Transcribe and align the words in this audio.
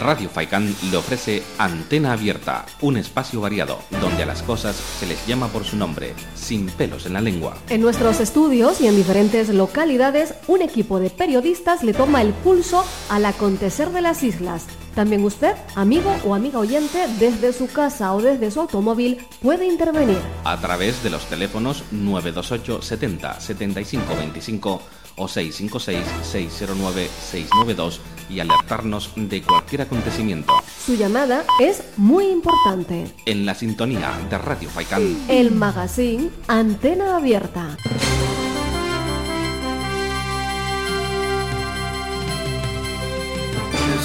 Radio 0.00 0.30
Faikán 0.30 0.74
le 0.90 0.96
ofrece 0.96 1.42
Antena 1.58 2.12
Abierta, 2.12 2.64
un 2.80 2.96
espacio 2.96 3.42
variado 3.42 3.78
donde 4.00 4.22
a 4.22 4.26
las 4.26 4.42
cosas 4.42 4.74
se 4.74 5.06
les 5.06 5.26
llama 5.26 5.48
por 5.48 5.64
su 5.64 5.76
nombre, 5.76 6.14
sin 6.34 6.66
pelos 6.68 7.04
en 7.04 7.12
la 7.12 7.20
lengua. 7.20 7.58
En 7.68 7.82
nuestros 7.82 8.18
estudios 8.18 8.80
y 8.80 8.86
en 8.86 8.96
diferentes 8.96 9.50
localidades, 9.50 10.34
un 10.48 10.62
equipo 10.62 11.00
de 11.00 11.10
periodistas 11.10 11.82
le 11.82 11.92
toma 11.92 12.22
el 12.22 12.32
pulso 12.32 12.84
al 13.10 13.26
acontecer 13.26 13.90
de 13.90 14.00
las 14.00 14.22
islas. 14.22 14.66
También 14.94 15.22
usted, 15.22 15.54
amigo 15.76 16.16
o 16.24 16.34
amiga 16.34 16.58
oyente, 16.58 17.06
desde 17.18 17.52
su 17.52 17.68
casa 17.68 18.12
o 18.14 18.22
desde 18.22 18.50
su 18.50 18.60
automóvil, 18.60 19.18
puede 19.42 19.66
intervenir. 19.66 20.18
A 20.44 20.56
través 20.56 21.02
de 21.02 21.10
los 21.10 21.26
teléfonos 21.26 21.84
928 21.90 22.82
70 22.82 23.40
75 23.40 24.16
25 24.16 24.82
o 25.16 25.28
656-609-692 25.28 27.98
y 28.28 28.40
alertarnos 28.40 29.12
de 29.16 29.42
cualquier 29.42 29.82
acontecimiento. 29.82 30.54
Su 30.84 30.94
llamada 30.94 31.44
es 31.60 31.82
muy 31.96 32.26
importante. 32.26 33.06
En 33.26 33.44
la 33.44 33.54
sintonía 33.54 34.12
de 34.28 34.38
Radio 34.38 34.68
Faikán. 34.70 35.16
El 35.28 35.52
magazine 35.52 36.30
Antena 36.46 37.16
Abierta. 37.16 37.76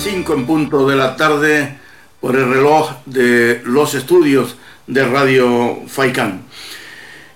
5 0.06 0.36
en 0.36 0.46
punto 0.46 0.88
de 0.88 0.96
la 0.96 1.16
tarde 1.16 1.80
por 2.22 2.36
el 2.36 2.48
reloj 2.48 2.92
de 3.08 3.64
los 3.66 3.96
estudios 3.96 4.56
de 4.86 5.04
Radio 5.04 5.80
Faikán. 5.88 6.44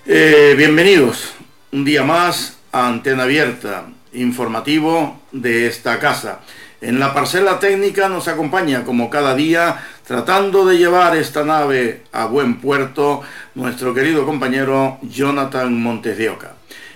Eh, 0.05 0.54
bienvenidos 0.55 1.32
un 1.72 1.84
día 1.84 2.04
más 2.04 2.59
Antena 2.72 3.23
Abierta, 3.23 3.86
informativo 4.14 5.20
de 5.32 5.68
esta 5.68 6.00
casa. 6.00 6.40
En 6.82 6.99
la 6.99 7.13
parcela 7.13 7.60
técnica 7.60 8.07
nos 8.10 8.27
acompaña 8.27 8.85
como 8.85 9.10
cada 9.10 9.35
día 9.35 9.84
tratando 10.05 10.66
de 10.66 10.77
llevar 10.77 11.18
esta 11.18 11.43
nave 11.43 12.04
a 12.12 12.26
buen 12.26 12.60
puerto 12.62 13.21
nuestro 13.55 13.93
querido 13.93 14.26
compañero 14.26 14.98
Jonathan 15.02 15.82
Montes 15.82 16.18
de 16.18 16.30
Oca. 16.30 16.54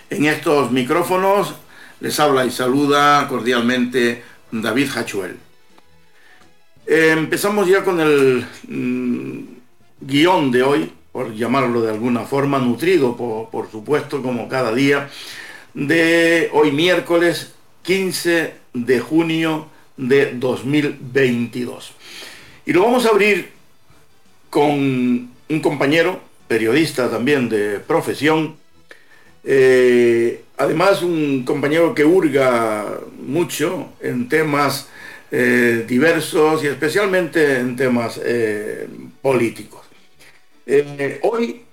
En 0.09 0.25
estos 0.25 0.71
micrófonos 0.71 1.55
les 1.99 2.19
habla 2.19 2.45
y 2.45 2.51
saluda 2.51 3.27
cordialmente 3.27 4.23
David 4.51 4.89
Hachuel. 4.95 5.37
Empezamos 6.85 7.67
ya 7.67 7.83
con 7.83 7.99
el 7.99 8.45
mm, 8.67 9.39
guion 10.01 10.51
de 10.51 10.63
hoy, 10.63 10.93
por 11.11 11.33
llamarlo 11.33 11.81
de 11.81 11.91
alguna 11.91 12.21
forma, 12.21 12.59
nutrido 12.59 13.15
por 13.17 13.71
supuesto 13.71 14.21
como 14.21 14.47
cada 14.47 14.73
día 14.73 15.09
de 15.73 16.49
hoy 16.53 16.71
miércoles 16.71 17.53
15 17.83 18.53
de 18.73 18.99
junio 18.99 19.67
de 19.97 20.33
2022. 20.33 21.93
Y 22.65 22.73
lo 22.73 22.83
vamos 22.83 23.05
a 23.05 23.09
abrir 23.09 23.49
con 24.49 25.31
un 25.49 25.59
compañero, 25.61 26.19
periodista 26.47 27.09
también 27.09 27.49
de 27.49 27.79
profesión, 27.79 28.55
eh, 29.43 30.43
además 30.57 31.01
un 31.01 31.43
compañero 31.43 31.93
que 31.93 32.05
hurga 32.05 32.99
mucho 33.19 33.89
en 33.99 34.29
temas 34.29 34.87
eh, 35.31 35.85
diversos 35.87 36.63
y 36.63 36.67
especialmente 36.67 37.57
en 37.59 37.75
temas 37.75 38.21
eh, 38.23 38.87
políticos. 39.21 39.81
hoy 41.23 41.63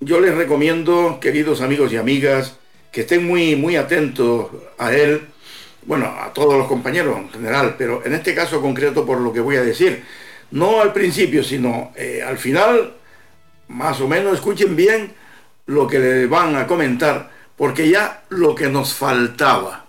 yo 0.00 0.20
les 0.20 0.34
recomiendo, 0.34 1.18
queridos 1.20 1.60
amigos 1.60 1.92
y 1.92 1.96
amigas, 1.96 2.59
que 2.90 3.02
estén 3.02 3.26
muy, 3.26 3.56
muy 3.56 3.76
atentos 3.76 4.48
a 4.78 4.92
él, 4.92 5.28
bueno, 5.82 6.06
a 6.06 6.32
todos 6.32 6.56
los 6.56 6.66
compañeros 6.66 7.18
en 7.18 7.30
general, 7.30 7.74
pero 7.78 8.04
en 8.04 8.14
este 8.14 8.34
caso 8.34 8.60
concreto 8.60 9.06
por 9.06 9.18
lo 9.20 9.32
que 9.32 9.40
voy 9.40 9.56
a 9.56 9.62
decir, 9.62 10.04
no 10.50 10.80
al 10.80 10.92
principio, 10.92 11.44
sino 11.44 11.92
eh, 11.96 12.22
al 12.26 12.38
final, 12.38 12.94
más 13.68 14.00
o 14.00 14.08
menos 14.08 14.34
escuchen 14.34 14.74
bien 14.74 15.12
lo 15.66 15.86
que 15.86 15.98
le 15.98 16.26
van 16.26 16.56
a 16.56 16.66
comentar, 16.66 17.30
porque 17.56 17.88
ya 17.88 18.24
lo 18.30 18.54
que 18.54 18.68
nos 18.68 18.94
faltaba, 18.94 19.86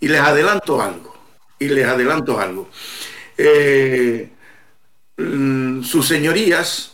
y 0.00 0.08
les 0.08 0.20
adelanto 0.20 0.82
algo, 0.82 1.16
y 1.58 1.68
les 1.68 1.86
adelanto 1.86 2.38
algo, 2.38 2.68
eh, 3.38 4.28
mm, 5.16 5.82
sus 5.82 6.06
señorías, 6.06 6.92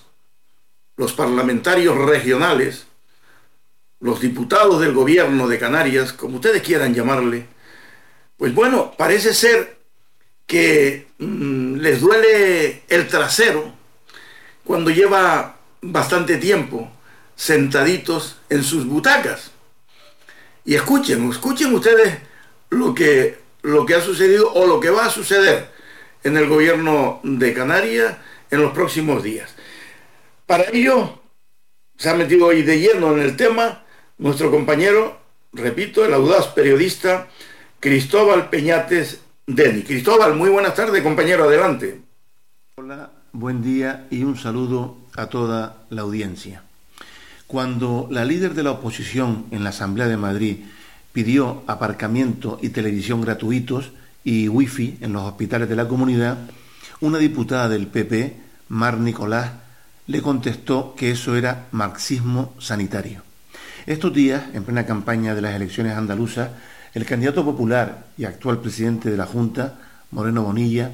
los 0.97 1.13
parlamentarios 1.13 1.97
regionales, 1.97 2.88
los 4.01 4.21
diputados 4.21 4.81
del 4.81 4.93
gobierno 4.93 5.49
de 5.49 5.59
Canarias, 5.59 6.13
como 6.13 6.37
ustedes 6.37 6.63
quieran 6.63 6.95
llamarle, 6.95 7.47
pues 8.37 8.55
bueno, 8.55 8.95
parece 8.97 9.35
ser 9.35 9.79
que 10.47 11.09
mm, 11.19 11.77
les 11.77 12.01
duele 12.01 12.83
el 12.89 13.09
trasero 13.09 13.73
cuando 14.65 14.91
lleva 14.91 15.57
bastante 15.81 16.37
tiempo 16.37 16.91
sentaditos 17.35 18.39
en 18.49 18.63
sus 18.63 18.87
butacas. 18.87 19.51
Y 20.65 20.75
escuchen, 20.75 21.31
escuchen 21.31 21.75
ustedes 21.75 22.19
lo 22.71 22.95
que, 22.95 23.39
lo 23.63 23.87
que 23.87 23.95
ha 23.95 24.01
sucedido 24.01 24.53
o 24.53 24.67
lo 24.67 24.81
que 24.81 24.91
va 24.91 25.07
a 25.07 25.11
suceder 25.11 25.71
en 26.23 26.37
el 26.37 26.47
gobierno 26.47 27.21
de 27.23 27.55
Canarias 27.55 28.17
en 28.51 28.63
los 28.63 28.73
próximos 28.73 29.23
días. 29.23 29.55
Para 30.47 30.65
ello, 30.71 31.21
se 31.97 32.11
ha 32.11 32.15
metido 32.15 32.47
hoy 32.47 32.63
de 32.63 32.79
lleno 32.79 33.13
en 33.13 33.21
el 33.21 33.37
tema 33.37 33.85
nuestro 34.19 34.51
compañero, 34.51 35.19
repito, 35.53 36.05
el 36.05 36.13
audaz 36.13 36.49
periodista 36.49 37.29
Cristóbal 37.81 38.51
Peñates 38.51 39.21
Deni. 39.47 39.83
Cristóbal, 39.83 40.35
muy 40.35 40.51
buenas 40.51 40.75
tardes, 40.75 41.03
compañero, 41.03 41.45
adelante. 41.45 42.01
Hola, 42.77 43.11
buen 43.33 43.63
día 43.63 44.07
y 44.11 44.25
un 44.25 44.37
saludo 44.37 44.99
a 45.17 45.27
toda 45.27 45.85
la 45.91 46.03
audiencia. 46.03 46.63
Cuando 47.47 48.09
la 48.11 48.25
líder 48.25 48.55
de 48.55 48.65
la 48.65 48.73
oposición 48.73 49.47
en 49.53 49.65
la 49.65 49.71
Asamblea 49.71 50.09
de 50.09 50.17
Madrid 50.17 50.57
pidió 51.13 51.63
aparcamiento 51.67 52.59
y 52.61 52.69
televisión 52.71 53.23
gratuitos 53.23 53.93
y 54.23 54.49
wifi 54.49 54.99
en 55.01 55.13
los 55.13 55.23
hospitales 55.23 55.69
de 55.69 55.77
la 55.77 55.89
comunidad, 55.89 56.39
una 57.01 57.19
diputada 57.19 57.69
del 57.69 57.87
PP, 57.87 58.37
Mar 58.69 58.99
Nicolás, 58.99 59.53
le 60.09 60.21
contestó 60.21 60.95
que 60.97 61.13
eso 61.13 61.37
era 61.37 61.69
marxismo 61.71 62.55
sanitario. 62.59 63.28
Estos 63.89 64.13
días, 64.13 64.43
en 64.53 64.65
plena 64.65 64.85
campaña 64.85 65.35
de 65.35 65.41
las 65.41 65.55
elecciones 65.55 65.97
andaluzas, 65.97 66.51
el 66.93 67.07
candidato 67.07 67.43
popular 67.43 68.05
y 68.19 68.27
actual 68.27 68.61
presidente 68.61 69.11
de 69.11 69.17
la 69.17 69.25
Junta, 69.25 69.79
Moreno 70.11 70.43
Bonilla, 70.43 70.91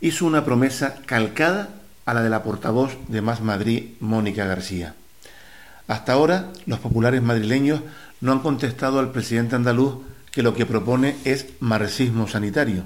hizo 0.00 0.24
una 0.24 0.42
promesa 0.42 0.94
calcada 1.04 1.68
a 2.06 2.14
la 2.14 2.22
de 2.22 2.30
la 2.30 2.42
portavoz 2.42 2.96
de 3.08 3.20
Más 3.20 3.42
Madrid, 3.42 3.96
Mónica 4.00 4.46
García. 4.46 4.94
Hasta 5.88 6.14
ahora, 6.14 6.52
los 6.64 6.78
populares 6.78 7.20
madrileños 7.20 7.82
no 8.22 8.32
han 8.32 8.40
contestado 8.40 8.98
al 8.98 9.12
presidente 9.12 9.54
andaluz 9.54 9.96
que 10.32 10.42
lo 10.42 10.54
que 10.54 10.64
propone 10.64 11.16
es 11.26 11.48
marxismo 11.60 12.28
sanitario. 12.28 12.84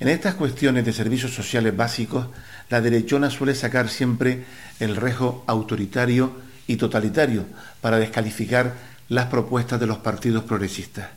En 0.00 0.08
estas 0.08 0.36
cuestiones 0.36 0.86
de 0.86 0.94
servicios 0.94 1.34
sociales 1.34 1.76
básicos, 1.76 2.28
la 2.70 2.80
derechona 2.80 3.28
suele 3.28 3.54
sacar 3.54 3.90
siempre 3.90 4.46
el 4.80 4.96
rejo 4.96 5.44
autoritario 5.46 6.53
y 6.66 6.76
totalitario 6.76 7.44
para 7.80 7.98
descalificar 7.98 8.74
las 9.08 9.26
propuestas 9.26 9.80
de 9.80 9.86
los 9.86 9.98
partidos 9.98 10.44
progresistas. 10.44 11.08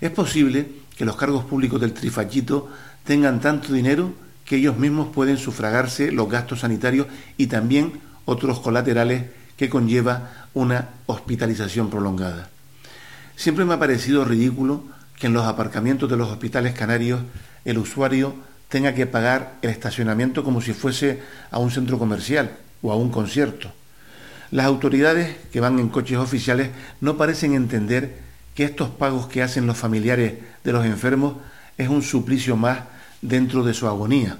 Es 0.00 0.10
posible 0.10 0.68
que 0.96 1.04
los 1.04 1.16
cargos 1.16 1.44
públicos 1.44 1.80
del 1.80 1.92
trifachito 1.92 2.68
tengan 3.04 3.40
tanto 3.40 3.72
dinero 3.72 4.12
que 4.44 4.56
ellos 4.56 4.78
mismos 4.78 5.08
pueden 5.12 5.38
sufragarse 5.38 6.12
los 6.12 6.30
gastos 6.30 6.60
sanitarios 6.60 7.06
y 7.36 7.48
también 7.48 8.00
otros 8.24 8.60
colaterales 8.60 9.24
que 9.56 9.68
conlleva 9.68 10.48
una 10.54 10.88
hospitalización 11.06 11.90
prolongada. 11.90 12.48
Siempre 13.36 13.64
me 13.64 13.74
ha 13.74 13.78
parecido 13.78 14.24
ridículo 14.24 14.84
que 15.18 15.26
en 15.26 15.32
los 15.32 15.46
aparcamientos 15.46 16.08
de 16.08 16.16
los 16.16 16.28
hospitales 16.30 16.74
canarios 16.74 17.20
el 17.64 17.78
usuario 17.78 18.34
tenga 18.68 18.94
que 18.94 19.06
pagar 19.06 19.54
el 19.62 19.70
estacionamiento 19.70 20.44
como 20.44 20.60
si 20.60 20.72
fuese 20.72 21.22
a 21.50 21.58
un 21.58 21.70
centro 21.70 21.98
comercial 21.98 22.56
o 22.82 22.92
a 22.92 22.96
un 22.96 23.10
concierto. 23.10 23.72
Las 24.50 24.66
autoridades 24.66 25.36
que 25.52 25.60
van 25.60 25.78
en 25.78 25.88
coches 25.88 26.18
oficiales 26.18 26.70
no 27.00 27.16
parecen 27.16 27.54
entender 27.54 28.18
que 28.54 28.64
estos 28.64 28.88
pagos 28.90 29.26
que 29.26 29.42
hacen 29.42 29.66
los 29.66 29.76
familiares 29.76 30.34
de 30.62 30.72
los 30.72 30.86
enfermos 30.86 31.36
es 31.76 31.88
un 31.88 32.02
suplicio 32.02 32.56
más 32.56 32.80
dentro 33.22 33.64
de 33.64 33.74
su 33.74 33.86
agonía. 33.86 34.38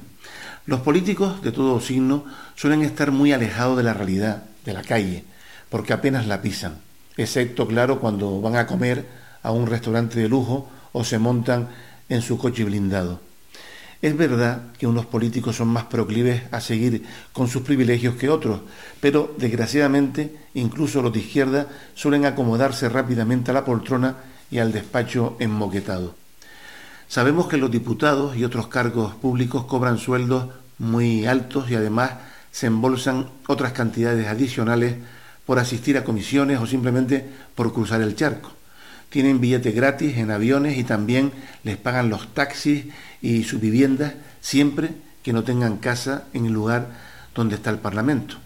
Los 0.64 0.80
políticos 0.80 1.42
de 1.42 1.52
todo 1.52 1.80
signo 1.80 2.24
suelen 2.54 2.82
estar 2.82 3.10
muy 3.10 3.32
alejados 3.32 3.76
de 3.76 3.82
la 3.82 3.94
realidad, 3.94 4.44
de 4.64 4.72
la 4.72 4.82
calle, 4.82 5.24
porque 5.70 5.92
apenas 5.92 6.26
la 6.26 6.40
pisan, 6.40 6.78
excepto, 7.16 7.66
claro, 7.66 8.00
cuando 8.00 8.40
van 8.40 8.56
a 8.56 8.66
comer 8.66 9.06
a 9.42 9.50
un 9.50 9.66
restaurante 9.66 10.18
de 10.18 10.28
lujo 10.28 10.68
o 10.92 11.04
se 11.04 11.18
montan 11.18 11.68
en 12.08 12.22
su 12.22 12.38
coche 12.38 12.64
blindado. 12.64 13.25
Es 14.02 14.16
verdad 14.16 14.72
que 14.78 14.86
unos 14.86 15.06
políticos 15.06 15.56
son 15.56 15.68
más 15.68 15.84
proclives 15.84 16.42
a 16.50 16.60
seguir 16.60 17.04
con 17.32 17.48
sus 17.48 17.62
privilegios 17.62 18.16
que 18.16 18.28
otros, 18.28 18.60
pero 19.00 19.34
desgraciadamente 19.38 20.36
incluso 20.54 21.00
los 21.00 21.12
de 21.12 21.20
izquierda 21.20 21.66
suelen 21.94 22.26
acomodarse 22.26 22.88
rápidamente 22.88 23.50
a 23.50 23.54
la 23.54 23.64
poltrona 23.64 24.16
y 24.50 24.58
al 24.58 24.72
despacho 24.72 25.36
enmoquetado. 25.38 26.14
Sabemos 27.08 27.48
que 27.48 27.56
los 27.56 27.70
diputados 27.70 28.36
y 28.36 28.44
otros 28.44 28.66
cargos 28.66 29.14
públicos 29.14 29.64
cobran 29.64 29.98
sueldos 29.98 30.48
muy 30.78 31.24
altos 31.24 31.70
y 31.70 31.74
además 31.74 32.12
se 32.50 32.66
embolsan 32.66 33.28
otras 33.46 33.72
cantidades 33.72 34.26
adicionales 34.26 34.96
por 35.46 35.58
asistir 35.58 35.96
a 35.96 36.04
comisiones 36.04 36.60
o 36.60 36.66
simplemente 36.66 37.24
por 37.54 37.72
cruzar 37.72 38.02
el 38.02 38.16
charco. 38.16 38.55
Tienen 39.16 39.40
billetes 39.40 39.74
gratis 39.74 40.18
en 40.18 40.30
aviones 40.30 40.76
y 40.76 40.84
también 40.84 41.32
les 41.64 41.78
pagan 41.78 42.10
los 42.10 42.34
taxis 42.34 42.84
y 43.22 43.44
sus 43.44 43.58
viviendas 43.58 44.12
siempre 44.42 44.90
que 45.22 45.32
no 45.32 45.42
tengan 45.42 45.78
casa 45.78 46.24
en 46.34 46.44
el 46.44 46.52
lugar 46.52 46.88
donde 47.34 47.54
está 47.54 47.70
el 47.70 47.78
Parlamento. 47.78 48.36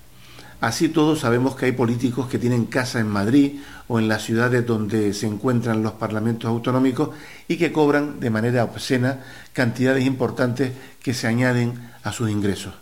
Así 0.61 0.89
todos 0.89 1.19
sabemos 1.19 1.57
que 1.57 1.67
hay 1.67 1.73
políticos 1.73 2.29
que 2.29 2.39
tienen 2.39 2.67
casa 2.67 3.01
en 3.01 3.09
Madrid 3.09 3.59
o 3.89 3.99
en 3.99 4.07
las 4.07 4.23
ciudades 4.23 4.65
donde 4.65 5.13
se 5.13 5.27
encuentran 5.27 5.83
los 5.83 5.95
parlamentos 5.95 6.49
autonómicos 6.49 7.17
y 7.49 7.57
que 7.57 7.73
cobran 7.73 8.21
de 8.21 8.31
manera 8.31 8.63
obscena 8.63 9.25
cantidades 9.53 10.07
importantes 10.07 10.71
que 11.03 11.15
se 11.15 11.27
añaden 11.27 11.91
a 12.05 12.13
sus 12.13 12.31
ingresos. 12.31 12.75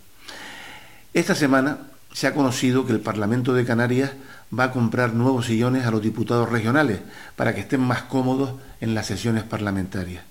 Esta 1.15 1.35
semana 1.35 1.79
se 2.13 2.27
ha 2.27 2.35
conocido 2.35 2.85
que 2.85 2.93
el 2.93 3.01
Parlamento 3.01 3.55
de 3.55 3.65
Canarias 3.65 4.11
va 4.57 4.65
a 4.65 4.73
comprar 4.73 5.15
nuevos 5.15 5.47
sillones 5.47 5.87
a 5.87 5.91
los 5.91 6.03
diputados 6.03 6.49
regionales 6.49 7.01
para 7.37 7.55
que 7.55 7.61
estén 7.61 7.81
más 7.81 8.03
cómodos 8.03 8.55
en 8.81 8.95
las 8.95 9.07
sesiones 9.07 9.45
parlamentarias. 9.45 10.25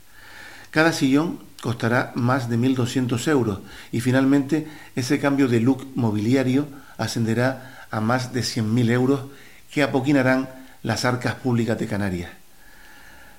Cada 0.71 0.93
sillón 0.93 1.39
costará 1.61 2.11
más 2.15 2.49
de 2.49 2.57
1.200 2.57 3.27
euros 3.29 3.59
y 3.91 4.01
finalmente 4.01 4.67
ese 4.95 5.19
cambio 5.19 5.47
de 5.47 5.59
look 5.59 5.87
mobiliario 5.95 6.67
ascenderá 6.97 7.85
a 7.91 8.01
más 8.01 8.33
de 8.33 8.41
100.000 8.41 8.91
euros 8.91 9.21
que 9.71 9.83
apoquinarán 9.83 10.49
las 10.83 11.05
arcas 11.05 11.35
públicas 11.35 11.77
de 11.79 11.87
Canarias. 11.87 12.31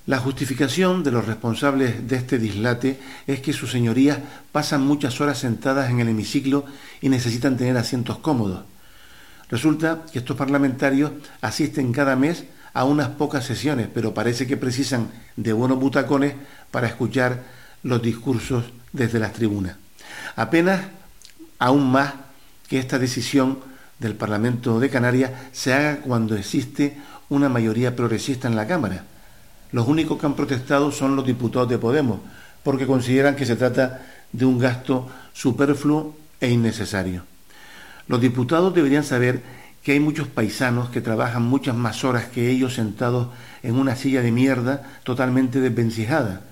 La 0.07 0.19
justificación 0.19 1.05
de 1.05 1.11
los 1.11 1.27
responsables 1.27 2.09
de 2.09 2.17
este 2.17 2.39
dislate 2.39 2.99
es 3.27 3.41
que 3.41 3.53
sus 3.53 3.71
señorías 3.71 4.19
pasan 4.53 4.87
muchas 4.87 5.21
horas 5.21 5.39
sentadas 5.39 5.91
en 5.91 6.01
el 6.01 6.09
hemiciclo 6.09 6.65
y 7.03 7.11
necesitan 7.11 7.59
tener 7.59 7.77
asientos 7.77 8.19
cómodos. 8.19 8.65
Resulta 9.51 10.05
que 10.13 10.19
estos 10.19 10.37
parlamentarios 10.37 11.13
asisten 11.41 11.93
cada 11.93 12.17
mes 12.17 12.45
a 12.75 12.85
unas 12.85 13.09
pocas 13.09 13.45
sesiones, 13.45 13.89
pero 13.93 14.15
parece 14.15 14.47
que 14.47 14.57
precisan 14.57 15.09
de 15.37 15.53
buenos 15.53 15.79
butacones 15.79 16.35
para 16.71 16.87
escuchar 16.87 17.43
los 17.83 18.03
discursos 18.03 18.65
desde 18.93 19.19
las 19.19 19.33
tribunas. 19.33 19.77
Apenas 20.37 20.83
aún 21.59 21.91
más 21.91 22.15
que 22.69 22.79
esta 22.79 22.99
decisión 22.99 23.59
del 23.99 24.15
Parlamento 24.15 24.79
de 24.79 24.91
Canarias 24.91 25.33
se 25.53 25.73
haga 25.73 26.01
cuando 26.01 26.37
existe 26.37 26.97
una 27.29 27.49
mayoría 27.49 27.97
progresista 27.97 28.49
en 28.49 28.57
la 28.57 28.67
Cámara. 28.67 29.05
Los 29.73 29.89
únicos 29.89 30.19
que 30.19 30.27
han 30.27 30.37
protestado 30.37 30.93
son 30.93 31.17
los 31.17 31.27
diputados 31.27 31.69
de 31.69 31.79
Podemos, 31.79 32.21
porque 32.63 32.87
consideran 32.87 33.37
que 33.37 33.47
se 33.47 33.57
trata 33.57 34.03
de 34.33 34.45
un 34.45 34.59
gasto 34.59 35.09
superfluo 35.33 36.15
e 36.41 36.51
innecesario. 36.51 37.25
Los 38.09 38.23
diputados 38.23 38.75
deberían 38.75 39.05
saber 39.05 39.43
que 39.83 39.93
hay 39.93 40.01
muchos 40.01 40.29
paisanos 40.29 40.89
que 40.89 41.01
trabajan 41.01 41.43
muchas 41.43 41.77
más 41.77 42.05
horas 42.05 42.27
que 42.27 42.51
ellos 42.51 42.75
sentados 42.75 43.29
en 43.63 43.77
una 43.77 43.97
silla 43.97 44.23
de 44.23 44.33
mierda 44.33 44.83
totalmente 45.05 45.61
desvencijada. 45.61 46.43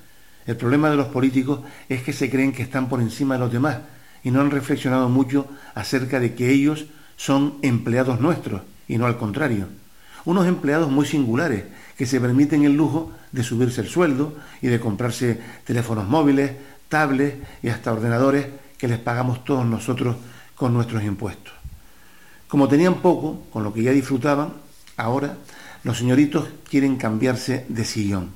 El 0.47 0.57
problema 0.57 0.91
de 0.91 0.97
los 0.97 1.09
políticos 1.09 1.61
es 1.89 2.03
que 2.03 2.13
se 2.13 2.31
creen 2.31 2.53
que 2.53 2.63
están 2.63 2.89
por 2.89 3.01
encima 3.01 3.35
de 3.35 3.41
los 3.41 3.53
demás 3.53 3.79
y 4.23 4.31
no 4.31 4.41
han 4.41 4.51
reflexionado 4.51 5.09
mucho 5.09 5.49
acerca 5.75 6.21
de 6.21 6.35
que 6.35 6.51
ellos 6.51 6.87
son 7.17 7.55
empleados 7.63 8.21
nuestros 8.21 8.63
y 8.87 8.99
no 8.99 9.07
al 9.07 9.17
contrario. 9.17 9.67
Unos 10.25 10.47
empleados 10.47 10.91
muy 10.91 11.07
singulares 11.07 11.65
que 11.97 12.07
se 12.07 12.21
permiten 12.21 12.65
el 12.65 12.77
lujo 12.77 13.13
de 13.33 13.43
subirse 13.43 13.81
el 13.81 13.89
sueldo 13.89 14.35
y 14.61 14.67
de 14.67 14.79
comprarse 14.79 15.41
teléfonos 15.65 16.07
móviles, 16.07 16.53
tablets 16.89 17.37
y 17.63 17.69
hasta 17.69 17.93
ordenadores 17.93 18.47
que 18.77 18.89
les 18.89 18.99
pagamos 18.99 19.45
todos 19.45 19.65
nosotros 19.65 20.17
con 20.57 20.75
nuestros 20.75 21.05
impuestos. 21.05 21.53
Como 22.49 22.69
tenían 22.69 22.97
poco, 22.97 23.47
con 23.53 23.63
lo 23.63 23.73
que 23.73 23.83
ya 23.83 23.93
disfrutaban, 23.93 24.55
ahora 24.97 25.37
los 25.85 25.99
señoritos 25.99 26.49
quieren 26.69 26.97
cambiarse 26.97 27.65
de 27.69 27.85
sillón. 27.85 28.31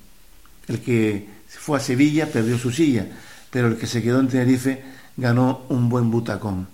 El 0.69 0.81
que 0.81 1.29
fue 1.49 1.79
a 1.79 1.81
Sevilla 1.81 2.27
perdió 2.27 2.59
su 2.59 2.71
silla, 2.71 3.07
pero 3.51 3.69
el 3.69 3.77
que 3.77 3.87
se 3.87 4.03
quedó 4.03 4.21
en 4.21 4.29
Tenerife 4.29 4.83
ganó 5.17 5.63
un 5.69 5.89
buen 5.89 6.11
butacón. 6.11 6.69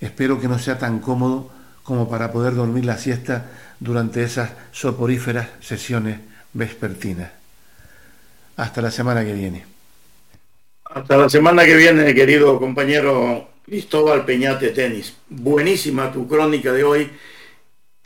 Espero 0.00 0.40
que 0.40 0.48
no 0.48 0.58
sea 0.58 0.78
tan 0.78 1.00
cómodo 1.00 1.50
como 1.82 2.08
para 2.08 2.30
poder 2.30 2.54
dormir 2.54 2.84
la 2.84 2.98
siesta 2.98 3.50
durante 3.80 4.22
esas 4.22 4.50
soporíferas 4.72 5.48
sesiones 5.60 6.20
vespertinas. 6.52 7.30
Hasta 8.56 8.82
la 8.82 8.90
semana 8.90 9.24
que 9.24 9.32
viene. 9.32 9.66
Hasta 10.84 11.16
la 11.16 11.28
semana 11.28 11.64
que 11.64 11.76
viene, 11.76 12.14
querido 12.14 12.58
compañero 12.58 13.55
Cristóbal 13.66 14.24
Peñate 14.24 14.70
Tenis. 14.70 15.16
Buenísima 15.28 16.12
tu 16.12 16.28
crónica 16.28 16.72
de 16.72 16.84
hoy 16.84 17.10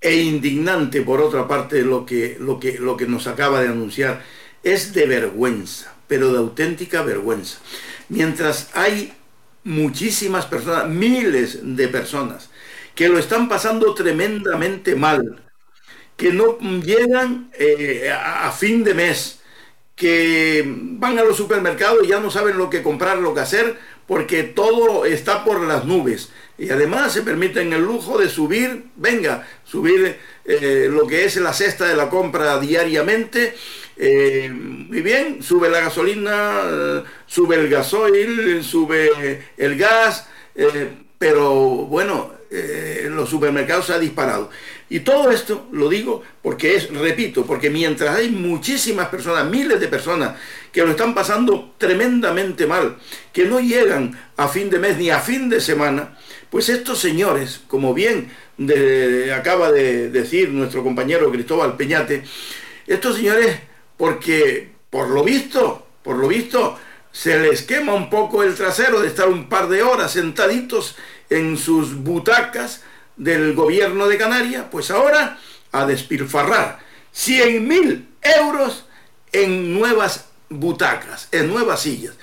e 0.00 0.16
indignante 0.16 1.02
por 1.02 1.20
otra 1.20 1.46
parte 1.46 1.82
lo 1.82 2.06
que, 2.06 2.38
lo 2.40 2.58
que, 2.58 2.78
lo 2.78 2.96
que 2.96 3.06
nos 3.06 3.26
acaba 3.26 3.60
de 3.60 3.68
anunciar. 3.68 4.24
Es 4.62 4.94
de 4.94 5.04
vergüenza, 5.04 5.94
pero 6.08 6.32
de 6.32 6.38
auténtica 6.38 7.02
vergüenza. 7.02 7.58
Mientras 8.08 8.70
hay 8.72 9.12
muchísimas 9.64 10.46
personas, 10.46 10.88
miles 10.88 11.58
de 11.62 11.88
personas, 11.88 12.48
que 12.94 13.10
lo 13.10 13.18
están 13.18 13.46
pasando 13.46 13.94
tremendamente 13.94 14.94
mal, 14.94 15.42
que 16.16 16.32
no 16.32 16.58
llegan 16.58 17.50
eh, 17.58 18.10
a 18.10 18.50
fin 18.52 18.82
de 18.82 18.94
mes, 18.94 19.40
que 19.94 20.64
van 20.66 21.18
a 21.18 21.24
los 21.24 21.36
supermercados 21.36 21.98
y 22.02 22.08
ya 22.08 22.20
no 22.20 22.30
saben 22.30 22.56
lo 22.56 22.70
que 22.70 22.82
comprar, 22.82 23.18
lo 23.18 23.34
que 23.34 23.40
hacer, 23.40 23.76
porque 24.10 24.42
todo 24.42 25.04
está 25.04 25.44
por 25.44 25.60
las 25.60 25.84
nubes. 25.84 26.30
Y 26.58 26.70
además 26.70 27.12
se 27.12 27.22
permiten 27.22 27.72
el 27.72 27.82
lujo 27.82 28.18
de 28.18 28.28
subir, 28.28 28.86
venga, 28.96 29.46
subir 29.62 30.16
eh, 30.44 30.88
lo 30.90 31.06
que 31.06 31.24
es 31.24 31.36
la 31.36 31.52
cesta 31.52 31.86
de 31.86 31.94
la 31.94 32.10
compra 32.10 32.58
diariamente. 32.58 33.54
Eh, 33.96 34.50
muy 34.50 35.00
bien, 35.00 35.44
sube 35.44 35.70
la 35.70 35.78
gasolina, 35.78 37.04
sube 37.24 37.54
el 37.54 37.68
gasoil, 37.68 38.64
sube 38.64 39.44
el 39.56 39.78
gas, 39.78 40.26
eh, 40.56 40.88
pero 41.16 41.52
bueno, 41.86 42.32
los 43.10 43.30
supermercados 43.30 43.86
se 43.86 43.92
ha 43.92 44.00
disparado. 44.00 44.50
Y 44.90 45.00
todo 45.00 45.30
esto 45.30 45.68
lo 45.70 45.88
digo 45.88 46.22
porque 46.42 46.74
es, 46.74 46.92
repito, 46.92 47.46
porque 47.46 47.70
mientras 47.70 48.16
hay 48.16 48.28
muchísimas 48.28 49.08
personas, 49.08 49.48
miles 49.48 49.80
de 49.80 49.86
personas 49.86 50.36
que 50.72 50.82
lo 50.82 50.90
están 50.90 51.14
pasando 51.14 51.74
tremendamente 51.78 52.66
mal, 52.66 52.98
que 53.32 53.44
no 53.44 53.60
llegan 53.60 54.20
a 54.36 54.48
fin 54.48 54.68
de 54.68 54.80
mes 54.80 54.98
ni 54.98 55.10
a 55.10 55.20
fin 55.20 55.48
de 55.48 55.60
semana, 55.60 56.18
pues 56.50 56.68
estos 56.68 56.98
señores, 56.98 57.60
como 57.68 57.94
bien 57.94 58.32
acaba 59.32 59.70
de 59.70 60.10
decir 60.10 60.50
nuestro 60.50 60.82
compañero 60.82 61.30
Cristóbal 61.30 61.76
Peñate, 61.76 62.24
estos 62.88 63.16
señores, 63.16 63.60
porque 63.96 64.72
por 64.90 65.08
lo 65.08 65.22
visto, 65.22 65.86
por 66.02 66.16
lo 66.16 66.26
visto, 66.26 66.76
se 67.12 67.38
les 67.38 67.62
quema 67.62 67.94
un 67.94 68.10
poco 68.10 68.42
el 68.42 68.56
trasero 68.56 69.00
de 69.00 69.06
estar 69.06 69.28
un 69.28 69.48
par 69.48 69.68
de 69.68 69.84
horas 69.84 70.12
sentaditos 70.12 70.96
en 71.28 71.56
sus 71.56 71.94
butacas, 71.94 72.82
del 73.20 73.52
gobierno 73.54 74.08
de 74.08 74.16
Canarias, 74.16 74.64
pues 74.70 74.90
ahora 74.90 75.38
a 75.72 75.84
despilfarrar 75.84 76.78
100 77.12 77.68
mil 77.68 78.08
euros 78.22 78.86
en 79.30 79.74
nuevas 79.74 80.28
butacas, 80.48 81.28
en 81.30 81.48
nuevas 81.48 81.82
sillas. 81.82 82.14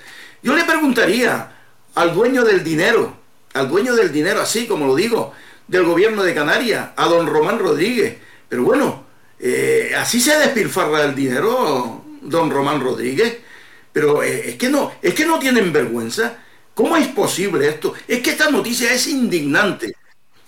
Yo 0.41 0.55
le 0.55 0.63
preguntaría 0.63 1.55
al 1.93 2.15
dueño 2.15 2.43
del 2.43 2.63
dinero, 2.63 3.15
al 3.53 3.69
dueño 3.69 3.95
del 3.95 4.11
dinero, 4.11 4.41
así 4.41 4.65
como 4.65 4.87
lo 4.87 4.95
digo, 4.95 5.33
del 5.67 5.83
gobierno 5.83 6.23
de 6.23 6.33
Canarias, 6.33 6.89
a 6.95 7.05
don 7.05 7.27
Román 7.27 7.59
Rodríguez, 7.59 8.17
pero 8.49 8.63
bueno, 8.63 9.05
eh, 9.39 9.93
así 9.95 10.19
se 10.19 10.35
despilfarra 10.39 11.03
el 11.03 11.13
dinero, 11.13 12.05
don 12.21 12.49
Román 12.49 12.81
Rodríguez, 12.81 13.37
pero 13.93 14.23
eh, 14.23 14.49
es 14.49 14.55
que 14.55 14.69
no, 14.69 14.91
es 14.99 15.13
que 15.13 15.25
no 15.25 15.37
tienen 15.37 15.71
vergüenza. 15.71 16.39
¿Cómo 16.73 16.97
es 16.97 17.07
posible 17.09 17.67
esto? 17.67 17.93
Es 18.07 18.21
que 18.21 18.31
esta 18.31 18.49
noticia 18.49 18.91
es 18.91 19.07
indignante 19.07 19.95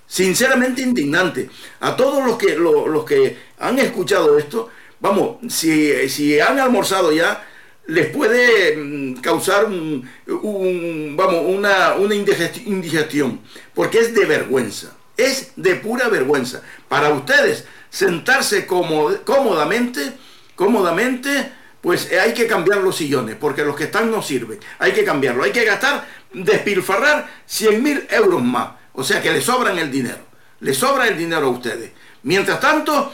sinceramente 0.09 0.81
indignante. 0.81 1.49
A 1.79 1.95
todos 1.95 2.25
los 2.25 2.37
que, 2.37 2.55
los 2.55 3.05
que 3.05 3.37
han 3.59 3.79
escuchado 3.79 4.37
esto, 4.37 4.69
vamos, 4.99 5.37
si, 5.47 6.09
si 6.09 6.39
han 6.39 6.59
almorzado 6.59 7.13
ya, 7.13 7.45
les 7.85 8.07
puede 8.07 8.75
mm, 8.75 9.21
causar 9.21 9.65
un, 9.65 11.15
vamos, 11.15 11.43
una, 11.45 11.93
una 11.93 12.15
indigestión, 12.15 13.39
porque 13.73 13.99
es 13.99 14.13
de 14.13 14.25
vergüenza, 14.25 14.95
es 15.15 15.53
de 15.55 15.75
pura 15.75 16.09
vergüenza. 16.09 16.63
Para 16.87 17.09
ustedes, 17.09 17.65
sentarse 17.89 18.65
cómodamente, 18.65 20.13
cómodamente, 20.55 21.51
pues 21.81 22.11
hay 22.11 22.33
que 22.33 22.47
cambiar 22.47 22.79
los 22.79 22.97
sillones, 22.97 23.35
porque 23.35 23.63
los 23.63 23.75
que 23.75 23.85
están 23.85 24.11
no 24.11 24.21
sirven. 24.21 24.59
Hay 24.79 24.91
que 24.91 25.03
cambiarlo, 25.03 25.43
hay 25.43 25.51
que 25.51 25.65
gastar, 25.65 26.05
despilfarrar 26.33 27.29
100 27.45 27.83
mil 27.83 28.07
euros 28.09 28.43
más. 28.43 28.78
O 28.93 29.03
sea 29.03 29.21
que 29.21 29.31
le 29.31 29.41
sobran 29.41 29.77
el 29.77 29.91
dinero. 29.91 30.19
Le 30.61 30.73
sobra 30.73 31.07
el 31.07 31.17
dinero 31.17 31.47
a 31.47 31.49
ustedes. 31.49 31.91
Mientras 32.23 32.59
tanto, 32.59 33.13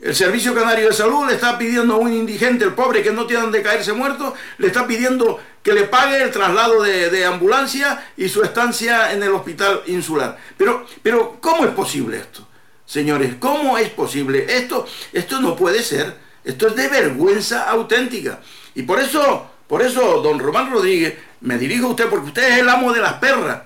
El 0.00 0.14
Servicio 0.16 0.54
Canario 0.54 0.88
de 0.88 0.92
Salud 0.92 1.26
le 1.28 1.34
está 1.34 1.56
pidiendo 1.56 1.94
a 1.94 1.98
un 1.98 2.12
indigente, 2.12 2.64
el 2.64 2.74
pobre 2.74 3.02
que 3.02 3.12
no 3.12 3.26
tiene 3.26 3.42
donde 3.42 3.62
caerse 3.62 3.92
muerto, 3.92 4.34
le 4.58 4.66
está 4.66 4.86
pidiendo 4.86 5.38
que 5.62 5.72
le 5.72 5.84
pague 5.84 6.20
el 6.20 6.30
traslado 6.30 6.82
de, 6.82 7.24
ambulancia 7.24 8.10
y 8.16 8.28
su 8.28 8.42
estancia 8.42 9.12
en 9.12 9.22
el 9.22 9.32
hospital 9.32 9.82
insular. 9.86 10.36
Pero, 10.56 10.84
pero, 11.02 11.38
¿cómo 11.40 11.64
es 11.64 11.70
posible 11.70 12.16
esto? 12.16 12.46
Señores, 12.84 13.36
¿cómo 13.38 13.78
es 13.78 13.90
posible? 13.90 14.44
Esto, 14.48 14.86
esto 15.12 15.40
no 15.40 15.54
puede 15.54 15.82
ser. 15.82 16.16
Esto 16.44 16.66
es 16.66 16.76
de 16.76 16.88
vergüenza 16.88 17.70
auténtica. 17.70 18.40
Y 18.74 18.82
por 18.82 18.98
eso, 18.98 19.46
por 19.68 19.82
eso, 19.82 20.20
don 20.20 20.40
Román 20.40 20.70
Rodríguez, 20.72 21.14
me 21.40 21.58
dirijo 21.58 21.86
a 21.86 21.90
usted 21.90 22.08
porque 22.08 22.26
usted 22.26 22.50
es 22.50 22.58
el 22.58 22.68
amo 22.68 22.92
de 22.92 23.00
las 23.00 23.14
perras, 23.14 23.62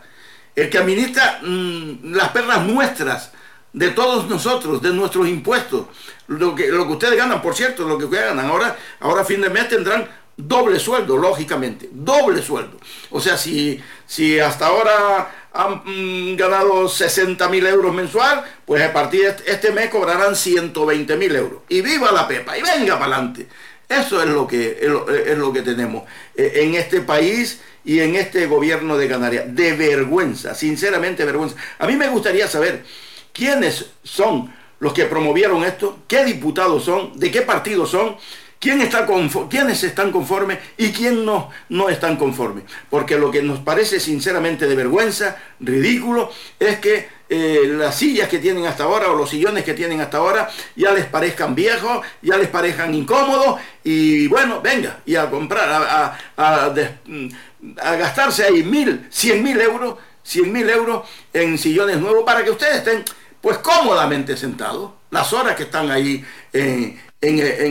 el 0.56 0.70
que 0.70 0.78
administra 0.78 1.40
mm, 1.42 2.12
las 2.14 2.30
perras 2.30 2.64
nuestras, 2.64 3.30
de 3.72 3.90
todos 3.90 4.26
nosotros, 4.26 4.80
de 4.80 4.90
nuestros 4.90 5.28
impuestos. 5.28 5.86
Lo 6.28 6.54
que, 6.54 6.68
lo 6.68 6.86
que 6.86 6.92
ustedes 6.94 7.16
ganan, 7.16 7.42
por 7.42 7.54
cierto, 7.54 7.86
lo 7.86 7.98
que 7.98 8.06
ustedes 8.06 8.24
ganan. 8.24 8.46
Ahora, 8.46 8.76
ahora 9.00 9.24
fin 9.24 9.42
de 9.42 9.50
mes 9.50 9.68
tendrán 9.68 10.08
doble 10.34 10.78
sueldo, 10.78 11.18
lógicamente, 11.18 11.90
doble 11.92 12.42
sueldo. 12.42 12.78
O 13.10 13.20
sea, 13.20 13.36
si, 13.36 13.80
si 14.06 14.40
hasta 14.40 14.66
ahora 14.66 15.48
han 15.52 15.82
mm, 15.84 16.36
ganado 16.36 16.88
60 16.88 17.48
mil 17.50 17.66
euros 17.66 17.94
mensual, 17.94 18.44
pues 18.64 18.82
a 18.82 18.92
partir 18.94 19.22
de 19.22 19.28
este, 19.28 19.52
este 19.52 19.72
mes 19.72 19.90
cobrarán 19.90 20.34
120 20.34 21.16
mil 21.16 21.36
euros. 21.36 21.60
Y 21.68 21.82
viva 21.82 22.10
la 22.12 22.26
Pepa, 22.26 22.56
y 22.56 22.62
venga 22.62 22.98
para 22.98 23.16
adelante. 23.16 23.46
Eso 23.88 24.20
es 24.22 24.28
lo 24.28 24.46
que, 24.46 24.78
es 24.80 25.38
lo, 25.38 25.52
que 25.52 25.62
tenemos 25.62 26.04
eh, 26.34 26.52
en 26.56 26.74
este 26.74 27.00
país 27.00 27.60
y 27.84 28.00
en 28.00 28.16
este 28.16 28.46
gobierno 28.46 28.98
de 28.98 29.08
Canarias. 29.08 29.44
De 29.54 29.74
vergüenza, 29.74 30.54
sinceramente 30.54 31.24
vergüenza. 31.24 31.56
A 31.78 31.86
mí 31.86 31.94
me 31.96 32.08
gustaría 32.08 32.48
saber 32.48 32.84
quiénes 33.32 33.86
son 34.02 34.52
los 34.80 34.92
que 34.92 35.04
promovieron 35.04 35.64
esto, 35.64 36.00
qué 36.08 36.24
diputados 36.24 36.84
son, 36.84 37.18
de 37.18 37.30
qué 37.30 37.42
partido 37.42 37.86
son, 37.86 38.16
quién 38.58 38.80
está 38.80 39.06
quiénes 39.48 39.84
están 39.84 40.10
conformes 40.10 40.58
y 40.76 40.90
quién 40.90 41.24
no, 41.24 41.50
no 41.68 41.88
están 41.88 42.16
conformes. 42.16 42.64
Porque 42.90 43.16
lo 43.16 43.30
que 43.30 43.42
nos 43.42 43.60
parece 43.60 44.00
sinceramente 44.00 44.66
de 44.66 44.74
vergüenza, 44.74 45.36
ridículo, 45.60 46.30
es 46.58 46.78
que 46.78 47.08
eh, 47.28 47.62
las 47.66 47.96
sillas 47.96 48.28
que 48.28 48.38
tienen 48.38 48.66
hasta 48.66 48.84
ahora 48.84 49.10
o 49.10 49.16
los 49.16 49.30
sillones 49.30 49.64
que 49.64 49.74
tienen 49.74 50.00
hasta 50.00 50.18
ahora 50.18 50.48
ya 50.74 50.92
les 50.92 51.06
parezcan 51.06 51.54
viejos, 51.54 52.04
ya 52.22 52.36
les 52.36 52.48
parezcan 52.48 52.94
incómodos 52.94 53.60
y 53.82 54.28
bueno, 54.28 54.60
venga, 54.60 55.00
y 55.04 55.16
a 55.16 55.28
comprar, 55.30 55.68
a, 55.68 56.18
a 56.36 57.96
gastarse 57.96 58.44
ahí 58.44 58.62
mil, 58.62 59.06
cien 59.10 59.42
mil 59.42 59.60
euros, 59.60 59.96
cien 60.22 60.52
mil 60.52 60.68
euros 60.68 61.06
en 61.32 61.58
sillones 61.58 61.98
nuevos 61.98 62.24
para 62.24 62.44
que 62.44 62.50
ustedes 62.50 62.76
estén 62.76 63.04
pues 63.40 63.58
cómodamente 63.58 64.36
sentados, 64.36 64.90
las 65.10 65.32
horas 65.32 65.54
que 65.54 65.64
están 65.64 65.90
ahí 65.90 66.24
en, 66.52 66.98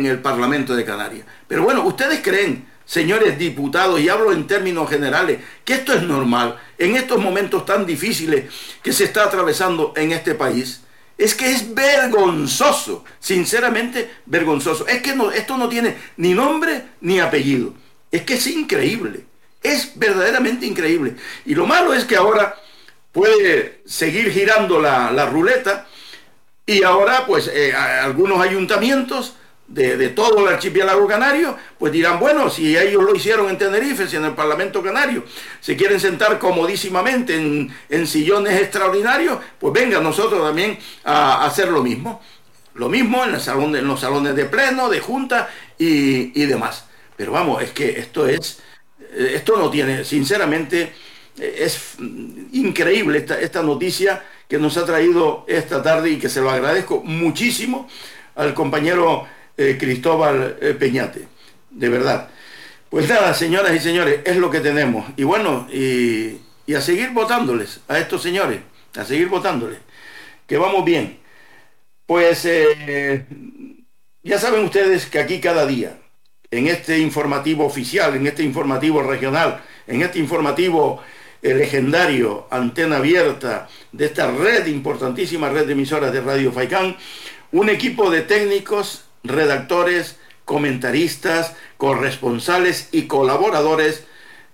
el 0.06 0.20
Parlamento 0.20 0.76
de 0.76 0.86
Canarias. 0.86 1.26
Pero 1.48 1.64
bueno, 1.64 1.84
¿ustedes 1.86 2.22
creen, 2.22 2.66
señores 2.86 3.38
diputados, 3.38 4.00
y 4.00 4.10
hablo 4.10 4.32
en 4.32 4.48
términos 4.48 4.90
generales, 4.90 5.40
que 5.64 5.74
esto 5.74 5.94
es 5.94 6.04
normal 6.04 6.60
en 6.78 6.96
estos 6.96 7.20
momentos 7.20 7.66
tan 7.66 7.86
difíciles 7.86 8.46
que 8.82 8.94
se 8.94 9.06
está 9.06 9.24
atravesando 9.24 9.94
en 9.96 10.12
este 10.12 10.36
país? 10.36 10.82
Es 11.18 11.34
que 11.34 11.52
es 11.52 11.74
vergonzoso, 11.74 13.06
sinceramente 13.20 14.12
vergonzoso. 14.26 14.86
Es 14.88 15.02
que 15.02 15.16
no, 15.16 15.32
esto 15.32 15.58
no 15.58 15.70
tiene 15.70 15.96
ni 16.18 16.34
nombre 16.34 16.84
ni 17.02 17.20
apellido. 17.20 17.74
Es 18.12 18.24
que 18.24 18.36
es 18.36 18.48
increíble. 18.48 19.26
Es 19.64 19.94
verdaderamente 19.96 20.66
increíble. 20.66 21.16
Y 21.46 21.56
lo 21.56 21.66
malo 21.66 21.94
es 21.94 22.04
que 22.04 22.18
ahora 22.18 22.56
puede 23.14 23.82
seguir 23.86 24.30
girando 24.30 24.80
la, 24.82 25.26
ruleta 25.26 25.88
y 26.66 26.84
ahora 26.84 27.26
pues 27.26 27.48
eh, 27.48 27.74
algunos 27.74 28.42
ayuntamientos 28.42 29.38
de, 29.68 30.10
todo 30.10 30.40
el 30.40 30.54
archipiélago 30.54 31.08
canario, 31.08 31.58
pues 31.78 31.92
dirán, 31.92 32.20
bueno, 32.20 32.50
si 32.50 32.78
ellos 32.78 33.04
lo 33.04 33.16
hicieron 33.16 33.50
en 33.50 33.58
Tenerife, 33.58 34.08
si 34.08 34.16
en 34.16 34.26
el 34.26 34.34
Parlamento 34.34 34.84
canario 34.84 35.24
se 35.60 35.76
quieren 35.76 36.00
sentar 36.00 36.38
comodísimamente 36.40 37.36
en, 37.36 38.08
sillones 38.08 38.62
extraordinarios, 38.62 39.40
pues 39.60 39.74
venga 39.74 40.00
nosotros 40.00 40.42
también 40.42 40.78
a, 41.04 41.46
hacer 41.46 41.70
lo 41.70 41.82
mismo. 41.82 42.22
Lo 42.76 42.90
mismo 42.90 43.24
en, 43.24 43.36
en 43.76 43.88
los 43.88 44.00
salones 44.02 44.36
de 44.36 44.46
pleno, 44.46 44.90
de 44.90 45.00
junta 45.00 45.50
y, 45.78 46.42
y 46.42 46.46
demás. 46.46 46.86
Pero 47.16 47.32
vamos, 47.32 47.64
es 47.64 47.72
que 47.72 47.98
esto 48.00 48.28
es, 48.28 48.60
eh, 49.00 49.34
esto 49.36 49.56
no 49.58 49.70
tiene, 49.70 50.04
sinceramente, 50.04 50.94
es 51.38 51.96
increíble 52.52 53.20
esta, 53.20 53.40
esta, 53.40 53.62
noticia 53.62 54.24
que 54.48 54.58
nos 54.58 54.78
ha 54.78 54.86
traído 54.86 55.46
esta 55.48 55.82
tarde 55.82 56.12
y 56.12 56.18
que 56.18 56.30
se 56.30 56.42
lo 56.42 56.50
agradezco 56.50 57.02
muchísimo 57.04 57.90
al 58.36 58.54
compañero 58.54 59.28
eh, 59.58 59.78
Cristóbal 59.80 60.58
eh, 60.62 60.76
Peñate, 60.78 61.28
de 61.70 61.90
verdad. 61.90 62.30
Pues 62.90 63.08
nada, 63.08 63.34
señoras 63.34 63.74
y 63.74 63.80
señores, 63.80 64.20
es 64.26 64.36
lo 64.38 64.52
que 64.52 64.60
tenemos. 64.60 65.06
Y 65.16 65.24
bueno, 65.24 65.68
y, 65.72 66.42
a 66.76 66.82
seguir 66.82 67.12
votándoles 67.12 67.80
a 67.88 68.00
estos 68.00 68.22
señores, 68.22 68.60
a 68.96 69.06
seguir 69.06 69.30
votándoles, 69.30 69.80
que 70.46 70.58
vamos 70.58 70.84
bien. 70.84 71.20
Pues 72.06 72.46
eh, 72.46 73.26
ya 74.24 74.40
saben 74.40 74.66
ustedes 74.66 75.06
que 75.06 75.20
aquí 75.20 75.40
cada 75.40 75.66
día, 75.66 75.98
en 76.52 76.68
este 76.68 77.00
informativo 77.00 77.66
oficial, 77.66 78.16
en 78.16 78.28
este 78.28 78.44
informativo 78.44 79.02
regional, 79.02 79.64
en 79.88 80.02
este 80.02 80.20
informativo 80.20 81.02
legendario 81.42 82.48
antena 82.50 82.98
abierta 82.98 83.70
de 83.92 84.06
esta 84.06 84.32
red, 84.32 84.66
importantísima 84.68 85.50
red 85.50 85.66
de 85.66 85.74
emisoras 85.74 86.12
de 86.12 86.22
Radio 86.22 86.52
Faicán, 86.52 86.98
un 87.52 87.70
equipo 87.70 88.10
de 88.10 88.22
técnicos, 88.22 89.05
redactores, 89.28 90.18
comentaristas, 90.46 91.56
corresponsales 91.78 92.90
y 92.92 93.04
colaboradores, 93.04 94.04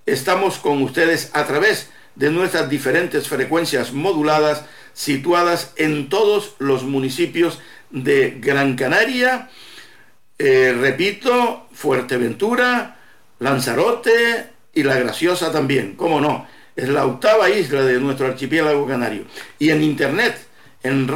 estamos 0.05 0.57
con 0.57 0.81
ustedes 0.81 1.31
a 1.33 1.45
través 1.45 1.89
de 2.15 2.31
nuestras 2.31 2.69
diferentes 2.69 3.27
frecuencias 3.27 3.93
moduladas 3.93 4.65
situadas 4.93 5.73
en 5.77 6.09
todos 6.09 6.55
los 6.59 6.83
municipios 6.83 7.59
de 7.89 8.37
Gran 8.39 8.75
Canaria, 8.75 9.49
eh, 10.37 10.75
repito, 10.79 11.67
Fuerteventura, 11.71 12.97
Lanzarote 13.39 14.49
y 14.73 14.83
La 14.83 14.97
Graciosa 14.97 15.51
también, 15.51 15.95
cómo 15.95 16.19
no 16.19 16.47
es 16.75 16.89
la 16.89 17.05
octava 17.05 17.49
isla 17.49 17.83
de 17.83 17.99
nuestro 17.99 18.27
archipiélago 18.27 18.87
canario. 18.87 19.25
Y 19.59 19.69
en 19.69 19.83
internet, 19.83 20.37
en 20.83 21.07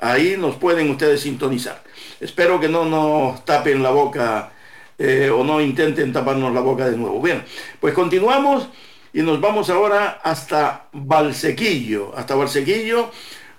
Ahí 0.00 0.36
nos 0.38 0.56
pueden 0.56 0.90
ustedes 0.90 1.20
sintonizar. 1.20 1.82
Espero 2.18 2.58
que 2.60 2.68
no 2.68 2.84
nos 2.86 3.44
tapen 3.44 3.82
la 3.82 3.90
boca 3.90 4.52
eh, 4.98 5.28
o 5.30 5.44
no 5.44 5.60
intenten 5.60 6.12
taparnos 6.12 6.54
la 6.54 6.60
boca 6.60 6.88
de 6.88 6.96
nuevo. 6.96 7.20
Bien, 7.20 7.42
pues 7.78 7.92
continuamos 7.92 8.68
y 9.12 9.20
nos 9.20 9.40
vamos 9.40 9.68
ahora 9.68 10.20
hasta 10.22 10.86
Valsequillo, 10.92 12.16
hasta 12.16 12.34
Valsequillo 12.34 13.10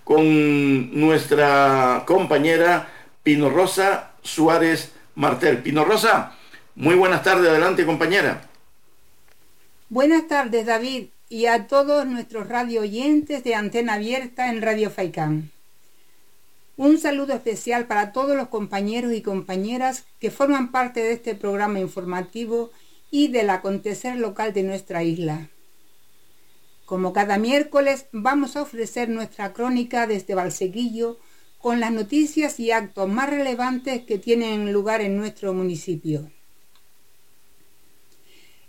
con 0.03 0.99
nuestra 0.99 2.03
compañera 2.07 2.89
Pino 3.21 3.49
Rosa 3.49 4.13
Suárez 4.23 4.93
Martel. 5.13 5.59
Pino 5.59 5.85
Rosa, 5.85 6.35
muy 6.75 6.95
buenas 6.95 7.21
tardes, 7.21 7.47
adelante 7.47 7.85
compañera. 7.85 8.49
Buenas 9.89 10.27
tardes, 10.27 10.65
David, 10.65 11.09
y 11.29 11.45
a 11.45 11.67
todos 11.67 12.07
nuestros 12.07 12.47
radio 12.47 12.81
oyentes 12.81 13.43
de 13.43 13.53
Antena 13.53 13.95
Abierta 13.95 14.49
en 14.49 14.61
Radio 14.61 14.89
Faicán. 14.89 15.51
Un 16.77 16.97
saludo 16.97 17.33
especial 17.33 17.85
para 17.85 18.11
todos 18.11 18.35
los 18.35 18.47
compañeros 18.47 19.13
y 19.13 19.21
compañeras 19.21 20.05
que 20.19 20.31
forman 20.31 20.71
parte 20.71 21.01
de 21.01 21.13
este 21.13 21.35
programa 21.35 21.79
informativo 21.79 22.71
y 23.11 23.27
del 23.27 23.49
acontecer 23.49 24.17
local 24.17 24.53
de 24.53 24.63
nuestra 24.63 25.03
isla. 25.03 25.49
Como 26.85 27.13
cada 27.13 27.37
miércoles, 27.37 28.07
vamos 28.11 28.55
a 28.55 28.63
ofrecer 28.63 29.09
nuestra 29.09 29.53
crónica 29.53 30.07
desde 30.07 30.35
Valseguillo 30.35 31.19
con 31.57 31.79
las 31.79 31.91
noticias 31.91 32.59
y 32.59 32.71
actos 32.71 33.07
más 33.07 33.29
relevantes 33.29 34.01
que 34.03 34.17
tienen 34.17 34.73
lugar 34.73 35.01
en 35.01 35.15
nuestro 35.15 35.53
municipio. 35.53 36.31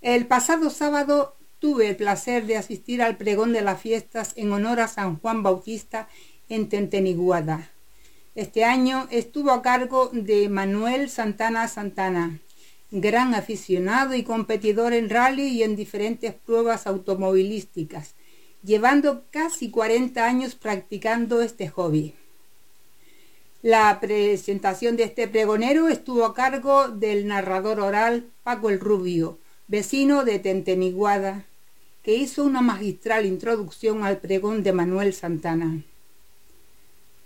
El 0.02 0.26
pasado 0.26 0.68
sábado 0.70 1.36
tuve 1.58 1.88
el 1.88 1.96
placer 1.96 2.46
de 2.46 2.56
asistir 2.56 3.02
al 3.02 3.16
pregón 3.16 3.52
de 3.52 3.62
las 3.62 3.80
fiestas 3.80 4.34
en 4.36 4.52
honor 4.52 4.80
a 4.80 4.88
San 4.88 5.18
Juan 5.18 5.42
Bautista 5.42 6.08
en 6.48 6.68
Tenteniguada. 6.68 7.71
Este 8.34 8.64
año 8.64 9.08
estuvo 9.10 9.50
a 9.50 9.60
cargo 9.60 10.08
de 10.10 10.48
Manuel 10.48 11.10
Santana 11.10 11.68
Santana, 11.68 12.40
gran 12.90 13.34
aficionado 13.34 14.14
y 14.14 14.22
competidor 14.22 14.94
en 14.94 15.10
rally 15.10 15.48
y 15.48 15.62
en 15.62 15.76
diferentes 15.76 16.32
pruebas 16.32 16.86
automovilísticas, 16.86 18.14
llevando 18.62 19.24
casi 19.30 19.70
40 19.70 20.24
años 20.24 20.54
practicando 20.54 21.42
este 21.42 21.68
hobby. 21.68 22.14
La 23.60 24.00
presentación 24.00 24.96
de 24.96 25.04
este 25.04 25.28
pregonero 25.28 25.88
estuvo 25.88 26.24
a 26.24 26.32
cargo 26.32 26.88
del 26.88 27.26
narrador 27.26 27.80
oral 27.80 28.30
Paco 28.44 28.70
el 28.70 28.80
Rubio, 28.80 29.40
vecino 29.68 30.24
de 30.24 30.38
Tenteniguada, 30.38 31.44
que 32.02 32.14
hizo 32.14 32.44
una 32.44 32.62
magistral 32.62 33.26
introducción 33.26 34.04
al 34.04 34.16
pregón 34.18 34.62
de 34.62 34.72
Manuel 34.72 35.12
Santana. 35.12 35.84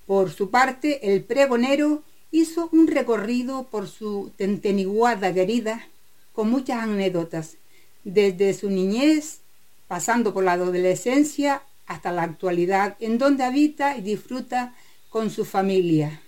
Por 0.06 0.30
su 0.30 0.50
parte, 0.50 1.12
el 1.12 1.24
pregonero 1.24 2.02
hizo 2.30 2.68
un 2.72 2.86
recorrido 2.86 3.64
por 3.64 3.88
su 3.88 4.32
tenteniguada 4.36 5.32
querida 5.34 5.88
con 6.32 6.50
muchas 6.50 6.82
anécdotas, 6.82 7.56
desde 8.04 8.54
su 8.54 8.70
niñez, 8.70 9.40
pasando 9.88 10.32
por 10.32 10.44
la 10.44 10.52
adolescencia 10.52 11.62
hasta 11.86 12.12
la 12.12 12.22
actualidad, 12.22 12.96
en 13.00 13.18
donde 13.18 13.44
habita 13.44 13.96
y 13.96 14.02
disfruta 14.02 14.74
con 15.08 15.30
su 15.30 15.44
familia. 15.44 16.20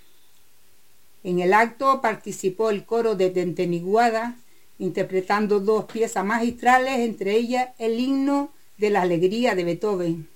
En 1.23 1.40
el 1.40 1.52
acto 1.52 2.00
participó 2.00 2.70
el 2.70 2.85
coro 2.85 3.14
de 3.14 3.30
Tenteniguada, 3.30 4.37
interpretando 4.78 5.61
dos 5.61 5.85
piezas 5.85 6.25
magistrales, 6.25 7.00
entre 7.00 7.37
ellas 7.37 7.70
el 7.78 7.99
himno 7.99 8.50
de 8.76 8.90
la 8.90 9.02
alegría 9.02 9.54
de 9.54 9.64
Beethoven. 9.64 10.28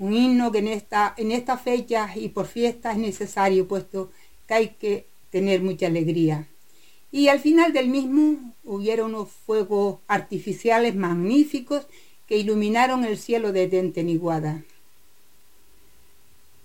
Un 0.00 0.14
himno 0.14 0.50
que 0.50 0.60
en, 0.60 0.68
esta, 0.68 1.12
en 1.18 1.30
estas 1.30 1.60
fechas 1.60 2.16
y 2.16 2.30
por 2.30 2.46
fiestas 2.46 2.94
es 2.94 3.02
necesario, 3.02 3.68
puesto 3.68 4.10
que 4.48 4.54
hay 4.54 4.68
que 4.70 5.06
tener 5.30 5.60
mucha 5.60 5.88
alegría. 5.88 6.48
Y 7.12 7.28
al 7.28 7.38
final 7.38 7.74
del 7.74 7.88
mismo 7.88 8.54
hubieron 8.64 9.14
unos 9.14 9.28
fuegos 9.28 9.98
artificiales 10.08 10.94
magníficos 10.94 11.86
que 12.26 12.38
iluminaron 12.38 13.04
el 13.04 13.18
cielo 13.18 13.52
de 13.52 13.68
Tenteniguada. 13.68 14.62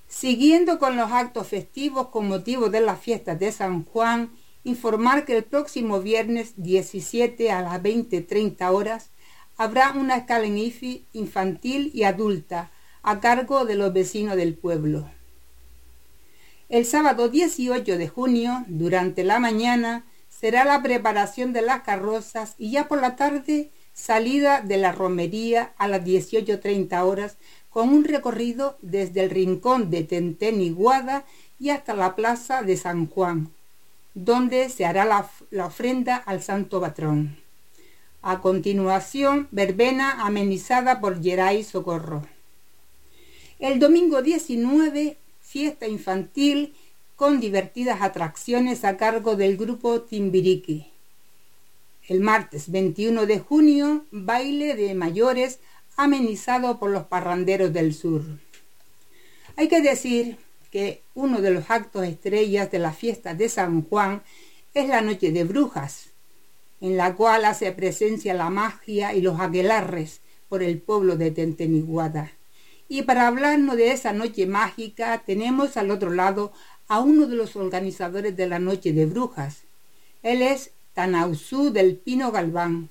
Siguiendo 0.07 0.79
con 0.79 0.95
los 0.95 1.11
actos 1.11 1.47
festivos 1.47 2.07
con 2.07 2.29
motivo 2.29 2.69
de 2.69 2.79
las 2.79 3.01
fiestas 3.01 3.37
de 3.37 3.51
San 3.51 3.83
Juan, 3.83 4.29
informar 4.63 5.25
que 5.25 5.35
el 5.35 5.43
próximo 5.43 5.99
viernes 5.99 6.53
17 6.55 7.51
a 7.51 7.61
las 7.61 7.83
20.30 7.83 8.71
horas 8.71 9.09
habrá 9.57 9.91
una 9.91 10.15
escala 10.15 10.47
infantil 10.47 11.91
y 11.93 12.03
adulta 12.03 12.71
a 13.05 13.19
cargo 13.19 13.65
de 13.65 13.75
los 13.75 13.93
vecinos 13.93 14.35
del 14.35 14.55
pueblo. 14.55 15.07
El 16.69 16.85
sábado 16.85 17.29
18 17.29 17.99
de 17.99 18.07
junio, 18.07 18.65
durante 18.67 19.23
la 19.23 19.39
mañana, 19.39 20.03
será 20.27 20.65
la 20.65 20.81
preparación 20.81 21.53
de 21.53 21.61
las 21.61 21.81
carrozas 21.81 22.55
y 22.57 22.71
ya 22.71 22.87
por 22.87 22.99
la 22.99 23.15
tarde 23.15 23.69
salida 23.93 24.61
de 24.61 24.77
la 24.77 24.91
romería 24.91 25.73
a 25.77 25.87
las 25.87 26.03
18.30 26.03 26.99
horas 27.03 27.37
con 27.69 27.89
un 27.89 28.05
recorrido 28.05 28.75
desde 28.81 29.23
el 29.23 29.29
rincón 29.29 29.91
de 29.91 30.03
Tentén 30.03 30.59
y 30.59 30.75
y 31.59 31.69
hasta 31.69 31.93
la 31.93 32.15
plaza 32.15 32.63
de 32.63 32.75
San 32.75 33.05
Juan, 33.05 33.51
donde 34.15 34.67
se 34.69 34.83
hará 34.83 35.05
la, 35.05 35.29
ofrenda 35.63 36.15
al 36.15 36.41
santo 36.41 36.81
patrón. 36.81 37.37
A 38.23 38.41
continuación, 38.41 39.47
verbena 39.51 40.25
amenizada 40.25 40.99
por 40.99 41.21
Geray 41.21 41.63
Socorro. 41.63 42.34
El 43.57 43.79
domingo 43.79 44.21
19, 44.21 45.15
fiesta 45.39 45.87
infantil 45.87 46.75
con 47.15 47.39
divertidas 47.39 48.01
atracciones 48.01 48.83
a 48.83 48.97
cargo 48.97 49.37
del 49.37 49.55
grupo 49.55 50.01
Timbiriqui. 50.01 50.87
El 52.09 52.19
martes 52.19 52.69
21 52.69 53.25
de 53.25 53.39
junio, 53.39 54.03
baile 54.11 54.75
de 54.75 54.93
mayores 54.93 55.59
amenizado 55.95 56.79
por 56.79 56.89
los 56.89 57.05
parranderos 57.05 57.71
del 57.71 57.93
sur. 57.93 58.23
Hay 59.55 59.69
que 59.69 59.81
decir 59.81 60.35
que 60.69 61.01
uno 61.13 61.39
de 61.39 61.51
los 61.51 61.71
actos 61.71 62.05
estrellas 62.05 62.69
de 62.71 62.79
la 62.79 62.91
fiesta 62.91 63.35
de 63.35 63.47
San 63.47 63.83
Juan 63.83 64.21
es 64.73 64.89
la 64.89 64.99
Noche 64.99 65.31
de 65.31 65.45
Brujas, 65.45 66.07
en 66.81 66.97
la 66.97 67.15
cual 67.15 67.45
hace 67.45 67.71
presencia 67.71 68.33
la 68.33 68.49
magia 68.49 69.13
y 69.13 69.21
los 69.21 69.39
aquelarres 69.39 70.19
por 70.49 70.61
el 70.61 70.77
pueblo 70.79 71.15
de 71.15 71.31
Tenteniguada. 71.31 72.33
Y 72.87 73.01
para 73.03 73.27
hablarnos 73.27 73.77
de 73.77 73.91
esa 73.91 74.13
noche 74.13 74.45
mágica 74.45 75.23
tenemos 75.25 75.75
al 75.77 75.89
otro 75.91 76.11
lado 76.11 76.53
a 76.87 76.99
uno 76.99 77.25
de 77.25 77.35
los 77.35 77.55
organizadores 77.55 78.35
de 78.37 78.47
la 78.47 78.59
Noche 78.59 78.93
de 78.93 79.05
Brujas. 79.05 79.63
Él 80.21 80.41
es 80.41 80.71
Tanausú 80.93 81.71
del 81.71 81.97
Pino 81.97 82.31
Galván. 82.31 82.89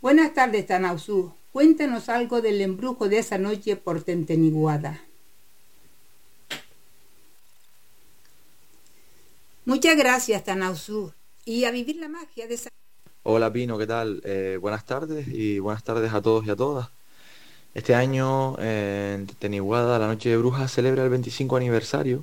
Buenas 0.00 0.34
tardes, 0.34 0.66
Tanausú. 0.66 1.32
Cuéntanos 1.52 2.08
algo 2.08 2.40
del 2.40 2.60
embrujo 2.60 3.08
de 3.08 3.18
esa 3.18 3.38
noche 3.38 3.76
por 3.76 4.02
Tenteniguada. 4.02 5.00
Muchas 9.64 9.96
gracias, 9.96 10.44
Tanausú. 10.44 11.12
Y 11.44 11.64
a 11.64 11.70
vivir 11.70 11.96
la 11.96 12.08
magia 12.08 12.46
de 12.46 12.54
esa... 12.54 12.68
Hola 13.24 13.52
Pino, 13.52 13.78
¿qué 13.78 13.86
tal? 13.86 14.20
Eh, 14.24 14.58
buenas 14.60 14.84
tardes 14.84 15.28
y 15.28 15.58
buenas 15.58 15.84
tardes 15.84 16.12
a 16.12 16.22
todos 16.22 16.44
y 16.46 16.50
a 16.50 16.56
todas. 16.56 16.90
Este 17.74 17.94
año 17.94 18.56
eh, 18.58 19.16
en 19.18 19.26
Tenteniguada 19.26 19.98
la 19.98 20.06
Noche 20.06 20.28
de 20.28 20.36
Brujas 20.36 20.70
celebra 20.72 21.04
el 21.04 21.10
25 21.10 21.56
aniversario 21.56 22.22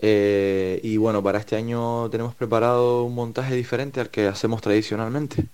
eh, 0.00 0.80
y 0.84 0.96
bueno, 0.96 1.22
para 1.22 1.38
este 1.40 1.56
año 1.56 2.08
tenemos 2.10 2.34
preparado 2.34 3.04
un 3.04 3.14
montaje 3.14 3.54
diferente 3.56 4.00
al 4.00 4.10
que 4.10 4.28
hacemos 4.28 4.60
tradicionalmente. 4.62 5.46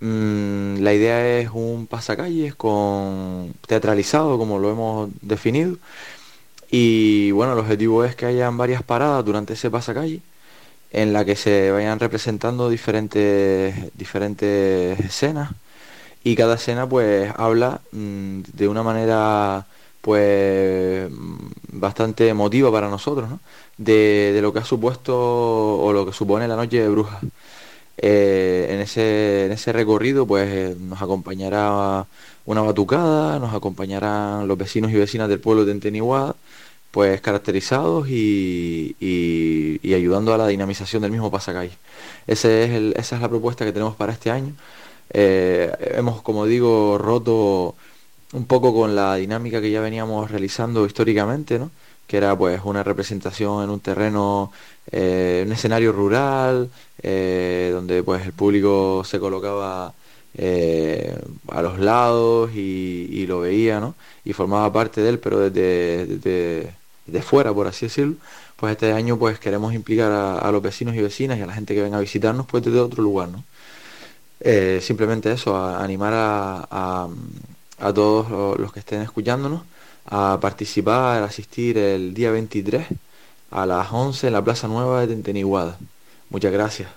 Mm, 0.00 0.78
la 0.80 0.94
idea 0.94 1.38
es 1.38 1.50
un 1.52 1.86
pasacalles 1.86 2.54
con 2.54 3.54
teatralizado, 3.66 4.38
como 4.38 4.58
lo 4.58 4.70
hemos 4.72 5.10
definido. 5.22 5.76
Y 6.70 7.32
bueno, 7.32 7.54
el 7.54 7.58
objetivo 7.60 8.04
es 8.04 8.16
que 8.16 8.26
hayan 8.26 8.56
varias 8.56 8.82
paradas 8.82 9.24
durante 9.24 9.54
ese 9.54 9.70
pasacalle 9.70 10.20
en 10.92 11.12
la 11.12 11.24
que 11.24 11.36
se 11.36 11.70
vayan 11.72 12.00
representando 12.00 12.70
diferentes, 12.70 13.96
diferentes 13.96 15.00
escenas 15.00 15.50
y 16.24 16.36
cada 16.36 16.54
escena 16.54 16.88
pues 16.88 17.32
habla 17.36 17.80
mm, 17.92 18.40
de 18.52 18.68
una 18.68 18.82
manera 18.82 19.66
pues 20.00 21.10
bastante 21.72 22.28
emotiva 22.28 22.72
para 22.72 22.88
nosotros, 22.88 23.28
de, 23.76 24.32
de, 24.34 24.42
lo 24.42 24.52
que 24.52 24.60
ha 24.60 24.64
supuesto 24.64 25.14
o 25.16 25.92
lo 25.92 26.06
que 26.06 26.12
supone 26.12 26.48
la 26.48 26.56
noche 26.56 26.80
de 26.80 26.88
brujas. 26.88 27.22
Eh, 28.02 28.68
en, 28.70 28.80
ese, 28.80 29.44
en 29.46 29.52
ese 29.52 29.72
recorrido 29.74 30.26
pues 30.26 30.74
nos 30.78 31.02
acompañará 31.02 32.06
una 32.46 32.62
batucada, 32.62 33.38
nos 33.38 33.52
acompañarán 33.54 34.48
los 34.48 34.56
vecinos 34.56 34.90
y 34.90 34.94
vecinas 34.94 35.28
del 35.28 35.40
pueblo 35.40 35.66
de 35.66 35.72
Enteniguada, 35.72 36.34
pues 36.90 37.20
caracterizados 37.20 38.08
y, 38.08 38.96
y, 39.00 39.94
ayudando 39.94 40.32
a 40.32 40.38
la 40.38 40.46
dinamización 40.48 41.02
del 41.02 41.10
mismo 41.12 41.30
pasacalle. 41.30 41.72
Ese 42.26 42.64
es 42.64 42.96
esa 42.96 43.16
es 43.16 43.22
la 43.22 43.28
propuesta 43.28 43.64
que 43.64 43.72
tenemos 43.72 43.96
para 43.96 44.12
este 44.12 44.30
año. 44.30 44.54
Eh, 45.12 45.72
hemos, 45.96 46.22
como 46.22 46.46
digo, 46.46 46.98
roto 46.98 47.74
un 48.32 48.46
poco 48.46 48.74
con 48.74 48.94
la 48.94 49.16
dinámica 49.16 49.60
que 49.60 49.70
ya 49.70 49.80
veníamos 49.80 50.30
realizando 50.30 50.86
históricamente, 50.86 51.58
¿no? 51.58 51.70
que 52.06 52.16
era 52.16 52.36
pues 52.36 52.60
una 52.64 52.82
representación 52.82 53.62
en 53.64 53.70
un 53.70 53.80
terreno, 53.80 54.52
eh, 54.90 55.44
un 55.46 55.52
escenario 55.52 55.92
rural, 55.92 56.68
eh, 57.02 57.70
donde 57.72 58.02
pues 58.02 58.26
el 58.26 58.32
público 58.32 59.04
se 59.04 59.20
colocaba 59.20 59.94
a 61.48 61.62
los 61.62 61.78
lados 61.78 62.50
y, 62.54 63.26
lo 63.26 63.40
veía, 63.40 63.80
¿no? 63.80 63.94
Y 64.24 64.32
formaba 64.32 64.72
parte 64.72 65.00
de 65.02 65.10
él, 65.10 65.18
pero 65.18 65.50
desde, 65.50 66.72
fuera, 67.22 67.52
por 67.52 67.66
así 67.66 67.86
decirlo. 67.86 68.14
Pues 68.56 68.72
este 68.72 68.92
año 68.92 69.16
pues 69.16 69.38
queremos 69.38 69.72
implicar 69.74 70.10
a, 70.12 70.50
los 70.52 70.62
vecinos 70.62 70.94
y 70.96 71.00
vecinas 71.02 71.38
y 71.38 71.42
a 71.42 71.46
la 71.46 71.54
gente 71.54 71.74
que 71.74 71.82
venga 71.82 71.98
a 71.98 72.00
visitarnos 72.00 72.46
pues 72.46 72.64
desde 72.64 72.80
otro 72.80 73.02
lugar, 73.02 73.28
¿no? 73.28 73.44
Simplemente 74.80 75.32
eso, 75.32 75.56
animar 75.56 76.12
a, 76.14 77.08
a 77.78 77.92
todos 77.92 78.58
los 78.58 78.72
que 78.72 78.80
estén 78.80 79.02
escuchándonos 79.02 79.62
a 80.06 80.38
participar, 80.40 81.22
a 81.22 81.26
asistir 81.26 81.78
el 81.78 82.14
día 82.14 82.30
23 82.30 82.86
a 83.50 83.66
las 83.66 83.92
11 83.92 84.28
en 84.28 84.32
la 84.32 84.44
Plaza 84.44 84.68
Nueva 84.68 85.00
de 85.00 85.08
Tenteniguada. 85.08 85.78
Muchas 86.30 86.52
gracias. 86.52 86.88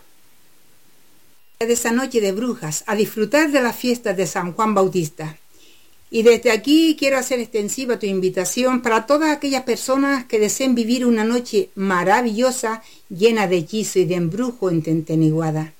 De 1.60 1.72
esa 1.72 1.92
noche 1.92 2.20
de 2.20 2.32
brujas, 2.32 2.84
a 2.88 2.96
disfrutar 2.96 3.52
de 3.52 3.62
las 3.62 3.76
fiestas 3.76 4.18
de 4.18 4.28
San 4.28 4.54
Juan 4.54 4.74
Bautista. 4.74 5.38
Y 6.12 6.22
desde 6.22 6.52
aquí 6.52 6.96
quiero 7.00 7.18
hacer 7.18 7.40
extensiva 7.40 7.98
tu 7.98 8.06
invitación 8.06 8.82
para 8.82 9.06
todas 9.08 9.36
aquellas 9.36 9.64
personas 9.64 10.26
que 10.26 10.40
deseen 10.40 10.76
vivir 10.76 11.06
una 11.06 11.24
noche 11.24 11.70
maravillosa, 11.76 12.84
llena 13.10 13.48
de 13.48 13.58
hechizo 13.58 14.00
y 14.00 14.06
de 14.06 14.16
embrujo 14.16 14.70
en 14.70 14.84
Tenteniguada. 14.84 15.74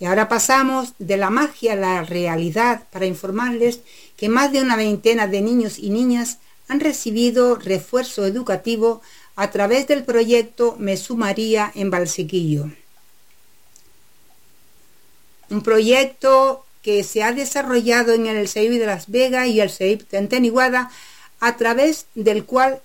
Y 0.00 0.04
ahora 0.04 0.28
pasamos 0.28 0.94
de 0.98 1.16
la 1.16 1.30
magia 1.30 1.72
a 1.72 1.76
la 1.76 2.02
realidad 2.04 2.84
para 2.90 3.06
informarles 3.06 3.80
que 4.16 4.28
más 4.28 4.52
de 4.52 4.62
una 4.62 4.76
veintena 4.76 5.26
de 5.26 5.40
niños 5.40 5.78
y 5.78 5.90
niñas 5.90 6.38
han 6.68 6.80
recibido 6.80 7.56
refuerzo 7.56 8.24
educativo 8.26 9.02
a 9.34 9.50
través 9.50 9.88
del 9.88 10.04
proyecto 10.04 10.76
Me 10.78 10.96
Sumaría 10.96 11.72
en 11.74 11.90
Valsequillo. 11.90 12.70
Un 15.50 15.62
proyecto 15.62 16.64
que 16.82 17.02
se 17.02 17.22
ha 17.22 17.32
desarrollado 17.32 18.12
en 18.12 18.26
el 18.26 18.48
CEIP 18.48 18.72
de 18.72 18.86
Las 18.86 19.10
Vegas 19.10 19.48
y 19.48 19.60
el 19.60 19.70
CEIP 19.70 20.08
de 20.10 20.86
a 21.40 21.56
través 21.56 22.06
del 22.14 22.44
cual 22.44 22.80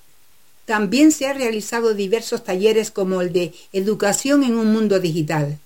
también 0.66 1.12
se 1.12 1.28
han 1.28 1.38
realizado 1.38 1.94
diversos 1.94 2.44
talleres 2.44 2.90
como 2.90 3.22
el 3.22 3.34
de 3.34 3.54
Educación 3.74 4.44
en 4.44 4.56
un 4.56 4.72
Mundo 4.72 5.00
Digital 5.00 5.60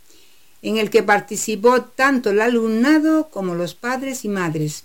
en 0.61 0.77
el 0.77 0.89
que 0.89 1.03
participó 1.03 1.81
tanto 1.81 2.31
el 2.31 2.41
alumnado 2.41 3.29
como 3.29 3.55
los 3.55 3.75
padres 3.75 4.25
y 4.25 4.29
madres. 4.29 4.83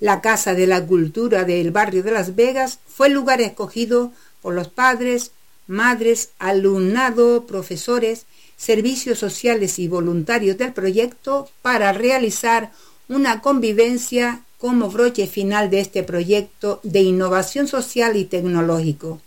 La 0.00 0.20
Casa 0.20 0.54
de 0.54 0.66
la 0.66 0.84
Cultura 0.84 1.44
del 1.44 1.70
barrio 1.70 2.02
de 2.02 2.10
Las 2.10 2.34
Vegas 2.34 2.80
fue 2.86 3.06
el 3.06 3.14
lugar 3.14 3.40
escogido 3.40 4.12
por 4.42 4.54
los 4.54 4.68
padres, 4.68 5.32
madres, 5.66 6.30
alumnado, 6.38 7.46
profesores, 7.46 8.26
servicios 8.56 9.18
sociales 9.18 9.78
y 9.78 9.88
voluntarios 9.88 10.58
del 10.58 10.72
proyecto 10.72 11.48
para 11.62 11.92
realizar 11.92 12.72
una 13.08 13.40
convivencia 13.40 14.42
como 14.58 14.90
broche 14.90 15.26
final 15.26 15.70
de 15.70 15.80
este 15.80 16.02
proyecto 16.02 16.80
de 16.82 17.02
innovación 17.02 17.68
social 17.68 18.16
y 18.16 18.24
tecnológico, 18.24 19.20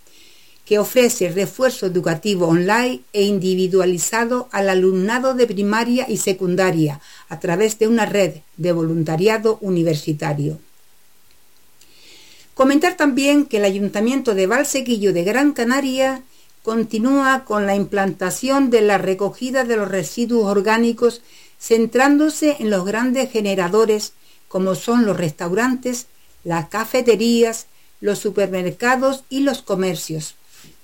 que 0.69 0.77
ofrece 0.77 1.29
refuerzo 1.29 1.87
educativo 1.87 2.45
online 2.45 3.01
e 3.11 3.23
individualizado 3.23 4.47
al 4.51 4.69
alumnado 4.69 5.33
de 5.33 5.47
primaria 5.47 6.05
y 6.07 6.17
secundaria 6.17 7.01
a 7.27 7.39
través 7.39 7.79
de 7.79 7.87
una 7.87 8.05
red 8.05 8.41
de 8.55 8.71
voluntariado 8.71 9.57
universitario. 9.61 10.59
Comentar 12.53 12.95
también 12.97 13.47
que 13.47 13.57
el 13.57 13.65
Ayuntamiento 13.65 14.35
de 14.35 14.45
Valsequillo 14.45 15.11
de 15.11 15.23
Gran 15.23 15.53
Canaria 15.53 16.21
continúa 16.61 17.45
con 17.45 17.65
la 17.65 17.73
implantación 17.73 18.69
de 18.69 18.81
la 18.81 18.99
recogida 18.99 19.63
de 19.63 19.75
los 19.75 19.87
residuos 19.87 20.45
orgánicos 20.45 21.23
centrándose 21.59 22.57
en 22.59 22.69
los 22.69 22.85
grandes 22.85 23.31
generadores 23.31 24.13
como 24.47 24.75
son 24.75 25.07
los 25.07 25.17
restaurantes, 25.17 26.05
las 26.43 26.69
cafeterías, 26.69 27.65
los 28.01 28.19
supermercados 28.19 29.23
y 29.29 29.39
los 29.39 29.63
comercios. 29.63 30.35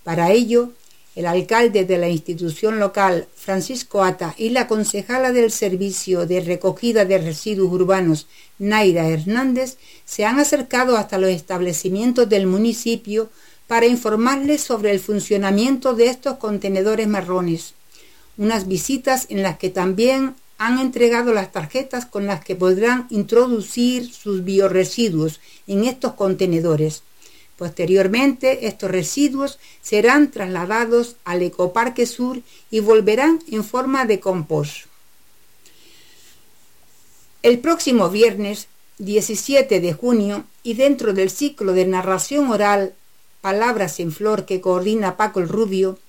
Para 0.06 0.32
ello, 0.32 0.72
el 1.16 1.26
alcalde 1.26 1.84
de 1.84 1.98
la 1.98 2.10
institución 2.10 2.80
local, 2.80 3.28
Francisco 3.36 4.04
Ata, 4.04 4.36
y 4.38 4.52
la 4.52 4.68
concejala 4.68 5.32
del 5.32 5.52
Servicio 5.52 6.28
de 6.28 6.42
Recogida 6.42 7.06
de 7.06 7.18
Residuos 7.18 7.74
Urbanos, 7.74 8.28
Naira 8.60 9.10
Hernández, 9.10 9.78
se 10.06 10.24
han 10.24 10.40
acercado 10.40 10.96
hasta 10.96 11.18
los 11.18 11.32
establecimientos 11.32 12.30
del 12.30 12.46
municipio 12.46 13.32
para 13.66 13.88
informarles 13.88 14.62
sobre 14.62 14.92
el 14.92 15.00
funcionamiento 15.00 15.96
de 15.96 16.06
estos 16.06 16.38
contenedores 16.38 17.08
marrones. 17.08 17.74
Unas 18.38 18.68
visitas 18.68 19.26
en 19.30 19.42
las 19.42 19.58
que 19.58 19.72
también 19.72 20.36
han 20.60 20.78
entregado 20.78 21.34
las 21.34 21.52
tarjetas 21.52 22.06
con 22.06 22.28
las 22.28 22.46
que 22.46 22.56
podrán 22.56 23.08
introducir 23.10 24.14
sus 24.14 24.44
bioresiduos 24.44 25.40
en 25.66 25.86
estos 25.86 26.14
contenedores. 26.14 27.02
Posteriormente, 27.58 28.68
estos 28.68 28.92
residuos 28.92 29.60
serán 29.82 30.32
trasladados 30.32 31.16
al 31.24 31.42
Ecoparque 31.42 32.06
Sur 32.06 32.42
y 32.70 32.82
volverán 32.82 33.40
en 33.50 33.64
forma 33.64 34.06
de 34.06 34.20
compost. 34.20 34.88
El 37.44 37.60
próximo 37.60 38.10
viernes 38.10 38.68
17 38.98 39.80
de 39.80 39.94
junio 39.94 40.46
y 40.64 40.74
dentro 40.74 41.14
del 41.14 41.30
ciclo 41.30 41.74
de 41.74 41.86
narración 41.86 42.50
oral 42.50 42.94
Palabras 43.42 44.00
en 44.00 44.12
Flor 44.12 44.46
que 44.46 44.60
coordina 44.60 45.18
Paco 45.18 45.40
el 45.40 45.48
Rubio, 45.48 46.00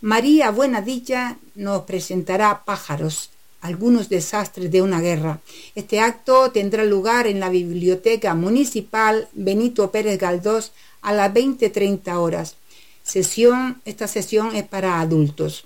María 0.00 0.50
Buenadilla 0.50 1.36
nos 1.54 1.82
presentará 1.82 2.64
Pájaros, 2.64 3.30
algunos 3.60 4.08
desastres 4.08 4.70
de 4.70 4.82
una 4.82 5.00
guerra. 5.00 5.40
Este 5.74 6.00
acto 6.00 6.50
tendrá 6.50 6.84
lugar 6.84 7.26
en 7.26 7.40
la 7.40 7.48
Biblioteca 7.48 8.34
Municipal 8.34 9.28
Benito 9.32 9.90
Pérez 9.90 10.18
Galdós 10.18 10.72
a 11.02 11.12
las 11.12 11.32
20.30 11.32 12.14
horas. 12.16 12.56
Sesión, 13.02 13.80
esta 13.84 14.06
sesión 14.06 14.54
es 14.54 14.64
para 14.64 15.00
adultos. 15.00 15.64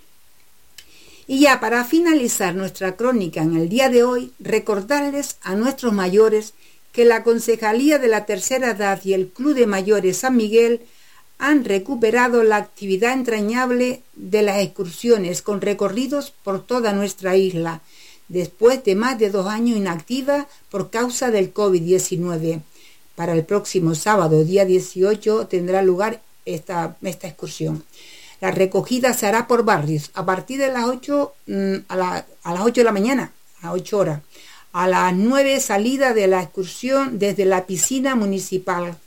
Y 1.27 1.41
ya 1.41 1.61
para 1.61 1.85
finalizar 1.85 2.55
nuestra 2.55 2.97
crónica 2.97 3.43
en 3.43 3.57
el 3.57 3.69
día 3.69 3.89
de 3.89 4.05
hoy, 4.05 4.33
recordarles 4.39 5.39
a 5.43 5.55
nuestros 5.55 5.93
mayores 5.93 6.53
que 6.93 7.05
la 7.05 7.25
Concejalía 7.25 7.99
de 7.99 8.09
la 8.09 8.27
Tercera 8.27 8.71
Edad 8.71 9.01
y 9.05 9.15
el 9.15 9.29
Club 9.29 9.55
de 9.55 9.67
Mayores 9.67 10.19
San 10.19 10.37
Miguel 10.37 10.83
han 11.38 11.64
recuperado 11.64 12.42
la 12.42 12.57
actividad 12.57 13.12
entrañable 13.12 14.03
de 14.14 14.42
las 14.42 14.62
excursiones 14.62 15.42
con 15.42 15.61
recorridos 15.61 16.31
por 16.31 16.64
toda 16.64 16.92
nuestra 16.92 17.37
isla, 17.37 17.81
después 18.29 18.83
de 18.85 18.94
más 18.94 19.18
de 19.18 19.31
dos 19.31 19.47
años 19.47 19.77
inactiva 19.77 20.47
por 20.70 20.90
causa 20.90 21.31
del 21.31 21.53
COVID-19. 21.53 22.62
Para 23.14 23.33
el 23.33 23.44
próximo 23.44 23.94
sábado, 23.94 24.44
día 24.44 24.64
18, 24.64 25.47
tendrá 25.47 25.83
lugar 25.83 26.20
esta, 26.44 26.97
esta 27.03 27.29
excursión. 27.29 27.85
La 28.40 28.51
recogida 28.51 29.14
se 29.14 29.27
hará 29.27 29.47
por 29.47 29.64
barrios 29.64 30.11
a 30.14 30.27
partir 30.27 30.59
de 30.59 30.68
las 30.68 30.85
8, 30.85 31.35
mm, 31.47 31.75
a, 31.88 31.97
las 31.97 32.61
8 32.61 32.81
de 32.81 32.85
la 32.85 32.92
mañana, 32.92 33.33
a 33.62 33.73
8 33.73 33.99
horas. 33.99 34.20
A 34.73 34.88
las 34.88 35.14
9 35.14 35.61
salida 35.61 36.12
de 36.14 36.27
la 36.27 36.42
excursión 36.42 37.18
desde 37.18 37.44
la 37.44 37.64
piscina 37.64 38.16
municipal 38.16 38.99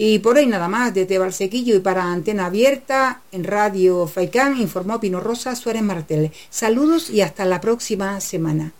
y 0.00 0.20
por 0.20 0.36
ahí 0.36 0.46
nada 0.46 0.68
más, 0.68 0.94
desde 0.94 1.18
Valsequillo 1.18 1.74
y 1.74 1.80
para 1.80 2.04
Antena 2.04 2.46
Abierta, 2.46 3.22
en 3.32 3.42
Radio 3.42 4.06
Faicán, 4.06 4.56
informó 4.56 5.00
Pino 5.00 5.18
Rosa 5.18 5.56
Suárez 5.56 5.82
Martel. 5.82 6.30
Saludos 6.50 7.10
y 7.10 7.20
hasta 7.20 7.44
la 7.44 7.60
próxima 7.60 8.20
semana. 8.20 8.70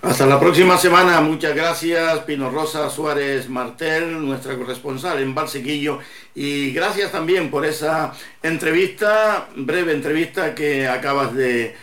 Hasta 0.00 0.24
la 0.24 0.38
próxima 0.38 0.78
semana, 0.78 1.20
muchas 1.20 1.56
gracias 1.56 2.20
Pino 2.20 2.50
Rosa 2.50 2.88
Suárez 2.88 3.48
Martel, 3.48 4.24
nuestra 4.24 4.56
corresponsal 4.56 5.20
en 5.20 5.34
Valsequillo, 5.34 5.98
y 6.36 6.70
gracias 6.70 7.10
también 7.10 7.50
por 7.50 7.66
esa 7.66 8.12
entrevista, 8.44 9.48
breve 9.56 9.92
entrevista 9.92 10.54
que 10.54 10.86
acabas 10.86 11.34
de 11.34 11.74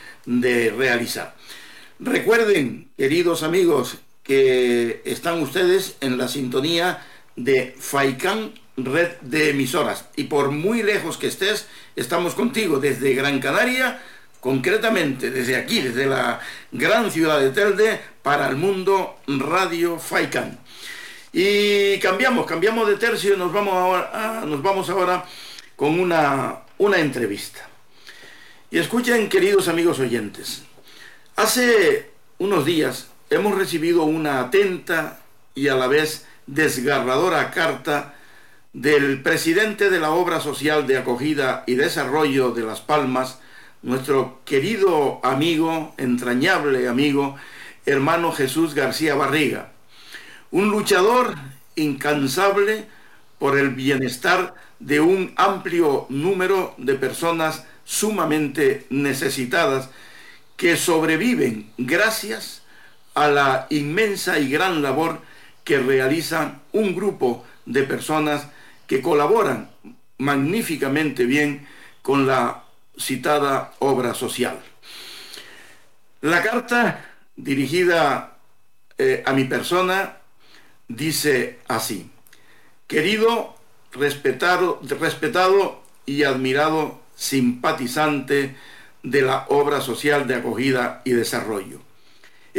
realizar. 0.78 1.36
Recuerden, 2.00 2.88
queridos 2.98 3.44
amigos, 3.44 3.98
que 4.24 5.02
están 5.04 5.42
ustedes 5.42 5.98
en 6.00 6.18
la 6.18 6.30
sintonía 6.30 7.06
de 7.44 7.76
FAICAN 7.80 8.52
Red 8.78 9.18
de 9.22 9.52
Emisoras. 9.52 10.06
Y 10.16 10.26
por 10.26 10.52
muy 10.52 10.84
lejos 10.84 11.18
que 11.18 11.28
estés, 11.28 11.68
estamos 11.96 12.36
contigo 12.36 12.80
desde 12.80 13.14
Gran 13.14 13.40
Canaria, 13.40 14.02
concretamente 14.40 15.32
desde 15.32 15.56
aquí, 15.56 15.82
desde 15.82 16.06
la 16.06 16.40
gran 16.72 17.12
ciudad 17.12 17.40
de 17.40 17.52
Telde, 17.52 18.00
para 18.22 18.48
el 18.48 18.56
mundo 18.56 19.18
Radio 19.28 20.00
FAICAN. 20.00 20.60
Y 21.32 22.00
cambiamos, 22.00 22.46
cambiamos 22.46 22.88
de 22.88 22.96
tercio 22.96 23.36
y 23.36 23.38
nos 23.38 23.52
vamos 23.54 23.74
ahora, 23.74 24.44
nos 24.46 24.62
vamos 24.62 24.90
ahora 24.90 25.26
con 25.76 26.00
una, 26.00 26.60
una 26.78 27.00
entrevista. 27.00 27.68
Y 28.72 28.80
escuchen, 28.80 29.30
queridos 29.30 29.68
amigos 29.68 30.00
oyentes, 30.00 30.64
hace 31.36 32.12
unos 32.38 32.66
días 32.66 33.08
hemos 33.30 33.56
recibido 33.58 34.04
una 34.04 34.42
atenta 34.42 35.20
y 35.56 35.68
a 35.68 35.76
la 35.76 35.88
vez 35.88 36.26
desgarradora 36.54 37.52
carta 37.52 38.16
del 38.74 39.22
presidente 39.22 39.90
de 39.92 40.00
la 40.00 40.12
Obra 40.12 40.40
Social 40.40 40.88
de 40.88 40.98
Acogida 40.98 41.64
y 41.68 41.76
Desarrollo 41.76 42.52
de 42.52 42.64
Las 42.64 42.82
Palmas, 42.82 43.40
nuestro 43.84 44.40
querido 44.46 45.20
amigo, 45.24 45.94
entrañable 45.98 46.88
amigo, 46.88 47.36
hermano 47.86 48.32
Jesús 48.32 48.74
García 48.74 49.14
Barriga, 49.14 49.72
un 50.50 50.70
luchador 50.70 51.36
incansable 51.76 52.88
por 53.38 53.58
el 53.58 53.70
bienestar 53.70 54.56
de 54.80 55.02
un 55.02 55.34
amplio 55.36 56.08
número 56.10 56.74
de 56.78 56.96
personas 56.96 57.66
sumamente 57.86 58.88
necesitadas 58.90 59.90
que 60.58 60.78
sobreviven 60.78 61.72
gracias 61.78 62.64
a 63.14 63.28
la 63.28 63.68
inmensa 63.70 64.40
y 64.40 64.50
gran 64.50 64.82
labor 64.82 65.29
que 65.64 65.80
realiza 65.80 66.60
un 66.72 66.96
grupo 66.96 67.46
de 67.66 67.84
personas 67.84 68.48
que 68.88 69.02
colaboran 69.02 69.70
magníficamente 70.18 71.26
bien 71.26 71.68
con 72.02 72.28
la 72.28 72.64
citada 72.98 73.74
obra 73.80 74.14
social. 74.14 74.60
La 76.22 76.42
carta 76.42 77.06
dirigida 77.36 78.38
eh, 78.98 79.24
a 79.26 79.34
mi 79.34 79.46
persona 79.46 80.18
dice 80.88 81.60
así, 81.68 82.12
querido, 82.88 83.56
respetado, 83.94 84.82
respetado 85.00 85.82
y 86.06 86.24
admirado 86.24 87.00
simpatizante 87.16 88.56
de 89.04 89.22
la 89.22 89.46
obra 89.50 89.82
social 89.82 90.28
de 90.28 90.36
acogida 90.36 91.02
y 91.06 91.12
desarrollo. 91.12 91.80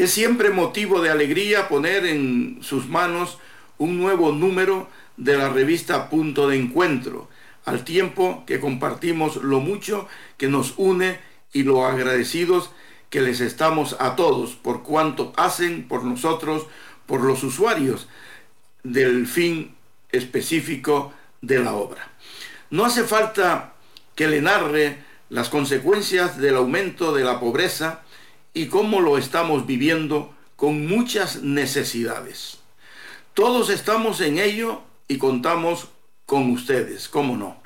Es 0.01 0.13
siempre 0.13 0.49
motivo 0.49 1.03
de 1.03 1.11
alegría 1.11 1.69
poner 1.69 2.07
en 2.07 2.61
sus 2.63 2.89
manos 2.89 3.37
un 3.77 3.99
nuevo 3.99 4.33
número 4.33 4.89
de 5.19 5.37
la 5.37 5.51
revista 5.51 6.09
Punto 6.09 6.49
de 6.49 6.57
Encuentro, 6.57 7.29
al 7.67 7.85
tiempo 7.85 8.45
que 8.47 8.61
compartimos 8.61 9.37
lo 9.37 9.61
mucho 9.61 10.09
que 10.39 10.49
nos 10.49 10.73
une 10.79 11.21
y 11.53 11.65
lo 11.65 11.85
agradecidos 11.85 12.71
que 13.11 13.21
les 13.21 13.43
estamos 13.43 13.95
a 14.01 14.17
todos 14.17 14.53
por 14.53 14.85
cuanto 14.85 15.35
hacen 15.37 15.87
por 15.87 16.03
nosotros, 16.03 16.67
por 17.05 17.21
los 17.21 17.45
usuarios 17.45 18.09
del 18.83 19.27
fin 19.27 19.75
específico 20.13 21.13
de 21.43 21.59
la 21.59 21.75
obra. 21.75 22.09
No 22.71 22.87
hace 22.87 23.05
falta 23.05 23.75
que 24.15 24.29
le 24.29 24.41
narre 24.41 25.05
las 25.29 25.51
consecuencias 25.51 26.39
del 26.39 26.57
aumento 26.57 27.13
de 27.13 27.23
la 27.23 27.39
pobreza, 27.39 28.01
y 28.53 28.67
cómo 28.67 29.01
lo 29.01 29.19
estamos 29.19 29.67
viviendo 29.67 30.35
con 30.57 30.87
muchas 30.87 31.43
necesidades. 31.43 32.59
Todos 33.35 33.71
estamos 33.71 34.21
en 34.21 34.39
ello 34.39 34.83
y 35.09 35.19
contamos 35.19 35.89
con 36.27 36.51
ustedes, 36.51 37.09
cómo 37.09 37.37
no. 37.37 37.61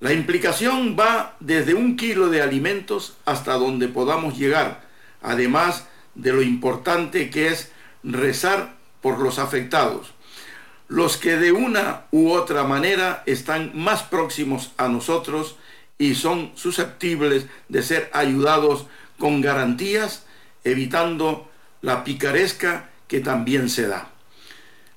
La 0.00 0.12
implicación 0.12 0.96
va 0.98 1.36
desde 1.40 1.74
un 1.74 1.96
kilo 1.96 2.28
de 2.28 2.42
alimentos 2.42 3.16
hasta 3.24 3.54
donde 3.54 3.88
podamos 3.88 4.36
llegar, 4.36 4.86
además 5.22 5.86
de 6.14 6.32
lo 6.32 6.42
importante 6.42 7.30
que 7.30 7.48
es 7.48 7.72
rezar 8.02 8.76
por 9.00 9.18
los 9.18 9.38
afectados, 9.38 10.12
los 10.88 11.16
que 11.16 11.36
de 11.36 11.52
una 11.52 12.04
u 12.10 12.30
otra 12.30 12.64
manera 12.64 13.22
están 13.26 13.72
más 13.74 14.02
próximos 14.02 14.72
a 14.76 14.88
nosotros 14.88 15.56
y 15.98 16.14
son 16.14 16.52
susceptibles 16.54 17.46
de 17.68 17.82
ser 17.82 18.10
ayudados 18.12 18.86
con 19.18 19.40
garantías, 19.40 20.24
evitando 20.64 21.50
la 21.82 22.04
picaresca 22.04 22.90
que 23.08 23.20
también 23.20 23.68
se 23.68 23.86
da. 23.86 24.10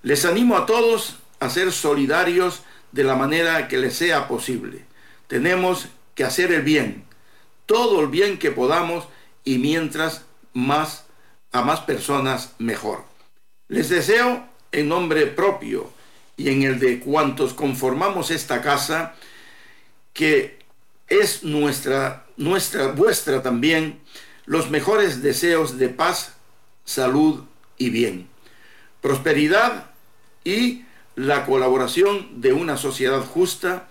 Les 0.01 0.25
animo 0.25 0.58
a 0.58 0.65
todos 0.65 1.17
a 1.39 1.49
ser 1.49 1.71
solidarios 1.71 2.63
de 2.91 3.03
la 3.03 3.15
manera 3.15 3.67
que 3.67 3.77
les 3.77 3.95
sea 3.95 4.27
posible. 4.27 4.86
Tenemos 5.27 5.88
que 6.15 6.23
hacer 6.23 6.51
el 6.51 6.63
bien, 6.63 7.05
todo 7.65 8.01
el 8.01 8.08
bien 8.08 8.39
que 8.39 8.51
podamos 8.51 9.08
y 9.43 9.58
mientras 9.58 10.25
más 10.53 11.05
a 11.51 11.62
más 11.62 11.82
personas 11.82 12.53
mejor. 12.58 13.03
Les 13.67 13.89
deseo 13.89 14.47
en 14.71 14.89
nombre 14.89 15.27
propio 15.27 15.91
y 16.38 16.49
en 16.49 16.63
el 16.63 16.79
de 16.79 16.99
cuantos 16.99 17.53
conformamos 17.53 18.32
esta 18.32 18.62
casa 18.62 19.15
que 20.13 20.60
es 21.08 21.43
nuestra 21.43 22.25
nuestra 22.39 22.88
vuestra 22.88 23.43
también 23.43 23.99
los 24.45 24.71
mejores 24.71 25.21
deseos 25.21 25.78
de 25.78 25.89
paz, 25.89 26.38
salud 26.86 27.43
y 27.78 27.89
bien, 27.89 28.28
prosperidad 29.02 29.91
y 30.43 30.86
la 31.15 31.45
colaboración 31.45 32.41
de 32.41 32.54
una 32.54 32.78
sociedad 32.78 33.23
justa 33.23 33.89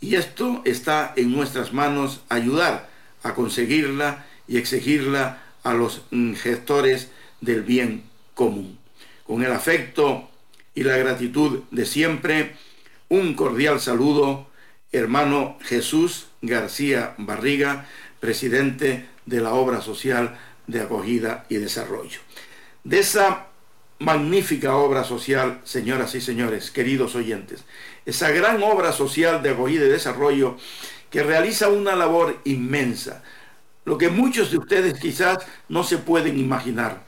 y 0.00 0.14
esto 0.14 0.62
está 0.64 1.12
en 1.16 1.30
nuestras 1.30 1.74
manos 1.74 2.22
ayudar 2.30 2.88
a 3.22 3.34
conseguirla 3.34 4.26
y 4.48 4.56
exigirla 4.56 5.42
a 5.62 5.74
los 5.74 6.02
gestores 6.36 7.10
del 7.42 7.62
bien 7.62 8.04
común. 8.34 8.78
Con 9.24 9.44
el 9.44 9.52
afecto 9.52 10.30
y 10.74 10.84
la 10.84 10.96
gratitud 10.96 11.64
de 11.70 11.84
siempre, 11.84 12.56
un 13.10 13.34
cordial 13.34 13.78
saludo, 13.78 14.48
hermano 14.90 15.58
Jesús 15.60 16.29
García 16.42 17.14
Barriga, 17.18 17.86
presidente 18.18 19.08
de 19.26 19.40
la 19.40 19.54
Obra 19.54 19.80
Social 19.80 20.38
de 20.66 20.80
Acogida 20.80 21.44
y 21.48 21.56
Desarrollo. 21.56 22.20
De 22.84 23.00
esa 23.00 23.46
magnífica 24.00 24.74
obra 24.76 25.04
social, 25.04 25.60
señoras 25.64 26.14
y 26.14 26.20
señores, 26.20 26.70
queridos 26.70 27.14
oyentes, 27.14 27.64
esa 28.06 28.30
gran 28.30 28.62
obra 28.62 28.92
social 28.92 29.42
de 29.42 29.50
acogida 29.50 29.84
y 29.84 29.88
desarrollo 29.88 30.56
que 31.10 31.22
realiza 31.22 31.68
una 31.68 31.94
labor 31.94 32.40
inmensa, 32.44 33.22
lo 33.84 33.98
que 33.98 34.08
muchos 34.08 34.50
de 34.50 34.58
ustedes 34.58 34.98
quizás 34.98 35.38
no 35.68 35.84
se 35.84 35.98
pueden 35.98 36.38
imaginar. 36.38 37.02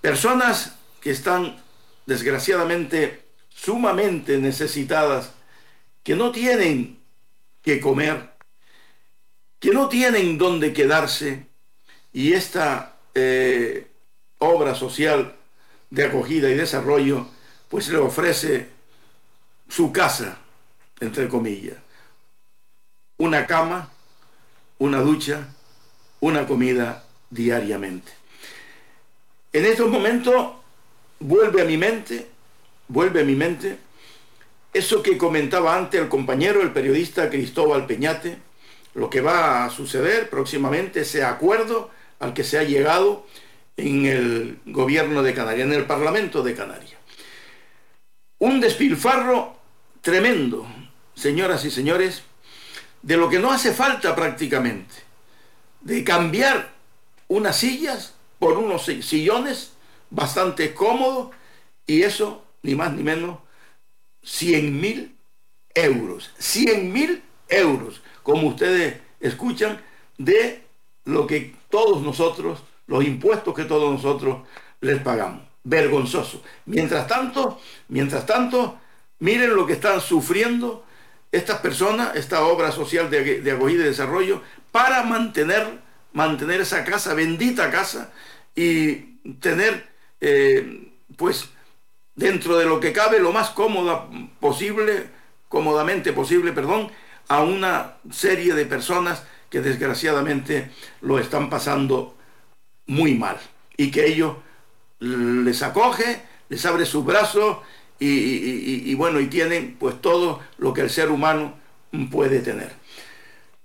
Personas 0.00 0.74
que 1.00 1.10
están 1.10 1.62
desgraciadamente 2.06 3.22
sumamente 3.48 4.38
necesitadas, 4.38 5.32
que 6.02 6.16
no 6.16 6.32
tienen 6.32 6.98
que 7.62 7.80
comer, 7.80 8.30
que 9.60 9.70
no 9.70 9.88
tienen 9.88 10.38
dónde 10.38 10.72
quedarse, 10.72 11.46
y 12.12 12.32
esta 12.32 12.96
eh, 13.14 13.86
obra 14.38 14.74
social 14.74 15.36
de 15.90 16.04
acogida 16.04 16.50
y 16.50 16.54
desarrollo, 16.54 17.28
pues 17.68 17.88
le 17.88 17.98
ofrece 17.98 18.68
su 19.68 19.92
casa, 19.92 20.38
entre 20.98 21.28
comillas, 21.28 21.76
una 23.18 23.46
cama, 23.46 23.90
una 24.78 25.00
ducha, 25.00 25.48
una 26.20 26.46
comida 26.46 27.04
diariamente. 27.28 28.12
En 29.52 29.66
estos 29.66 29.88
momentos 29.88 30.52
vuelve 31.20 31.62
a 31.62 31.64
mi 31.64 31.76
mente, 31.76 32.28
vuelve 32.88 33.20
a 33.20 33.24
mi 33.24 33.34
mente 33.34 33.78
eso 34.72 35.02
que 35.02 35.18
comentaba 35.18 35.76
antes 35.76 36.00
el 36.00 36.08
compañero, 36.08 36.62
el 36.62 36.72
periodista 36.72 37.28
Cristóbal 37.28 37.86
Peñate, 37.86 38.38
lo 38.94 39.10
que 39.10 39.20
va 39.20 39.64
a 39.64 39.70
suceder 39.70 40.30
próximamente, 40.30 41.00
ese 41.00 41.24
acuerdo 41.24 41.90
al 42.18 42.34
que 42.34 42.44
se 42.44 42.58
ha 42.58 42.64
llegado 42.64 43.26
en 43.76 44.06
el 44.06 44.58
gobierno 44.66 45.22
de 45.22 45.34
Canarias, 45.34 45.66
en 45.66 45.74
el 45.74 45.86
Parlamento 45.86 46.42
de 46.42 46.54
Canarias. 46.54 46.98
Un 48.38 48.60
despilfarro 48.60 49.56
tremendo, 50.00 50.66
señoras 51.14 51.64
y 51.64 51.70
señores, 51.70 52.22
de 53.02 53.16
lo 53.16 53.28
que 53.28 53.38
no 53.38 53.50
hace 53.50 53.72
falta 53.72 54.14
prácticamente, 54.14 54.94
de 55.80 56.04
cambiar 56.04 56.72
unas 57.28 57.56
sillas 57.56 58.14
por 58.38 58.58
unos 58.58 58.84
sillones 58.84 59.72
bastante 60.10 60.74
cómodos 60.74 61.30
y 61.86 62.02
eso, 62.02 62.44
ni 62.62 62.74
más 62.74 62.92
ni 62.92 63.02
menos, 63.02 63.38
100 64.22 64.80
mil 64.80 65.16
euros. 65.74 66.30
100 66.38 66.92
mil 66.92 67.22
euros, 67.48 68.02
como 68.30 68.48
ustedes 68.48 68.96
escuchan, 69.18 69.80
de 70.16 70.62
lo 71.04 71.26
que 71.26 71.54
todos 71.68 72.02
nosotros, 72.02 72.62
los 72.86 73.04
impuestos 73.04 73.54
que 73.54 73.64
todos 73.64 73.92
nosotros 73.92 74.46
les 74.80 75.00
pagamos. 75.02 75.42
Vergonzoso. 75.64 76.42
Mientras 76.66 77.06
tanto, 77.06 77.60
mientras 77.88 78.24
tanto, 78.26 78.78
miren 79.18 79.54
lo 79.54 79.66
que 79.66 79.72
están 79.72 80.00
sufriendo 80.00 80.84
estas 81.32 81.58
personas, 81.58 82.14
esta 82.14 82.44
obra 82.44 82.70
social 82.70 83.10
de, 83.10 83.40
de 83.40 83.50
acogida 83.50 83.82
y 83.82 83.88
desarrollo, 83.88 84.42
para 84.70 85.02
mantener, 85.02 85.80
mantener 86.12 86.60
esa 86.60 86.84
casa, 86.84 87.14
bendita 87.14 87.70
casa, 87.70 88.12
y 88.54 88.94
tener, 89.40 89.88
eh, 90.20 90.92
pues, 91.16 91.48
dentro 92.14 92.56
de 92.56 92.64
lo 92.64 92.78
que 92.78 92.92
cabe, 92.92 93.18
lo 93.18 93.32
más 93.32 93.50
cómoda 93.50 94.08
posible, 94.38 95.08
cómodamente 95.48 96.12
posible, 96.12 96.52
perdón, 96.52 96.90
a 97.30 97.44
una 97.44 97.94
serie 98.10 98.54
de 98.54 98.66
personas 98.66 99.22
que 99.50 99.60
desgraciadamente 99.60 100.72
lo 101.00 101.20
están 101.20 101.48
pasando 101.48 102.16
muy 102.86 103.14
mal 103.14 103.38
y 103.76 103.92
que 103.92 104.04
ellos 104.08 104.34
les 104.98 105.62
acoge, 105.62 106.22
les 106.48 106.66
abre 106.66 106.84
sus 106.84 107.04
brazos 107.04 107.58
y, 108.00 108.92
bueno, 108.96 109.20
y 109.20 109.28
tienen 109.28 109.76
pues 109.78 110.00
todo 110.00 110.40
lo 110.58 110.74
que 110.74 110.80
el 110.80 110.90
ser 110.90 111.08
humano 111.08 111.54
puede 112.10 112.40
tener. 112.40 112.72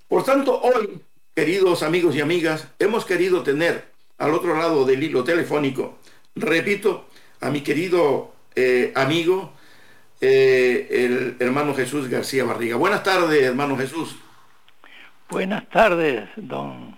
Por 0.08 0.23
tanto, 0.23 0.62
hoy, 0.62 1.01
queridos 1.34 1.82
amigos 1.82 2.15
y 2.15 2.21
amigas, 2.21 2.67
hemos 2.78 3.04
querido 3.04 3.41
tener 3.41 3.88
al 4.19 4.36
otro 4.36 4.56
lado 4.56 4.86
del 4.86 5.01
hilo 5.01 5.23
telefónico, 5.23 5.97
repito, 6.36 7.08
a 7.41 7.49
mi 7.49 7.62
querido 7.62 8.32
eh, 8.54 8.91
amigo, 8.93 9.54
eh, 10.21 10.88
el 10.91 11.36
hermano 11.39 11.73
Jesús 11.73 12.08
García 12.08 12.43
Barriga. 12.43 12.78
Buenas 12.78 13.04
tardes, 13.04 13.43
hermano 13.43 13.78
Jesús. 13.78 14.17
Buenas 15.30 15.67
tardes, 15.69 16.30
don, 16.36 16.95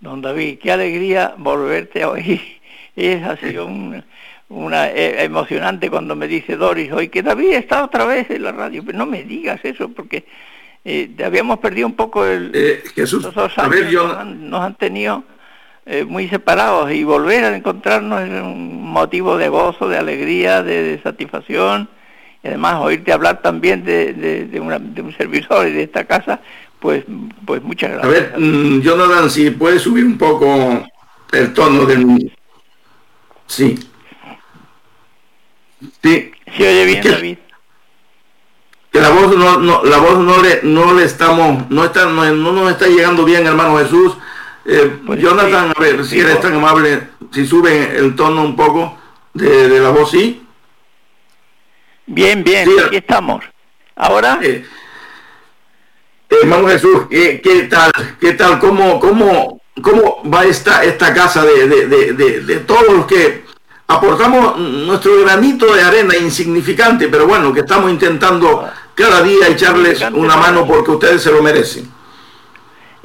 don 0.00 0.22
David. 0.22 0.58
Qué 0.58 0.72
alegría 0.72 1.34
volverte 1.36 2.02
a 2.02 2.10
oír. 2.10 2.40
Es 2.96 3.22
así 3.22 3.56
un, 3.56 4.04
una 4.48 4.88
eh, 4.88 5.24
emocionante 5.24 5.88
cuando 5.88 6.16
me 6.16 6.26
dice 6.26 6.56
Doris 6.56 6.92
hoy 6.92 7.08
que 7.08 7.22
David 7.22 7.52
está 7.52 7.84
otra 7.84 8.04
vez 8.04 8.28
en 8.30 8.42
la 8.42 8.52
radio. 8.52 8.82
Pero 8.84 8.98
no 8.98 9.06
me 9.06 9.22
digas 9.22 9.60
eso 9.62 9.88
porque 9.90 10.24
eh, 10.84 11.08
habíamos 11.24 11.60
perdido 11.60 11.86
un 11.86 11.94
poco 11.94 12.26
el... 12.26 12.50
Eh, 12.52 12.82
Jesús, 12.94 13.24
a 13.56 13.68
ver, 13.68 13.88
yo... 13.88 14.08
nos, 14.24 14.60
han, 14.60 14.74
tenido 14.74 15.24
muy 16.06 16.28
separados 16.28 16.90
y 16.92 17.04
volver 17.04 17.44
a 17.44 17.56
encontrarnos 17.56 18.20
es 18.20 18.42
un 18.42 18.82
motivo 18.90 19.38
de 19.38 19.48
gozo, 19.48 19.88
de 19.88 19.98
alegría, 19.98 20.62
de, 20.62 21.00
satisfacción 21.02 21.88
y 22.42 22.48
además 22.48 22.76
oírte 22.80 23.12
hablar 23.12 23.42
también 23.42 23.84
de, 23.84 24.12
de, 24.14 24.44
de, 24.46 24.60
un 24.60 25.14
servidor 25.16 25.68
y 25.68 25.72
de 25.72 25.82
esta 25.82 26.04
casa, 26.04 26.40
pues, 26.78 27.04
pues 27.44 27.62
muchas 27.62 27.90
gracias. 27.92 28.06
A 28.06 28.08
ver, 28.08 28.34
mm, 28.38 28.80
Jonathan, 28.80 29.28
si 29.28 29.50
puedes 29.50 29.82
subir 29.82 30.04
un 30.04 30.16
poco 30.16 30.82
el 31.32 31.52
tono 31.52 31.84
del... 31.84 32.32
Sí. 33.46 33.78
Sí. 36.02 36.32
Se 36.56 36.68
oye 36.68 36.84
bien, 36.84 37.02
David. 37.02 37.38
Que 38.90 39.00
la 39.00 39.10
voz 39.10 39.36
no, 39.36 39.58
no, 39.58 39.84
la 39.84 39.98
voz 39.98 40.18
no 40.18 40.42
le, 40.42 40.60
no 40.64 40.94
le 40.94 41.04
estamos, 41.04 41.70
no 41.70 41.84
está, 41.84 42.06
no, 42.06 42.24
no 42.34 42.52
nos 42.52 42.70
está 42.72 42.86
llegando 42.86 43.24
bien, 43.24 43.46
hermano 43.46 43.78
Jesús. 43.78 44.16
Eh, 44.64 44.98
pues 45.06 45.20
Jonathan, 45.20 45.72
a 45.76 45.80
ver, 45.80 46.04
si 46.04 46.18
eres 46.18 46.40
tan 46.40 46.54
amable, 46.54 47.08
si 47.32 47.46
sube 47.46 47.96
el 47.96 48.16
tono 48.16 48.42
un 48.42 48.56
poco 48.56 48.98
de, 49.32 49.68
de 49.68 49.80
la 49.80 49.90
voz, 49.90 50.10
¿sí? 50.10 50.42
Bien, 52.12 52.42
bien, 52.42 52.68
aquí 52.84 52.96
estamos. 52.96 53.44
Ahora. 53.94 54.40
Eh, 54.42 54.64
Hermano 56.28 56.66
Jesús, 56.68 57.06
¿qué, 57.08 57.68
tal? 57.70 57.90
¿Qué 58.20 58.32
tal? 58.32 58.58
¿Cómo, 58.58 58.98
cómo, 58.98 59.60
cómo 59.80 60.22
va 60.28 60.44
esta, 60.44 60.82
esta 60.84 61.14
casa 61.14 61.44
de, 61.44 61.66
de, 61.66 62.56
todos 62.66 62.86
los 62.88 63.06
que 63.06 63.44
aportamos 63.86 64.58
nuestro 64.58 65.20
granito 65.22 65.72
de 65.72 65.82
arena 65.82 66.16
insignificante, 66.16 67.08
pero 67.08 67.26
bueno, 67.28 67.52
que 67.52 67.60
estamos 67.60 67.90
intentando 67.90 68.68
cada 68.94 69.22
día 69.22 69.48
echarles 69.48 70.00
una 70.12 70.36
mano 70.36 70.66
porque 70.66 70.90
ustedes 70.90 71.22
se 71.22 71.30
lo 71.30 71.42
merecen. 71.42 71.88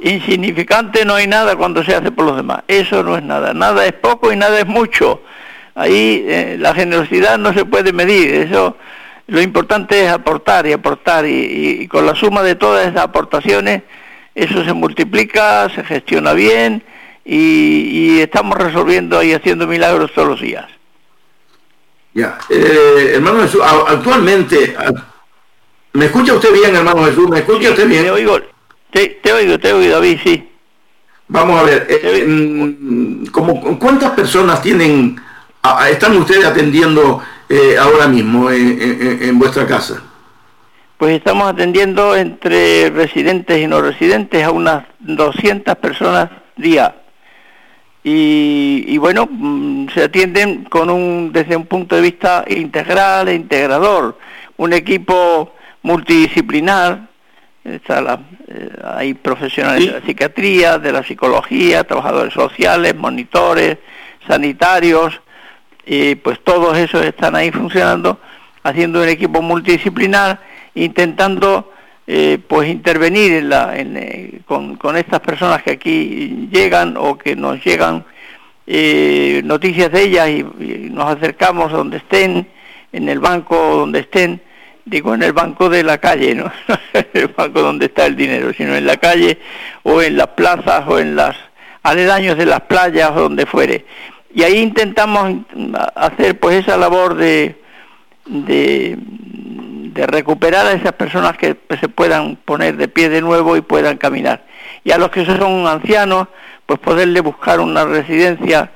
Insignificante 0.00 1.04
no 1.04 1.14
hay 1.14 1.28
nada 1.28 1.54
cuando 1.56 1.84
se 1.84 1.94
hace 1.94 2.10
por 2.10 2.26
los 2.26 2.36
demás. 2.36 2.62
Eso 2.66 3.04
no 3.04 3.16
es 3.16 3.22
nada. 3.22 3.54
Nada 3.54 3.86
es 3.86 3.92
poco 3.92 4.32
y 4.32 4.36
nada 4.36 4.58
es 4.58 4.66
mucho. 4.66 5.22
Ahí 5.76 6.24
eh, 6.26 6.56
la 6.58 6.74
generosidad 6.74 7.38
no 7.38 7.52
se 7.52 7.64
puede 7.64 7.92
medir. 7.92 8.34
Eso 8.34 8.76
lo 9.28 9.42
importante 9.42 10.04
es 10.04 10.10
aportar 10.10 10.66
y 10.66 10.72
aportar 10.72 11.26
y, 11.26 11.88
con 11.88 12.06
la 12.06 12.14
suma 12.14 12.42
de 12.42 12.54
todas 12.54 12.86
esas 12.86 13.02
aportaciones 13.02 13.82
eso 14.34 14.64
se 14.64 14.72
multiplica, 14.72 15.68
se 15.74 15.82
gestiona 15.82 16.32
bien 16.32 16.82
y, 17.24 18.20
estamos 18.20 18.56
resolviendo 18.58 19.22
y 19.22 19.32
haciendo 19.32 19.66
milagros 19.66 20.12
todos 20.14 20.28
los 20.28 20.40
días. 20.40 20.66
Ya, 22.14 22.38
eh, 22.48 23.12
hermano 23.14 23.42
Jesús, 23.42 23.60
actualmente, 23.62 24.76
¿me 25.92 26.06
escucha 26.06 26.34
usted 26.34 26.52
bien, 26.52 26.76
hermano 26.76 27.04
Jesús? 27.04 27.28
¿Me 27.28 27.38
escucha 27.38 27.70
usted 27.70 27.88
bien? 27.88 28.04
Te 28.04 28.10
oigo, 28.10 28.40
te, 28.90 29.32
oigo, 29.32 29.58
te 29.58 29.72
oigo, 29.72 29.94
David, 29.94 30.18
sí. 30.22 30.48
Vamos 31.28 31.60
a 31.60 31.64
ver, 31.64 31.86
eh, 31.88 32.24
mm, 32.26 33.26
¿cuántas 33.78 34.12
personas 34.12 34.62
tienen, 34.62 35.20
están 35.90 36.16
ustedes 36.16 36.44
atendiendo 36.44 37.22
eh, 37.48 37.76
ahora 37.78 38.08
mismo 38.08 38.50
en, 38.50 39.38
vuestra 39.38 39.66
casa? 39.66 40.02
Pues 40.96 41.16
estamos 41.16 41.48
atendiendo 41.48 42.16
entre 42.16 42.90
residentes 42.90 43.58
y 43.60 43.66
no 43.66 43.80
residentes 43.80 44.44
a 44.44 44.50
unas 44.50 44.84
200 45.00 45.74
personas 45.76 46.30
día. 46.56 46.94
Y, 48.08 48.96
bueno, 48.98 49.28
mm, 49.28 49.88
se 49.88 50.04
atienden 50.04 50.64
con 50.64 50.90
un, 50.90 51.32
desde 51.32 51.56
un 51.56 51.66
punto 51.66 51.96
de 51.96 52.02
vista 52.02 52.44
integral 52.46 53.28
e 53.28 53.34
integrador, 53.34 54.16
un 54.58 54.72
equipo 54.72 55.52
multidisciplinar, 55.82 57.08
está 57.64 58.20
eh, 58.48 58.70
hay 58.84 59.14
profesionales 59.14 59.86
de 59.86 60.00
la 60.00 60.06
psiquiatría, 60.06 60.78
de 60.78 60.92
la 60.92 61.02
psicología, 61.02 61.82
trabajadores 61.82 62.32
sociales, 62.32 62.94
monitores, 62.94 63.78
sanitarios, 64.26 65.20
y 65.86 66.16
pues 66.16 66.40
todos 66.40 66.76
esos 66.76 67.04
están 67.04 67.36
ahí 67.36 67.52
funcionando, 67.52 68.18
haciendo 68.64 69.00
un 69.00 69.08
equipo 69.08 69.40
multidisciplinar, 69.40 70.40
intentando 70.74 71.72
eh, 72.08 72.38
pues 72.46 72.68
intervenir 72.68 73.32
en 73.32 73.48
la, 73.48 73.78
en, 73.78 73.96
eh, 73.96 74.40
con, 74.46 74.76
con, 74.76 74.96
estas 74.96 75.20
personas 75.20 75.62
que 75.62 75.72
aquí 75.72 76.48
llegan 76.50 76.96
o 76.96 77.16
que 77.16 77.36
nos 77.36 77.64
llegan 77.64 78.04
eh, 78.66 79.42
noticias 79.44 79.92
de 79.92 80.02
ellas 80.02 80.28
y, 80.28 80.42
nos 80.90 81.16
acercamos 81.16 81.70
donde 81.70 81.98
estén, 81.98 82.48
en 82.92 83.08
el 83.08 83.20
banco 83.20 83.56
donde 83.76 84.00
estén, 84.00 84.40
digo 84.84 85.14
en 85.14 85.22
el 85.22 85.32
banco 85.32 85.68
de 85.68 85.84
la 85.84 85.98
calle, 85.98 86.34
no 86.34 86.50
el 87.12 87.28
banco 87.28 87.62
donde 87.62 87.86
está 87.86 88.06
el 88.06 88.16
dinero, 88.16 88.52
sino 88.52 88.74
en 88.74 88.86
la 88.86 88.96
calle 88.96 89.38
o 89.84 90.02
en 90.02 90.16
las 90.16 90.28
plazas 90.28 90.84
o 90.88 90.98
en 90.98 91.14
las 91.14 91.36
aledaños 91.82 92.36
de 92.36 92.46
las 92.46 92.62
playas 92.62 93.10
o 93.12 93.20
donde 93.20 93.46
fuere 93.46 93.84
y 94.36 94.42
ahí 94.42 94.58
intentamos 94.58 95.46
hacer 95.94 96.38
pues 96.38 96.56
esa 96.56 96.76
labor 96.76 97.14
de, 97.14 97.58
de, 98.26 98.98
recuperar 99.94 100.66
a 100.66 100.72
esas 100.72 100.92
personas 100.92 101.38
que 101.38 101.56
se 101.80 101.88
puedan 101.88 102.36
poner 102.44 102.76
de 102.76 102.86
pie 102.86 103.08
de 103.08 103.22
nuevo 103.22 103.56
y 103.56 103.62
puedan 103.62 103.96
caminar. 103.96 104.44
Y 104.84 104.90
a 104.90 104.98
los 104.98 105.08
que 105.08 105.24
son 105.24 105.66
ancianos, 105.66 106.28
pues 106.66 106.78
poderle 106.80 107.22
buscar 107.22 107.60
una 107.60 107.86
residencia 107.86 108.72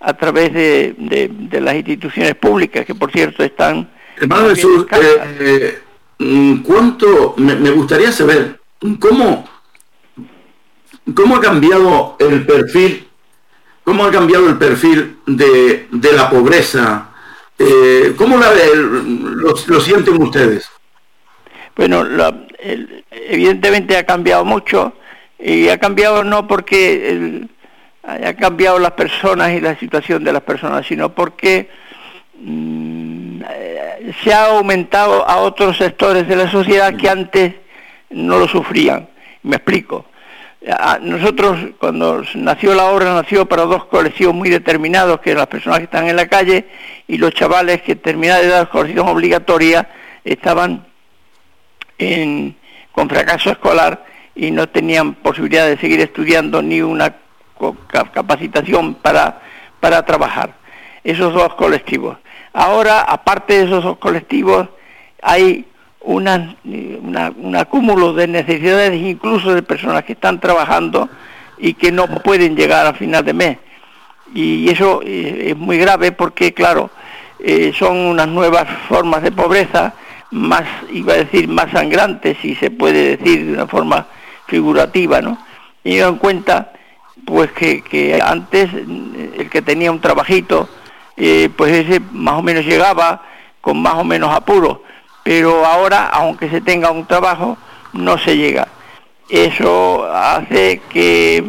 a 0.00 0.14
través 0.14 0.52
de, 0.52 0.96
de, 0.98 1.60
las 1.60 1.76
instituciones 1.76 2.34
públicas, 2.34 2.84
que 2.84 2.96
por 2.96 3.12
cierto 3.12 3.44
están... 3.44 3.88
Hermano 4.16 4.48
Jesús, 4.48 4.84
eh, 4.90 5.80
eh, 6.18 6.62
¿cuánto, 6.66 7.34
me, 7.36 7.54
me, 7.54 7.70
gustaría 7.70 8.10
saber, 8.10 8.58
cómo, 8.98 9.48
cómo 11.14 11.36
ha 11.36 11.40
cambiado 11.40 12.16
el 12.18 12.44
perfil 12.44 13.06
¿Cómo 13.84 14.04
ha 14.06 14.10
cambiado 14.10 14.48
el 14.48 14.56
perfil 14.56 15.18
de, 15.26 15.86
la 16.14 16.30
pobreza? 16.30 17.10
Eh, 17.58 18.14
¿Cómo 18.16 18.38
la, 18.38 18.50
lo, 18.74 19.80
sienten 19.80 20.20
ustedes? 20.22 20.70
Bueno, 21.76 22.06
evidentemente 23.10 23.98
ha 23.98 24.06
cambiado 24.06 24.44
mucho 24.44 24.94
y 25.38 25.68
ha 25.68 25.78
cambiado 25.78 26.24
no 26.24 26.46
porque 26.48 27.46
haya 28.02 28.34
cambiado 28.36 28.78
las 28.78 28.92
personas 28.92 29.52
y 29.52 29.60
la 29.60 29.78
situación 29.78 30.24
de 30.24 30.32
las 30.32 30.42
personas, 30.42 30.86
sino 30.86 31.14
porque 31.14 31.68
mm, 32.40 33.42
se 34.22 34.32
ha 34.32 34.46
aumentado 34.46 35.28
a 35.28 35.36
otros 35.38 35.76
sectores 35.76 36.26
de 36.26 36.36
la 36.36 36.50
sociedad 36.50 36.96
que 36.96 37.10
antes 37.10 37.54
no 38.08 38.38
lo 38.38 38.48
sufrían. 38.48 39.08
Me 39.42 39.56
explico 39.56 40.06
nosotros 41.02 41.58
cuando 41.78 42.22
nació 42.34 42.74
la 42.74 42.86
obra 42.86 43.12
nació 43.14 43.46
para 43.46 43.64
dos 43.64 43.84
colectivos 43.84 44.34
muy 44.34 44.48
determinados, 44.48 45.20
que 45.20 45.34
las 45.34 45.46
personas 45.46 45.78
que 45.78 45.84
están 45.84 46.08
en 46.08 46.16
la 46.16 46.26
calle 46.26 46.66
y 47.06 47.18
los 47.18 47.32
chavales 47.34 47.82
que 47.82 47.96
terminaron 47.96 48.46
de 48.46 48.52
dar 48.52 48.70
colección 48.70 49.08
obligatoria 49.08 49.88
estaban 50.24 50.86
con 52.92 53.08
fracaso 53.08 53.50
escolar 53.50 54.04
y 54.34 54.50
no 54.50 54.68
tenían 54.68 55.14
posibilidad 55.14 55.66
de 55.66 55.76
seguir 55.76 56.00
estudiando 56.00 56.62
ni 56.62 56.80
una 56.80 57.14
capacitación 58.12 58.94
para, 58.94 59.40
para 59.80 60.04
trabajar. 60.04 60.54
Esos 61.02 61.34
dos 61.34 61.54
colectivos. 61.54 62.16
Ahora, 62.52 63.02
aparte 63.02 63.58
de 63.58 63.64
esos 63.64 63.84
dos 63.84 63.98
colectivos, 63.98 64.68
hay 65.20 65.66
una, 66.04 66.54
un 66.64 67.56
acúmulo 67.56 68.12
de 68.12 68.28
necesidades 68.28 69.00
incluso 69.00 69.54
de 69.54 69.62
personas 69.62 70.04
que 70.04 70.12
están 70.12 70.38
trabajando 70.38 71.08
y 71.58 71.74
que 71.74 71.90
no 71.90 72.06
pueden 72.06 72.56
llegar 72.56 72.86
a 72.86 72.94
final 72.94 73.24
de 73.24 73.32
mes. 73.32 73.58
Y 74.34 74.68
eso 74.68 75.00
eh, 75.04 75.50
es 75.50 75.56
muy 75.56 75.78
grave 75.78 76.12
porque, 76.12 76.52
claro, 76.52 76.90
eh, 77.38 77.72
son 77.76 77.96
unas 77.96 78.28
nuevas 78.28 78.66
formas 78.88 79.22
de 79.22 79.32
pobreza, 79.32 79.94
más, 80.30 80.64
iba 80.92 81.14
a 81.14 81.18
decir, 81.18 81.48
más 81.48 81.70
sangrantes, 81.70 82.36
si 82.42 82.54
se 82.56 82.70
puede 82.70 83.16
decir 83.16 83.46
de 83.46 83.52
una 83.52 83.66
forma 83.66 84.06
figurativa, 84.46 85.20
¿no? 85.20 85.38
Y 85.84 85.98
en 85.98 86.16
cuenta, 86.16 86.72
pues 87.24 87.52
que, 87.52 87.82
que 87.82 88.20
antes 88.20 88.72
el 88.72 89.48
que 89.48 89.62
tenía 89.62 89.92
un 89.92 90.00
trabajito, 90.00 90.68
eh, 91.16 91.48
pues 91.56 91.72
ese 91.72 92.00
más 92.12 92.34
o 92.34 92.42
menos 92.42 92.64
llegaba 92.64 93.22
con 93.60 93.80
más 93.80 93.94
o 93.94 94.04
menos 94.04 94.34
apuro 94.34 94.82
pero 95.24 95.64
ahora, 95.64 96.08
aunque 96.08 96.48
se 96.50 96.60
tenga 96.60 96.90
un 96.90 97.06
trabajo, 97.06 97.56
no 97.94 98.18
se 98.18 98.36
llega. 98.36 98.68
Eso 99.28 100.04
hace 100.04 100.82
que, 100.90 101.42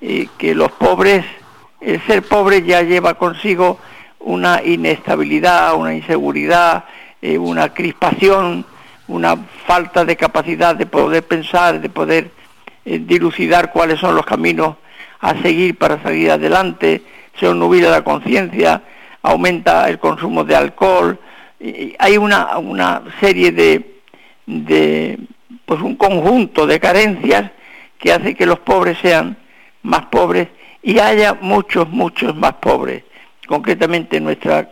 eh, 0.00 0.28
que 0.38 0.54
los 0.54 0.70
pobres, 0.70 1.26
el 1.80 2.00
ser 2.06 2.22
pobre 2.22 2.62
ya 2.62 2.82
lleva 2.82 3.14
consigo 3.14 3.78
una 4.20 4.62
inestabilidad, 4.62 5.74
una 5.74 5.92
inseguridad, 5.92 6.84
eh, 7.20 7.36
una 7.36 7.74
crispación, 7.74 8.64
una 9.08 9.36
falta 9.66 10.04
de 10.04 10.16
capacidad 10.16 10.76
de 10.76 10.86
poder 10.86 11.24
pensar, 11.24 11.80
de 11.80 11.88
poder 11.88 12.30
eh, 12.84 13.00
dilucidar 13.00 13.72
cuáles 13.72 13.98
son 13.98 14.14
los 14.14 14.24
caminos 14.24 14.76
a 15.20 15.34
seguir 15.42 15.76
para 15.76 16.00
salir 16.00 16.30
adelante, 16.30 17.02
se 17.38 17.52
nubila 17.52 17.90
la 17.90 18.04
conciencia, 18.04 18.82
aumenta 19.22 19.88
el 19.88 19.98
consumo 19.98 20.44
de 20.44 20.54
alcohol, 20.54 21.18
hay 21.98 22.16
una, 22.16 22.58
una 22.58 23.02
serie 23.20 23.52
de, 23.52 24.00
de, 24.46 25.18
pues 25.66 25.80
un 25.82 25.96
conjunto 25.96 26.66
de 26.66 26.80
carencias 26.80 27.50
que 27.98 28.12
hace 28.12 28.34
que 28.34 28.46
los 28.46 28.58
pobres 28.60 28.98
sean 29.02 29.36
más 29.82 30.06
pobres 30.06 30.48
y 30.82 30.98
haya 30.98 31.34
muchos, 31.34 31.88
muchos 31.90 32.34
más 32.34 32.54
pobres, 32.54 33.04
concretamente 33.46 34.16
en 34.16 34.24
nuestra 34.24 34.70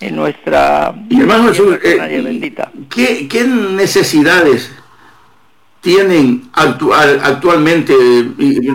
en 0.00 0.14
nuestra 0.14 0.94
hermano 1.10 1.50
eh, 1.50 2.20
bendita. 2.22 2.70
¿qué, 2.88 3.26
¿qué, 3.26 3.42
necesidades 3.44 4.70
tienen 5.80 6.48
actual, 6.52 7.20
actualmente? 7.20 7.92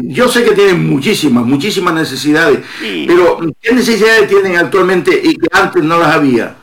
Yo 0.04 0.28
sé 0.28 0.44
que 0.44 0.52
tienen 0.52 0.90
muchísimas, 0.90 1.46
muchísimas 1.46 1.94
necesidades, 1.94 2.60
pero 3.08 3.40
¿qué 3.62 3.74
necesidades 3.74 4.28
tienen 4.28 4.58
actualmente 4.58 5.18
y 5.24 5.38
que 5.38 5.48
antes 5.54 5.82
no 5.82 5.98
las 5.98 6.14
había? 6.14 6.56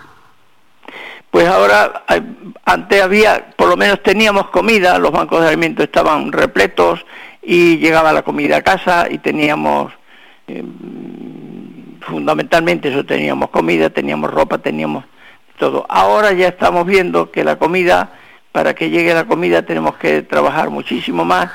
Pues 1.30 1.46
ahora 1.46 2.04
antes 2.64 3.02
había, 3.02 3.50
por 3.56 3.68
lo 3.68 3.76
menos 3.76 4.02
teníamos 4.02 4.48
comida, 4.48 4.98
los 4.98 5.12
bancos 5.12 5.42
de 5.42 5.48
alimentos 5.48 5.84
estaban 5.84 6.32
repletos 6.32 7.04
y 7.42 7.78
llegaba 7.78 8.12
la 8.12 8.22
comida 8.22 8.56
a 8.56 8.62
casa 8.62 9.06
y 9.08 9.18
teníamos, 9.18 9.92
eh, 10.48 10.64
fundamentalmente 12.00 12.88
eso 12.88 13.04
teníamos 13.04 13.50
comida, 13.50 13.90
teníamos 13.90 14.30
ropa, 14.30 14.58
teníamos 14.58 15.04
todo. 15.56 15.86
Ahora 15.88 16.32
ya 16.32 16.48
estamos 16.48 16.84
viendo 16.84 17.30
que 17.30 17.44
la 17.44 17.56
comida, 17.56 18.12
para 18.50 18.74
que 18.74 18.90
llegue 18.90 19.14
la 19.14 19.26
comida 19.26 19.62
tenemos 19.62 19.96
que 19.96 20.22
trabajar 20.22 20.70
muchísimo 20.70 21.24
más 21.24 21.50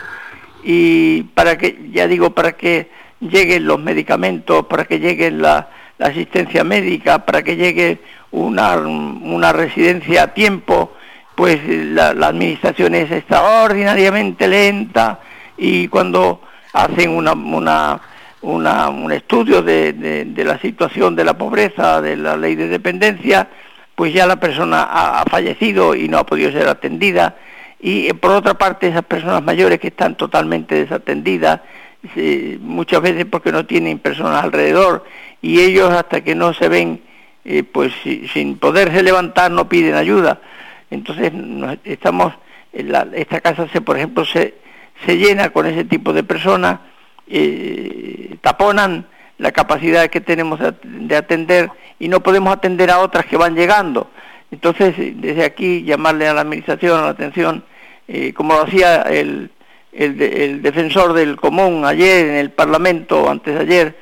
y 0.63 1.23
para 1.33 1.57
que, 1.57 1.89
ya 1.91 2.07
digo, 2.07 2.29
para 2.29 2.53
que 2.53 2.89
lleguen 3.19 3.67
los 3.67 3.79
medicamentos, 3.79 4.67
para 4.67 4.85
que 4.85 4.99
llegue 4.99 5.31
la 5.31 5.69
asistencia 5.99 6.63
médica, 6.63 7.25
para 7.25 7.43
que 7.43 7.57
llegue 7.57 7.99
una, 8.35 8.77
una 8.77 9.53
residencia 9.53 10.23
a 10.23 10.33
tiempo 10.33 10.91
pues 11.35 11.59
la, 11.67 12.09
administración 12.09 12.95
es 12.95 13.11
extraordinariamente 13.11 14.47
lenta 14.47 15.19
y 15.57 15.87
cuando 15.89 16.41
hacen 16.73 17.11
una, 17.11 18.01
un 18.41 19.11
estudio 19.11 19.61
de, 19.61 20.33
la 20.35 20.57
situación 20.59 21.15
de 21.15 21.25
la 21.25 21.37
pobreza, 21.37 22.01
de 22.01 22.15
la 22.15 22.37
ley 22.37 22.55
de 22.55 22.69
dependencia, 22.69 23.49
pues 23.95 24.13
ya 24.13 24.25
la 24.25 24.37
persona 24.37 24.87
ha, 24.89 25.25
fallecido 25.29 25.93
y 25.95 26.07
no 26.07 26.19
ha 26.19 26.25
podido 26.25 26.51
ser 26.51 26.67
atendida. 26.67 27.35
Y 27.79 28.07
eh, 28.07 28.13
por 28.13 28.31
otra 28.31 28.55
parte, 28.55 28.87
esas 28.87 29.03
personas 29.03 29.43
mayores 29.43 29.79
que 29.79 29.87
están 29.87 30.15
totalmente 30.15 30.75
desatendidas, 30.75 31.61
muchas 32.61 33.01
veces 33.01 33.25
porque 33.25 33.51
no 33.51 33.65
tienen 33.65 33.99
personas 33.99 34.43
alrededor, 34.43 35.05
y 35.41 35.61
ellos 35.61 35.91
hasta 35.91 36.21
que 36.21 36.35
no 36.35 36.53
se 36.53 36.67
ven, 36.69 37.01
eh, 37.45 37.63
pues 37.63 37.93
sin 38.33 38.57
poderse 38.57 39.03
levantar, 39.03 39.51
no 39.51 39.69
piden 39.69 39.95
ayuda. 39.95 40.41
Entonces, 40.89 41.31
estamos, 41.83 42.33
esta 42.73 43.39
casa, 43.41 43.67
se, 43.71 43.81
por 43.81 43.97
ejemplo, 43.97 44.25
se, 44.25 44.55
se 45.05 45.17
llena 45.17 45.49
con 45.51 45.65
ese 45.65 45.83
tipo 45.83 46.11
de 46.11 46.23
personas, 46.23 46.79
eh, 47.27 48.35
taponan 48.41 49.07
la 49.37 49.51
capacidad 49.51 50.07
que 50.07 50.21
tenemos 50.21 50.59
de 50.83 51.15
atender 51.15 51.69
y 51.99 52.07
no 52.07 52.21
podemos 52.21 52.53
atender 52.53 52.89
a 52.89 52.99
otras 52.99 53.25
que 53.25 53.37
van 53.37 53.55
llegando. 53.55 54.09
Entonces, 54.51 54.95
desde 54.97 55.43
aquí, 55.43 55.83
llamarle 55.83 56.27
a 56.27 56.33
la 56.33 56.41
Administración, 56.41 56.99
a 56.99 57.03
la 57.03 57.09
atención, 57.09 57.63
eh, 58.07 58.33
como 58.33 58.53
lo 58.53 58.61
hacía 58.61 59.01
el, 59.01 59.49
el, 59.91 60.61
defensor 60.61 61.13
del 61.13 61.35
común 61.35 61.83
ayer 61.85 62.27
en 62.27 62.35
el 62.35 62.51
Parlamento, 62.51 63.29
antes 63.29 63.55
de 63.55 63.61
ayer, 63.61 63.95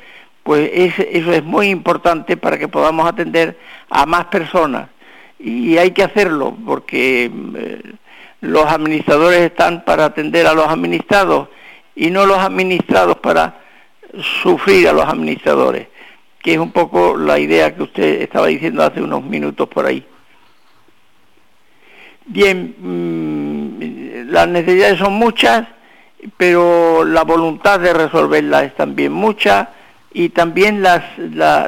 pues 0.44 0.70
eso 0.74 1.32
es 1.32 1.44
muy 1.44 1.70
importante 1.70 2.36
para 2.38 2.58
que 2.58 2.68
podamos 2.68 3.08
atender 3.08 3.58
a 3.90 4.06
más 4.06 4.26
personas. 4.26 4.90
Y 5.40 5.78
hay 5.78 5.92
que 5.92 6.04
hacerlo, 6.04 6.56
porque 6.66 7.32
eh, 7.56 7.82
los 8.42 8.66
administradores 8.66 9.40
están 9.40 9.84
para 9.86 10.06
atender 10.06 10.46
a 10.48 10.54
los 10.54 10.68
administrados 10.68 11.48
y 11.96 12.10
no 12.10 12.26
los 12.26 12.40
administrados 12.40 13.18
para 13.18 13.62
sufrir 14.42 14.88
a 14.88 14.94
los 14.94 15.06
administradores, 15.06 15.88
que 16.42 16.54
es 16.54 16.60
un 16.60 16.72
poco 16.72 17.18
la 17.18 17.40
idea 17.40 17.74
que 17.74 17.84
usted 17.84 18.22
estaba 18.22 18.48
diciendo 18.48 18.84
hace 18.84 19.02
unos 19.02 19.24
minutos 19.24 19.68
por 19.70 19.86
ahí. 19.86 20.06
Bien, 22.26 22.76
mm, 22.78 24.32
las 24.32 24.48
necesidades 24.48 25.00
son 25.00 25.14
muchas, 25.14 25.68
pero 26.38 27.04
la 27.04 27.24
voluntad 27.24 27.80
de 27.80 27.94
resolverlas 27.94 28.64
es 28.64 28.76
también 28.76 29.12
mucha 29.12 29.70
y 30.14 30.30
también 30.30 30.82
la, 30.82 31.04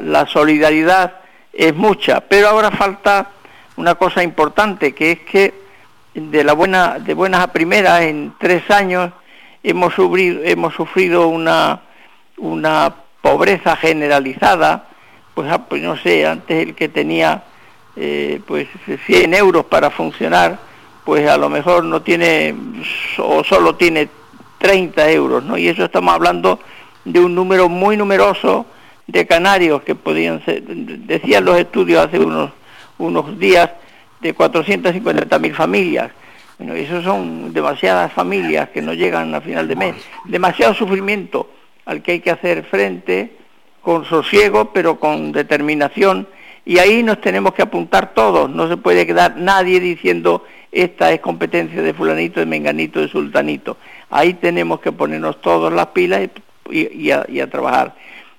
la 0.02 0.26
solidaridad 0.28 1.16
es 1.52 1.76
mucha, 1.76 2.22
pero 2.22 2.50
ahora 2.50 2.72
falta 2.72 3.30
una 3.78 3.96
cosa 3.96 4.24
importante, 4.24 4.94
que 4.94 5.12
es 5.12 5.20
que 5.22 5.54
de 6.14 6.44
la 6.44 6.54
buena 6.54 7.00
de 7.00 7.14
buenas 7.14 7.42
a 7.42 7.52
primeras 7.52 8.02
en 8.04 8.34
tres 8.40 8.70
años 8.72 9.12
hemos 9.64 9.94
sufrido, 9.94 10.42
hemos 10.44 10.74
sufrido 10.74 11.28
una 11.28 11.82
una 12.38 12.94
pobreza 13.22 13.76
generalizada, 13.76 14.88
pues, 15.34 15.52
ah, 15.52 15.66
pues 15.68 15.82
no 15.82 15.98
sé, 15.98 16.26
antes 16.26 16.68
el 16.68 16.76
que 16.76 16.90
tenía 16.90 17.44
eh, 17.96 18.42
pues 18.46 18.68
100 19.06 19.34
euros 19.34 19.66
para 19.66 19.90
funcionar, 19.90 20.60
pues 21.04 21.28
a 21.28 21.38
lo 21.38 21.50
mejor 21.50 21.84
no 21.84 22.02
tiene 22.02 22.56
o 23.18 23.44
solo 23.44 23.76
tiene 23.76 24.10
30 24.60 25.12
euros, 25.12 25.44
¿no? 25.44 25.58
Y 25.58 25.68
eso 25.68 25.86
estamos 25.86 26.14
hablando 26.14 26.60
de 27.06 27.20
un 27.20 27.34
número 27.34 27.70
muy 27.70 27.96
numeroso 27.96 28.66
de 29.08 29.26
canarios 29.26 29.84
que 29.84 29.96
podían 29.96 30.44
ser, 30.44 30.64
decían 30.64 31.46
los 31.46 31.58
estudios 31.58 32.06
hace 32.06 32.20
unos, 32.20 32.52
unos 32.98 33.38
días, 33.40 33.70
de 34.22 34.36
450.000 34.36 35.54
familias. 35.54 36.12
Bueno, 36.58 36.74
eso 36.74 37.02
son 37.04 37.54
demasiadas 37.54 38.12
familias 38.12 38.70
que 38.70 38.82
no 38.82 38.94
llegan 38.94 39.36
a 39.36 39.42
final 39.42 39.68
de 39.68 39.76
mes, 39.76 39.96
demasiado 40.24 40.74
sufrimiento 40.74 41.50
al 41.86 42.02
que 42.02 42.14
hay 42.14 42.20
que 42.22 42.32
hacer 42.32 42.64
frente 42.64 43.36
con 43.82 44.06
sosiego, 44.06 44.74
pero 44.74 45.00
con 45.00 45.32
determinación, 45.32 46.28
y 46.66 46.80
ahí 46.80 47.04
nos 47.04 47.22
tenemos 47.22 47.54
que 47.54 47.62
apuntar 47.62 48.16
todos, 48.16 48.50
no 48.50 48.68
se 48.68 48.78
puede 48.78 49.06
quedar 49.06 49.38
nadie 49.38 49.80
diciendo 49.80 50.44
esta 50.72 51.12
es 51.12 51.22
competencia 51.22 51.82
de 51.82 51.94
fulanito, 51.94 52.40
de 52.40 52.46
menganito, 52.46 53.00
de 53.00 53.08
sultanito. 53.08 53.78
Ahí 54.10 54.34
tenemos 54.34 54.82
que 54.82 54.92
ponernos 54.92 55.40
todos 55.40 55.72
las 55.72 55.88
pilas 55.88 56.24
y, 56.24 56.30
a, 56.72 57.48
trabajar. 57.48 57.96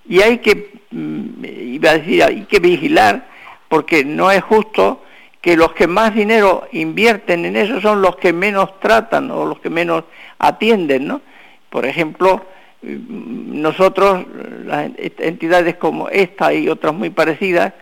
Y 0.08 0.20
hay 0.20 0.38
que, 0.38 0.72
mm, 0.90 1.44
iba 1.44 1.90
a 1.90 1.98
decir, 1.98 2.22
hay 2.22 2.42
que 2.42 2.58
vigilar, 2.60 3.26
porque 3.68 4.04
no 4.04 4.30
es 4.30 4.42
justo 4.42 5.02
que 5.40 5.56
los 5.56 5.72
que 5.72 5.86
más 5.86 6.14
dinero 6.14 6.66
invierten 6.72 7.44
en 7.44 7.56
eso 7.56 7.80
son 7.80 8.02
los 8.02 8.16
que 8.16 8.32
menos 8.32 8.80
tratan 8.80 9.30
o 9.30 9.46
los 9.46 9.60
que 9.60 9.70
menos 9.70 10.04
atienden, 10.38 11.06
¿no? 11.06 11.20
Por 11.70 11.86
ejemplo, 11.86 12.44
nosotros, 12.82 14.24
las 14.64 14.90
entidades 14.96 15.76
como 15.76 16.08
esta 16.08 16.52
y 16.52 16.68
otras 16.68 16.94
muy 16.94 17.10
parecidas, 17.10 17.72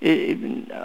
eh, 0.00 0.36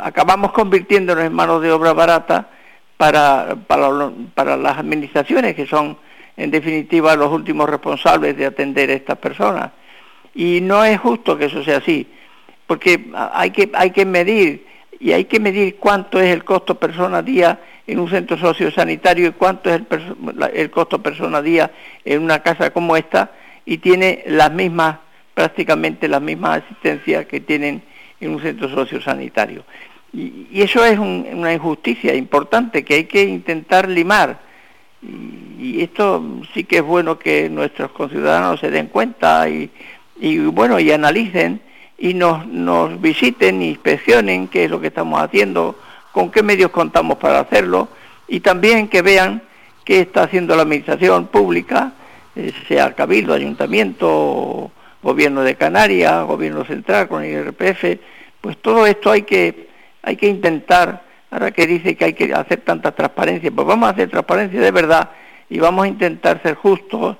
acabamos 0.02 0.52
convirtiéndonos 0.52 1.24
en 1.24 1.34
mano 1.34 1.60
de 1.60 1.72
obra 1.72 1.94
barata 1.94 2.50
para, 2.98 3.56
para, 3.68 4.12
para, 4.34 4.58
las 4.58 4.78
administraciones, 4.78 5.56
que 5.56 5.68
son 5.68 5.98
en 6.38 6.52
definitiva 6.52 7.16
los 7.16 7.32
últimos 7.32 7.70
responsables 7.70 8.36
de 8.38 8.46
atender 8.46 8.90
a 8.90 8.94
estas 8.94 9.18
personas. 9.18 9.72
Y 10.34 10.62
no 10.62 10.84
es 10.84 11.00
justo 11.00 11.38
que 11.38 11.46
eso 11.46 11.64
sea 11.64 11.78
así, 11.78 12.08
porque 12.66 13.06
hay 13.14 13.52
que, 13.52 13.70
hay 13.74 13.92
que 13.92 14.06
medir, 14.06 14.66
y 15.00 15.12
hay 15.12 15.26
que 15.26 15.40
medir 15.40 15.76
cuánto 15.76 16.20
es 16.20 16.32
el 16.32 16.44
costo 16.44 16.76
persona 16.76 17.22
día 17.22 17.60
en 17.86 18.00
un 18.00 18.10
centro 18.10 18.38
sociosanitario 18.38 19.28
y 19.28 19.32
cuánto 19.32 19.70
es 19.70 19.82
el, 19.82 20.50
el 20.54 20.72
costo 20.72 21.02
persona 21.04 21.42
día 21.42 21.72
en 22.06 22.24
una 22.24 22.40
casa 22.40 22.72
como 22.72 22.96
esta, 22.96 23.32
y 23.66 23.78
tiene 23.78 24.24
las 24.28 24.52
mismas, 24.52 24.98
prácticamente 25.34 26.08
las 26.08 26.22
mismas 26.22 26.64
asistencias 26.64 27.26
que 27.26 27.42
tienen 27.42 27.84
en 28.20 28.32
un 28.32 28.42
centro 28.42 28.70
sociosanitario. 28.70 29.64
Y, 30.14 30.48
y 30.52 30.62
eso 30.62 30.86
es 30.86 30.98
una 30.98 31.54
injusticia 31.54 32.14
importante 32.14 32.84
que 32.84 32.96
hay 32.96 33.06
que 33.06 33.24
intentar 33.24 33.90
limar. 33.90 34.40
Y, 35.04 35.82
esto 35.82 36.24
sí 36.54 36.66
que 36.66 36.78
es 36.78 36.84
bueno 36.84 37.18
que 37.18 37.50
nuestros 37.50 37.92
conciudadanos 37.92 38.60
se 38.60 38.70
den 38.70 38.88
cuenta 38.88 39.48
y, 39.50 39.70
y 40.20 40.38
bueno, 40.40 40.80
y 40.80 40.92
analicen 40.92 41.62
y 41.98 42.14
nos, 42.14 42.46
nos 42.48 43.00
visiten, 43.02 43.62
inspeccionen 43.62 44.48
qué 44.48 44.66
es 44.66 44.72
lo 44.72 44.82
que 44.82 44.88
estamos 44.88 45.22
haciendo, 45.22 45.78
con 46.12 46.32
qué 46.32 46.44
medios 46.44 46.72
contamos 46.72 47.18
para 47.18 47.40
hacerlo 47.40 47.88
y 48.28 48.40
también 48.42 48.88
que 48.88 49.02
vean 49.02 49.42
qué 49.86 50.02
está 50.02 50.24
haciendo 50.24 50.56
la 50.56 50.64
administración 50.64 51.28
pública 51.28 51.94
eh, 52.36 52.52
sea 52.68 52.94
Cabildo, 52.94 53.34
Ayuntamiento, 53.34 54.72
Gobierno 55.04 55.44
de 55.44 55.56
Canarias, 55.56 56.26
Gobierno 56.26 56.66
Central 56.66 57.08
con 57.08 57.24
el 57.24 57.32
IRPF, 57.32 58.00
pues 58.42 58.58
todo 58.58 58.88
esto 58.88 59.12
hay 59.12 59.22
que, 59.22 59.70
hay 60.02 60.16
que 60.16 60.28
intentar, 60.28 61.03
ahora 61.34 61.50
que 61.50 61.66
dice 61.66 61.96
que 61.96 62.06
hay 62.06 62.14
que 62.14 62.32
hacer 62.32 62.62
tanta 62.62 62.92
transparencia, 62.92 63.50
pues 63.50 63.66
vamos 63.66 63.88
a 63.88 63.94
hacer 63.94 64.08
transparencia 64.08 64.62
de 64.62 64.70
verdad 64.70 65.10
y 65.50 65.58
vamos 65.58 65.86
a 65.86 65.88
intentar 65.88 66.40
ser 66.44 66.54
justos 66.54 67.18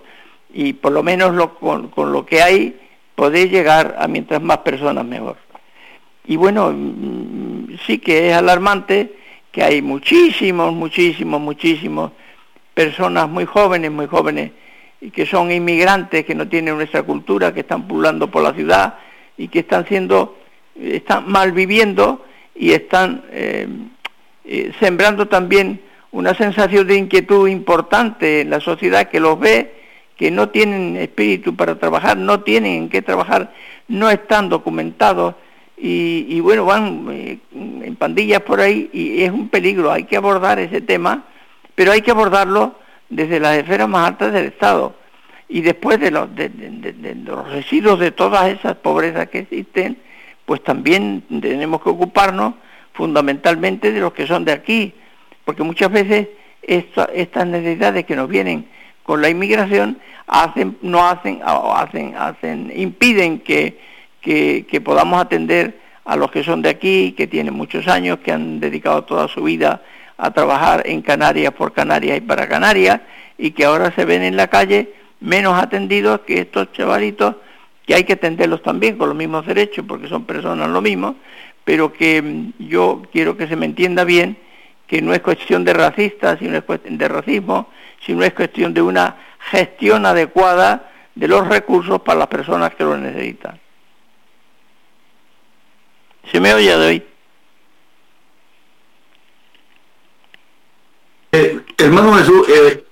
y 0.54 0.74
por 0.74 0.92
lo 0.92 1.02
menos 1.02 1.50
con, 1.60 1.88
con, 1.88 2.12
lo 2.12 2.24
que 2.24 2.44
hay 2.44 2.80
poder 3.16 3.50
llegar 3.50 3.96
a 3.98 4.08
mientras 4.08 4.40
más 4.40 4.60
personas 4.60 5.04
mejor. 5.04 5.38
Y 6.28 6.36
bueno, 6.36 6.72
mm, 6.72 7.78
sí 7.88 7.98
que 7.98 8.30
es 8.30 8.36
alarmante 8.36 9.16
que 9.52 9.64
hay 9.64 9.82
muchísimos, 9.82 10.74
muchísimos, 10.74 11.42
muchísimos 11.42 12.12
personas 12.76 13.28
muy 13.28 13.46
jóvenes, 13.46 13.92
muy 13.92 14.06
jóvenes, 14.06 14.52
que 15.12 15.26
son 15.26 15.52
inmigrantes 15.52 16.24
que 16.24 16.36
no 16.36 16.48
tienen 16.48 16.76
nuestra 16.76 17.02
cultura, 17.02 17.52
que 17.52 17.62
están 17.62 17.88
pululando 17.88 18.30
por 18.30 18.44
la 18.44 18.54
ciudad 18.54 19.00
y 19.38 19.48
que 19.48 19.60
están 19.60 19.88
siendo, 19.88 20.38
están 20.80 21.28
mal 21.28 21.52
viviendo 21.52 22.24
y 22.56 22.74
están 22.74 23.24
eh, 23.32 23.68
eh, 24.46 24.72
sembrando 24.80 25.28
también 25.28 25.82
una 26.12 26.34
sensación 26.36 26.88
de 26.88 26.98
inquietud 26.98 27.48
importante 27.48 28.42
en 28.42 28.50
la 28.50 28.60
sociedad 28.60 29.10
que 29.10 29.20
los 29.20 29.40
ve, 29.40 29.74
que 30.16 30.32
no 30.32 30.50
tienen 30.50 30.96
espíritu 30.98 31.56
para 31.56 31.80
trabajar, 31.80 32.18
no 32.18 32.42
tienen 32.42 32.84
en 32.84 32.90
qué 32.90 33.02
trabajar, 33.02 33.54
no 33.88 34.10
están 34.10 34.50
documentados 34.50 35.36
y, 35.78 36.26
y 36.30 36.40
bueno, 36.40 36.66
van 36.66 37.08
eh, 37.12 37.40
en 37.54 37.96
pandillas 37.96 38.42
por 38.42 38.62
ahí 38.62 38.90
y 38.94 39.24
es 39.24 39.32
un 39.32 39.50
peligro, 39.50 39.92
hay 39.92 40.04
que 40.04 40.18
abordar 40.18 40.60
ese 40.60 40.82
tema, 40.82 41.26
pero 41.76 41.92
hay 41.92 42.02
que 42.02 42.12
abordarlo 42.12 42.76
desde 43.10 43.40
las 43.40 43.58
esferas 43.58 43.90
más 43.90 44.08
altas 44.08 44.34
del 44.34 44.46
Estado. 44.46 44.96
Y 45.50 45.62
después 45.62 46.00
de 46.00 46.12
los, 46.12 46.34
de, 46.36 46.50
los 47.24 47.52
residuos 47.52 48.00
de 48.00 48.12
todas 48.12 48.50
esas 48.50 48.76
pobrezas 48.76 49.30
que 49.30 49.40
existen, 49.40 49.98
pues 50.46 50.64
también 50.64 51.24
tenemos 51.42 51.82
que 51.82 51.90
ocuparnos 51.90 52.56
fundamentalmente 52.94 53.92
de 53.92 54.00
los 54.00 54.14
que 54.14 54.28
son 54.28 54.46
de 54.46 54.52
aquí, 54.52 54.94
porque 55.46 55.64
muchas 55.64 55.92
veces 55.92 56.28
estas 56.62 57.48
necesidades 57.48 58.06
que 58.06 58.16
nos 58.16 58.30
vienen 58.30 58.68
con 59.04 59.22
la 59.22 59.30
inmigración 59.30 60.00
hacen, 60.28 60.78
no 60.82 61.06
hacen, 61.06 61.42
hacen, 61.44 62.16
hacen, 62.16 62.72
impiden 62.76 63.40
que, 63.40 63.78
que, 64.22 64.66
que 64.70 64.82
podamos 64.82 65.22
atender 65.22 65.78
a 66.06 66.16
los 66.16 66.32
que 66.32 66.44
son 66.44 66.62
de 66.62 66.70
aquí, 66.70 67.14
que 67.18 67.28
tienen 67.28 67.54
muchos 67.54 67.88
años, 67.88 68.20
que 68.20 68.32
han 68.32 68.60
dedicado 68.60 69.04
toda 69.04 69.28
su 69.28 69.44
vida 69.44 69.82
a 70.18 70.32
trabajar 70.32 70.84
en 70.86 71.02
Canarias 71.02 71.54
por 71.54 71.74
Canarias 71.74 72.18
y 72.18 72.22
para 72.22 72.48
Canarias 72.48 73.02
y 73.38 73.52
que 73.52 73.66
ahora 73.66 73.92
se 73.92 74.06
ven 74.06 74.24
en 74.24 74.38
la 74.38 74.48
calle 74.48 74.94
menos 75.20 75.62
atendidos 75.62 76.22
que 76.22 76.40
estos 76.40 76.72
chavalitos 76.74 77.36
que 77.86 77.96
hay 77.96 78.04
que 78.04 78.14
atenderlos 78.14 78.62
también 78.62 78.98
con 78.98 79.10
los 79.10 79.18
mismos 79.18 79.46
derechos 79.46 79.84
porque 79.88 80.08
son 80.08 80.26
personas 80.26 80.70
lo 80.70 80.82
mismo, 80.82 81.16
pero 81.64 81.94
que 81.94 82.22
mm, 82.22 82.68
yo 82.68 83.04
quiero 83.12 83.38
que 83.38 83.48
se 83.48 83.56
me 83.56 83.66
entienda 83.66 84.04
bien 84.04 84.38
que 84.88 85.02
no 85.02 85.14
es 85.14 85.22
cuestión 85.22 85.64
de 85.64 85.74
racistas, 85.74 86.40
sino 86.40 86.58
es 86.58 86.64
cuestión 86.64 86.98
de 86.98 87.08
racismo, 87.08 87.70
sino 88.06 88.24
es 88.24 88.34
cuestión 88.34 88.74
de 88.74 88.82
una 88.82 89.18
gestión 89.40 90.06
adecuada 90.06 90.92
de 91.16 91.28
los 91.28 91.48
recursos 91.48 92.02
para 92.02 92.20
las 92.20 92.28
personas 92.28 92.76
que 92.76 92.84
lo 92.84 92.98
necesitan. 92.98 93.60
¿Se 96.32 96.40
me 96.40 96.54
oye 96.54 96.76
hoy? 96.76 97.04
Eh, 101.32 101.60
hermano 101.78 102.14
Jesús, 102.14 102.48
eh, 102.50 102.86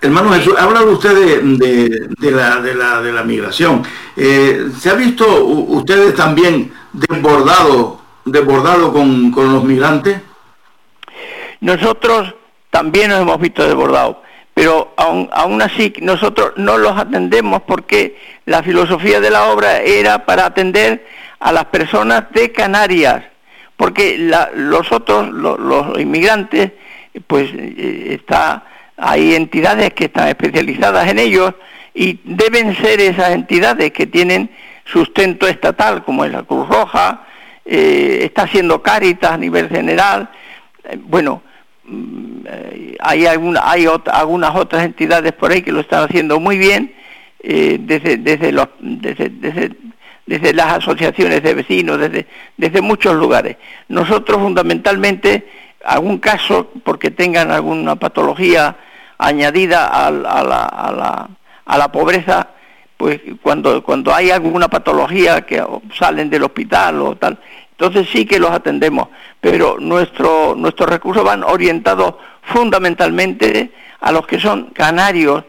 hermano 0.00 0.32
Jesús, 0.32 0.54
ha 0.58 0.64
hablado 0.64 0.92
usted 0.92 1.14
de, 1.14 2.08
de, 2.18 2.30
la, 2.30 2.60
de, 2.60 2.74
la, 2.74 3.02
de 3.02 3.12
la 3.12 3.22
migración. 3.22 3.82
¿Se 4.16 4.90
ha 4.90 4.94
visto 4.94 5.44
ustedes 5.44 6.14
también 6.14 6.72
desbordado, 6.92 8.00
desbordado 8.24 8.92
con, 8.92 9.30
con 9.30 9.52
los 9.52 9.64
migrantes? 9.64 10.20
Nosotros 11.60 12.34
también 12.70 13.10
nos 13.10 13.20
hemos 13.20 13.40
visto 13.40 13.66
desbordados, 13.66 14.16
pero 14.54 14.92
aún, 14.96 15.28
aún 15.32 15.60
así 15.62 15.92
nosotros 16.00 16.52
no 16.56 16.78
los 16.78 16.96
atendemos 16.96 17.62
porque 17.62 18.18
la 18.46 18.62
filosofía 18.62 19.20
de 19.20 19.30
la 19.30 19.46
obra 19.46 19.80
era 19.80 20.24
para 20.24 20.46
atender 20.46 21.06
a 21.40 21.52
las 21.52 21.66
personas 21.66 22.24
de 22.32 22.52
Canarias, 22.52 23.24
porque 23.76 24.18
los 24.54 24.92
otros, 24.92 25.28
los, 25.30 25.98
inmigrantes, 25.98 26.72
pues 27.26 27.50
eh, 27.54 28.18
está, 28.20 28.64
hay 28.98 29.34
entidades 29.34 29.94
que 29.94 30.06
están 30.06 30.28
especializadas 30.28 31.08
en 31.08 31.18
ellos 31.18 31.54
y 31.94 32.20
deben 32.24 32.74
ser 32.76 33.00
esas 33.00 33.30
entidades 33.30 33.92
que 33.92 34.06
tienen 34.06 34.50
sustento 34.84 35.46
estatal, 35.46 36.04
como 36.04 36.24
es 36.24 36.32
la 36.32 36.42
Cruz 36.42 36.68
Roja, 36.68 37.26
eh, 37.64 38.20
está 38.22 38.42
haciendo 38.42 38.82
Cáritas 38.82 39.32
a 39.32 39.38
nivel 39.38 39.68
general. 39.68 40.30
Eh, 40.84 40.98
bueno, 41.00 41.42
mm, 41.84 42.46
hay, 43.00 43.26
alguna, 43.26 43.60
hay 43.64 43.86
algunas 44.06 44.54
otras 44.54 44.84
entidades 44.84 45.32
por 45.32 45.52
ahí 45.52 45.62
que 45.62 45.72
lo 45.72 45.80
están 45.80 46.04
haciendo 46.04 46.40
muy 46.40 46.58
bien, 46.58 46.94
desde, 47.40 48.16
desde, 48.16 48.50
los, 48.50 48.68
desde, 48.80 49.28
desde 49.28 49.70
desde 50.28 50.52
las 50.52 50.74
asociaciones 50.74 51.42
de 51.42 51.54
vecinos, 51.54 51.98
desde, 51.98 52.26
desde 52.56 52.82
muchos 52.82 53.14
lugares. 53.16 53.56
Nosotros 53.88 54.42
fundamentalmente, 54.42 55.48
algún 55.82 56.18
caso, 56.18 56.70
porque 56.84 57.10
tengan 57.10 57.50
alguna 57.50 57.96
patología 57.96 58.76
añadida 59.18 59.86
a, 59.86 60.10
la, 60.10 60.30
a, 60.30 60.92
la, 60.92 61.28
a 61.66 61.78
la 61.78 61.92
pobreza, 61.92 62.48
pues 62.96 63.20
cuando, 63.42 63.82
cuando 63.82 64.14
hay 64.14 64.30
alguna 64.30 64.68
patología 64.68 65.42
que 65.42 65.62
salen 65.96 66.30
del 66.30 66.44
hospital 66.44 67.02
o 67.02 67.16
tal, 67.16 67.38
entonces 67.70 68.08
sí 68.10 68.24
que 68.24 68.40
los 68.40 68.50
atendemos, 68.50 69.08
pero 69.40 69.76
nuestro, 69.78 70.54
nuestros 70.56 70.88
recursos 70.88 71.22
van 71.22 71.44
orientados 71.44 72.14
fundamentalmente 72.42 73.70
a 74.00 74.10
los 74.10 74.26
que 74.26 74.40
son 74.40 74.70
canarios 74.70 75.44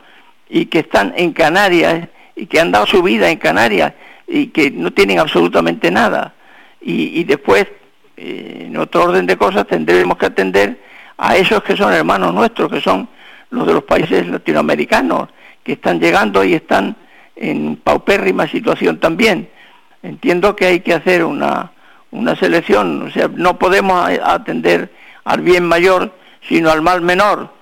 y 0.47 0.65
que 0.65 0.79
están 0.79 1.13
en 1.15 1.33
Canarias 1.33 2.07
y 2.35 2.45
que 2.47 2.59
han 2.59 2.71
dado 2.71 2.85
su 2.85 3.01
vida 3.01 3.29
en 3.29 3.37
Canarias 3.37 3.93
y 4.27 4.47
que 4.47 4.71
no 4.71 4.91
tienen 4.91 5.19
absolutamente 5.19 5.91
nada. 5.91 6.33
Y, 6.81 7.23
después, 7.25 7.67
eh, 8.15 8.65
en 8.67 8.77
otro 8.77 9.05
orden 9.05 9.25
de 9.25 9.37
cosas, 9.37 9.67
tendremos 9.67 10.17
que 10.17 10.27
atender 10.27 10.79
a 11.17 11.35
esos 11.35 11.61
que 11.63 11.75
son 11.75 11.93
hermanos 11.93 12.33
nuestros, 12.33 12.71
que 12.71 12.79
son 12.79 13.09
los 13.49 13.67
de 13.67 13.73
los 13.73 13.83
países 13.83 14.27
latinoamericanos, 14.27 15.29
que 15.63 15.73
están 15.73 15.99
llegando 15.99 16.43
y 16.43 16.53
están 16.53 16.95
en 17.35 17.75
paupérrima 17.77 18.47
situación 18.47 18.99
también. 18.99 19.49
Entiendo 20.03 20.55
que 20.55 20.65
hay 20.65 20.79
que 20.81 20.93
hacer 20.93 21.23
una, 21.23 21.71
una 22.11 22.35
selección, 22.35 23.03
o 23.03 23.11
sea, 23.11 23.29
no 23.33 23.59
podemos 23.59 24.09
atender 24.23 24.91
al 25.23 25.41
bien 25.41 25.65
mayor, 25.65 26.13
sino 26.47 26.71
al 26.71 26.81
mal 26.81 27.01
menor, 27.01 27.53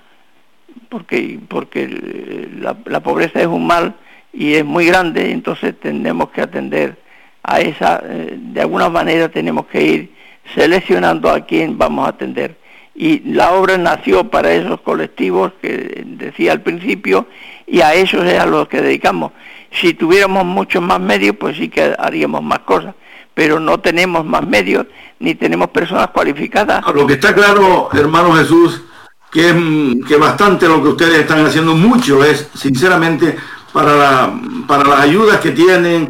porque, 0.88 1.38
porque 1.48 2.48
la, 2.60 2.76
la 2.84 3.00
pobreza 3.00 3.40
es 3.40 3.46
un 3.46 3.66
mal 3.66 3.94
y 4.32 4.54
es 4.54 4.64
muy 4.64 4.86
grande, 4.86 5.32
entonces 5.32 5.78
tenemos 5.78 6.30
que 6.30 6.42
atender 6.42 6.96
a 7.42 7.60
esa, 7.60 8.02
eh, 8.04 8.36
de 8.38 8.60
alguna 8.60 8.88
manera 8.88 9.28
tenemos 9.28 9.66
que 9.66 9.82
ir 9.82 10.12
seleccionando 10.54 11.30
a 11.30 11.40
quién 11.40 11.76
vamos 11.78 12.06
a 12.06 12.10
atender. 12.10 12.56
Y 13.00 13.20
la 13.20 13.52
obra 13.52 13.78
nació 13.78 14.24
para 14.24 14.52
esos 14.52 14.80
colectivos 14.80 15.52
que 15.62 16.02
decía 16.04 16.50
al 16.50 16.62
principio 16.62 17.28
y 17.64 17.80
a 17.80 17.94
esos 17.94 18.24
es 18.24 18.40
a 18.40 18.44
los 18.44 18.66
que 18.66 18.82
dedicamos. 18.82 19.30
Si 19.70 19.94
tuviéramos 19.94 20.44
muchos 20.44 20.82
más 20.82 20.98
medios, 20.98 21.36
pues 21.38 21.56
sí 21.56 21.68
que 21.68 21.94
haríamos 21.96 22.42
más 22.42 22.58
cosas, 22.60 22.96
pero 23.34 23.60
no 23.60 23.78
tenemos 23.78 24.24
más 24.24 24.44
medios 24.44 24.86
ni 25.20 25.36
tenemos 25.36 25.68
personas 25.68 26.08
cualificadas. 26.08 26.84
Lo 26.92 27.06
que 27.06 27.12
está 27.12 27.32
claro, 27.32 27.88
hermano 27.92 28.32
Jesús, 28.32 28.82
que, 29.30 29.94
que 30.08 30.16
bastante 30.16 30.66
lo 30.66 30.82
que 30.82 30.88
ustedes 30.88 31.20
están 31.20 31.46
haciendo 31.46 31.76
mucho 31.76 32.24
es, 32.24 32.50
sinceramente, 32.54 33.36
para, 33.72 33.94
la, 33.94 34.40
para 34.66 34.82
las 34.82 35.00
ayudas 35.02 35.38
que 35.38 35.52
tienen, 35.52 36.08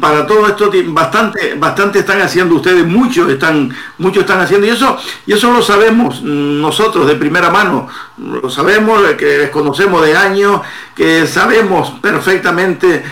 para 0.00 0.26
todo 0.26 0.46
esto 0.46 0.70
bastante 0.86 1.54
bastante 1.54 1.98
están 1.98 2.20
haciendo 2.20 2.54
ustedes 2.54 2.86
muchos 2.86 3.28
están 3.28 3.74
muchos 3.98 4.22
están 4.22 4.40
haciendo 4.40 4.66
y 4.66 4.70
eso 4.70 4.96
y 5.26 5.32
eso 5.32 5.52
lo 5.52 5.60
sabemos 5.60 6.22
nosotros 6.22 7.08
de 7.08 7.16
primera 7.16 7.50
mano 7.50 7.88
lo 8.16 8.48
sabemos 8.48 9.02
que 9.18 9.38
les 9.38 9.50
conocemos 9.50 10.04
de 10.04 10.16
años 10.16 10.60
que 10.94 11.26
sabemos 11.26 11.94
perfectamente 12.00 13.02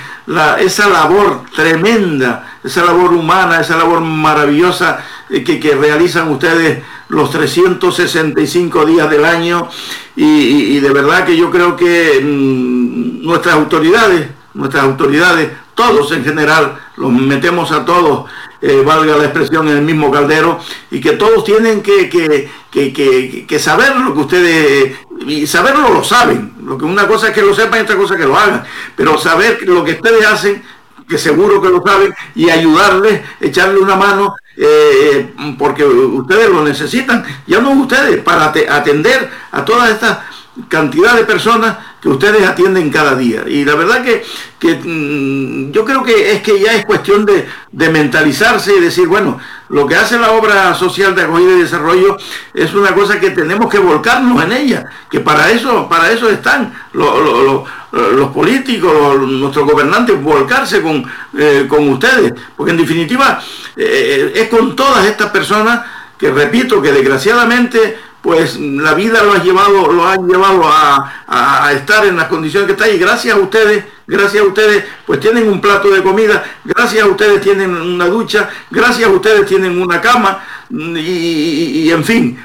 esa 0.60 0.88
labor 0.88 1.42
tremenda 1.54 2.58
esa 2.62 2.84
labor 2.84 3.14
humana 3.14 3.60
esa 3.60 3.76
labor 3.76 4.00
maravillosa 4.00 5.04
eh, 5.28 5.42
que, 5.42 5.58
que 5.58 5.74
realizan 5.74 6.28
ustedes 6.28 6.84
los 7.10 7.30
365 7.32 8.86
días 8.86 9.10
del 9.10 9.24
año 9.24 9.68
y, 10.16 10.78
de 10.80 10.90
verdad 10.90 11.24
que 11.24 11.36
yo 11.36 11.50
creo 11.50 11.76
que 11.76 12.20
mm, 12.22 13.24
nuestras 13.26 13.54
autoridades, 13.54 14.28
nuestras 14.54 14.84
autoridades, 14.84 15.50
todos 15.80 16.12
en 16.12 16.22
general, 16.22 16.78
los 16.96 17.10
metemos 17.10 17.72
a 17.72 17.86
todos, 17.86 18.30
eh, 18.60 18.82
valga 18.84 19.16
la 19.16 19.24
expresión, 19.24 19.66
en 19.68 19.78
el 19.78 19.82
mismo 19.82 20.10
caldero 20.10 20.60
y 20.90 21.00
que 21.00 21.12
todos 21.12 21.42
tienen 21.42 21.80
que, 21.82 22.10
que, 22.10 23.46
que, 23.48 23.58
saber 23.58 23.96
lo 23.96 24.12
que 24.12 24.20
ustedes, 24.20 24.96
y 25.26 25.46
saberlo 25.46 25.88
lo 25.88 26.04
saben, 26.04 26.52
lo 26.62 26.76
que 26.76 26.84
una 26.84 27.08
cosa 27.08 27.28
es 27.28 27.34
que 27.34 27.40
lo 27.40 27.54
sepan 27.54 27.78
y 27.78 27.82
otra 27.84 27.96
cosa 27.96 28.14
es 28.14 28.20
que 28.20 28.26
lo 28.26 28.36
hagan, 28.36 28.62
pero 28.94 29.16
saber 29.16 29.60
lo 29.62 29.82
que 29.82 29.92
ustedes 29.92 30.26
hacen 30.26 30.62
que 31.08 31.18
seguro 31.18 31.60
que 31.60 31.68
lo 31.68 31.82
saben, 31.84 32.14
y 32.36 32.50
ayudarles, 32.50 33.22
echarle 33.40 33.80
una 33.80 33.96
mano, 33.96 34.36
eh, 34.56 35.34
porque 35.58 35.84
ustedes 35.84 36.48
lo 36.48 36.62
necesitan, 36.62 37.24
ya 37.48 37.60
no 37.60 37.70
ustedes, 37.70 38.22
para 38.22 38.44
atender 38.44 39.28
a 39.50 39.64
toda 39.64 39.90
esta 39.90 40.29
cantidad 40.68 41.14
de 41.16 41.24
personas 41.24 41.76
que 42.00 42.08
ustedes 42.08 42.46
atienden 42.46 42.90
cada 42.90 43.14
día. 43.14 43.44
Y 43.46 43.64
la 43.64 43.74
verdad 43.74 44.02
que, 44.02 44.24
que 44.58 44.74
mm, 44.76 45.72
yo 45.72 45.84
creo 45.84 46.02
que 46.02 46.32
es 46.32 46.42
que 46.42 46.58
ya 46.58 46.74
es 46.74 46.84
cuestión 46.84 47.26
de, 47.26 47.46
de, 47.70 47.90
mentalizarse 47.90 48.74
y 48.74 48.80
decir, 48.80 49.06
bueno, 49.06 49.38
lo 49.68 49.86
que 49.86 49.96
hace 49.96 50.18
la 50.18 50.32
obra 50.32 50.74
social 50.74 51.14
de 51.14 51.22
acogida 51.22 51.52
y 51.52 51.62
desarrollo 51.62 52.16
es 52.54 52.72
una 52.74 52.94
cosa 52.94 53.20
que 53.20 53.30
tenemos 53.30 53.70
que 53.70 53.78
volcarnos 53.78 54.42
en 54.44 54.52
ella, 54.52 54.86
que 55.10 55.20
para 55.20 55.50
eso, 55.50 55.88
para 55.88 56.10
eso 56.10 56.28
están 56.30 56.72
los 56.92 58.28
políticos, 58.32 59.20
nuestros 59.20 59.66
gobernantes, 59.70 60.20
volcarse 60.22 60.80
con, 60.80 61.04
eh, 61.38 61.66
con 61.68 61.88
ustedes, 61.88 62.32
porque 62.56 62.72
en 62.72 62.78
definitiva 62.78 63.40
eh, 63.76 64.32
es 64.34 64.48
con 64.48 64.74
todas 64.74 65.06
estas 65.06 65.30
personas 65.30 65.82
que 66.18 66.30
repito 66.30 66.82
que 66.82 66.92
desgraciadamente 66.92 67.98
pues 68.22 68.58
la 68.60 68.94
vida 68.94 69.22
lo 69.22 69.32
ha 69.32 69.42
llevado, 69.42 69.90
lo 69.92 70.06
han 70.06 70.26
llevado 70.26 70.62
a, 70.64 71.72
estar 71.72 72.04
en 72.04 72.16
las 72.16 72.26
condiciones 72.26 72.66
que 72.66 72.72
está 72.72 72.88
y 72.88 72.98
gracias 72.98 73.36
a 73.36 73.38
ustedes, 73.38 73.84
gracias 74.06 74.42
a 74.42 74.46
ustedes, 74.46 74.84
pues 75.06 75.20
tienen 75.20 75.48
un 75.48 75.60
plato 75.60 75.88
de 75.90 76.02
comida, 76.02 76.44
gracias 76.64 77.04
a 77.04 77.06
ustedes 77.06 77.40
tienen 77.40 77.70
una 77.70 78.06
ducha, 78.06 78.50
gracias 78.70 79.08
a 79.08 79.12
ustedes 79.12 79.46
tienen 79.46 79.80
una 79.80 80.00
cama 80.00 80.42
y, 80.70 81.90
en 81.90 82.04
fin, 82.04 82.44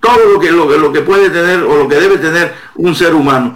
todo 0.00 0.32
lo 0.34 0.40
que, 0.40 0.50
lo, 0.50 0.66
lo, 0.76 0.92
que 0.92 1.00
puede 1.00 1.30
tener 1.30 1.62
o 1.62 1.76
lo 1.76 1.88
que 1.88 1.96
debe 1.96 2.18
tener 2.18 2.54
un 2.74 2.94
ser 2.94 3.14
humano. 3.14 3.54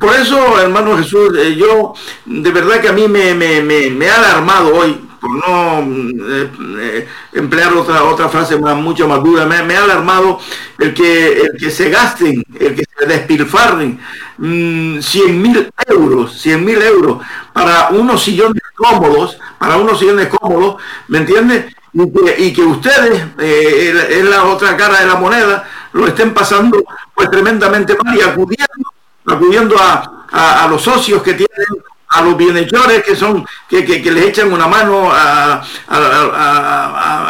Por 0.00 0.14
eso, 0.14 0.58
hermano 0.58 0.96
Jesús, 0.96 1.30
eh, 1.38 1.54
yo 1.54 1.94
de 2.24 2.50
verdad 2.50 2.80
que 2.80 2.88
a 2.88 2.92
mí 2.92 3.06
me, 3.06 3.34
me, 3.34 3.62
me 3.62 4.08
ha 4.10 4.16
alarmado 4.16 4.74
hoy 4.74 5.09
por 5.20 5.30
no 5.30 5.80
eh, 5.80 6.50
eh, 6.78 7.08
emplear 7.32 7.74
otra 7.74 8.04
otra 8.04 8.28
frase 8.28 8.58
más, 8.58 8.76
mucho 8.76 9.06
más 9.06 9.22
dura, 9.22 9.46
me, 9.46 9.76
ha 9.76 9.84
alarmado 9.84 10.40
el 10.78 10.94
que, 10.94 11.40
el 11.40 11.58
que 11.58 11.70
se 11.70 11.90
gasten, 11.90 12.42
el 12.58 12.74
que 12.74 12.84
se 12.98 13.06
despilfarren 13.06 14.00
100 14.38 14.98
mm, 14.98 15.42
mil 15.42 15.70
euros, 15.86 16.40
100 16.40 16.64
mil 16.64 16.80
euros 16.80 17.22
para 17.52 17.90
unos 17.90 18.22
sillones 18.22 18.62
cómodos, 18.74 19.38
para 19.58 19.76
unos 19.76 19.98
sillones 19.98 20.28
cómodos, 20.28 20.82
¿me 21.08 21.18
entiendes? 21.18 21.66
y 21.92 22.52
que, 22.52 22.62
ustedes, 22.62 23.24
eh, 23.38 24.08
es 24.10 24.24
la 24.24 24.44
otra 24.44 24.76
cara 24.76 25.00
de 25.00 25.06
la 25.06 25.16
moneda, 25.16 25.68
lo 25.92 26.06
estén 26.06 26.32
pasando 26.32 26.84
pues 27.14 27.30
tremendamente 27.30 27.96
mal 28.02 28.16
y 28.16 28.20
acudiendo, 28.20 28.92
acudiendo 29.26 29.76
a, 29.78 30.68
los 30.70 30.82
socios 30.82 31.22
que 31.24 31.34
tienen, 31.34 31.66
a 32.10 32.22
los 32.22 32.36
bienhechores 32.36 33.04
que 33.04 33.14
son, 33.14 33.46
que, 33.68 33.84
que, 33.84 34.10
les 34.10 34.26
echan 34.26 34.52
una 34.52 34.66
mano 34.66 35.10
a, 35.12 35.62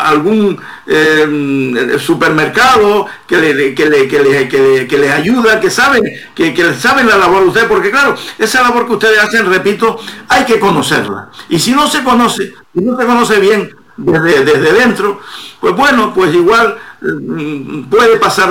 algún 0.09 0.59
eh, 0.87 1.97
supermercado 1.99 3.07
que, 3.26 3.37
le, 3.37 3.74
que, 3.74 3.87
le, 3.87 4.09
que, 4.09 4.99
les 4.99 5.11
ayuda, 5.12 5.61
que 5.61 5.70
saben, 5.70 6.03
que, 6.35 6.55
que 6.55 6.72
saben 6.74 7.07
la 7.07 7.18
labor 7.18 7.43
de 7.43 7.49
ustedes, 7.49 7.68
porque 7.68 7.91
claro, 7.91 8.14
esa 8.39 8.62
labor 8.62 8.87
que 8.87 8.95
ustedes 8.95 9.18
hacen, 9.18 9.47
repito, 9.51 10.01
hay 10.28 10.45
que 10.45 10.59
conocerla. 10.59 11.31
Y 11.51 11.59
si 11.59 11.72
no 11.72 11.87
se 11.87 12.03
conoce, 12.03 12.55
si 12.74 12.81
no 12.81 12.97
se 12.97 13.05
conoce 13.05 13.39
bien, 13.39 13.70
desde, 13.97 14.72
dentro, 14.72 15.20
pues 15.61 15.74
bueno, 15.74 16.12
pues 16.14 16.35
igual 16.35 16.76
mm, 17.03 17.83
puede 17.85 18.16
pasar 18.16 18.51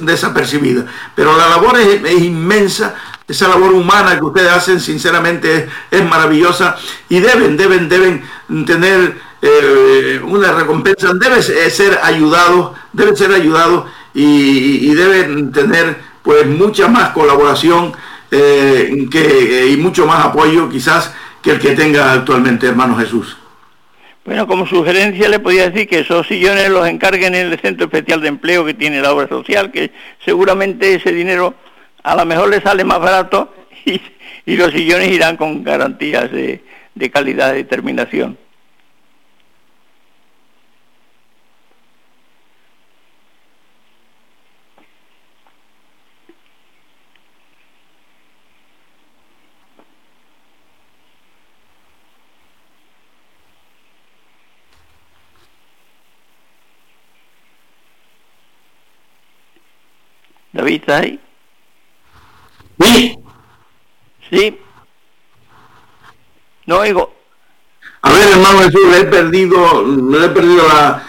desapercibida. 0.00 0.86
Pero 1.14 1.36
la 1.36 1.48
labor 1.48 1.78
es, 1.78 2.22
inmensa, 2.22 2.94
esa 3.32 3.48
labor 3.48 3.72
humana 3.72 4.18
que 4.18 4.24
ustedes 4.24 4.50
hacen 4.50 4.78
sinceramente 4.78 5.68
es, 5.90 6.04
maravillosa 6.04 6.76
y 7.08 7.18
deben, 7.20 7.56
deben, 7.56 7.88
deben 7.88 8.22
tener 8.66 9.16
eh, 9.40 10.20
una 10.22 10.52
recompensa, 10.52 11.12
deben 11.14 11.42
ser 11.42 11.98
ayudados, 12.02 12.72
deben 12.92 13.16
ser 13.16 13.32
ayudados 13.32 13.90
y, 14.14 14.94
deben 14.94 15.50
tener 15.50 15.96
pues 16.22 16.46
mucha 16.46 16.88
más 16.88 17.10
colaboración 17.10 17.92
eh, 18.30 19.68
y 19.70 19.76
mucho 19.78 20.06
más 20.06 20.26
apoyo 20.26 20.68
quizás 20.68 21.12
que 21.42 21.52
el 21.52 21.58
que 21.58 21.70
tenga 21.70 22.12
actualmente 22.12 22.66
hermano 22.66 22.96
Jesús. 22.96 23.36
Bueno, 24.24 24.46
como 24.46 24.66
sugerencia 24.66 25.28
le 25.28 25.40
podía 25.40 25.68
decir 25.70 25.88
que 25.88 26.00
esos 26.00 26.28
sillones 26.28 26.68
los 26.68 26.86
encarguen 26.86 27.34
en 27.34 27.50
el 27.50 27.58
Centro 27.58 27.86
Especial 27.86 28.20
de 28.20 28.28
Empleo 28.28 28.64
que 28.64 28.74
tiene 28.74 29.00
la 29.00 29.12
obra 29.12 29.26
social, 29.26 29.72
que 29.72 29.90
seguramente 30.24 30.94
ese 30.94 31.10
dinero 31.10 31.54
a 32.02 32.16
lo 32.16 32.24
mejor 32.24 32.48
le 32.48 32.60
sale 32.60 32.84
más 32.84 33.00
barato 33.00 33.54
y, 33.84 34.56
los 34.56 34.72
sillones 34.72 35.10
irán 35.10 35.36
con 35.36 35.62
garantías 35.62 36.30
de, 36.30 36.62
de 36.94 37.10
calidad 37.10 37.54
y 37.54 37.64
terminación. 37.64 38.38
David, 60.52 60.80
¿estás 60.80 61.00
ahí? 61.00 61.18
Sí. 62.80 63.18
Sí. 64.30 64.58
No 66.66 66.78
oigo. 66.78 67.14
A 68.02 68.12
ver, 68.12 68.28
hermano 68.30 68.58
Jesús, 68.60 68.80
le 68.90 69.00
he 69.00 69.04
perdido, 69.04 69.84
le 70.10 70.26
he 70.26 70.28
perdido 70.30 70.66
la... 70.68 71.02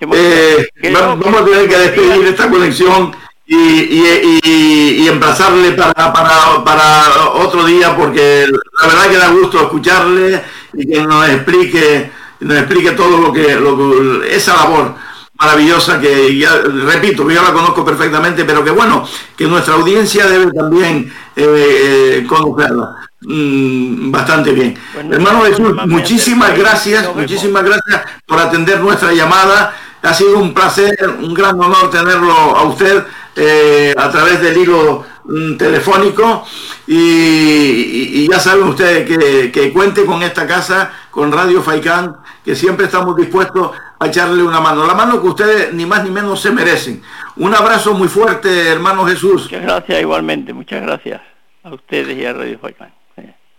Eh, 0.00 0.68
vamos 0.92 1.40
a 1.40 1.44
tener 1.44 1.68
que 1.68 1.78
despedir 1.78 2.26
esta 2.26 2.50
conexión 2.50 3.14
y, 3.46 3.56
y, 3.56 4.40
y, 4.42 5.02
y 5.02 5.08
emplazarle 5.08 5.72
para, 5.72 6.12
para, 6.12 6.64
para, 6.64 7.30
otro 7.34 7.64
día 7.64 7.94
porque 7.96 8.46
la 8.80 8.86
verdad 8.88 9.10
que 9.10 9.16
da 9.18 9.30
gusto 9.30 9.60
escucharle 9.60 10.42
y 10.72 10.88
que 10.88 11.02
nos 11.02 11.28
explique, 11.28 12.10
nos 12.40 12.58
explique 12.58 12.90
todo 12.92 13.18
lo 13.18 13.32
que, 13.32 13.54
lo 13.54 13.76
que 13.76 14.34
esa 14.34 14.56
labor 14.56 14.94
maravillosa 15.42 16.00
que 16.00 16.38
ya, 16.38 16.62
repito, 16.62 17.28
yo 17.28 17.42
la 17.42 17.52
conozco 17.52 17.84
perfectamente, 17.84 18.44
pero 18.44 18.62
que 18.62 18.70
bueno, 18.70 19.06
que 19.36 19.46
nuestra 19.46 19.74
audiencia 19.74 20.26
debe 20.26 20.52
también 20.52 21.12
eh, 21.34 22.20
eh, 22.22 22.26
conocerla 22.28 22.96
mm, 23.22 24.10
bastante 24.10 24.52
bien. 24.52 24.78
Hermano 25.10 25.42
Jesús, 25.42 25.74
muchísimas 25.86 26.56
gracias, 26.56 27.14
muchísimas 27.14 27.64
gracias 27.64 28.02
por 28.26 28.38
atender 28.38 28.80
nuestra 28.80 29.12
llamada. 29.12 29.74
Ha 30.02 30.14
sido 30.14 30.38
un 30.38 30.54
placer, 30.54 30.96
un 31.20 31.34
gran 31.34 31.58
honor 31.60 31.90
tenerlo 31.90 32.32
a 32.32 32.62
usted 32.64 33.04
eh, 33.34 33.94
a 33.96 34.10
través 34.10 34.40
del 34.40 34.56
hilo 34.56 35.04
mm, 35.24 35.56
telefónico 35.56 36.44
y, 36.86 38.28
ya 38.28 38.38
saben 38.38 38.64
ustedes 38.64 39.06
que, 39.06 39.50
que 39.52 39.72
cuente 39.72 40.04
con 40.04 40.22
esta 40.22 40.46
casa, 40.46 40.92
con 41.10 41.30
Radio 41.30 41.62
Faicán, 41.62 42.16
que 42.44 42.54
siempre 42.54 42.86
estamos 42.86 43.16
dispuestos 43.16 43.72
a 43.98 44.06
echarle 44.06 44.42
una 44.42 44.60
mano, 44.60 44.86
la 44.86 44.94
mano 44.94 45.20
que 45.20 45.28
ustedes 45.28 45.74
ni 45.74 45.86
más 45.86 46.02
ni 46.04 46.10
menos 46.10 46.40
se 46.40 46.50
merecen. 46.50 47.02
Un 47.36 47.54
abrazo 47.54 47.94
muy 47.94 48.08
fuerte, 48.08 48.68
hermano 48.68 49.04
Jesús. 49.06 49.44
Muchas 49.44 49.62
gracias 49.62 50.00
igualmente, 50.00 50.52
muchas 50.52 50.82
gracias 50.82 51.20
a 51.62 51.74
ustedes 51.74 52.16
y 52.16 52.24
a 52.24 52.32
Radio 52.32 52.58
Falcán. 52.58 52.92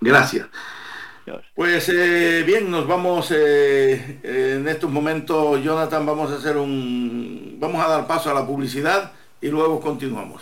Gracias. 0.01 0.47
Pues 1.55 1.88
eh, 1.88 2.43
bien, 2.45 2.70
nos 2.70 2.86
vamos 2.86 3.32
eh, 3.32 4.20
en 4.24 4.68
estos 4.68 4.91
momentos, 4.91 5.64
Jonathan, 5.64 6.05
vamos 6.05 6.32
a 6.32 6.36
hacer 6.36 6.57
un, 6.57 7.55
vamos 7.59 7.84
a 7.84 7.88
dar 7.88 8.07
paso 8.07 8.30
a 8.30 8.34
la 8.34 8.45
publicidad 8.45 9.14
y 9.39 9.47
luego 9.47 9.80
continuamos. 9.80 10.41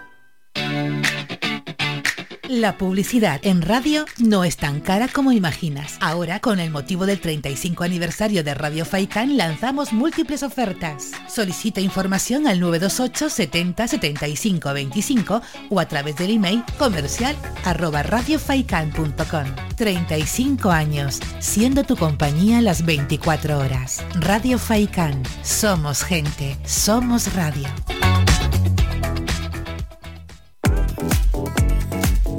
La 2.51 2.77
publicidad 2.77 3.39
en 3.43 3.61
radio 3.61 4.03
no 4.17 4.43
es 4.43 4.57
tan 4.57 4.81
cara 4.81 5.07
como 5.07 5.31
imaginas. 5.31 5.95
Ahora, 6.01 6.41
con 6.41 6.59
el 6.59 6.69
motivo 6.69 7.05
del 7.05 7.21
35 7.21 7.85
aniversario 7.85 8.43
de 8.43 8.53
Radio 8.53 8.83
Faikan, 8.83 9.37
lanzamos 9.37 9.93
múltiples 9.93 10.43
ofertas. 10.43 11.11
Solicita 11.29 11.79
información 11.79 12.47
al 12.47 12.59
928 12.59 13.29
70 13.29 13.87
75 13.87 14.73
25 14.73 15.41
o 15.69 15.79
a 15.79 15.87
través 15.87 16.17
del 16.17 16.31
email 16.31 16.61
comercial 16.77 17.37
arroba 17.63 18.03
radiofaikan.com. 18.03 19.45
35 19.77 20.71
años, 20.71 21.21
siendo 21.39 21.85
tu 21.85 21.95
compañía 21.95 22.61
las 22.61 22.83
24 22.83 23.59
horas. 23.59 24.03
Radio 24.15 24.59
Faikan. 24.59 25.23
Somos 25.41 26.03
gente, 26.03 26.57
somos 26.65 27.33
radio. 27.33 27.69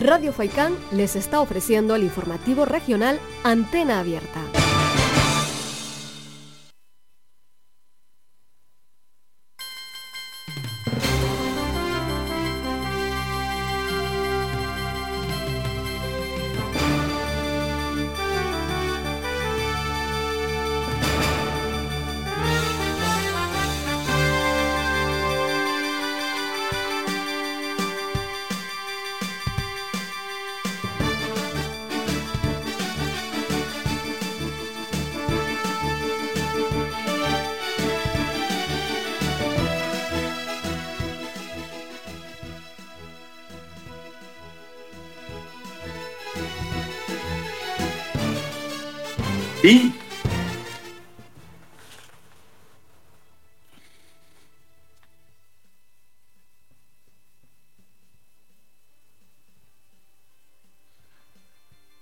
Radio 0.00 0.32
Faicán 0.32 0.74
les 0.92 1.14
está 1.14 1.42
ofreciendo 1.42 1.94
el 1.94 2.02
informativo 2.02 2.64
regional 2.64 3.20
Antena 3.44 4.00
Abierta. 4.00 4.59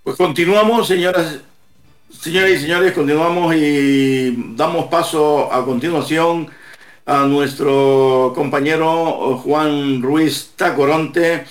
Pues 0.04 0.16
continuamos, 0.16 0.86
señoras, 0.86 1.40
señoras 2.08 2.50
y 2.52 2.58
señores, 2.58 2.92
continuamos 2.92 3.56
y 3.56 4.54
damos 4.54 4.86
paso 4.86 5.52
a 5.52 5.64
continuación 5.64 6.48
a 7.06 7.24
nuestro 7.24 8.34
compañero 8.36 9.36
Juan 9.38 10.00
Ruiz 10.00 10.52
Tacoronte, 10.54 11.44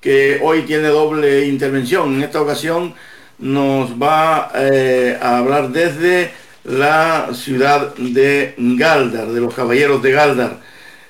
que 0.00 0.40
hoy 0.42 0.62
tiene 0.62 0.88
doble 0.88 1.46
intervención. 1.46 2.16
En 2.16 2.24
esta 2.24 2.42
ocasión 2.42 2.92
nos 3.38 4.00
va 4.00 4.50
eh, 4.54 5.18
a 5.20 5.38
hablar 5.38 5.70
desde 5.70 6.30
la 6.64 7.30
ciudad 7.34 7.94
de 7.96 8.54
Galdar, 8.56 9.28
de 9.28 9.40
los 9.40 9.54
Caballeros 9.54 10.02
de 10.02 10.12
Galdar. 10.12 10.60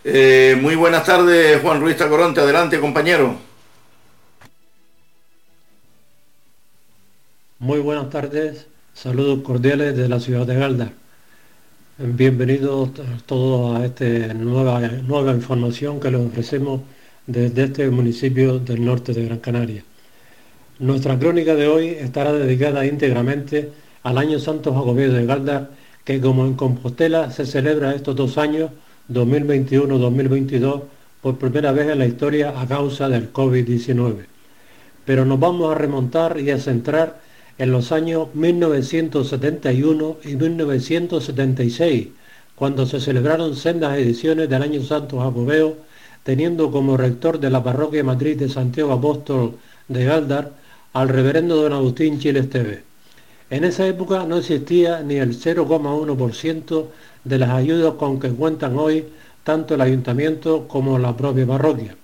Eh, 0.05 0.59
muy 0.61 0.75
buenas 0.75 1.05
tardes, 1.05 1.61
Juan 1.62 1.81
Ruiz 1.81 1.97
Tacoronte. 1.97 2.41
Adelante, 2.41 2.79
compañero. 2.81 3.37
Muy 7.59 7.79
buenas 7.81 8.11
tardes. 8.11 8.66
Saludos 8.93 9.41
cordiales 9.43 9.97
de 9.97 10.09
la 10.09 10.20
ciudad 10.20 10.47
de 10.47 10.57
Galdar. 10.57 10.93
Bienvenidos 11.97 12.91
todos 13.27 13.81
a 13.81 13.85
esta 13.87 14.35
nueva, 14.35 14.81
nueva 14.81 15.33
información 15.33 16.01
que 16.01 16.11
les 16.11 16.20
ofrecemos 16.20 16.81
desde 17.27 17.64
este 17.64 17.89
municipio 17.89 18.59
del 18.59 18.85
norte 18.85 19.12
de 19.12 19.25
Gran 19.25 19.39
Canaria. 19.39 19.85
Nuestra 20.81 21.16
crónica 21.20 21.55
de 21.55 21.68
hoy 21.68 21.87
estará 21.87 22.33
dedicada 22.33 22.85
íntegramente 22.85 23.70
al 24.03 24.18
Año 24.18 24.41
Santo 24.41 24.75
Jacobeo 24.75 25.12
de 25.12 25.25
Galdar, 25.25 25.70
que 26.03 26.20
como 26.20 26.47
en 26.47 26.55
Compostela 26.55 27.31
se 27.31 27.47
celebra 27.47 27.95
estos 27.95 28.16
dos 28.16 28.39
años, 28.39 28.72
2021-2022, 29.09 30.83
por 31.22 31.39
primera 31.39 31.70
vez 31.70 31.89
en 31.89 32.01
la 32.01 32.07
historia 32.07 32.61
a 32.61 32.66
causa 32.66 33.09
del 33.09 33.33
COVID-19. 33.33 34.27
Pero 35.05 35.25
nos 35.25 35.39
vamos 35.39 35.70
a 35.70 35.79
remontar 35.79 36.41
y 36.41 36.51
a 36.51 36.59
centrar 36.59 37.20
en 37.57 37.70
los 37.70 37.93
años 37.93 38.35
1971 38.35 40.16
y 40.25 40.35
1976, 40.35 42.09
cuando 42.57 42.85
se 42.85 42.99
celebraron 42.99 43.55
sendas 43.55 43.97
ediciones 43.97 44.49
del 44.49 44.62
Año 44.64 44.83
Santo 44.83 45.20
Jacobeo, 45.20 45.77
teniendo 46.25 46.72
como 46.72 46.97
rector 46.97 47.39
de 47.39 47.51
la 47.51 47.62
parroquia 47.62 48.03
matriz 48.03 48.37
de 48.39 48.49
Santiago 48.49 48.93
Apóstol 48.93 49.55
de 49.87 50.05
Galdar 50.05 50.64
al 50.95 51.09
reverendo 51.09 51.57
don 51.57 51.72
Agustín 51.72 52.18
Chiles 52.18 52.49
TV. 52.49 52.82
En 53.51 53.64
esa 53.64 53.86
época 53.86 54.24
no 54.24 54.38
existía 54.38 55.03
ni 55.03 55.16
el 55.16 55.36
0,1% 55.36 56.86
de 57.24 57.38
las 57.38 57.51
ayudas 57.51 57.95
con 57.95 58.18
que 58.18 58.30
cuentan 58.30 58.78
hoy 58.78 59.05
tanto 59.42 59.74
el 59.74 59.80
ayuntamiento 59.80 60.66
como 60.68 60.99
la 60.99 61.16
propia 61.16 61.47
parroquia. 61.47 61.97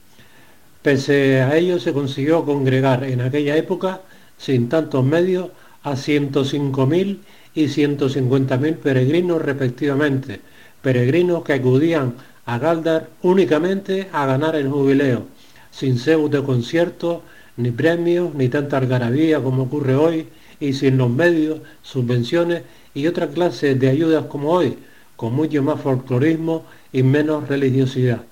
Pese 0.83 1.41
a 1.41 1.57
ello 1.57 1.79
se 1.79 1.93
consiguió 1.93 2.45
congregar 2.45 3.05
en 3.05 3.21
aquella 3.21 3.57
época, 3.57 4.01
sin 4.37 4.69
tantos 4.69 5.05
medios, 5.05 5.51
a 5.83 5.93
105.000 5.93 7.19
y 7.55 7.65
150.000 7.67 8.77
peregrinos 8.77 9.41
respectivamente, 9.41 10.41
peregrinos 10.83 11.45
que 11.45 11.55
acudían 11.55 12.15
a 12.45 12.59
Galdar 12.59 13.09
únicamente 13.23 14.09
a 14.13 14.27
ganar 14.27 14.57
el 14.57 14.69
jubileo, 14.69 15.27
sin 15.71 15.99
cebos 15.99 16.31
de 16.31 16.43
conciertos 16.43 17.21
ni 17.57 17.71
premios, 17.71 18.35
ni 18.35 18.49
tanta 18.49 18.79
algarabía 18.79 19.41
como 19.41 19.65
ocurre 19.65 19.95
hoy, 19.95 20.29
y 20.61 20.73
sin 20.75 20.99
los 20.99 21.11
medios, 21.11 21.61
subvenciones 21.83 22.63
y 22.95 23.07
otra 23.07 23.29
clase 23.29 23.75
de 23.75 23.89
ayudas 23.89 24.27
como 24.27 24.51
hoy, 24.51 24.77
con 25.17 25.35
mucho 25.35 25.63
más 25.63 25.81
folclorismo 25.81 26.65
y 26.93 27.03
menos 27.03 27.49
religiosidad. 27.49 28.23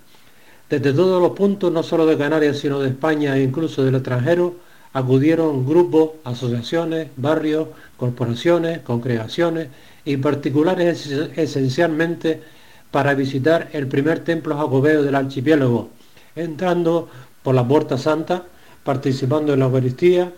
Desde 0.68 0.92
todos 0.92 1.22
los 1.22 1.32
puntos, 1.32 1.72
no 1.72 1.82
solo 1.82 2.04
de 2.04 2.18
Canarias, 2.18 2.58
sino 2.58 2.80
de 2.80 2.90
España 2.90 3.36
e 3.36 3.42
incluso 3.42 3.84
del 3.84 3.94
extranjero, 3.94 4.56
acudieron 4.92 5.66
grupos, 5.66 6.10
asociaciones, 6.24 7.08
barrios, 7.16 7.68
corporaciones, 7.96 8.80
congregaciones 8.80 9.68
y 10.04 10.16
particulares 10.16 11.10
esencialmente 11.36 12.42
para 12.90 13.14
visitar 13.14 13.68
el 13.72 13.86
primer 13.86 14.20
templo 14.20 14.56
jacobeo 14.56 15.02
del 15.02 15.14
archipiélago, 15.14 15.90
entrando 16.34 17.08
por 17.42 17.54
la 17.54 17.66
Puerta 17.66 17.98
Santa, 17.98 18.44
participando 18.84 19.52
en 19.52 19.60
la 19.60 19.66
Eucaristía, 19.66 20.32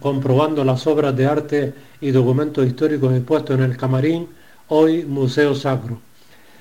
comprobando 0.00 0.64
las 0.64 0.86
obras 0.86 1.16
de 1.16 1.26
arte 1.26 1.74
y 2.00 2.10
documentos 2.10 2.66
históricos 2.66 3.14
expuestos 3.14 3.56
en 3.56 3.64
el 3.64 3.76
camarín, 3.76 4.28
hoy 4.68 5.04
Museo 5.04 5.54
Sacro. 5.54 6.00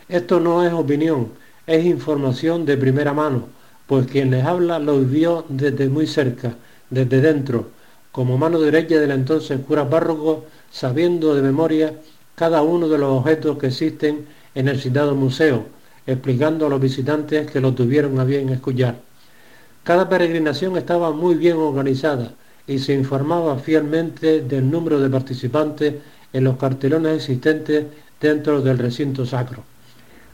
Esto 0.08 0.40
no 0.40 0.64
es 0.64 0.72
opinión, 0.74 1.30
es 1.66 1.84
información 1.86 2.66
de 2.66 2.78
primera 2.78 3.14
mano, 3.14 3.48
pues 3.88 4.08
quien 4.08 4.32
les 4.32 4.46
habla 4.46 4.80
lo 4.80 5.00
vivió 5.00 5.46
desde 5.50 5.90
muy 5.90 6.08
cerca, 6.08 6.56
desde 6.90 7.22
dentro, 7.22 7.70
como 8.12 8.38
mano 8.38 8.60
derecha 8.60 9.00
del 9.00 9.12
entonces 9.12 9.60
cura 9.68 9.90
párroco, 9.90 10.46
sabiendo 10.72 11.36
de 11.36 11.42
memoria 11.42 11.94
cada 12.36 12.62
uno 12.62 12.88
de 12.88 12.98
los 12.98 13.10
objetos 13.10 13.58
que 13.58 13.68
existen 13.68 14.26
en 14.54 14.68
el 14.68 14.80
citado 14.80 15.16
museo, 15.16 15.66
explicando 16.06 16.68
a 16.68 16.70
los 16.70 16.80
visitantes 16.80 17.50
que 17.50 17.60
lo 17.60 17.74
tuvieron 17.74 18.20
a 18.20 18.24
bien 18.24 18.50
escuchar. 18.50 19.05
Cada 19.86 20.10
peregrinación 20.10 20.78
estaba 20.78 21.12
muy 21.12 21.36
bien 21.36 21.58
organizada 21.58 22.32
y 22.66 22.80
se 22.80 22.96
informaba 22.96 23.60
fielmente 23.60 24.42
del 24.42 24.72
número 24.72 25.00
de 25.00 25.12
participantes 25.12 25.94
en 26.34 26.44
los 26.44 26.58
cartelones 26.58 27.18
existentes 27.18 27.86
dentro 28.20 28.64
del 28.64 28.80
recinto 28.80 29.28
sacro. 29.28 29.64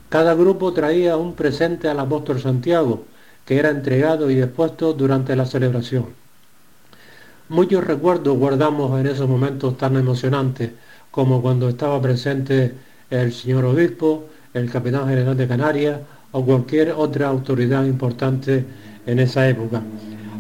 Cada 0.08 0.36
grupo 0.36 0.72
traía 0.72 1.18
un 1.18 1.34
presente 1.34 1.90
al 1.90 2.00
apóstol 2.00 2.40
Santiago, 2.40 3.04
que 3.46 3.60
era 3.60 3.72
entregado 3.72 4.32
y 4.32 4.40
expuesto 4.40 4.94
durante 4.94 5.36
la 5.36 5.46
celebración. 5.46 6.06
Muchos 7.50 7.84
recuerdos 7.84 8.38
guardamos 8.38 8.98
en 9.02 9.08
esos 9.08 9.28
momentos 9.28 9.78
tan 9.78 9.98
emocionantes, 9.98 10.72
como 11.12 11.42
cuando 11.42 11.68
estaba 11.68 12.02
presente 12.02 12.74
el 13.10 13.34
señor 13.34 13.66
obispo, 13.66 14.30
el 14.54 14.72
capitán 14.72 15.10
general 15.10 15.36
de 15.36 15.48
Canarias 15.50 16.00
o 16.32 16.46
cualquier 16.46 16.92
otra 16.92 17.28
autoridad 17.28 17.84
importante 17.84 18.66
en 19.06 19.20
esa 19.20 19.48
época. 19.48 19.82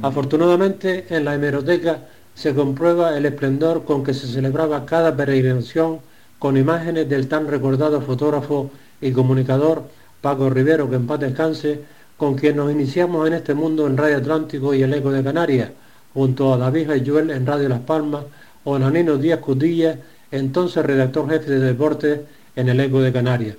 Afortunadamente, 0.01 1.05
en 1.09 1.26
la 1.26 1.36
hemeroteca 1.36 1.99
se 2.34 2.53
comprueba 2.53 3.18
el 3.18 3.26
esplendor 3.26 3.84
con 3.86 4.03
que 4.03 4.14
se 4.14 4.28
celebraba 4.28 4.86
cada 4.86 5.16
peregrinación 5.16 5.99
con 6.39 6.57
imágenes 6.57 7.07
del 7.07 7.28
tan 7.28 7.47
recordado 7.47 8.01
fotógrafo 8.01 8.72
y 8.99 9.12
comunicador 9.12 9.84
Paco 10.22 10.49
Rivero, 10.49 10.89
que 10.89 10.95
en 10.95 11.07
paz 11.07 11.20
descanse, 11.20 11.82
con 12.18 12.36
quien 12.36 12.55
nos 12.55 12.72
iniciamos 12.72 13.28
en 13.28 13.34
este 13.34 13.53
mundo 13.53 13.88
en 13.88 13.97
Radio 13.97 14.18
Atlántico 14.18 14.74
y 14.74 14.84
el 14.84 14.93
Eco 14.93 15.12
de 15.12 15.24
Canarias, 15.24 15.70
junto 16.14 16.53
a 16.53 16.57
David 16.57 17.03
Joel 17.05 17.32
en 17.32 17.45
Radio 17.45 17.70
Las 17.70 17.80
Palmas, 17.80 18.26
Onanino 18.64 19.18
Díaz 19.18 19.39
Cudilla, 19.39 19.97
entonces 20.32 20.86
redactor 20.86 21.30
jefe 21.30 21.51
de 21.51 21.59
deportes 21.59 22.22
en 22.55 22.70
el 22.70 22.80
Eco 22.80 23.01
de 23.01 23.12
Canarias. 23.12 23.55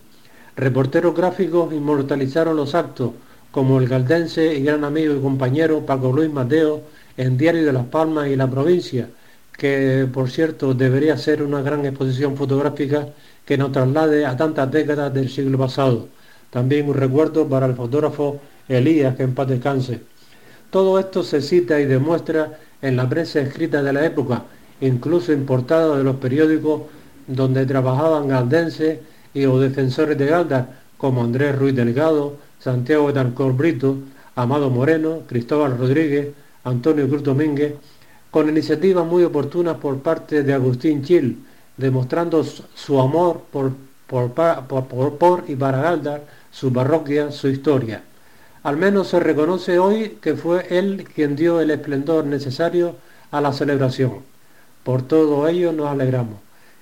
Reporteros 0.57 1.15
gráficos 1.15 1.73
inmortalizaron 1.73 2.57
los 2.57 2.75
actos, 2.75 3.13
como 3.53 3.79
el 3.79 3.87
galdense 3.87 4.55
y 4.57 4.65
gran 4.65 4.83
amigo 4.83 5.15
y 5.15 5.21
compañero 5.21 5.85
Paco 5.85 6.11
Luis 6.11 6.33
Mateo 6.33 6.81
en 7.17 7.37
Diario 7.37 7.65
de 7.65 7.73
Las 7.73 7.85
Palmas 7.85 8.29
y 8.29 8.35
la 8.35 8.51
provincia, 8.51 9.11
que 9.57 10.09
por 10.13 10.31
cierto 10.31 10.73
debería 10.73 11.17
ser 11.19 11.43
una 11.43 11.61
gran 11.61 11.85
exposición 11.85 12.35
fotográfica 12.37 13.09
que 13.45 13.59
nos 13.59 13.71
traslade 13.71 14.25
a 14.25 14.37
tantas 14.37 14.71
décadas 14.73 15.13
del 15.13 15.29
siglo 15.29 15.59
pasado. 15.59 16.09
También 16.51 16.89
un 16.89 16.95
recuerdo 16.95 17.47
para 17.47 17.67
el 17.67 17.75
fotógrafo 17.75 18.41
Elías, 18.69 19.17
que 19.17 19.25
en 19.25 19.35
paz 19.35 19.49
descanse. 19.49 20.01
Todo 20.71 20.99
esto 20.99 21.23
se 21.23 21.43
cita 21.43 21.79
y 21.79 21.85
demuestra 21.85 22.59
en 22.81 22.97
la 22.97 23.07
prensa 23.07 23.41
escrita 23.41 23.83
de 23.83 23.93
la 23.93 24.07
época, 24.07 24.45
incluso 24.81 25.33
importada 25.33 25.99
de 25.99 26.05
los 26.05 26.17
periódicos 26.17 26.83
donde 27.27 27.67
trabajaban 27.67 28.29
galdenses 28.29 29.01
y 29.35 29.45
o 29.45 29.61
defensores 29.61 30.17
de 30.17 30.27
Galdar, 30.27 30.83
como 30.97 31.23
Andrés 31.23 31.59
Ruiz 31.59 31.75
Delgado, 31.75 32.37
Santiago 32.63 33.13
de 33.13 33.25
Brito, 33.25 33.97
Amado 34.37 34.71
Moreno, 34.71 35.23
Cristóbal 35.27 35.77
Rodríguez, 35.77 36.29
Antonio 36.63 37.09
Cruz 37.09 37.25
Domínguez, 37.25 37.75
con 38.31 38.49
iniciativas 38.49 39.05
muy 39.05 39.25
oportunas 39.25 39.79
por 39.79 39.99
parte 39.99 40.45
de 40.45 40.55
Agustín 40.55 41.03
Chil, 41.03 41.45
demostrando 41.77 42.45
su 42.45 43.01
amor 43.01 43.43
por, 43.51 43.73
por, 44.07 45.45
y 45.49 45.57
para 45.57 45.83
Galdar, 45.83 46.23
su 46.53 46.73
parroquia, 46.73 47.33
su 47.33 47.49
historia. 47.49 48.05
Al 48.63 48.77
menos 48.77 49.09
se 49.09 49.19
reconoce 49.19 49.81
hoy 49.81 50.19
que 50.23 50.37
fue 50.37 50.67
él 50.71 51.05
quien 51.13 51.35
dio 51.35 51.61
el 51.61 51.73
esplendor 51.73 52.27
necesario 52.27 52.95
a 53.33 53.41
la 53.41 53.53
celebración. 53.53 54.21
Por 54.85 55.03
todo 55.03 55.49
ello 55.49 55.73
nos 55.73 55.89
alegramos. 55.89 56.37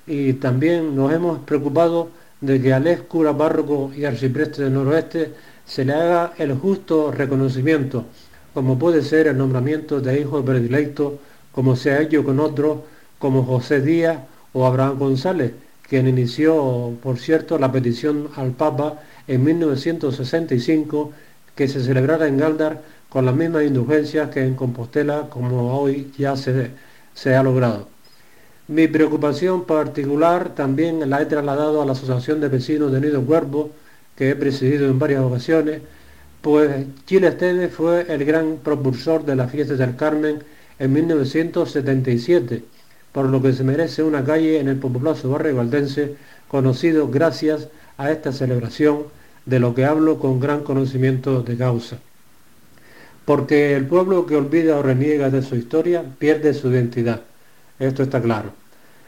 Y 0.06 0.34
también 0.34 0.94
nos 0.94 1.10
hemos 1.10 1.38
preocupado 1.38 2.10
de 2.42 2.60
que 2.60 2.72
al 2.72 2.86
ex 2.86 3.02
cura 3.02 3.36
párroco 3.36 3.92
y 3.96 4.04
arcipreste 4.04 4.64
del 4.64 4.74
noroeste 4.74 5.32
se 5.70 5.84
le 5.84 5.92
haga 5.94 6.32
el 6.36 6.52
justo 6.54 7.12
reconocimiento, 7.12 8.06
como 8.52 8.76
puede 8.76 9.02
ser 9.02 9.28
el 9.28 9.38
nombramiento 9.38 10.00
de 10.00 10.20
hijo 10.20 10.44
predilecto, 10.44 11.20
como 11.52 11.76
se 11.76 11.92
ha 11.92 12.00
hecho 12.00 12.24
con 12.24 12.40
otros 12.40 12.78
como 13.20 13.44
José 13.44 13.80
Díaz 13.80 14.18
o 14.52 14.66
Abraham 14.66 14.98
González, 14.98 15.52
quien 15.88 16.08
inició, 16.08 16.94
por 17.00 17.18
cierto, 17.18 17.56
la 17.56 17.70
petición 17.70 18.30
al 18.34 18.50
Papa 18.50 18.98
en 19.28 19.44
1965 19.44 21.12
que 21.54 21.68
se 21.68 21.80
celebrara 21.84 22.26
en 22.26 22.38
Galdar 22.38 22.82
con 23.08 23.24
las 23.24 23.36
mismas 23.36 23.62
indulgencias 23.62 24.28
que 24.30 24.44
en 24.44 24.56
Compostela, 24.56 25.28
como 25.30 25.78
hoy 25.78 26.10
ya 26.18 26.34
se, 26.36 27.36
ha 27.36 27.42
logrado. 27.44 27.86
Mi 28.66 28.88
preocupación 28.88 29.66
particular 29.66 30.52
también 30.52 31.08
la 31.08 31.22
he 31.22 31.26
trasladado 31.26 31.80
a 31.80 31.86
la 31.86 31.92
Asociación 31.92 32.40
de 32.40 32.48
Vecinos 32.48 32.90
de 32.90 33.00
Nido 33.00 33.22
Cuervo, 33.22 33.70
que 34.20 34.28
he 34.28 34.36
presidido 34.36 34.84
en 34.84 34.98
varias 34.98 35.22
ocasiones, 35.22 35.80
pues 36.42 36.86
Chile 37.06 37.28
Esteve 37.28 37.68
fue 37.68 38.04
el 38.08 38.24
gran 38.26 38.58
propulsor 38.62 39.24
de 39.24 39.34
las 39.34 39.50
fiestas 39.50 39.78
del 39.78 39.96
Carmen 39.96 40.42
en 40.78 40.92
1977 40.92 42.62
por 43.12 43.26
lo 43.26 43.42
que 43.42 43.52
se 43.52 43.64
merece 43.64 44.02
una 44.02 44.24
calle 44.24 44.60
en 44.60 44.68
el 44.68 44.76
populoso 44.76 45.30
barrio 45.30 45.56
valdense, 45.56 46.14
conocido 46.48 47.08
gracias 47.08 47.68
a 47.96 48.10
esta 48.10 48.32
celebración, 48.32 49.04
de 49.46 49.58
lo 49.58 49.74
que 49.74 49.84
hablo 49.84 50.18
con 50.18 50.38
gran 50.38 50.62
conocimiento 50.62 51.42
de 51.42 51.56
causa. 51.56 51.98
Porque 53.24 53.74
el 53.74 53.86
pueblo 53.86 54.26
que 54.26 54.36
olvida 54.36 54.76
o 54.76 54.82
reniega 54.82 55.30
de 55.30 55.42
su 55.42 55.56
historia 55.56 56.04
pierde 56.18 56.54
su 56.54 56.70
identidad. 56.70 57.22
Esto 57.78 58.02
está 58.02 58.20
claro. 58.20 58.52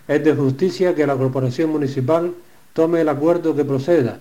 Es 0.08 0.24
de 0.24 0.34
justicia 0.34 0.94
que 0.94 1.06
la 1.06 1.16
corporación 1.16 1.70
municipal 1.70 2.32
tome 2.72 3.02
el 3.02 3.08
acuerdo 3.08 3.54
que 3.54 3.64
proceda. 3.64 4.20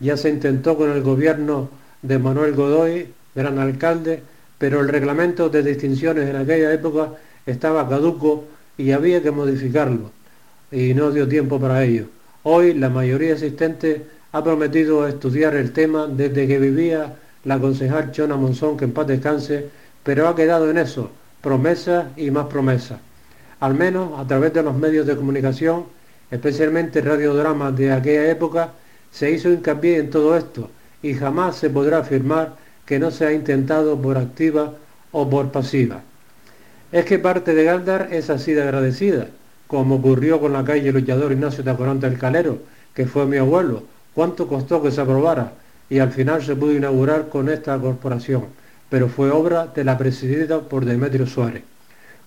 Ya 0.00 0.16
se 0.16 0.30
intentó 0.30 0.76
con 0.76 0.90
el 0.90 1.02
gobierno 1.02 1.68
de 2.02 2.18
Manuel 2.18 2.54
Godoy, 2.54 3.08
gran 3.34 3.58
alcalde, 3.58 4.22
pero 4.58 4.80
el 4.80 4.88
reglamento 4.88 5.48
de 5.48 5.62
distinciones 5.62 6.28
en 6.28 6.36
aquella 6.36 6.72
época 6.72 7.12
estaba 7.46 7.88
caduco 7.88 8.44
y 8.76 8.92
había 8.92 9.22
que 9.22 9.30
modificarlo 9.30 10.10
y 10.70 10.94
no 10.94 11.10
dio 11.10 11.28
tiempo 11.28 11.60
para 11.60 11.84
ello. 11.84 12.06
Hoy 12.44 12.74
la 12.74 12.88
mayoría 12.88 13.34
asistente 13.34 14.04
ha 14.32 14.42
prometido 14.42 15.06
estudiar 15.06 15.54
el 15.54 15.72
tema 15.72 16.06
desde 16.06 16.48
que 16.48 16.58
vivía 16.58 17.14
la 17.44 17.58
concejal 17.58 18.10
Chona 18.12 18.36
Monzón, 18.36 18.76
que 18.76 18.86
en 18.86 18.92
paz 18.92 19.06
descanse, 19.06 19.66
pero 20.02 20.26
ha 20.28 20.34
quedado 20.34 20.70
en 20.70 20.78
eso, 20.78 21.10
promesas 21.40 22.06
y 22.16 22.30
más 22.30 22.46
promesas. 22.46 22.98
Al 23.60 23.74
menos 23.74 24.18
a 24.18 24.26
través 24.26 24.52
de 24.54 24.62
los 24.62 24.74
medios 24.74 25.06
de 25.06 25.16
comunicación, 25.16 25.84
especialmente 26.30 27.00
radiodramas 27.00 27.76
de 27.76 27.92
aquella 27.92 28.30
época, 28.30 28.72
se 29.12 29.30
hizo 29.30 29.50
hincapié 29.50 29.98
en 29.98 30.10
todo 30.10 30.36
esto 30.36 30.70
y 31.02 31.14
jamás 31.14 31.56
se 31.56 31.70
podrá 31.70 31.98
afirmar 31.98 32.56
que 32.86 32.98
no 32.98 33.10
se 33.10 33.26
ha 33.26 33.32
intentado 33.32 34.00
por 34.00 34.18
activa 34.18 34.74
o 35.12 35.28
por 35.28 35.52
pasiva. 35.52 36.02
Es 36.90 37.04
que 37.04 37.18
parte 37.18 37.54
de 37.54 37.64
Galdar 37.64 38.08
es 38.10 38.30
así 38.30 38.52
de 38.52 38.62
agradecida, 38.62 39.28
como 39.66 39.96
ocurrió 39.96 40.40
con 40.40 40.52
la 40.52 40.64
calle 40.64 40.92
luchador 40.92 41.32
Ignacio 41.32 41.62
Tacorante 41.62 42.08
del 42.08 42.18
Calero, 42.18 42.58
que 42.94 43.06
fue 43.06 43.26
mi 43.26 43.36
abuelo. 43.36 43.84
¿Cuánto 44.14 44.48
costó 44.48 44.82
que 44.82 44.90
se 44.90 45.00
aprobara? 45.00 45.52
Y 45.88 45.98
al 45.98 46.10
final 46.10 46.42
se 46.42 46.56
pudo 46.56 46.72
inaugurar 46.72 47.28
con 47.28 47.48
esta 47.48 47.78
corporación, 47.78 48.46
pero 48.90 49.08
fue 49.08 49.30
obra 49.30 49.66
de 49.66 49.84
la 49.84 49.96
presidida 49.96 50.60
por 50.60 50.84
Demetrio 50.84 51.26
Suárez. 51.26 51.62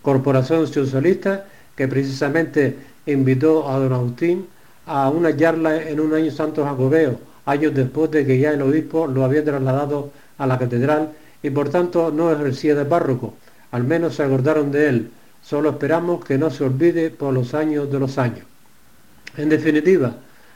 Corporación 0.02 0.68
Socialista 0.68 1.46
que 1.76 1.88
precisamente 1.88 2.76
invitó 3.06 3.70
a 3.70 3.78
don 3.80 3.94
Agustín 3.94 4.48
a 4.86 5.10
una 5.10 5.36
charla 5.36 5.82
en 5.84 6.00
un 6.00 6.14
año 6.14 6.32
santo 6.32 6.64
jacobeo, 6.64 7.20
años 7.46 7.74
después 7.74 8.12
de 8.12 8.26
que 8.26 8.40
ya 8.40 8.52
el 8.52 8.62
obispo 8.62 9.08
lo 9.08 9.24
había 9.24 9.44
trasladado 9.44 10.12
a 10.38 10.48
la 10.48 10.60
catedral 10.60 11.12
y 11.42 11.50
por 11.50 11.70
tanto 11.70 12.12
no 12.12 12.32
ejercía 12.32 12.76
de 12.76 12.86
párroco, 12.86 13.36
al 13.72 13.84
menos 13.84 14.16
se 14.16 14.24
acordaron 14.24 14.72
de 14.72 14.90
él. 14.90 15.12
Solo 15.42 15.70
esperamos 15.72 16.26
que 16.26 16.38
no 16.38 16.50
se 16.50 16.64
olvide 16.64 17.12
por 17.12 17.34
los 17.34 17.54
años 17.54 17.92
de 17.92 18.00
los 18.00 18.18
años. 18.18 18.46
En 19.38 19.50
definitiva, 19.50 20.16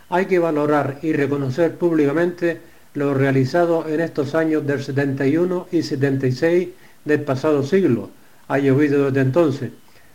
hay 0.10 0.26
que 0.26 0.40
valorar 0.40 0.98
y 1.04 1.14
reconocer 1.14 1.76
públicamente 1.76 2.60
lo 2.96 3.14
realizado 3.14 3.88
en 3.88 4.00
estos 4.00 4.34
años 4.34 4.66
del 4.66 4.82
71 4.82 5.68
y 5.72 5.84
76 5.84 6.70
del 7.06 7.22
pasado 7.22 7.64
siglo. 7.64 8.10
Ha 8.48 8.58
llovido 8.58 9.06
desde 9.06 9.22
entonces, 9.22 9.72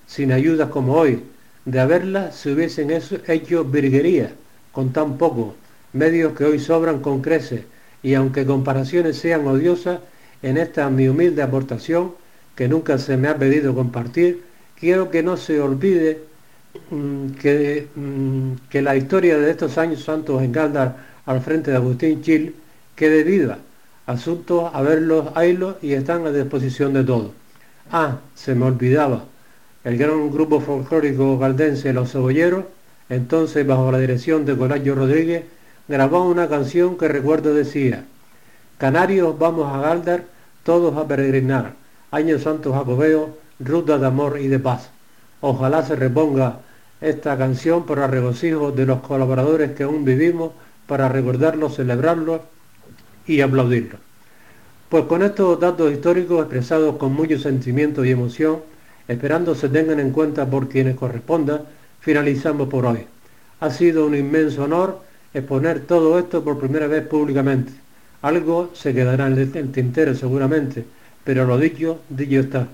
sin 0.07 0.33
ayudas 0.33 0.71
como 0.71 0.95
hoy. 0.95 1.23
De 1.65 1.81
haberlas 1.81 2.37
se 2.37 2.53
hubiesen 2.53 2.91
hecho 2.91 3.65
virguerías, 3.65 4.33
con 4.73 4.93
tan 4.93 5.17
poco, 5.17 5.55
medios 5.93 6.35
que 6.35 6.45
hoy 6.45 6.59
sobran 6.59 7.01
con 7.01 7.23
creces, 7.23 7.63
y 8.03 8.15
aunque 8.15 8.45
comparaciones 8.45 9.17
sean 9.17 9.47
odiosas, 9.47 10.01
en 10.43 10.59
esta 10.59 10.91
mi 10.91 11.09
humilde 11.09 11.41
aportación 11.43 12.13
que 12.55 12.69
nunca 12.69 12.99
se 12.99 13.17
me 13.17 13.29
ha 13.29 13.39
pedido 13.39 13.75
compartir, 13.75 14.43
quiero 14.79 15.11
que 15.11 15.23
no 15.23 15.39
se 15.39 15.61
olvide 15.61 16.21
mm, 16.91 17.31
que, 17.41 17.89
mm, 17.95 18.53
que, 18.69 18.83
la 18.83 18.97
historia 18.97 19.39
de 19.39 19.51
estos 19.51 19.79
años 19.79 20.05
santos 20.05 20.43
en 20.43 20.53
Galdar 20.53 20.97
al 21.25 21.41
frente 21.41 21.71
de 21.71 21.79
Agustín 21.79 22.23
Chil 22.23 22.55
quede 22.95 23.23
viva. 23.25 23.59
Asuntos 24.07 24.71
a 24.75 24.83
verlos, 24.83 25.29
haylos 25.35 25.77
y 25.81 25.95
están 25.95 26.27
a 26.27 26.31
disposición 26.31 26.93
de 26.93 27.05
todos. 27.05 27.31
Ah, 27.91 28.19
se 28.35 28.55
me 28.55 28.67
olvidaba. 28.67 29.25
El 29.85 29.99
gran 29.99 30.31
grupo 30.31 30.61
folclórico 30.61 31.39
galdense 31.39 31.93
Los 31.93 32.13
Cebolleros, 32.13 32.65
entonces 33.11 33.67
bajo 33.67 33.93
la 33.93 33.99
dirección 33.99 34.47
de 34.47 34.57
Colayo 34.57 34.95
Rodríguez, 34.95 35.45
grabó 35.87 36.27
una 36.27 36.49
canción 36.49 36.97
que 36.97 37.07
recuerdo 37.07 37.53
decía, 37.53 38.07
Canarios 38.79 39.39
vamos 39.39 39.71
a 39.71 39.83
Galdar, 39.83 40.25
todos 40.63 40.97
a 40.97 41.07
peregrinar 41.07 41.75
Año 42.11 42.39
Santo 42.39 42.73
Jacobeo, 42.73 43.37
Ruta 43.61 43.99
de 43.99 44.07
Amor 44.07 44.39
y 44.41 44.49
de 44.49 44.59
Paz. 44.59 44.89
Ojalá 45.43 45.85
se 45.85 45.97
reponga 45.97 46.61
esta 47.03 47.37
canción 47.37 47.85
para 47.85 48.07
regocijo 48.07 48.73
de 48.73 48.87
los 48.87 49.01
colaboradores 49.01 49.73
que 49.73 49.83
aún 49.83 50.07
vivimos, 50.07 50.53
para 50.87 51.11
recordarlo, 51.11 51.69
celebrarlo 51.69 52.41
y 53.27 53.43
aplaudirlo. 53.43 53.99
Pues 54.89 55.05
con 55.05 55.23
estos 55.23 55.61
datos 55.61 55.93
históricos 55.93 56.41
expresados 56.41 56.97
con 56.97 57.13
mucho 57.13 57.39
sentimiento 57.39 58.03
y 58.03 58.13
emoción, 58.13 58.61
esperando 59.09 59.55
se 59.55 59.69
tengan 59.69 60.01
en 60.01 60.11
cuenta 60.11 60.49
por 60.49 60.69
quienes 60.69 60.97
corresponda, 60.97 61.63
finalizamos 62.01 62.69
por 62.69 62.87
hoy. 62.87 63.07
Ha 63.61 63.71
sido 63.71 64.07
un 64.07 64.15
inmenso 64.15 64.65
honor 64.65 65.01
exponer 65.33 65.81
todo 65.81 66.19
esto 66.19 66.45
por 66.45 66.59
primera 66.59 66.87
vez 66.87 67.07
públicamente. 67.07 67.73
Algo 68.23 68.71
se 68.75 68.95
quedará 68.95 69.27
en 69.27 69.39
el 69.39 69.73
tintero 69.73 70.15
seguramente, 70.15 70.85
pero 71.25 71.45
lo 71.45 71.59
dicho, 71.59 72.01
dicho 72.09 72.41
está. 72.41 72.69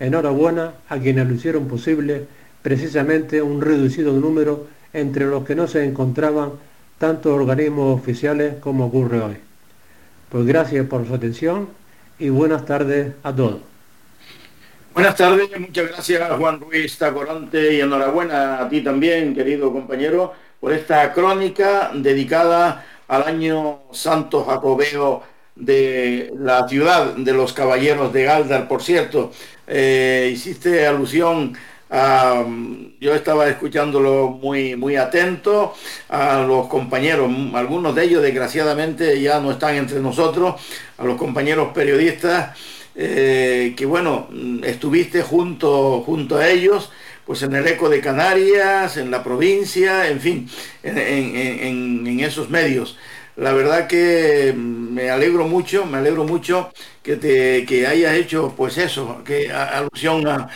Enhorabuena 0.00 0.74
a 0.88 0.98
quienes 0.98 1.26
lo 1.26 1.34
hicieron 1.34 1.68
posible, 1.68 2.26
precisamente 2.62 3.42
un 3.42 3.60
reducido 3.60 4.12
número 4.12 4.66
entre 4.92 5.26
los 5.26 5.44
que 5.44 5.54
no 5.54 5.66
se 5.66 5.84
encontraban 5.84 6.52
tantos 6.98 7.32
organismos 7.32 7.98
oficiales 7.98 8.54
como 8.60 8.86
ocurre 8.86 9.20
hoy. 9.20 9.36
Pues 10.30 10.46
gracias 10.46 10.86
por 10.86 11.06
su 11.06 11.14
atención 11.14 11.68
y 12.18 12.28
buenas 12.28 12.66
tardes 12.66 13.12
a 13.22 13.34
todos. 13.34 13.77
Buenas 14.94 15.16
tardes, 15.16 15.48
muchas 15.58 15.88
gracias 15.88 16.30
Juan 16.38 16.60
Ruiz 16.60 16.98
Tacorante 16.98 17.74
y 17.74 17.80
enhorabuena 17.80 18.60
a 18.60 18.68
ti 18.68 18.80
también, 18.80 19.34
querido 19.34 19.72
compañero, 19.72 20.32
por 20.58 20.72
esta 20.72 21.12
crónica 21.12 21.92
dedicada 21.94 22.84
al 23.06 23.22
año 23.22 23.80
santo 23.92 24.44
jacobeo 24.44 25.22
de 25.54 26.32
la 26.36 26.66
ciudad 26.66 27.14
de 27.14 27.32
los 27.32 27.52
caballeros 27.52 28.12
de 28.12 28.24
Galdar. 28.24 28.66
Por 28.66 28.82
cierto, 28.82 29.30
eh, 29.66 30.30
hiciste 30.32 30.86
alusión 30.86 31.56
a, 31.90 32.44
yo 33.00 33.14
estaba 33.14 33.48
escuchándolo 33.48 34.30
muy, 34.30 34.74
muy 34.74 34.96
atento 34.96 35.74
a 36.08 36.40
los 36.40 36.66
compañeros, 36.66 37.30
algunos 37.54 37.94
de 37.94 38.04
ellos 38.04 38.22
desgraciadamente 38.22 39.20
ya 39.20 39.38
no 39.40 39.52
están 39.52 39.76
entre 39.76 40.00
nosotros, 40.00 40.60
a 40.98 41.04
los 41.04 41.16
compañeros 41.16 41.68
periodistas, 41.72 42.58
eh, 43.00 43.74
que 43.76 43.86
bueno, 43.86 44.28
estuviste 44.64 45.22
junto, 45.22 46.02
junto 46.02 46.36
a 46.36 46.48
ellos 46.48 46.90
pues 47.24 47.42
en 47.42 47.54
el 47.54 47.64
eco 47.68 47.88
de 47.88 48.00
Canarias, 48.00 48.96
en 48.96 49.12
la 49.12 49.22
provincia, 49.22 50.08
en 50.08 50.18
fin, 50.18 50.50
en, 50.82 52.18
esos 52.20 52.50
medios. 52.50 52.96
La 53.36 53.52
verdad 53.52 53.86
que 53.86 54.52
me 54.56 55.10
alegro 55.10 55.46
mucho, 55.46 55.86
me 55.86 55.98
alegro 55.98 56.24
mucho 56.24 56.72
que 57.02 57.16
te 57.16 57.64
que 57.66 57.86
hayas 57.86 58.14
hecho 58.14 58.52
pues 58.56 58.78
eso, 58.78 59.22
que 59.24 59.52
alusión 59.52 60.26
a, 60.26 60.48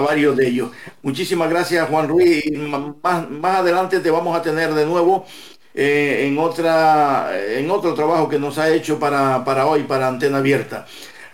varios 0.00 0.36
de 0.36 0.48
ellos. 0.48 0.70
Muchísimas 1.02 1.50
gracias 1.50 1.88
Juan 1.88 2.08
Ruiz 2.08 2.44
más, 2.58 3.28
más 3.30 3.56
adelante 3.56 4.00
te 4.00 4.10
vamos 4.10 4.36
a 4.36 4.42
tener 4.42 4.72
de 4.74 4.86
nuevo 4.86 5.26
eh, 5.74 6.26
en 6.28 6.38
otra 6.38 7.30
en 7.34 7.70
otro 7.70 7.94
trabajo 7.94 8.28
que 8.28 8.38
nos 8.38 8.58
ha 8.58 8.68
hecho 8.70 8.98
para, 9.00 9.44
para 9.44 9.66
hoy, 9.66 9.82
para 9.84 10.08
Antena 10.08 10.38
Abierta. 10.38 10.86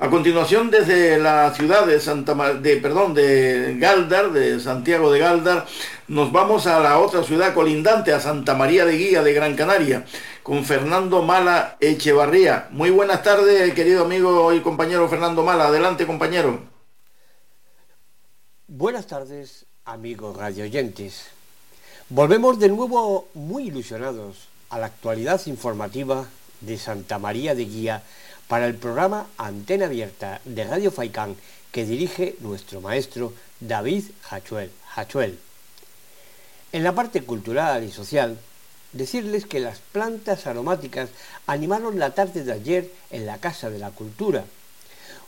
A 0.05 0.11
continuación, 0.11 0.71
desde 0.71 1.19
la 1.19 1.55
ciudad 1.55 1.87
de 1.87 1.99
Santa 1.99 2.35
de, 2.53 2.77
perdón, 2.77 3.15
de 3.15 3.79
Galdar, 3.79 4.33
de 4.33 4.61
Santiago 4.61 5.11
de 5.11 5.19
Galdar, 5.19 5.65
nos 6.09 6.31
vamos 6.31 6.67
a 6.67 6.79
la 6.81 6.99
otra 6.99 7.23
ciudad 7.23 7.55
colindante, 7.55 8.13
a 8.13 8.21
Santa 8.21 8.55
María 8.55 8.85
de 8.85 8.99
Guía 8.99 9.23
de 9.23 9.33
Gran 9.33 9.57
Canaria, 9.57 10.05
con 10.43 10.63
Fernando 10.67 11.23
Mala 11.23 11.79
Echevarría. 11.81 12.69
Muy 12.71 12.91
buenas 12.91 13.23
tardes, 13.23 13.73
querido 13.73 14.05
amigo 14.05 14.53
y 14.53 14.61
compañero 14.61 15.09
Fernando 15.09 15.43
Mala. 15.43 15.69
Adelante, 15.69 16.07
compañero. 16.07 16.61
Buenas 18.69 19.07
tardes, 19.07 19.65
amigos 19.87 20.37
radioyentes. 20.37 21.29
Volvemos 22.11 22.59
de 22.59 22.69
nuevo 22.69 23.29
muy 23.33 23.69
ilusionados 23.69 24.49
a 24.69 24.79
la 24.79 24.85
actualidad 24.85 25.41
informativa 25.47 26.27
de 26.61 26.77
Santa 26.77 27.19
María 27.19 27.55
de 27.55 27.65
Guía 27.65 28.03
para 28.49 28.67
el 28.67 28.75
programa 28.75 29.27
Antena 29.39 29.87
Abierta 29.87 30.41
de 30.45 30.65
Radio 30.65 30.91
Faicán 30.91 31.37
que 31.73 31.85
dirige 31.85 32.37
nuestro 32.41 32.81
maestro 32.81 33.33
David 33.61 34.05
Hachuel. 34.31 35.39
En 36.73 36.85
la 36.85 36.95
parte 36.95 37.23
cultural 37.23 37.85
y 37.85 37.91
social, 37.91 38.39
decirles 38.93 39.47
que 39.47 39.61
las 39.61 39.79
plantas 39.79 40.47
aromáticas 40.47 41.11
animaron 41.47 41.99
la 41.99 42.15
tarde 42.15 42.45
de 42.45 42.53
ayer 42.53 42.91
en 43.11 43.27
la 43.27 43.39
Casa 43.39 43.71
de 43.71 43.79
la 43.79 43.91
Cultura, 43.91 44.45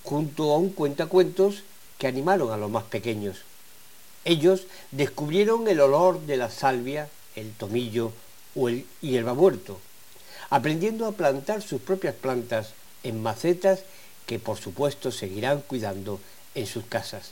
junto 0.05 0.53
a 0.53 0.59
un 0.59 0.71
cuentacuentos 0.71 1.63
que 1.99 2.07
animaron 2.07 2.53
a 2.53 2.57
los 2.57 2.71
más 2.71 2.85
pequeños. 2.85 3.39
Ellos 4.25 4.67
descubrieron 4.91 5.67
el 5.69 5.81
olor 5.81 6.21
de 6.21 6.37
la 6.37 6.51
salvia, 6.51 7.09
el 7.35 7.53
tomillo 7.53 8.13
o 8.55 8.69
el 8.69 8.87
hierba 9.01 9.35
muerto, 9.35 9.81
aprendiendo 10.51 11.07
a 11.07 11.13
plantar 11.13 11.63
sus 11.63 11.81
propias 11.81 12.15
plantas 12.15 12.73
en 13.09 13.23
macetas 13.23 13.81
que 14.27 14.39
por 14.39 14.59
supuesto 14.59 15.11
seguirán 15.11 15.63
cuidando 15.63 16.21
en 16.55 16.67
sus 16.67 16.85
casas. 16.85 17.31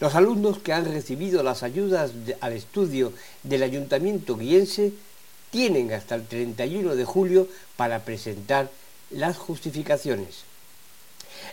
Los 0.00 0.14
alumnos 0.16 0.58
que 0.58 0.72
han 0.72 0.84
recibido 0.84 1.42
las 1.42 1.62
ayudas 1.62 2.10
al 2.40 2.52
estudio 2.52 3.12
del 3.44 3.62
Ayuntamiento 3.62 4.36
guiense 4.36 4.92
tienen 5.50 5.92
hasta 5.92 6.16
el 6.16 6.26
31 6.26 6.96
de 6.96 7.04
julio 7.04 7.48
para 7.76 8.00
presentar 8.00 8.70
las 9.10 9.36
justificaciones. 9.38 10.42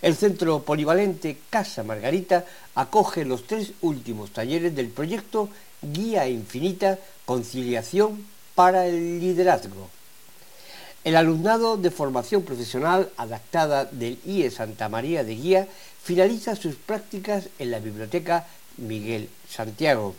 El 0.01 0.15
centro 0.15 0.63
polivalente 0.63 1.37
Casa 1.51 1.83
Margarita 1.83 2.45
acoge 2.73 3.25
los 3.25 3.45
tres 3.45 3.73
últimos 3.81 4.31
talleres 4.31 4.75
del 4.75 4.89
proyecto 4.89 5.49
Guía 5.81 6.27
Infinita 6.27 6.97
Conciliación 7.25 8.25
para 8.55 8.87
el 8.87 9.19
Liderazgo 9.19 9.89
el 11.03 11.15
alumnado 11.15 11.77
de 11.77 11.89
formación 11.89 12.43
profesional 12.43 13.09
adaptada 13.17 13.85
del 13.85 14.19
IE 14.25 14.51
Santa 14.51 14.87
María 14.87 15.23
de 15.23 15.35
Guía 15.35 15.67
finaliza 16.03 16.55
sus 16.55 16.75
prácticas 16.75 17.49
en 17.57 17.71
la 17.71 17.79
Biblioteca 17.79 18.45
Miguel 18.77 19.29
Santiago. 19.49 20.15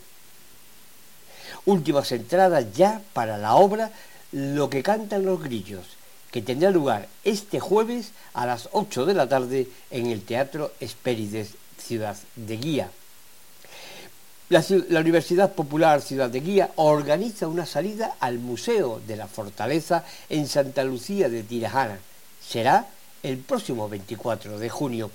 Últimas 1.65 2.11
entradas 2.11 2.65
ya 2.73 3.01
para 3.13 3.37
la 3.37 3.55
obra 3.55 3.91
Lo 4.33 4.69
que 4.69 4.83
cantan 4.83 5.25
los 5.25 5.41
grillos, 5.41 5.85
que 6.31 6.41
tendrá 6.41 6.71
lugar 6.71 7.07
este 7.23 7.59
jueves 7.59 8.11
a 8.33 8.45
las 8.45 8.67
8 8.71 9.05
de 9.05 9.13
la 9.13 9.29
tarde 9.29 9.67
en 9.91 10.07
el 10.07 10.23
Teatro 10.23 10.73
Espérides 10.79 11.51
Ciudad 11.77 12.17
de 12.35 12.57
Guía. 12.57 12.89
La, 14.53 14.99
Universidad 14.99 15.53
Popular 15.53 15.99
Ciudad 16.03 16.29
de 16.29 16.39
Guía 16.39 16.69
organiza 16.75 17.47
una 17.47 17.65
salida 17.65 18.17
al 18.19 18.37
Museo 18.37 19.01
de 19.07 19.15
la 19.15 19.25
Fortaleza 19.25 20.03
en 20.29 20.47
Santa 20.47 20.83
Lucía 20.83 21.27
de 21.27 21.41
Tirajana. 21.41 21.97
Será 22.39 22.85
el 23.23 23.39
próximo 23.39 23.89
24 23.89 24.59
de 24.59 24.69
junio. 24.69 25.09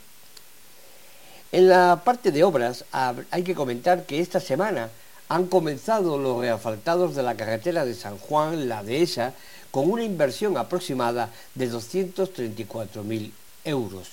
En 1.52 1.68
la 1.68 2.02
parte 2.04 2.32
de 2.32 2.42
obras 2.42 2.84
hay 2.90 3.44
que 3.44 3.54
comentar 3.54 4.06
que 4.06 4.18
esta 4.18 4.40
semana 4.40 4.90
han 5.28 5.46
comenzado 5.46 6.18
los 6.18 6.40
reasfaltados 6.40 7.14
de 7.14 7.22
la 7.22 7.36
carretera 7.36 7.84
de 7.84 7.94
San 7.94 8.18
Juan, 8.18 8.68
la 8.68 8.82
Dehesa, 8.82 9.34
con 9.70 9.88
una 9.88 10.02
inversión 10.02 10.56
aproximada 10.56 11.30
de 11.54 11.70
234.000 11.70 13.30
euros. 13.66 14.08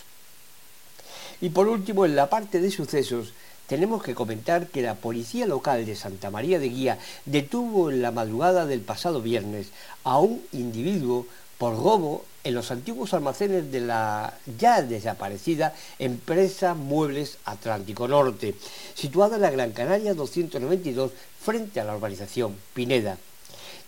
Y 1.41 1.49
por 1.49 1.67
último, 1.67 2.05
en 2.05 2.15
la 2.15 2.30
parte 2.30 2.61
de 2.61 2.69
sucesos, 2.69 3.34
tenemos 3.68 4.03
que 4.03 4.16
comentar 4.16 4.68
que 4.68 4.82
la 4.82 4.95
policía 4.95 5.45
local 5.45 5.86
de 5.86 5.95
Santa 5.95 6.30
María 6.30 6.59
de 6.59 6.70
Guía 6.70 6.99
detuvo 7.26 7.89
en 7.89 8.01
la 8.01 8.11
madrugada 8.11 8.66
del 8.66 8.82
pasado 8.82 9.22
viernes 9.22 9.68
a 10.03 10.20
un 10.20 10.41
individuo 10.51 11.26
por 11.57 11.76
robo 11.76 12.26
en 12.43 12.53
los 12.53 12.70
antiguos 12.70 13.13
almacenes 13.13 13.72
de 13.72 13.82
la 13.82 14.34
ya 14.59 14.82
desaparecida 14.82 15.74
empresa 15.97 16.76
Muebles 16.76 17.38
Atlántico 17.45 18.07
Norte, 18.07 18.55
situada 18.93 19.38
en 19.38 19.41
la 19.41 19.49
Gran 19.49 19.72
Canaria 19.72 20.13
292 20.13 21.11
frente 21.41 21.80
a 21.80 21.86
la 21.86 21.95
urbanización 21.95 22.55
Pineda. 22.74 23.18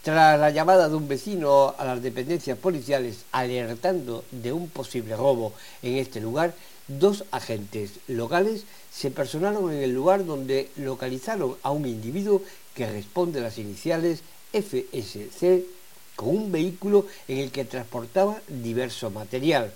Tras 0.01 0.39
la 0.39 0.49
llamada 0.49 0.89
de 0.89 0.95
un 0.95 1.07
vecino 1.07 1.75
a 1.77 1.85
las 1.85 2.01
dependencias 2.01 2.57
policiales 2.57 3.25
alertando 3.31 4.23
de 4.31 4.53
un 4.53 4.69
posible 4.69 5.15
robo 5.15 5.53
en 5.83 5.97
este 5.97 6.21
lugar, 6.21 6.53
dos 6.87 7.25
agentes 7.31 7.91
locales 8.07 8.63
se 8.91 9.11
personaron 9.11 9.71
en 9.73 9.83
el 9.83 9.93
lugar 9.93 10.25
donde 10.25 10.69
localizaron 10.77 11.55
a 11.63 11.71
un 11.71 11.85
individuo 11.85 12.41
que 12.73 12.89
responde 12.89 13.39
a 13.39 13.43
las 13.43 13.57
iniciales 13.57 14.21
FSC 14.53 15.65
con 16.15 16.29
un 16.29 16.51
vehículo 16.51 17.05
en 17.27 17.39
el 17.39 17.51
que 17.51 17.65
transportaba 17.65 18.41
diverso 18.47 19.11
material. 19.11 19.71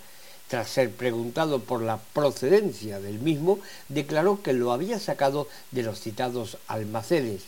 Tras 0.48 0.68
ser 0.68 0.90
preguntado 0.90 1.60
por 1.60 1.82
la 1.82 1.98
procedencia 1.98 3.00
del 3.00 3.18
mismo, 3.20 3.58
declaró 3.88 4.42
que 4.42 4.52
lo 4.52 4.72
había 4.72 4.98
sacado 4.98 5.48
de 5.70 5.82
los 5.82 6.00
citados 6.00 6.58
almacenes, 6.66 7.44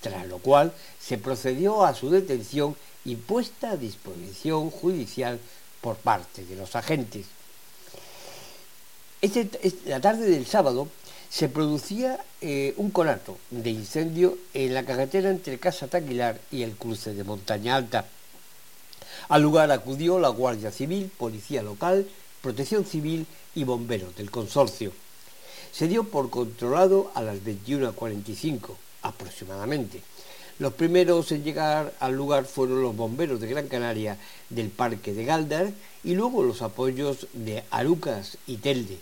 tras 0.00 0.26
lo 0.26 0.38
cual 0.38 0.72
se 1.00 1.18
procedió 1.18 1.84
a 1.84 1.94
su 1.94 2.08
detención 2.08 2.76
y 3.04 3.16
puesta 3.16 3.72
a 3.72 3.76
disposición 3.76 4.70
judicial 4.70 5.38
por 5.80 5.96
parte 5.96 6.44
de 6.44 6.56
los 6.56 6.76
agentes. 6.76 7.26
La 9.86 10.00
tarde 10.00 10.28
del 10.28 10.46
sábado 10.46 10.88
se 11.30 11.48
producía 11.48 12.22
eh, 12.40 12.74
un 12.76 12.90
conato 12.90 13.38
de 13.50 13.70
incendio 13.70 14.38
en 14.54 14.74
la 14.74 14.84
carretera 14.84 15.30
entre 15.30 15.58
Casa 15.58 15.88
Taquilar 15.88 16.38
y 16.50 16.62
el 16.62 16.76
cruce 16.76 17.14
de 17.14 17.24
Montaña 17.24 17.76
Alta. 17.76 18.06
Al 19.28 19.42
lugar 19.42 19.70
acudió 19.70 20.18
la 20.18 20.28
Guardia 20.28 20.70
Civil, 20.70 21.10
Policía 21.16 21.62
Local, 21.62 22.06
Protección 22.42 22.84
Civil 22.84 23.26
y 23.54 23.64
bomberos 23.64 24.14
del 24.16 24.30
consorcio. 24.30 24.92
Se 25.72 25.88
dio 25.88 26.04
por 26.04 26.30
controlado 26.30 27.10
a 27.14 27.22
las 27.22 27.38
21.45 27.38 28.76
aproximadamente. 29.02 30.02
Los 30.58 30.72
primeros 30.72 31.32
en 31.32 31.44
llegar 31.44 31.92
al 32.00 32.14
lugar 32.14 32.46
fueron 32.46 32.80
los 32.80 32.96
bomberos 32.96 33.40
de 33.42 33.46
Gran 33.46 33.68
Canaria 33.68 34.16
del 34.48 34.70
Parque 34.70 35.12
de 35.12 35.26
Galdar 35.26 35.70
y 36.02 36.14
luego 36.14 36.42
los 36.42 36.62
apoyos 36.62 37.26
de 37.34 37.62
Arucas 37.70 38.38
y 38.46 38.56
Telde. 38.56 38.98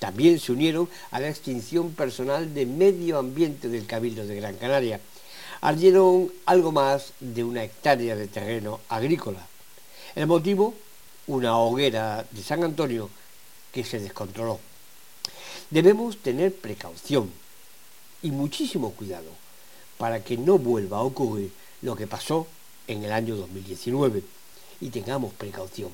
También 0.00 0.40
se 0.40 0.50
unieron 0.50 0.88
a 1.12 1.20
la 1.20 1.28
extinción 1.28 1.92
personal 1.92 2.52
de 2.52 2.66
medio 2.66 3.18
ambiente 3.18 3.68
del 3.68 3.86
Cabildo 3.86 4.26
de 4.26 4.34
Gran 4.34 4.56
Canaria. 4.56 5.00
Ardieron 5.60 6.32
algo 6.46 6.72
más 6.72 7.12
de 7.20 7.44
una 7.44 7.62
hectárea 7.62 8.16
de 8.16 8.26
terreno 8.26 8.80
agrícola. 8.88 9.46
El 10.16 10.26
motivo, 10.26 10.74
una 11.28 11.58
hoguera 11.58 12.26
de 12.28 12.42
San 12.42 12.64
Antonio 12.64 13.08
que 13.70 13.84
se 13.84 14.00
descontroló. 14.00 14.58
Debemos 15.70 16.16
tener 16.16 16.52
precaución 16.56 17.30
y 18.20 18.32
muchísimo 18.32 18.90
cuidado 18.94 19.47
para 19.98 20.24
que 20.24 20.36
no 20.36 20.58
vuelva 20.58 20.98
a 20.98 21.02
ocurrir 21.02 21.52
lo 21.82 21.94
que 21.96 22.06
pasó 22.06 22.46
en 22.86 23.04
el 23.04 23.12
año 23.12 23.36
2019 23.36 24.22
y 24.80 24.90
tengamos 24.90 25.34
precaución. 25.34 25.90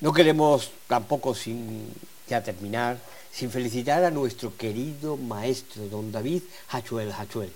No 0.00 0.12
queremos 0.12 0.70
tampoco 0.86 1.34
sin 1.34 1.92
ya 2.28 2.42
terminar 2.42 3.00
sin 3.32 3.50
felicitar 3.50 4.02
a 4.04 4.10
nuestro 4.10 4.56
querido 4.56 5.18
maestro 5.18 5.86
don 5.88 6.10
David 6.10 6.42
Hachuel 6.68 7.12
Hachuel 7.12 7.52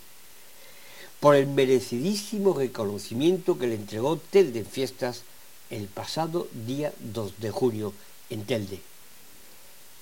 por 1.21 1.37
el 1.37 1.47
merecidísimo 1.47 2.55
reconocimiento 2.55 3.59
que 3.59 3.67
le 3.67 3.77
entregó 3.77 4.19
Telde 4.19 4.61
en 4.61 4.67
Fiestas 4.67 5.23
el 5.71 5.87
pasado 5.87 6.49
día 6.67 6.93
2 6.99 7.41
de 7.41 7.51
junio 7.51 7.93
en 8.31 8.45
Telde. 8.45 8.81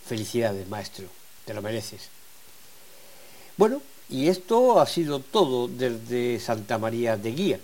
Felicidades, 0.06 0.68
maestro, 0.68 1.06
te 1.44 1.54
lo 1.54 1.60
mereces. 1.62 2.08
Bueno, 3.56 3.82
y 4.08 4.28
esto 4.28 4.80
ha 4.80 4.86
sido 4.86 5.20
todo 5.20 5.68
desde 5.68 6.40
Santa 6.40 6.78
María 6.78 7.16
de 7.16 7.32
Guía, 7.32 7.60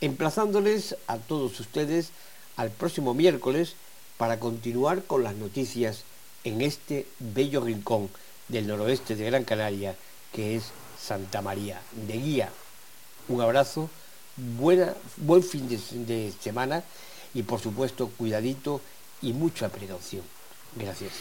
emplazándoles 0.00 0.96
a 1.06 1.16
todos 1.16 1.58
ustedes 1.60 2.10
al 2.56 2.70
próximo 2.70 3.14
miércoles 3.14 3.74
para 4.18 4.40
continuar 4.40 5.02
con 5.04 5.22
las 5.22 5.34
noticias 5.34 6.02
en 6.44 6.60
este 6.60 7.06
bello 7.18 7.60
rincón 7.60 8.08
del 8.48 8.66
noroeste 8.66 9.16
de 9.16 9.26
Gran 9.26 9.44
Canaria 9.44 9.96
que 10.32 10.56
es 10.56 10.64
Santa 11.00 11.42
María 11.42 11.80
de 12.06 12.18
Guía 12.18 12.50
un 13.28 13.40
abrazo, 13.40 13.90
buena, 14.36 14.94
buen 15.16 15.42
fin 15.42 15.68
de, 15.68 16.32
semana 16.40 16.84
y 17.34 17.42
por 17.42 17.60
supuesto 17.60 18.08
cuidadito 18.16 18.80
y 19.20 19.32
mucha 19.32 19.68
precaución. 19.68 20.22
Gracias. 20.76 21.12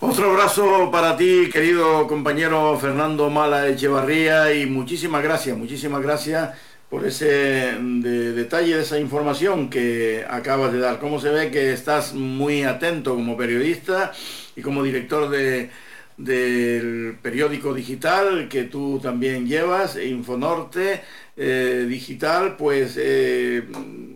Otro 0.00 0.30
abrazo 0.30 0.90
para 0.92 1.16
ti, 1.16 1.50
querido 1.52 2.06
compañero 2.06 2.78
Fernando 2.78 3.30
Mala 3.30 3.66
Echevarría, 3.66 4.54
y 4.54 4.64
muchísimas 4.64 5.24
gracias, 5.24 5.58
muchísimas 5.58 6.00
gracias 6.02 6.50
por 6.88 7.04
ese 7.04 7.74
detalle 7.80 8.76
de 8.76 8.82
esa 8.82 9.00
información 9.00 9.68
que 9.68 10.24
acabas 10.30 10.72
de 10.72 10.78
dar. 10.78 11.00
Cómo 11.00 11.20
se 11.20 11.30
ve 11.30 11.50
que 11.50 11.72
estás 11.72 12.14
muy 12.14 12.62
atento 12.62 13.16
como 13.16 13.36
periodista 13.36 14.12
y 14.54 14.62
como 14.62 14.84
director 14.84 15.30
de, 15.30 15.70
del 16.16 17.18
periódico 17.20 17.74
digital 17.74 18.48
que 18.48 18.64
tú 18.64 19.00
también 19.02 19.48
llevas, 19.48 19.96
Infonorte 19.96 21.00
eh, 21.36 21.86
Digital, 21.88 22.56
pues 22.56 22.94
eh, 22.96 23.64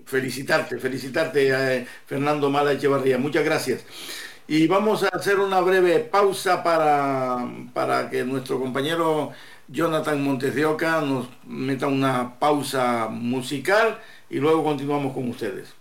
felicitarte, 0.06 0.78
felicitarte 0.78 1.48
eh, 1.52 1.86
Fernando 2.06 2.50
Mala 2.50 2.72
Echevarría. 2.72 3.18
Muchas 3.18 3.44
gracias. 3.44 3.84
Y 4.54 4.66
vamos 4.66 5.02
a 5.02 5.08
hacer 5.08 5.40
una 5.40 5.62
breve 5.62 5.98
pausa 6.00 6.62
para, 6.62 7.38
para 7.72 8.10
que 8.10 8.22
nuestro 8.22 8.60
compañero 8.60 9.30
Jonathan 9.66 10.22
Montes 10.22 10.54
de 10.54 10.66
Oca 10.66 11.00
nos 11.00 11.26
meta 11.46 11.86
una 11.86 12.38
pausa 12.38 13.08
musical 13.10 13.98
y 14.28 14.40
luego 14.40 14.62
continuamos 14.62 15.14
con 15.14 15.30
ustedes. 15.30 15.72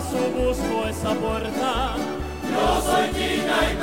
paso 0.00 0.30
busco 0.30 0.88
esa 0.88 1.14
puerta. 1.14 1.94
Yo 2.50 2.82
soy 2.82 3.10
China 3.12 3.56
y 3.70 3.79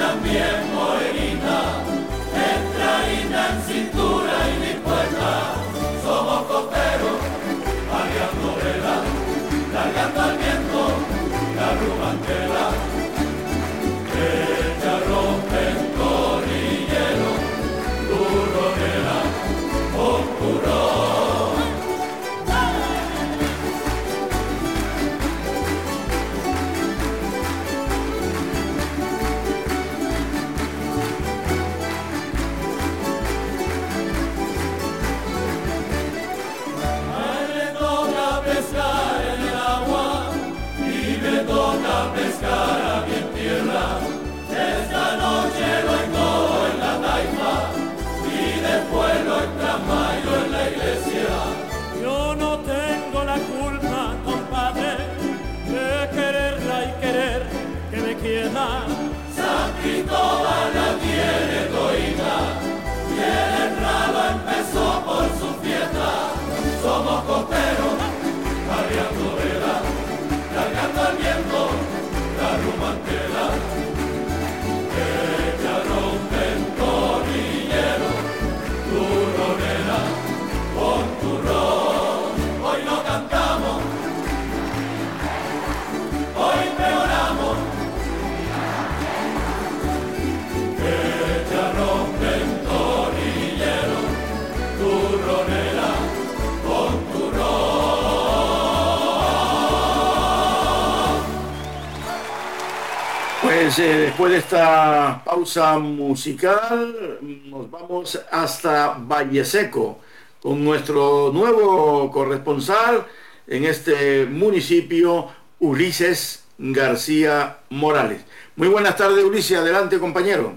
después 103.84 104.32
de 104.32 104.40
esta 104.40 105.22
pausa 105.24 105.78
musical, 105.78 107.20
nos 107.46 107.70
vamos 107.70 108.20
hasta 108.32 108.96
Valle 108.98 109.46
Seco 109.46 110.00
con 110.42 110.64
nuestro 110.64 111.32
nuevo 111.32 112.12
corresponsal 112.12 113.06
en 113.46 113.66
este 113.66 114.26
municipio, 114.26 115.30
Ulises 115.60 116.44
García 116.58 117.60
Morales. 117.70 118.24
Muy 118.56 118.68
buenas 118.68 118.96
tardes, 118.96 119.24
Ulises. 119.24 119.58
Adelante, 119.58 120.00
compañero. 120.00 120.56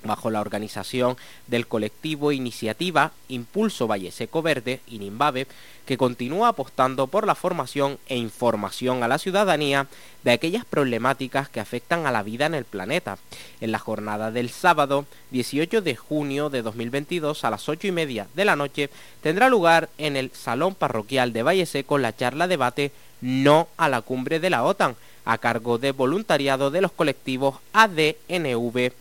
bajo 0.04 0.30
la 0.30 0.42
organización 0.42 1.18
del 1.48 1.68
colectivo 1.68 2.32
Iniciativa 2.32 3.12
Impulso 3.28 3.88
Valle 3.88 4.12
Seco 4.12 4.42
Verde, 4.42 4.82
INIMBAVE, 4.88 5.48
que 5.86 5.98
continúa 5.98 6.50
apostando 6.50 7.08
por 7.08 7.26
la 7.26 7.34
formación 7.34 7.98
e 8.08 8.18
información 8.18 9.04
a 9.04 9.08
la 9.08 9.18
ciudadanía 9.18 9.88
de 10.24 10.32
aquellas 10.32 10.66
problemáticas 10.66 11.48
que 11.48 11.62
afectan 11.62 12.06
a 12.06 12.12
la 12.12 12.24
vida 12.24 12.46
en 12.46 12.54
el 12.54 12.66
planeta. 12.66 13.18
En 13.62 13.72
la 13.72 13.80
jornada 13.80 14.30
del 14.30 14.50
sábado 14.50 15.06
18 15.32 15.82
de 15.82 15.96
junio 15.96 16.50
de 16.50 16.62
2022 16.62 17.44
a 17.46 17.50
las 17.50 17.70
8 17.70 17.88
y 17.88 17.92
media 17.92 18.28
de 18.36 18.46
la 18.46 18.58
noche 18.58 18.90
tendrá 19.22 19.48
lugar 19.48 19.90
en 19.98 20.18
el 20.18 20.32
Salón 20.32 20.76
Parroquial 20.76 21.32
de 21.32 21.44
Valle 21.44 21.66
Seco 21.66 21.98
la 21.98 22.16
charla 22.16 22.48
debate 22.48 22.92
No 23.22 23.70
a 23.78 23.88
la 23.88 24.02
cumbre 24.02 24.40
de 24.40 24.50
la 24.50 24.64
OTAN, 24.64 24.96
a 25.24 25.38
cargo 25.38 25.78
de 25.78 25.92
voluntariado 25.92 26.72
de 26.72 26.82
los 26.82 26.92
colectivos 26.92 27.60
ADNV 27.74 28.92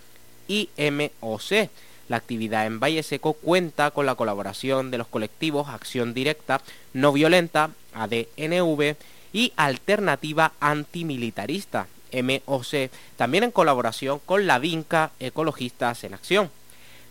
IMOC. 0.49 1.69
La 2.09 2.17
actividad 2.17 2.67
en 2.67 2.79
Valle 2.79 3.03
Seco 3.03 3.33
cuenta 3.33 3.91
con 3.91 4.07
la 4.07 4.15
colaboración 4.15 4.91
de 4.91 4.99
los 4.99 5.09
colectivos 5.09 5.69
Acción 5.69 6.15
Directa, 6.15 6.61
No 6.93 7.13
Violenta, 7.13 7.71
ADNV 7.95 8.97
y 9.33 9.53
Alternativa 9.57 10.53
Antimilitarista, 10.61 11.89
MOC, 12.13 12.91
también 13.17 13.45
en 13.45 13.51
colaboración 13.51 14.21
con 14.25 14.47
la 14.47 14.59
Vinca 14.59 15.11
Ecologistas 15.19 16.05
en 16.05 16.15
Acción. 16.15 16.51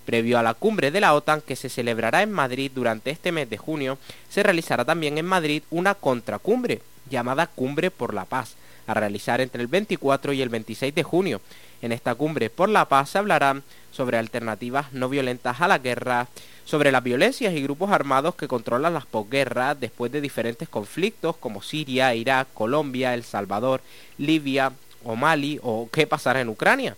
Previo 0.05 0.37
a 0.39 0.43
la 0.43 0.53
cumbre 0.53 0.91
de 0.91 1.01
la 1.01 1.13
OTAN 1.13 1.41
que 1.41 1.55
se 1.55 1.67
celebrará 1.67 2.21
en 2.21 2.31
Madrid 2.31 2.71
durante 2.73 3.11
este 3.11 3.31
mes 3.31 3.49
de 3.49 3.57
junio, 3.57 3.97
se 4.29 4.43
realizará 4.43 4.85
también 4.85 5.17
en 5.17 5.25
Madrid 5.25 5.63
una 5.71 5.95
contracumbre 5.95 6.81
llamada 7.09 7.47
Cumbre 7.47 7.91
por 7.91 8.13
la 8.13 8.25
Paz, 8.25 8.55
a 8.87 8.93
realizar 8.93 9.41
entre 9.41 9.61
el 9.61 9.67
24 9.67 10.33
y 10.33 10.41
el 10.41 10.49
26 10.49 10.93
de 10.93 11.03
junio, 11.03 11.41
en 11.85 11.91
esta 11.91 12.15
cumbre 12.15 12.49
por 12.49 12.67
la 12.67 12.85
paz 12.89 13.11
se 13.11 13.17
hablará 13.19 13.61
sobre 13.91 14.17
alternativas 14.17 14.91
no 14.91 15.07
violentas 15.07 15.61
a 15.61 15.67
la 15.67 15.77
guerra, 15.77 16.27
sobre 16.65 16.91
las 16.91 17.03
violencias 17.03 17.53
y 17.53 17.61
grupos 17.61 17.91
armados 17.91 18.35
que 18.35 18.47
controlan 18.47 18.93
las 18.93 19.05
posguerras 19.05 19.79
después 19.79 20.11
de 20.11 20.19
diferentes 20.19 20.67
conflictos 20.67 21.37
como 21.37 21.61
Siria, 21.61 22.13
Irak, 22.15 22.47
Colombia, 22.53 23.13
El 23.13 23.23
Salvador, 23.23 23.81
Libia 24.17 24.71
o 25.03 25.15
Mali 25.15 25.59
o 25.61 25.87
qué 25.91 26.07
pasará 26.07 26.41
en 26.41 26.49
Ucrania. 26.49 26.97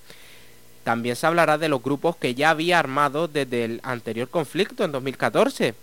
También 0.85 1.17
se 1.17 1.27
hablará 1.27 1.57
de 1.57 1.67
los 1.67 1.83
grupos 1.83 2.15
que 2.15 2.33
ya 2.33 2.51
había 2.51 2.79
armado 2.79 3.27
desde 3.27 3.65
el 3.65 3.81
anterior 3.83 4.29
conflicto 4.29 4.85
en 4.85 4.93
2014. 4.93 5.75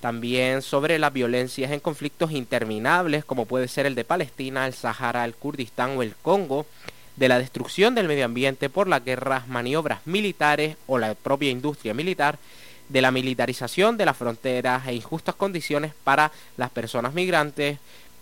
También 0.00 0.62
sobre 0.62 0.98
las 0.98 1.12
violencias 1.12 1.70
en 1.72 1.80
conflictos 1.80 2.30
interminables 2.32 3.24
como 3.24 3.44
puede 3.44 3.68
ser 3.68 3.84
el 3.84 3.94
de 3.94 4.04
Palestina, 4.04 4.66
el 4.66 4.72
Sahara, 4.72 5.26
el 5.26 5.34
Kurdistán 5.34 5.98
o 5.98 6.02
el 6.02 6.14
Congo 6.16 6.64
de 7.16 7.28
la 7.28 7.38
destrucción 7.38 7.94
del 7.94 8.08
medio 8.08 8.24
ambiente 8.24 8.68
por 8.68 8.88
las 8.88 9.04
guerras, 9.04 9.48
maniobras 9.48 10.00
militares 10.06 10.76
o 10.86 10.98
la 10.98 11.14
propia 11.14 11.50
industria 11.50 11.94
militar, 11.94 12.38
de 12.88 13.02
la 13.02 13.10
militarización 13.10 13.96
de 13.96 14.06
las 14.06 14.16
fronteras 14.16 14.86
e 14.86 14.94
injustas 14.94 15.34
condiciones 15.34 15.92
para 16.04 16.30
las 16.56 16.70
personas 16.70 17.14
migrantes, 17.14 17.78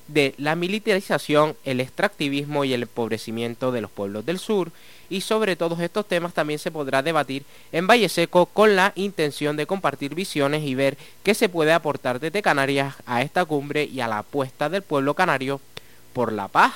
de 0.09 0.35
la 0.37 0.55
militarización, 0.55 1.57
el 1.65 1.81
extractivismo 1.81 2.65
y 2.65 2.75
el 2.75 2.83
empobrecimiento 2.83 3.73
de 3.73 3.81
los 3.81 3.91
pueblos 3.91 4.27
del 4.27 4.39
sur, 4.39 4.71
y 5.09 5.23
sobre 5.23 5.57
todos 5.57 5.81
estos 5.81 6.07
temas 6.07 6.35
también 6.35 6.59
se 6.59 6.71
podrá 6.71 7.03
debatir 7.03 7.45
en 7.73 7.87
Valle 7.87 8.09
Seco 8.09 8.47
con 8.47 8.77
la 8.77 8.93
intención 8.97 9.57
de 9.57 9.67
compartir 9.67 10.15
visiones 10.15 10.63
y 10.63 10.75
ver 10.75 10.99
qué 11.23 11.35
se 11.35 11.49
puede 11.49 11.73
aportar 11.73 12.21
desde 12.21 12.43
Canarias 12.43 12.97
a 13.07 13.23
esta 13.23 13.45
cumbre 13.45 13.85
y 13.85 14.01
a 14.01 14.09
la 14.09 14.19
apuesta 14.19 14.69
del 14.69 14.83
pueblo 14.83 15.15
canario 15.15 15.61
por 16.13 16.33
la 16.33 16.49
paz. 16.49 16.75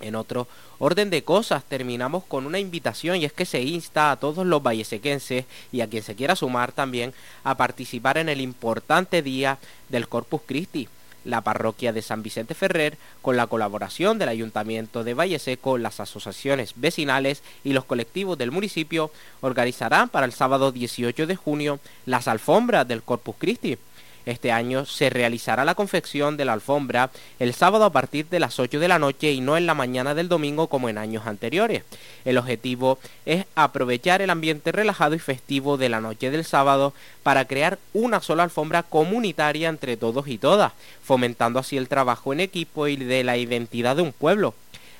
En 0.00 0.14
otro 0.14 0.48
orden 0.78 1.10
de 1.10 1.22
cosas, 1.22 1.64
terminamos 1.64 2.24
con 2.24 2.46
una 2.46 2.58
invitación 2.58 3.16
y 3.16 3.24
es 3.24 3.32
que 3.32 3.46
se 3.46 3.62
insta 3.62 4.10
a 4.10 4.16
todos 4.16 4.46
los 4.46 4.62
vallesequenses 4.62 5.44
y 5.72 5.80
a 5.80 5.88
quien 5.88 6.02
se 6.02 6.14
quiera 6.14 6.36
sumar 6.36 6.72
también 6.72 7.14
a 7.42 7.56
participar 7.56 8.18
en 8.18 8.28
el 8.28 8.40
importante 8.40 9.22
día 9.22 9.58
del 9.88 10.08
Corpus 10.08 10.42
Christi. 10.46 10.88
la 11.24 11.40
parroquia 11.40 11.94
de 11.94 12.02
San 12.02 12.22
Vicente 12.22 12.54
Ferrer, 12.54 12.98
con 13.22 13.38
la 13.38 13.46
colaboración 13.46 14.18
del 14.18 14.28
Ayuntamiento 14.28 15.04
de 15.04 15.14
Valle 15.14 15.38
Seco, 15.38 15.78
las 15.78 15.98
asociaciones 15.98 16.74
vecinales 16.76 17.42
y 17.64 17.72
los 17.72 17.86
colectivos 17.86 18.36
del 18.36 18.50
municipio, 18.50 19.10
organizarán 19.40 20.10
para 20.10 20.26
el 20.26 20.34
sábado 20.34 20.70
18 20.70 21.26
de 21.26 21.34
junio 21.34 21.80
las 22.04 22.28
alfombras 22.28 22.86
del 22.86 23.02
Corpus 23.02 23.36
Christi 23.38 23.78
este 24.26 24.52
año 24.52 24.86
se 24.86 25.10
realizará 25.10 25.64
la 25.64 25.74
confección 25.74 26.36
de 26.36 26.44
la 26.44 26.54
alfombra 26.54 27.10
el 27.38 27.52
sábado 27.52 27.84
a 27.84 27.92
partir 27.92 28.26
de 28.28 28.40
las 28.40 28.58
8 28.58 28.80
de 28.80 28.88
la 28.88 28.98
noche 28.98 29.32
y 29.32 29.40
no 29.40 29.56
en 29.56 29.66
la 29.66 29.74
mañana 29.74 30.14
del 30.14 30.28
domingo 30.28 30.68
como 30.68 30.88
en 30.88 30.98
años 30.98 31.26
anteriores. 31.26 31.82
El 32.24 32.38
objetivo 32.38 32.98
es 33.26 33.44
aprovechar 33.54 34.22
el 34.22 34.30
ambiente 34.30 34.72
relajado 34.72 35.14
y 35.14 35.18
festivo 35.18 35.76
de 35.76 35.88
la 35.88 36.00
noche 36.00 36.30
del 36.30 36.44
sábado 36.44 36.94
para 37.22 37.44
crear 37.44 37.78
una 37.92 38.20
sola 38.20 38.44
alfombra 38.44 38.82
comunitaria 38.82 39.68
entre 39.68 39.96
todos 39.96 40.26
y 40.28 40.38
todas, 40.38 40.72
fomentando 41.02 41.58
así 41.58 41.76
el 41.76 41.88
trabajo 41.88 42.32
en 42.32 42.40
equipo 42.40 42.88
y 42.88 42.96
de 42.96 43.24
la 43.24 43.36
identidad 43.36 43.96
de 43.96 44.02
un 44.02 44.12
pueblo. 44.12 44.54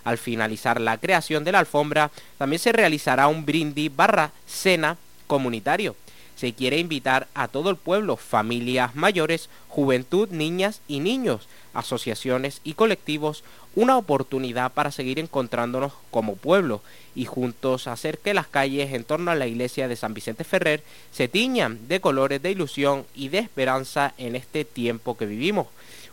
Al 0.05 0.19
finalizar 0.19 0.83
la 0.83 0.99
creación 0.99 1.45
de 1.45 1.53
la 1.53 1.61
alfombra, 1.61 2.11
también 2.37 2.61
se 2.61 2.73
realizará 2.73 3.27
un 3.27 3.47
brindis 3.47 3.95
barra 3.95 4.33
cena 4.47 4.99
comunitario 5.27 5.97
se 6.37 6.53
quiere 6.53 6.79
invitar 6.79 7.29
a 7.35 7.49
todo 7.49 7.71
el 7.71 7.77
pueblo, 7.77 8.17
familias 8.17 8.95
mayores, 8.95 9.49
juventud, 9.69 10.29
niñas 10.31 10.81
y 10.89 11.01
niños, 11.01 11.49
asociaciones 11.73 12.61
y 12.65 12.75
colectivos, 12.75 13.45
una 13.75 13.97
oportunidad 13.97 14.73
para 14.73 14.91
seguir 14.91 15.19
encontrándonos 15.19 15.93
como 16.11 16.37
pueblo 16.37 16.81
y 17.15 17.25
juntos 17.25 17.87
hacer 17.87 18.19
que 18.19 18.35
las 18.35 18.47
calles 18.47 18.93
en 18.93 19.05
torno 19.05 19.31
a 19.31 19.35
la 19.35 19.47
iglesia 19.47 19.89
de 19.89 19.97
San 19.97 20.15
Vicente 20.15 20.45
Ferrer 20.45 20.83
se 21.13 21.29
tiñan 21.29 21.89
de 21.89 22.01
colores 22.01 22.41
de 22.43 22.53
ilusión 22.53 23.05
y 23.15 23.29
de 23.29 23.39
esperanza 23.39 24.15
en 24.19 24.37
este 24.37 24.65
tiempo 24.65 25.17
que 25.17 25.27
vivimos 25.27 25.67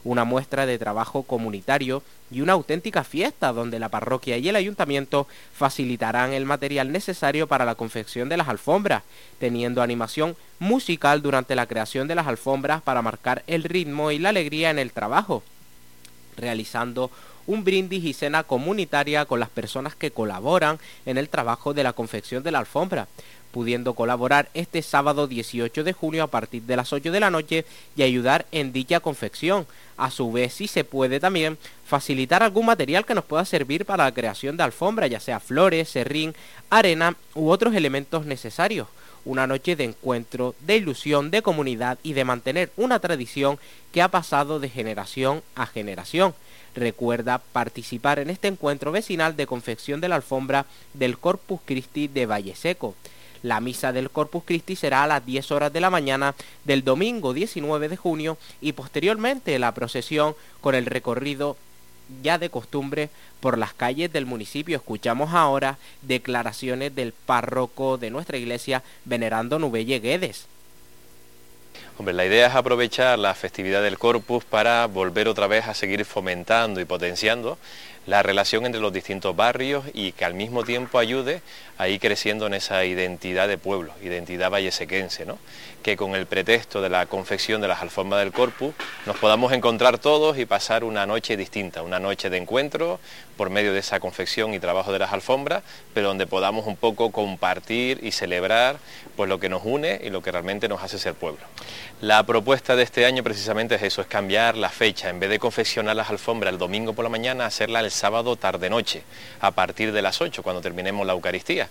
una 0.03 0.23
muestra 0.23 0.65
de 0.65 0.79
trabajo 0.79 1.23
comunitario 1.23 2.03
y 2.31 2.41
una 2.41 2.53
auténtica 2.53 3.03
fiesta 3.03 3.51
donde 3.51 3.79
la 3.79 3.89
parroquia 3.89 4.37
y 4.37 4.47
el 4.47 4.55
ayuntamiento 4.55 5.27
facilitarán 5.53 6.33
el 6.33 6.45
material 6.45 6.91
necesario 6.91 7.47
para 7.47 7.65
la 7.65 7.75
confección 7.75 8.29
de 8.29 8.37
las 8.37 8.47
alfombras, 8.47 9.03
teniendo 9.39 9.81
animación 9.81 10.35
musical 10.59 11.21
durante 11.21 11.55
la 11.55 11.67
creación 11.67 12.07
de 12.07 12.15
las 12.15 12.27
alfombras 12.27 12.81
para 12.81 13.01
marcar 13.01 13.43
el 13.47 13.63
ritmo 13.63 14.11
y 14.11 14.19
la 14.19 14.29
alegría 14.29 14.69
en 14.69 14.79
el 14.79 14.91
trabajo, 14.91 15.43
realizando 16.37 17.11
un 17.47 17.63
brindis 17.63 18.03
y 18.03 18.13
cena 18.13 18.43
comunitaria 18.43 19.25
con 19.25 19.39
las 19.39 19.49
personas 19.49 19.95
que 19.95 20.11
colaboran 20.11 20.79
en 21.05 21.17
el 21.17 21.29
trabajo 21.29 21.73
de 21.73 21.83
la 21.83 21.93
confección 21.93 22.43
de 22.43 22.51
la 22.51 22.59
alfombra, 22.59 23.07
pudiendo 23.51 23.93
colaborar 23.93 24.49
este 24.53 24.81
sábado 24.81 25.27
18 25.27 25.83
de 25.83 25.93
junio 25.93 26.23
a 26.23 26.27
partir 26.27 26.63
de 26.63 26.75
las 26.75 26.93
8 26.93 27.11
de 27.11 27.19
la 27.19 27.29
noche 27.29 27.65
y 27.95 28.03
ayudar 28.03 28.45
en 28.51 28.73
dicha 28.73 28.99
confección. 28.99 29.67
A 29.97 30.09
su 30.09 30.31
vez, 30.31 30.53
si 30.53 30.67
se 30.67 30.83
puede 30.83 31.19
también 31.19 31.57
facilitar 31.85 32.41
algún 32.41 32.65
material 32.65 33.05
que 33.05 33.13
nos 33.13 33.25
pueda 33.25 33.45
servir 33.45 33.85
para 33.85 34.05
la 34.05 34.13
creación 34.13 34.57
de 34.57 34.63
alfombra, 34.63 35.07
ya 35.07 35.19
sea 35.19 35.39
flores, 35.39 35.89
serrín, 35.89 36.33
arena 36.69 37.15
u 37.35 37.49
otros 37.49 37.75
elementos 37.75 38.25
necesarios. 38.25 38.87
Una 39.23 39.45
noche 39.45 39.75
de 39.75 39.83
encuentro, 39.83 40.55
de 40.61 40.77
ilusión, 40.77 41.29
de 41.29 41.43
comunidad 41.43 41.99
y 42.01 42.13
de 42.13 42.25
mantener 42.25 42.71
una 42.75 42.99
tradición 42.99 43.59
que 43.91 44.01
ha 44.01 44.07
pasado 44.07 44.59
de 44.59 44.69
generación 44.69 45.43
a 45.53 45.67
generación. 45.67 46.33
Recuerda 46.75 47.39
participar 47.39 48.19
en 48.19 48.29
este 48.29 48.47
encuentro 48.47 48.91
vecinal 48.91 49.35
de 49.35 49.47
confección 49.47 49.99
de 50.01 50.07
la 50.07 50.15
alfombra 50.15 50.65
del 50.93 51.17
Corpus 51.17 51.59
Christi 51.65 52.07
de 52.07 52.25
Valle 52.25 52.55
Seco. 52.55 52.95
La 53.43 53.59
misa 53.59 53.91
del 53.91 54.09
Corpus 54.09 54.43
Christi 54.45 54.75
será 54.75 55.03
a 55.03 55.07
las 55.07 55.25
10 55.25 55.51
horas 55.51 55.73
de 55.73 55.81
la 55.81 55.89
mañana 55.89 56.35
del 56.63 56.83
domingo 56.83 57.33
19 57.33 57.89
de 57.89 57.97
junio 57.97 58.37
y 58.61 58.73
posteriormente 58.73 59.57
la 59.57 59.73
procesión 59.73 60.35
con 60.61 60.75
el 60.75 60.85
recorrido 60.85 61.57
ya 62.21 62.37
de 62.37 62.49
costumbre 62.49 63.09
por 63.39 63.57
las 63.57 63.73
calles 63.73 64.13
del 64.13 64.25
municipio. 64.25 64.77
Escuchamos 64.77 65.33
ahora 65.33 65.77
declaraciones 66.03 66.93
del 66.93 67.13
párroco 67.13 67.97
de 67.97 68.11
nuestra 68.11 68.37
iglesia, 68.37 68.83
venerando 69.05 69.59
Nubelle 69.59 69.99
Guedes. 69.99 70.45
La 71.99 72.25
idea 72.25 72.47
es 72.47 72.55
aprovechar 72.55 73.19
la 73.19 73.35
festividad 73.35 73.83
del 73.83 73.99
Corpus 73.99 74.43
para 74.43 74.87
volver 74.87 75.27
otra 75.27 75.47
vez 75.47 75.67
a 75.67 75.73
seguir 75.73 76.03
fomentando 76.03 76.81
y 76.81 76.85
potenciando 76.85 77.57
la 78.07 78.23
relación 78.23 78.65
entre 78.65 78.81
los 78.81 78.91
distintos 78.91 79.35
barrios 79.35 79.85
y 79.93 80.11
que 80.13 80.25
al 80.25 80.33
mismo 80.33 80.63
tiempo 80.63 80.97
ayude 80.97 81.41
a 81.81 81.87
ir 81.87 81.99
creciendo 81.99 82.45
en 82.45 82.53
esa 82.53 82.85
identidad 82.85 83.47
de 83.47 83.57
pueblo, 83.57 83.91
identidad 84.03 84.51
vallesequense, 84.51 85.25
¿no? 85.25 85.39
que 85.81 85.97
con 85.97 86.13
el 86.13 86.27
pretexto 86.27 86.79
de 86.79 86.89
la 86.89 87.07
confección 87.07 87.59
de 87.59 87.67
las 87.67 87.81
alfombras 87.81 88.21
del 88.23 88.31
corpus 88.31 88.75
nos 89.07 89.17
podamos 89.17 89.51
encontrar 89.51 89.97
todos 89.97 90.37
y 90.37 90.45
pasar 90.45 90.83
una 90.83 91.07
noche 91.07 91.37
distinta, 91.37 91.81
una 91.81 91.99
noche 91.99 92.29
de 92.29 92.37
encuentro 92.37 92.99
por 93.35 93.49
medio 93.49 93.73
de 93.73 93.79
esa 93.79 93.99
confección 93.99 94.53
y 94.53 94.59
trabajo 94.59 94.91
de 94.93 94.99
las 94.99 95.11
alfombras, 95.11 95.63
pero 95.95 96.09
donde 96.09 96.27
podamos 96.27 96.67
un 96.67 96.75
poco 96.75 97.11
compartir 97.11 97.99
y 98.03 98.11
celebrar 98.11 98.77
pues 99.15 99.27
lo 99.27 99.39
que 99.39 99.49
nos 99.49 99.63
une 99.65 99.99
y 100.03 100.11
lo 100.11 100.21
que 100.21 100.31
realmente 100.31 100.67
nos 100.67 100.83
hace 100.83 100.99
ser 100.99 101.15
pueblo. 101.15 101.41
La 102.01 102.23
propuesta 102.23 102.75
de 102.75 102.83
este 102.83 103.05
año 103.05 103.23
precisamente 103.23 103.75
es 103.75 103.81
eso, 103.81 104.01
es 104.01 104.07
cambiar 104.07 104.57
la 104.57 104.69
fecha, 104.69 105.09
en 105.09 105.19
vez 105.19 105.29
de 105.29 105.39
confeccionar 105.39 105.95
las 105.95 106.09
alfombras 106.09 106.53
el 106.53 106.59
domingo 106.59 106.93
por 106.93 107.03
la 107.03 107.09
mañana, 107.09 107.45
hacerla 107.45 107.79
el 107.79 107.89
sábado 107.89 108.35
tarde-noche, 108.35 109.03
a 109.39 109.51
partir 109.51 109.91
de 109.91 110.01
las 110.01 110.21
8, 110.21 110.43
cuando 110.43 110.61
terminemos 110.61 111.05
la 111.05 111.13
Eucaristía. 111.13 111.69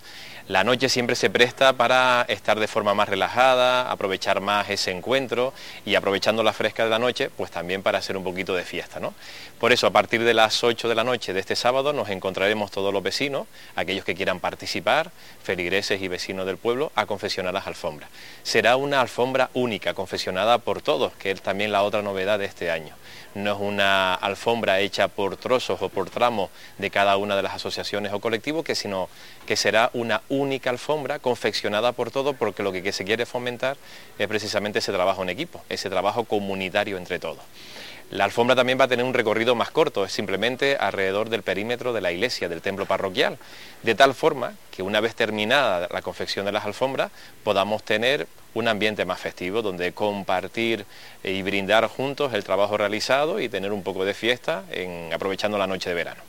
La 0.50 0.64
noche 0.64 0.88
siempre 0.88 1.14
se 1.14 1.30
presta 1.30 1.74
para 1.74 2.24
estar 2.26 2.58
de 2.58 2.66
forma 2.66 2.92
más 2.92 3.08
relajada, 3.08 3.88
aprovechar 3.88 4.40
más 4.40 4.68
ese 4.68 4.90
encuentro 4.90 5.54
y 5.86 5.94
aprovechando 5.94 6.42
la 6.42 6.52
fresca 6.52 6.82
de 6.82 6.90
la 6.90 6.98
noche, 6.98 7.30
pues 7.30 7.52
también 7.52 7.84
para 7.84 7.98
hacer 7.98 8.16
un 8.16 8.24
poquito 8.24 8.56
de 8.56 8.64
fiesta, 8.64 8.98
¿no? 8.98 9.14
Por 9.60 9.70
eso, 9.70 9.86
a 9.86 9.92
partir 9.92 10.24
de 10.24 10.34
las 10.34 10.64
8 10.64 10.88
de 10.88 10.94
la 10.96 11.04
noche 11.04 11.32
de 11.32 11.38
este 11.38 11.54
sábado 11.54 11.92
nos 11.92 12.08
encontraremos 12.08 12.72
todos 12.72 12.92
los 12.92 13.00
vecinos, 13.00 13.46
aquellos 13.76 14.04
que 14.04 14.16
quieran 14.16 14.40
participar, 14.40 15.12
feligreses 15.40 16.02
y 16.02 16.08
vecinos 16.08 16.46
del 16.46 16.56
pueblo, 16.56 16.90
a 16.96 17.06
confesionar 17.06 17.54
las 17.54 17.68
alfombras. 17.68 18.10
Será 18.42 18.74
una 18.74 19.00
alfombra 19.00 19.50
única, 19.54 19.94
confesionada 19.94 20.58
por 20.58 20.82
todos, 20.82 21.12
que 21.12 21.30
es 21.30 21.42
también 21.42 21.70
la 21.70 21.84
otra 21.84 22.02
novedad 22.02 22.40
de 22.40 22.46
este 22.46 22.72
año 22.72 22.96
no 23.34 23.52
es 23.52 23.58
una 23.60 24.14
alfombra 24.14 24.80
hecha 24.80 25.08
por 25.08 25.36
trozos 25.36 25.80
o 25.82 25.88
por 25.88 26.10
tramos 26.10 26.50
de 26.78 26.90
cada 26.90 27.16
una 27.16 27.36
de 27.36 27.42
las 27.42 27.54
asociaciones 27.54 28.12
o 28.12 28.20
colectivos, 28.20 28.64
que 28.64 28.74
sino 28.74 29.08
que 29.46 29.56
será 29.56 29.90
una 29.92 30.22
única 30.28 30.70
alfombra 30.70 31.18
confeccionada 31.18 31.92
por 31.92 32.10
todos, 32.10 32.34
porque 32.36 32.62
lo 32.62 32.72
que 32.72 32.92
se 32.92 33.04
quiere 33.04 33.26
fomentar 33.26 33.76
es 34.18 34.28
precisamente 34.28 34.80
ese 34.80 34.92
trabajo 34.92 35.22
en 35.22 35.28
equipo, 35.28 35.62
ese 35.68 35.90
trabajo 35.90 36.24
comunitario 36.24 36.96
entre 36.96 37.18
todos. 37.18 37.42
La 38.10 38.24
alfombra 38.24 38.56
también 38.56 38.78
va 38.78 38.86
a 38.86 38.88
tener 38.88 39.06
un 39.06 39.14
recorrido 39.14 39.54
más 39.54 39.70
corto, 39.70 40.04
es 40.04 40.10
simplemente 40.10 40.76
alrededor 40.76 41.30
del 41.30 41.44
perímetro 41.44 41.92
de 41.92 42.00
la 42.00 42.10
iglesia, 42.10 42.48
del 42.48 42.60
templo 42.60 42.84
parroquial, 42.84 43.38
de 43.84 43.94
tal 43.94 44.14
forma 44.14 44.54
que 44.72 44.82
una 44.82 45.00
vez 45.00 45.14
terminada 45.14 45.86
la 45.92 46.02
confección 46.02 46.44
de 46.44 46.50
las 46.50 46.64
alfombras 46.64 47.12
podamos 47.44 47.84
tener 47.84 48.26
un 48.54 48.68
ambiente 48.68 49.04
más 49.04 49.20
festivo 49.20 49.62
donde 49.62 49.92
compartir 49.92 50.84
y 51.22 51.42
brindar 51.42 51.86
juntos 51.86 52.34
el 52.34 52.44
trabajo 52.44 52.76
realizado 52.76 53.40
y 53.40 53.48
tener 53.48 53.72
un 53.72 53.82
poco 53.82 54.04
de 54.04 54.14
fiesta 54.14 54.64
en, 54.70 55.12
aprovechando 55.12 55.58
la 55.58 55.66
noche 55.66 55.90
de 55.90 55.94
verano. 55.94 56.22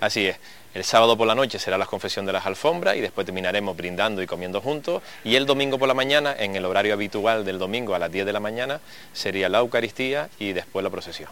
Así 0.00 0.26
es, 0.26 0.36
el 0.72 0.84
sábado 0.84 1.16
por 1.16 1.26
la 1.26 1.34
noche 1.34 1.58
será 1.58 1.76
la 1.76 1.86
confesión 1.86 2.24
de 2.26 2.32
las 2.32 2.46
alfombras 2.46 2.96
y 2.96 3.00
después 3.00 3.24
terminaremos 3.24 3.76
brindando 3.76 4.22
y 4.22 4.26
comiendo 4.26 4.60
juntos. 4.60 5.02
Y 5.24 5.34
el 5.34 5.44
domingo 5.44 5.78
por 5.78 5.88
la 5.88 5.94
mañana, 5.94 6.34
en 6.38 6.54
el 6.54 6.64
horario 6.64 6.94
habitual 6.94 7.44
del 7.44 7.58
domingo 7.58 7.94
a 7.94 7.98
las 7.98 8.12
10 8.12 8.24
de 8.24 8.32
la 8.32 8.40
mañana, 8.40 8.80
sería 9.12 9.48
la 9.48 9.58
Eucaristía 9.58 10.28
y 10.38 10.52
después 10.52 10.84
la 10.84 10.90
procesión. 10.90 11.28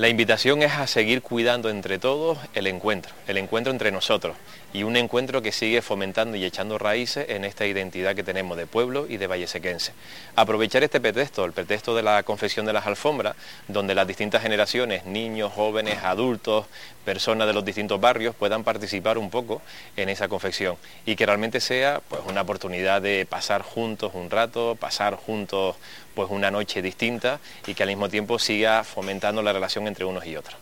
La 0.00 0.08
invitación 0.08 0.62
es 0.62 0.72
a 0.72 0.86
seguir 0.86 1.20
cuidando 1.20 1.68
entre 1.68 1.98
todos 1.98 2.38
el 2.54 2.66
encuentro, 2.66 3.12
el 3.26 3.36
encuentro 3.36 3.70
entre 3.70 3.92
nosotros 3.92 4.34
y 4.72 4.82
un 4.82 4.96
encuentro 4.96 5.42
que 5.42 5.52
sigue 5.52 5.82
fomentando 5.82 6.38
y 6.38 6.44
echando 6.46 6.78
raíces 6.78 7.28
en 7.28 7.44
esta 7.44 7.66
identidad 7.66 8.14
que 8.14 8.22
tenemos 8.22 8.56
de 8.56 8.66
pueblo 8.66 9.04
y 9.06 9.18
de 9.18 9.26
vallesequense. 9.26 9.92
Aprovechar 10.36 10.82
este 10.82 11.02
pretexto, 11.02 11.44
el 11.44 11.52
pretexto 11.52 11.94
de 11.94 12.02
la 12.02 12.22
confesión 12.22 12.64
de 12.64 12.72
las 12.72 12.86
alfombras, 12.86 13.36
donde 13.68 13.94
las 13.94 14.06
distintas 14.06 14.40
generaciones, 14.40 15.04
niños, 15.04 15.52
jóvenes, 15.52 15.98
adultos, 16.02 16.64
personas 17.04 17.46
de 17.46 17.52
los 17.52 17.64
distintos 17.64 18.00
barrios 18.00 18.34
puedan 18.34 18.64
participar 18.64 19.18
un 19.18 19.30
poco 19.30 19.62
en 19.96 20.08
esa 20.08 20.28
confección 20.28 20.76
y 21.06 21.16
que 21.16 21.26
realmente 21.26 21.60
sea 21.60 22.00
pues 22.08 22.22
una 22.26 22.42
oportunidad 22.42 23.02
de 23.02 23.26
pasar 23.26 23.62
juntos 23.62 24.12
un 24.14 24.30
rato, 24.30 24.76
pasar 24.78 25.16
juntos 25.16 25.76
pues 26.14 26.30
una 26.30 26.50
noche 26.50 26.82
distinta 26.82 27.40
y 27.66 27.74
que 27.74 27.82
al 27.82 27.88
mismo 27.88 28.08
tiempo 28.08 28.38
siga 28.38 28.84
fomentando 28.84 29.42
la 29.42 29.52
relación 29.52 29.86
entre 29.86 30.04
unos 30.04 30.26
y 30.26 30.36
otros. 30.36 30.56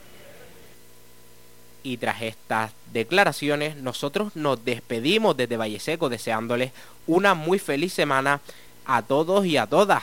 Y 1.82 1.96
tras 1.96 2.22
estas 2.22 2.72
declaraciones, 2.92 3.76
nosotros 3.76 4.34
nos 4.36 4.64
despedimos 4.64 5.36
desde 5.36 5.56
Valle 5.56 5.80
Seco 5.80 6.08
deseándoles 6.08 6.72
una 7.06 7.34
muy 7.34 7.58
feliz 7.58 7.92
semana 7.92 8.40
a 8.84 9.02
todos 9.02 9.46
y 9.46 9.56
a 9.56 9.66
todas. 9.66 10.02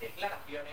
Declaraciones, 0.00 0.72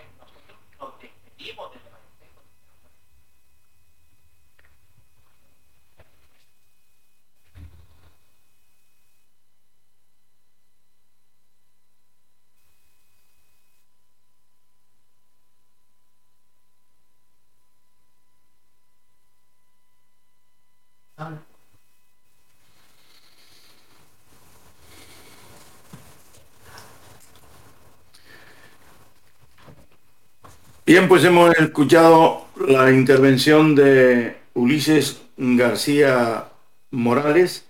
Bien, 30.86 31.06
pues 31.08 31.24
hemos 31.24 31.54
escuchado 31.56 32.46
la 32.66 32.90
intervención 32.90 33.74
de 33.74 34.38
Ulises 34.54 35.20
García 35.36 36.46
Morales, 36.90 37.66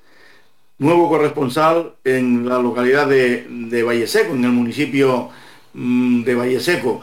nuevo 0.79 1.09
corresponsal 1.09 1.97
en 2.05 2.49
la 2.49 2.59
localidad 2.61 3.09
de, 3.09 3.83
Valle 3.83 4.07
Seco, 4.07 4.33
en 4.35 4.45
el 4.45 4.53
municipio 4.53 5.29
mm, 5.75 6.23
de 6.23 6.35
Valle 6.35 6.61
Seco. 6.61 7.01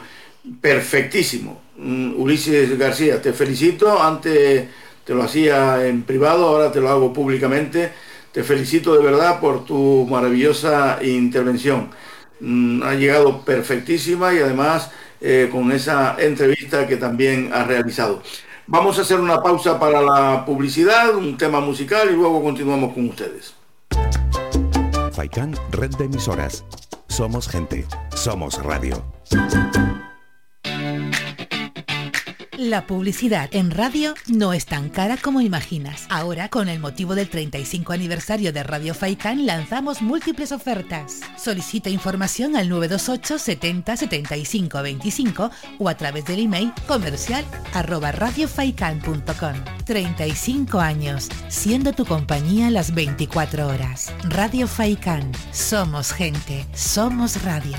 Perfectísimo. 0.60 1.60
Mm, 1.76 2.14
Ulises 2.16 2.76
García, 2.78 3.20
te 3.20 3.32
felicito 3.32 4.02
ante 4.02 4.68
te 5.08 5.14
lo 5.14 5.22
hacía 5.22 5.86
en 5.86 6.02
privado, 6.02 6.46
ahora 6.46 6.70
te 6.70 6.82
lo 6.82 6.90
hago 6.90 7.14
públicamente. 7.14 7.90
Te 8.30 8.44
felicito 8.44 8.94
de 8.94 9.02
verdad 9.02 9.40
por 9.40 9.64
tu 9.64 10.06
maravillosa 10.06 10.98
intervención. 11.02 11.88
Mm, 12.40 12.82
ha 12.82 12.92
llegado 12.92 13.40
perfectísima 13.40 14.34
y 14.34 14.40
además 14.40 14.90
eh, 15.22 15.48
con 15.50 15.72
esa 15.72 16.14
entrevista 16.18 16.86
que 16.86 16.98
también 16.98 17.50
ha 17.54 17.64
realizado. 17.64 18.22
Vamos 18.66 18.98
a 18.98 19.00
hacer 19.00 19.18
una 19.18 19.42
pausa 19.42 19.80
para 19.80 20.02
la 20.02 20.44
publicidad, 20.44 21.14
un 21.16 21.38
tema 21.38 21.60
musical 21.60 22.10
y 22.10 22.14
luego 22.14 22.42
continuamos 22.42 22.92
con 22.92 23.08
ustedes. 23.08 23.54
Faikan, 25.12 25.54
red 25.70 25.90
de 25.96 26.04
emisoras. 26.04 26.66
Somos 27.06 27.48
gente, 27.48 27.86
somos 28.14 28.62
radio. 28.62 29.02
La 32.58 32.88
publicidad 32.88 33.48
en 33.52 33.70
radio 33.70 34.14
no 34.26 34.52
es 34.52 34.66
tan 34.66 34.88
cara 34.88 35.16
como 35.16 35.40
imaginas. 35.40 36.06
Ahora, 36.08 36.48
con 36.48 36.68
el 36.68 36.80
motivo 36.80 37.14
del 37.14 37.30
35 37.30 37.92
aniversario 37.92 38.52
de 38.52 38.64
Radio 38.64 38.94
Faikan, 38.94 39.46
lanzamos 39.46 40.02
múltiples 40.02 40.50
ofertas. 40.50 41.20
Solicita 41.36 41.88
información 41.88 42.56
al 42.56 42.68
928 42.68 43.38
70 43.38 43.96
75 43.96 44.82
25 44.82 45.50
o 45.78 45.88
a 45.88 45.96
través 45.96 46.24
del 46.24 46.40
email 46.40 46.72
comercial 46.88 47.44
arroba 47.74 48.10
radiofaikan.com. 48.10 49.54
35 49.84 50.80
años, 50.80 51.28
siendo 51.46 51.92
tu 51.92 52.04
compañía 52.06 52.72
las 52.72 52.92
24 52.92 53.68
horas. 53.68 54.12
Radio 54.24 54.66
Faikan. 54.66 55.30
Somos 55.52 56.12
gente, 56.12 56.66
somos 56.74 57.40
radio. 57.44 57.78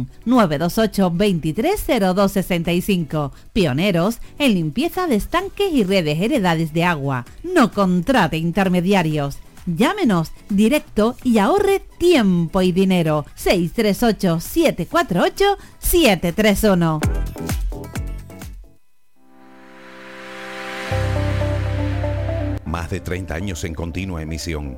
928 0.25 1.09
230265. 1.09 3.31
Pioneros 3.53 4.19
en 4.39 4.53
limpieza 4.53 5.07
de 5.07 5.15
estanques 5.15 5.73
y 5.73 5.83
redes 5.83 6.21
heredades 6.21 6.73
de 6.73 6.83
agua. 6.83 7.25
No 7.43 7.71
contrate 7.71 8.37
intermediarios. 8.37 9.39
Llámenos 9.65 10.31
directo 10.49 11.15
y 11.23 11.37
ahorre 11.37 11.81
tiempo 11.97 12.61
y 12.61 12.71
dinero. 12.71 13.25
638 13.35 14.39
748 14.39 15.57
731. 15.79 16.99
Más 22.65 22.89
de 22.89 23.01
30 23.01 23.35
años 23.35 23.63
en 23.65 23.73
continua 23.73 24.21
emisión. 24.21 24.77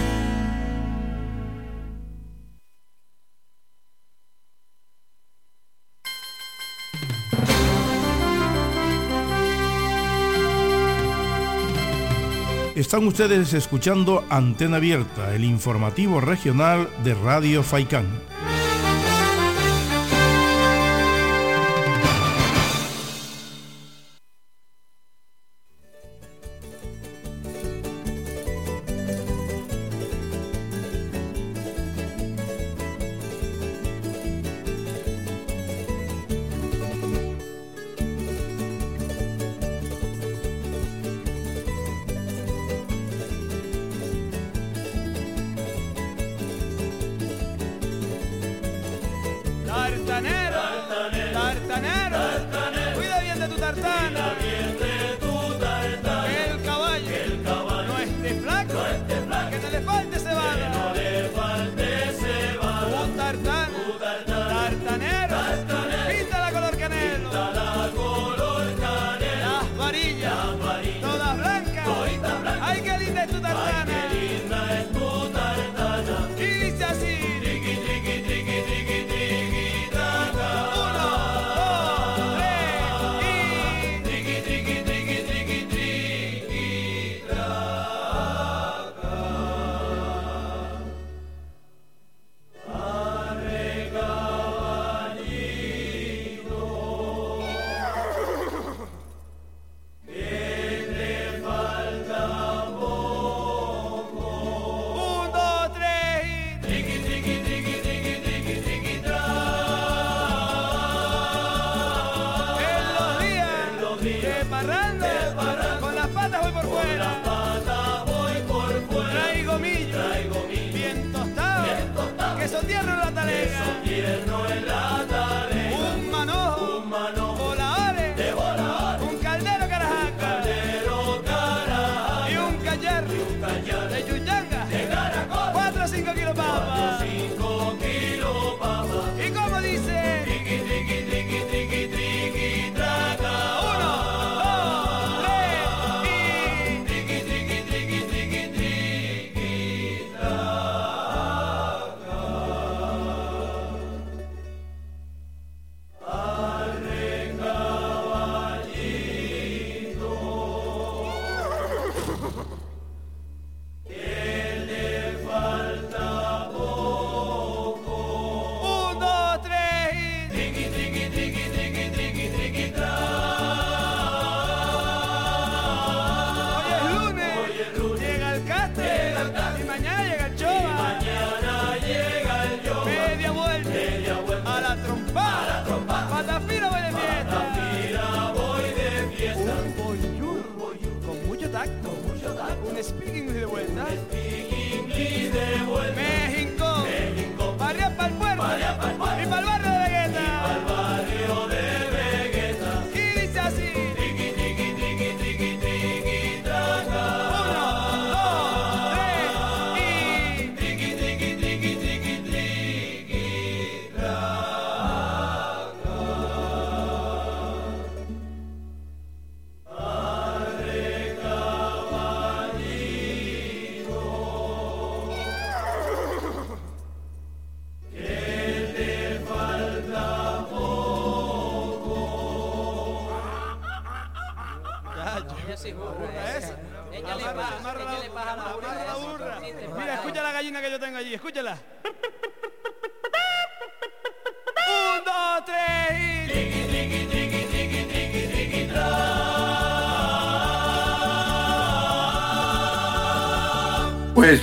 Están 12.81 13.05
ustedes 13.05 13.53
escuchando 13.53 14.25
Antena 14.31 14.77
Abierta, 14.77 15.35
el 15.35 15.43
informativo 15.43 16.19
regional 16.19 16.89
de 17.03 17.13
Radio 17.13 17.61
Faicán. 17.61 18.07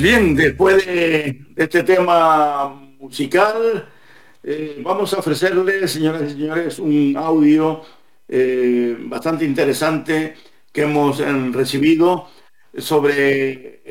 Bien, 0.08 0.34
después 0.34 0.86
de 0.86 1.38
este 1.54 1.82
tema 1.82 2.80
musical, 2.98 3.86
eh, 4.42 4.80
vamos 4.82 5.12
a 5.12 5.18
ofrecerles, 5.18 5.90
señoras 5.90 6.22
y 6.22 6.30
señores, 6.30 6.78
un 6.78 7.14
audio 7.14 7.82
eh, 8.26 8.96
bastante 9.00 9.44
interesante 9.44 10.34
que 10.72 10.82
hemos 10.82 11.20
eh, 11.20 11.26
recibido 11.52 12.26
sobre 12.78 13.82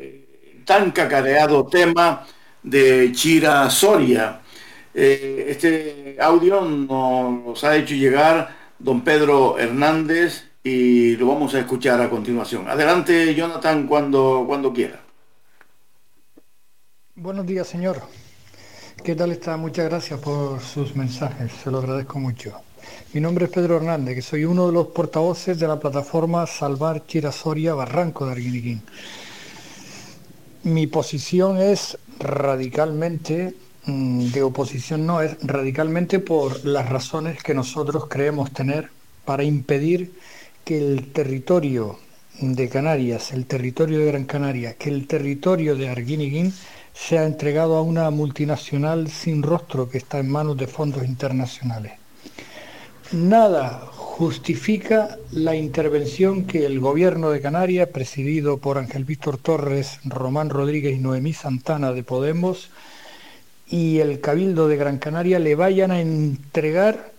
tan 0.66 0.90
cacareado 0.90 1.68
tema 1.68 2.26
de 2.64 3.12
Chira 3.12 3.70
Soria. 3.70 4.42
Este 4.96 6.18
audio 6.20 6.62
nos 6.62 7.64
ha 7.64 7.78
hecho 7.78 7.94
llegar 7.94 8.56
don 8.80 9.02
Pedro 9.02 9.60
Hernández 9.60 10.50
y 10.64 11.16
lo 11.18 11.28
vamos 11.28 11.54
a 11.54 11.60
escuchar 11.60 12.02
a 12.02 12.10
continuación. 12.10 12.68
Adelante, 12.68 13.36
Jonathan, 13.36 13.86
cuando, 13.86 14.46
cuando 14.48 14.74
quiera. 14.74 15.07
Buenos 17.20 17.48
días, 17.48 17.68
señor. 17.68 18.00
¿Qué 19.04 19.16
tal 19.16 19.32
está? 19.32 19.58
Muchas 19.58 19.86
gracias 19.86 20.20
por 20.20 20.62
sus 20.62 20.96
mensajes, 20.96 21.52
se 21.52 21.72
lo 21.72 21.80
agradezco 21.80 22.20
mucho. 22.20 22.54
Mi 23.12 23.20
nombre 23.20 23.46
es 23.46 23.52
Pedro 23.52 23.78
Hernández, 23.78 24.14
que 24.14 24.22
soy 24.22 24.46
uno 24.46 24.68
de 24.68 24.74
los 24.74 24.90
portavoces 24.90 25.58
de 25.58 25.68
la 25.68 25.80
plataforma 25.80 26.46
Salvar 26.46 27.08
Chirasoria 27.08 27.74
Barranco 27.74 28.28
de 28.28 28.34
Arguiniquín. 28.34 28.84
Mi 30.62 30.86
posición 30.86 31.58
es 31.58 31.98
radicalmente, 32.20 33.56
mm, 33.86 34.28
de 34.28 34.44
oposición 34.44 35.08
no, 35.08 35.20
es 35.20 35.38
radicalmente 35.42 36.20
por 36.20 36.64
las 36.66 36.88
razones 36.88 37.42
que 37.42 37.56
nosotros 37.56 38.06
creemos 38.08 38.54
tener 38.54 38.92
para 39.26 39.44
impedir 39.44 40.14
que 40.64 40.78
el 40.78 41.12
territorio 41.12 41.98
de 42.40 42.70
Canarias, 42.70 43.32
el 43.32 43.48
territorio 43.48 43.98
de 43.98 44.06
Gran 44.06 44.26
Canaria, 44.26 44.76
que 44.76 44.92
el 44.92 45.08
territorio 45.08 45.76
de 45.76 45.90
Arguiniquín 46.98 47.08
sea 47.08 47.26
entregado 47.26 47.78
a 47.78 47.82
una 47.82 48.10
multinacional 48.10 49.10
sin 49.10 49.44
rostro 49.44 49.88
que 49.90 50.00
está 50.00 50.20
en 50.20 50.30
manos 50.30 50.58
de 50.58 50.68
fondos 50.68 51.06
internacionales. 51.06 51.94
Nada 53.12 53.88
justifica 53.94 55.18
la 55.32 55.56
intervención 55.56 56.46
que 56.46 56.66
el 56.66 56.80
gobierno 56.80 57.30
de 57.30 57.40
Canarias, 57.40 57.90
presidido 57.90 58.58
por 58.58 58.78
Ángel 58.78 59.06
Víctor 59.06 59.38
Torres, 59.38 60.00
Román 60.04 60.50
Rodríguez 60.50 60.98
y 60.98 61.00
Noemí 61.00 61.34
Santana 61.34 61.94
de 61.94 62.04
Podemos, 62.04 62.70
y 63.70 64.00
el 64.00 64.20
Cabildo 64.20 64.68
de 64.68 64.78
Gran 64.78 64.98
Canaria 64.98 65.40
le 65.40 65.56
vayan 65.56 65.92
a 65.92 66.02
entregar 66.02 67.12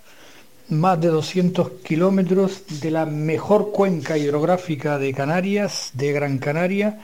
más 0.69 1.01
de 1.01 1.09
200 1.09 1.71
kilómetros 1.85 2.81
de 2.81 2.91
la 2.91 3.07
mejor 3.07 3.71
cuenca 3.73 4.19
hidrográfica 4.19 4.99
de 4.99 5.15
Canarias, 5.15 5.93
de 5.95 6.13
Gran 6.13 6.39
Canaria, 6.39 6.99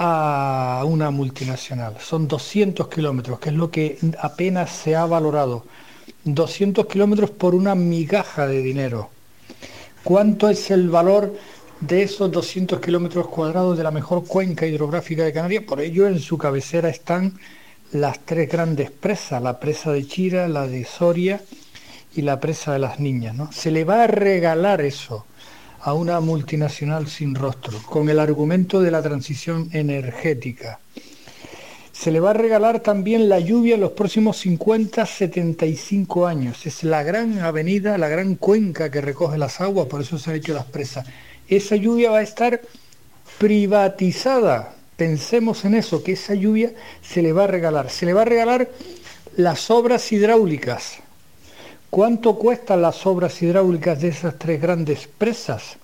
a 0.00 0.84
una 0.84 1.10
multinacional. 1.10 1.96
Son 1.98 2.28
200 2.28 2.86
kilómetros, 2.86 3.40
que 3.40 3.48
es 3.48 3.54
lo 3.56 3.68
que 3.68 3.98
apenas 4.20 4.70
se 4.70 4.94
ha 4.94 5.04
valorado. 5.06 5.64
200 6.22 6.86
kilómetros 6.86 7.30
por 7.30 7.56
una 7.56 7.74
migaja 7.74 8.46
de 8.46 8.62
dinero. 8.62 9.10
¿Cuánto 10.04 10.48
es 10.48 10.70
el 10.70 10.88
valor 10.88 11.34
de 11.80 12.02
esos 12.04 12.30
200 12.30 12.80
kilómetros 12.80 13.26
cuadrados 13.26 13.76
de 13.76 13.82
la 13.82 13.90
mejor 13.90 14.24
cuenca 14.24 14.66
hidrográfica 14.66 15.24
de 15.24 15.32
Canarias? 15.32 15.64
Por 15.64 15.80
ello, 15.80 16.06
en 16.06 16.20
su 16.20 16.38
cabecera 16.38 16.88
están 16.88 17.36
las 17.90 18.20
tres 18.20 18.48
grandes 18.48 18.92
presas, 18.92 19.42
la 19.42 19.58
presa 19.58 19.90
de 19.90 20.06
Chira, 20.06 20.46
la 20.46 20.68
de 20.68 20.84
Soria 20.84 21.40
y 22.14 22.22
la 22.22 22.38
presa 22.38 22.72
de 22.72 22.78
las 22.78 23.00
niñas. 23.00 23.34
¿no? 23.34 23.50
Se 23.50 23.72
le 23.72 23.82
va 23.82 24.04
a 24.04 24.06
regalar 24.06 24.80
eso 24.80 25.26
a 25.80 25.94
una 25.94 26.20
multinacional 26.20 27.08
sin 27.08 27.34
rostro, 27.34 27.78
con 27.86 28.08
el 28.08 28.18
argumento 28.18 28.80
de 28.80 28.90
la 28.90 29.02
transición 29.02 29.68
energética. 29.72 30.80
Se 31.92 32.12
le 32.12 32.20
va 32.20 32.30
a 32.30 32.34
regalar 32.34 32.80
también 32.80 33.28
la 33.28 33.40
lluvia 33.40 33.74
en 33.74 33.80
los 33.80 33.92
próximos 33.92 34.36
50, 34.38 35.04
75 35.04 36.26
años. 36.28 36.64
Es 36.64 36.84
la 36.84 37.02
gran 37.02 37.40
avenida, 37.40 37.98
la 37.98 38.08
gran 38.08 38.36
cuenca 38.36 38.88
que 38.90 39.00
recoge 39.00 39.36
las 39.36 39.60
aguas, 39.60 39.88
por 39.88 40.02
eso 40.02 40.16
se 40.16 40.30
han 40.30 40.36
hecho 40.36 40.54
las 40.54 40.66
presas. 40.66 41.06
Esa 41.48 41.74
lluvia 41.74 42.12
va 42.12 42.18
a 42.18 42.22
estar 42.22 42.60
privatizada. 43.38 44.74
Pensemos 44.96 45.64
en 45.64 45.74
eso, 45.74 46.02
que 46.02 46.12
esa 46.12 46.34
lluvia 46.34 46.72
se 47.02 47.22
le 47.22 47.32
va 47.32 47.44
a 47.44 47.48
regalar. 47.48 47.90
Se 47.90 48.06
le 48.06 48.12
va 48.12 48.22
a 48.22 48.26
regalar 48.26 48.68
las 49.36 49.70
obras 49.70 50.12
hidráulicas. 50.12 50.98
¿Cuánto 51.90 52.34
cuestan 52.34 52.82
las 52.82 53.06
obras 53.06 53.40
hidráulicas 53.40 54.00
de 54.00 54.08
esas 54.08 54.38
tres 54.38 54.60
grandes 54.60 55.08
presas? 55.08 55.78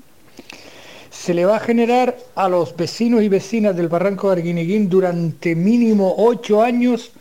Se 1.10 1.32
le 1.32 1.46
va 1.46 1.56
a 1.56 1.60
generar 1.60 2.16
a 2.34 2.48
los 2.48 2.76
vecinos 2.76 3.22
y 3.22 3.28
vecinas 3.28 3.74
del 3.74 3.88
barranco 3.88 4.28
de 4.28 4.34
Arguineguín 4.34 4.90
durante 4.90 5.54
mínimo 5.54 6.14
ocho 6.18 6.62
años 6.62 7.12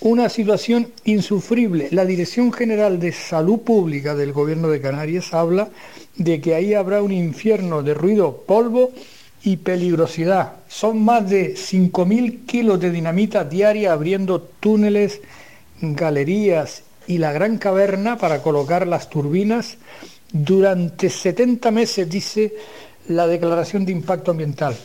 una 0.00 0.28
situación 0.28 0.88
insufrible. 1.04 1.88
La 1.92 2.04
Dirección 2.04 2.52
General 2.52 2.98
de 2.98 3.12
Salud 3.12 3.60
Pública 3.60 4.16
del 4.16 4.32
Gobierno 4.32 4.68
de 4.68 4.80
Canarias 4.80 5.32
habla 5.32 5.68
de 6.16 6.40
que 6.40 6.56
ahí 6.56 6.74
habrá 6.74 7.00
un 7.00 7.12
infierno 7.12 7.84
de 7.84 7.94
ruido, 7.94 8.42
polvo 8.44 8.90
y 9.44 9.58
peligrosidad. 9.58 10.54
Son 10.68 11.02
más 11.02 11.30
de 11.30 11.54
5.000 11.54 12.44
kilos 12.44 12.80
de 12.80 12.90
dinamita 12.90 13.44
diaria 13.44 13.92
abriendo 13.92 14.42
túneles, 14.42 15.20
galerías 15.80 16.82
y 17.06 17.18
la 17.18 17.32
gran 17.32 17.58
caverna 17.58 18.16
para 18.18 18.42
colocar 18.42 18.86
las 18.86 19.10
turbinas 19.10 19.76
durante 20.32 21.10
70 21.10 21.70
meses, 21.70 22.08
dice 22.08 22.54
la 23.08 23.26
declaración 23.26 23.84
de 23.84 23.92
impacto 23.92 24.30
ambiental. 24.30 24.76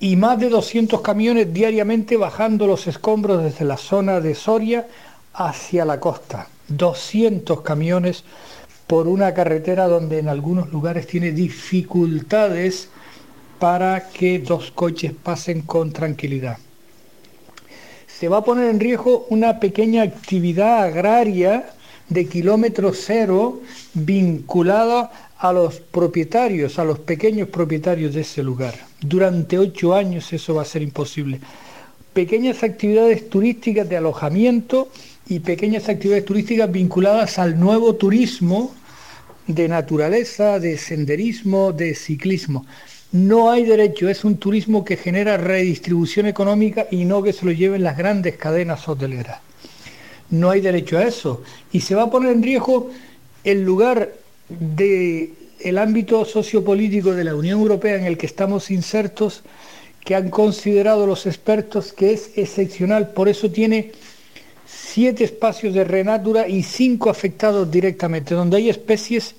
Y 0.00 0.16
más 0.16 0.38
de 0.38 0.48
200 0.48 1.00
camiones 1.00 1.52
diariamente 1.52 2.16
bajando 2.16 2.66
los 2.66 2.86
escombros 2.86 3.42
desde 3.42 3.64
la 3.64 3.76
zona 3.76 4.20
de 4.20 4.34
Soria 4.34 4.86
hacia 5.34 5.84
la 5.84 6.00
costa. 6.00 6.48
200 6.68 7.62
camiones 7.62 8.24
por 8.86 9.08
una 9.08 9.34
carretera 9.34 9.86
donde 9.86 10.18
en 10.18 10.28
algunos 10.28 10.72
lugares 10.72 11.06
tiene 11.06 11.32
dificultades 11.32 12.88
para 13.58 14.08
que 14.08 14.38
dos 14.38 14.70
coches 14.70 15.12
pasen 15.12 15.62
con 15.62 15.92
tranquilidad. 15.92 16.58
Se 18.18 18.28
va 18.28 18.38
a 18.38 18.44
poner 18.44 18.68
en 18.68 18.80
riesgo 18.80 19.26
una 19.30 19.60
pequeña 19.60 20.02
actividad 20.02 20.82
agraria 20.82 21.70
de 22.08 22.26
kilómetro 22.26 22.92
cero 22.92 23.60
vinculada 23.94 25.12
a 25.38 25.52
los 25.52 25.78
propietarios, 25.78 26.80
a 26.80 26.84
los 26.84 26.98
pequeños 26.98 27.48
propietarios 27.48 28.14
de 28.14 28.22
ese 28.22 28.42
lugar. 28.42 28.74
Durante 29.00 29.56
ocho 29.56 29.94
años 29.94 30.32
eso 30.32 30.56
va 30.56 30.62
a 30.62 30.64
ser 30.64 30.82
imposible. 30.82 31.38
Pequeñas 32.12 32.64
actividades 32.64 33.30
turísticas 33.30 33.88
de 33.88 33.98
alojamiento 33.98 34.88
y 35.28 35.38
pequeñas 35.38 35.88
actividades 35.88 36.24
turísticas 36.24 36.72
vinculadas 36.72 37.38
al 37.38 37.60
nuevo 37.60 37.94
turismo 37.94 38.74
de 39.46 39.68
naturaleza, 39.68 40.58
de 40.58 40.76
senderismo, 40.76 41.72
de 41.72 41.94
ciclismo. 41.94 42.66
No 43.10 43.50
hay 43.50 43.64
derecho, 43.64 44.08
es 44.08 44.24
un 44.24 44.36
turismo 44.36 44.84
que 44.84 44.96
genera 44.96 45.36
redistribución 45.38 46.26
económica 46.26 46.86
y 46.90 47.04
no 47.04 47.22
que 47.22 47.32
se 47.32 47.46
lo 47.46 47.52
lleven 47.52 47.82
las 47.82 47.96
grandes 47.96 48.36
cadenas 48.36 48.86
hoteleras. 48.86 49.40
No 50.30 50.50
hay 50.50 50.60
derecho 50.60 50.98
a 50.98 51.04
eso. 51.04 51.42
Y 51.72 51.80
se 51.80 51.94
va 51.94 52.04
a 52.04 52.10
poner 52.10 52.32
en 52.32 52.42
riesgo 52.42 52.90
el 53.44 53.62
lugar 53.62 54.12
del 54.48 55.32
el 55.60 55.78
ámbito 55.78 56.24
sociopolítico 56.24 57.12
de 57.14 57.24
la 57.24 57.34
Unión 57.34 57.60
Europea 57.60 57.96
en 57.96 58.04
el 58.04 58.16
que 58.16 58.26
estamos 58.26 58.70
insertos, 58.70 59.42
que 60.04 60.14
han 60.14 60.30
considerado 60.30 61.06
los 61.06 61.26
expertos 61.26 61.92
que 61.92 62.12
es 62.12 62.30
excepcional. 62.36 63.10
Por 63.10 63.28
eso 63.28 63.50
tiene 63.50 63.92
siete 64.66 65.24
espacios 65.24 65.74
de 65.74 65.84
renatura 65.84 66.46
y 66.46 66.62
cinco 66.62 67.10
afectados 67.10 67.70
directamente, 67.70 68.34
donde 68.34 68.58
hay 68.58 68.68
especies 68.68 69.34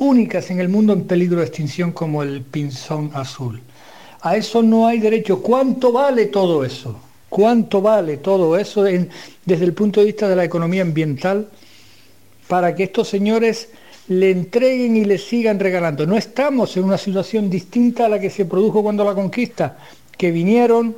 únicas 0.00 0.50
en 0.50 0.60
el 0.60 0.68
mundo 0.68 0.92
en 0.92 1.06
peligro 1.06 1.40
de 1.40 1.46
extinción 1.46 1.92
como 1.92 2.22
el 2.22 2.42
pinzón 2.42 3.10
azul. 3.14 3.60
A 4.22 4.36
eso 4.36 4.62
no 4.62 4.86
hay 4.86 4.98
derecho. 4.98 5.40
¿Cuánto 5.40 5.92
vale 5.92 6.26
todo 6.26 6.64
eso? 6.64 6.98
¿Cuánto 7.28 7.80
vale 7.80 8.16
todo 8.16 8.58
eso 8.58 8.82
desde 8.82 9.64
el 9.64 9.72
punto 9.72 10.00
de 10.00 10.06
vista 10.06 10.28
de 10.28 10.36
la 10.36 10.44
economía 10.44 10.82
ambiental 10.82 11.48
para 12.48 12.74
que 12.74 12.84
estos 12.84 13.08
señores 13.08 13.68
le 14.08 14.30
entreguen 14.30 14.96
y 14.96 15.04
le 15.04 15.18
sigan 15.18 15.60
regalando? 15.60 16.06
No 16.06 16.16
estamos 16.16 16.76
en 16.76 16.84
una 16.84 16.98
situación 16.98 17.48
distinta 17.48 18.06
a 18.06 18.08
la 18.08 18.18
que 18.18 18.30
se 18.30 18.46
produjo 18.46 18.82
cuando 18.82 19.04
la 19.04 19.14
conquista, 19.14 19.78
que 20.16 20.30
vinieron, 20.32 20.96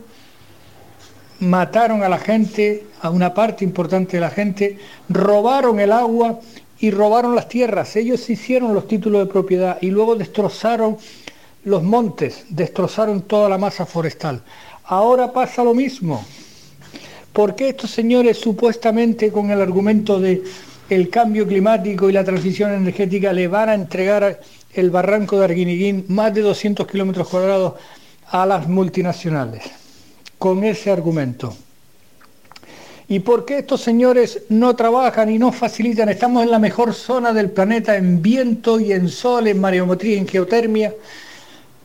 mataron 1.41 2.03
a 2.03 2.09
la 2.09 2.19
gente, 2.19 2.87
a 3.03 3.11
una 3.11 3.35
parte 3.35 3.65
importante 3.65 4.17
de 4.17 4.21
la 4.21 4.31
gente, 4.31 4.79
robaron 5.09 5.81
el 5.81 5.93
agua 5.93 6.41
y 6.83 6.91
robaron 6.91 7.37
las 7.37 7.49
tierras. 7.49 7.95
Ellos 7.95 8.29
hicieron 8.29 8.75
los 8.75 8.89
títulos 8.89 9.25
de 9.25 9.33
propiedad 9.33 9.79
y 9.81 9.87
luego 9.87 10.17
destrozaron 10.17 10.99
los 11.65 11.85
montes, 11.85 12.45
destrozaron 12.49 13.23
toda 13.23 13.49
la 13.49 13.57
masa 13.57 13.87
forestal. 13.87 14.43
Ahora 14.85 15.33
pasa 15.33 15.63
lo 15.63 15.75
mismo. 15.75 16.25
¿Por 17.33 17.55
qué 17.55 17.69
estos 17.69 17.93
señores 17.93 18.37
supuestamente 18.39 19.31
con 19.31 19.53
el 19.53 19.61
argumento 19.61 20.19
de 20.21 20.43
el 20.91 21.09
cambio 21.09 21.47
climático 21.47 22.11
y 22.11 22.13
la 22.13 22.25
transición 22.25 22.73
energética 22.73 23.33
le 23.33 23.47
van 23.47 23.69
a 23.69 23.75
entregar 23.75 24.41
el 24.75 24.91
barranco 24.91 25.39
de 25.39 25.45
Arguiniguín 25.45 26.05
más 26.09 26.35
de 26.35 26.41
200 26.41 26.85
kilómetros 26.89 27.29
cuadrados 27.29 27.75
a 28.29 28.45
las 28.45 28.67
multinacionales? 28.67 29.63
Con 30.37 30.65
ese 30.65 30.91
argumento. 30.91 31.55
¿Y 33.13 33.21
por 33.21 33.45
qué 33.45 33.59
estos 33.59 33.83
señores 33.83 34.45
no 34.49 34.75
trabajan 34.75 35.29
y 35.29 35.39
no 35.39 35.53
facilitan? 35.53 36.09
Estamos 36.09 36.45
en 36.45 36.51
la 36.51 36.59
mejor 36.59 36.95
zona 36.95 37.35
del 37.35 37.51
planeta 37.51 37.95
en 37.95 38.23
viento 38.23 38.81
y 38.81 38.93
en 38.93 39.11
sol, 39.11 39.49
en 39.49 39.61
mareometría, 39.61 40.17
en 40.17 40.27
geotermia, 40.27 40.95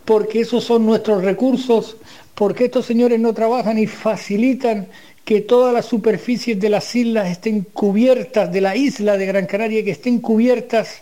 porque 0.05 0.39
esos 0.39 0.63
son 0.63 0.85
nuestros 0.85 1.21
recursos. 1.21 1.97
¿Por 2.33 2.55
qué 2.55 2.63
estos 2.63 2.85
señores 2.85 3.19
no 3.19 3.33
trabajan 3.33 3.77
y 3.77 3.87
facilitan 3.87 4.87
que 5.25 5.41
todas 5.41 5.73
las 5.73 5.85
superficies 5.85 6.57
de 6.61 6.69
las 6.69 6.95
islas 6.95 7.27
estén 7.27 7.63
cubiertas, 7.73 8.49
de 8.49 8.61
la 8.61 8.77
isla 8.77 9.17
de 9.17 9.25
Gran 9.25 9.47
Canaria, 9.47 9.83
que 9.83 9.91
estén 9.91 10.21
cubiertas 10.21 11.01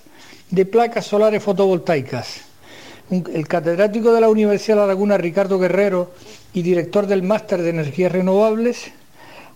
de 0.49 0.65
placas 0.65 1.05
solares 1.05 1.43
fotovoltaicas? 1.43 2.41
El 3.11 3.47
catedrático 3.47 4.11
de 4.11 4.21
la 4.21 4.29
Universidad 4.29 4.77
de 4.77 4.81
La 4.81 4.87
Laguna, 4.87 5.19
Ricardo 5.19 5.59
Guerrero, 5.59 6.13
y 6.51 6.63
director 6.63 7.05
del 7.05 7.21
Máster 7.21 7.61
de 7.61 7.69
Energías 7.69 8.11
Renovables, 8.11 8.91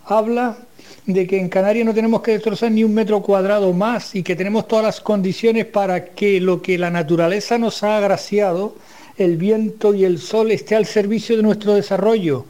habla 0.09 0.57
de 1.05 1.27
que 1.27 1.39
en 1.39 1.49
Canarias 1.49 1.85
no 1.85 1.93
tenemos 1.93 2.21
que 2.21 2.31
destrozar 2.31 2.71
ni 2.71 2.83
un 2.83 2.93
metro 2.93 3.21
cuadrado 3.21 3.73
más 3.73 4.15
y 4.15 4.23
que 4.23 4.35
tenemos 4.35 4.67
todas 4.67 4.85
las 4.85 5.01
condiciones 5.01 5.65
para 5.65 6.05
que 6.05 6.39
lo 6.39 6.61
que 6.61 6.77
la 6.77 6.89
naturaleza 6.89 7.57
nos 7.57 7.83
ha 7.83 7.97
agraciado, 7.97 8.75
el 9.17 9.37
viento 9.37 9.93
y 9.93 10.05
el 10.05 10.19
sol, 10.19 10.51
esté 10.51 10.75
al 10.75 10.85
servicio 10.85 11.35
de 11.37 11.43
nuestro 11.43 11.73
desarrollo. 11.73 12.45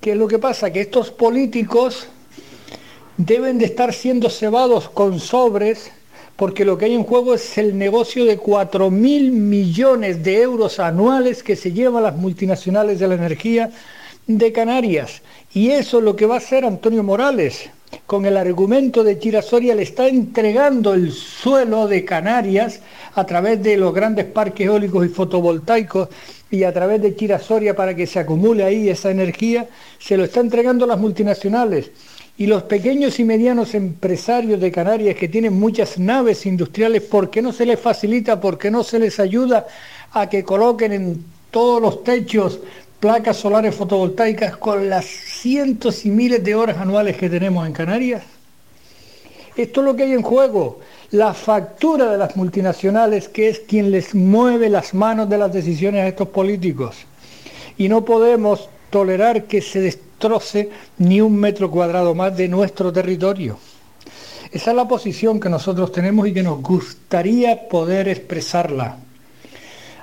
¿Qué 0.00 0.12
es 0.12 0.16
lo 0.16 0.28
que 0.28 0.38
pasa? 0.38 0.72
Que 0.72 0.80
estos 0.80 1.10
políticos 1.10 2.08
deben 3.16 3.58
de 3.58 3.66
estar 3.66 3.92
siendo 3.92 4.30
cebados 4.30 4.88
con 4.88 5.20
sobres 5.20 5.92
porque 6.36 6.64
lo 6.64 6.78
que 6.78 6.86
hay 6.86 6.94
en 6.94 7.04
juego 7.04 7.34
es 7.34 7.58
el 7.58 7.76
negocio 7.76 8.24
de 8.24 8.38
4 8.38 8.90
mil 8.90 9.30
millones 9.30 10.22
de 10.24 10.40
euros 10.40 10.80
anuales 10.80 11.42
que 11.42 11.54
se 11.54 11.70
llevan 11.70 12.02
las 12.02 12.16
multinacionales 12.16 12.98
de 12.98 13.08
la 13.08 13.14
energía 13.16 13.70
de 14.26 14.50
Canarias. 14.50 15.20
Y 15.52 15.70
eso 15.70 15.98
es 15.98 16.04
lo 16.04 16.14
que 16.14 16.26
va 16.26 16.34
a 16.34 16.38
hacer 16.38 16.64
Antonio 16.64 17.02
Morales. 17.02 17.70
Con 18.06 18.24
el 18.24 18.36
argumento 18.36 19.02
de 19.02 19.18
Chirasoria 19.18 19.74
le 19.74 19.82
está 19.82 20.06
entregando 20.06 20.94
el 20.94 21.10
suelo 21.10 21.88
de 21.88 22.04
Canarias 22.04 22.80
a 23.14 23.26
través 23.26 23.60
de 23.60 23.76
los 23.76 23.92
grandes 23.92 24.26
parques 24.26 24.68
eólicos 24.68 25.04
y 25.04 25.08
fotovoltaicos 25.08 26.08
y 26.52 26.62
a 26.62 26.72
través 26.72 27.02
de 27.02 27.16
Chirasoria 27.16 27.74
para 27.74 27.96
que 27.96 28.06
se 28.06 28.20
acumule 28.20 28.62
ahí 28.62 28.88
esa 28.88 29.10
energía, 29.10 29.68
se 29.98 30.16
lo 30.16 30.24
está 30.24 30.38
entregando 30.38 30.86
las 30.86 31.00
multinacionales. 31.00 31.90
Y 32.38 32.46
los 32.46 32.62
pequeños 32.62 33.18
y 33.18 33.24
medianos 33.24 33.74
empresarios 33.74 34.60
de 34.60 34.70
Canarias 34.70 35.16
que 35.16 35.28
tienen 35.28 35.58
muchas 35.58 35.98
naves 35.98 36.46
industriales, 36.46 37.02
¿por 37.02 37.28
qué 37.28 37.42
no 37.42 37.52
se 37.52 37.66
les 37.66 37.78
facilita, 37.78 38.40
por 38.40 38.56
qué 38.56 38.70
no 38.70 38.84
se 38.84 39.00
les 39.00 39.18
ayuda 39.18 39.66
a 40.12 40.28
que 40.28 40.44
coloquen 40.44 40.92
en 40.92 41.24
todos 41.50 41.82
los 41.82 42.04
techos 42.04 42.60
placas 43.00 43.38
solares 43.38 43.74
fotovoltaicas 43.74 44.58
con 44.58 44.90
las 44.90 45.06
cientos 45.06 46.04
y 46.04 46.10
miles 46.10 46.44
de 46.44 46.54
horas 46.54 46.76
anuales 46.76 47.16
que 47.16 47.30
tenemos 47.30 47.66
en 47.66 47.72
Canarias? 47.72 48.22
Esto 49.56 49.80
es 49.80 49.84
lo 49.86 49.96
que 49.96 50.04
hay 50.04 50.12
en 50.12 50.22
juego, 50.22 50.80
la 51.10 51.34
factura 51.34 52.12
de 52.12 52.18
las 52.18 52.36
multinacionales, 52.36 53.28
que 53.28 53.48
es 53.48 53.60
quien 53.60 53.90
les 53.90 54.14
mueve 54.14 54.68
las 54.68 54.94
manos 54.94 55.28
de 55.28 55.38
las 55.38 55.52
decisiones 55.52 56.04
a 56.04 56.08
estos 56.08 56.28
políticos. 56.28 56.96
Y 57.76 57.88
no 57.88 58.04
podemos 58.04 58.68
tolerar 58.90 59.44
que 59.44 59.62
se 59.62 59.80
destroce 59.80 60.68
ni 60.98 61.20
un 61.20 61.36
metro 61.36 61.70
cuadrado 61.70 62.14
más 62.14 62.36
de 62.36 62.48
nuestro 62.48 62.92
territorio. 62.92 63.58
Esa 64.52 64.70
es 64.70 64.76
la 64.76 64.86
posición 64.86 65.40
que 65.40 65.48
nosotros 65.48 65.90
tenemos 65.92 66.28
y 66.28 66.34
que 66.34 66.42
nos 66.42 66.60
gustaría 66.62 67.68
poder 67.68 68.08
expresarla. 68.08 68.98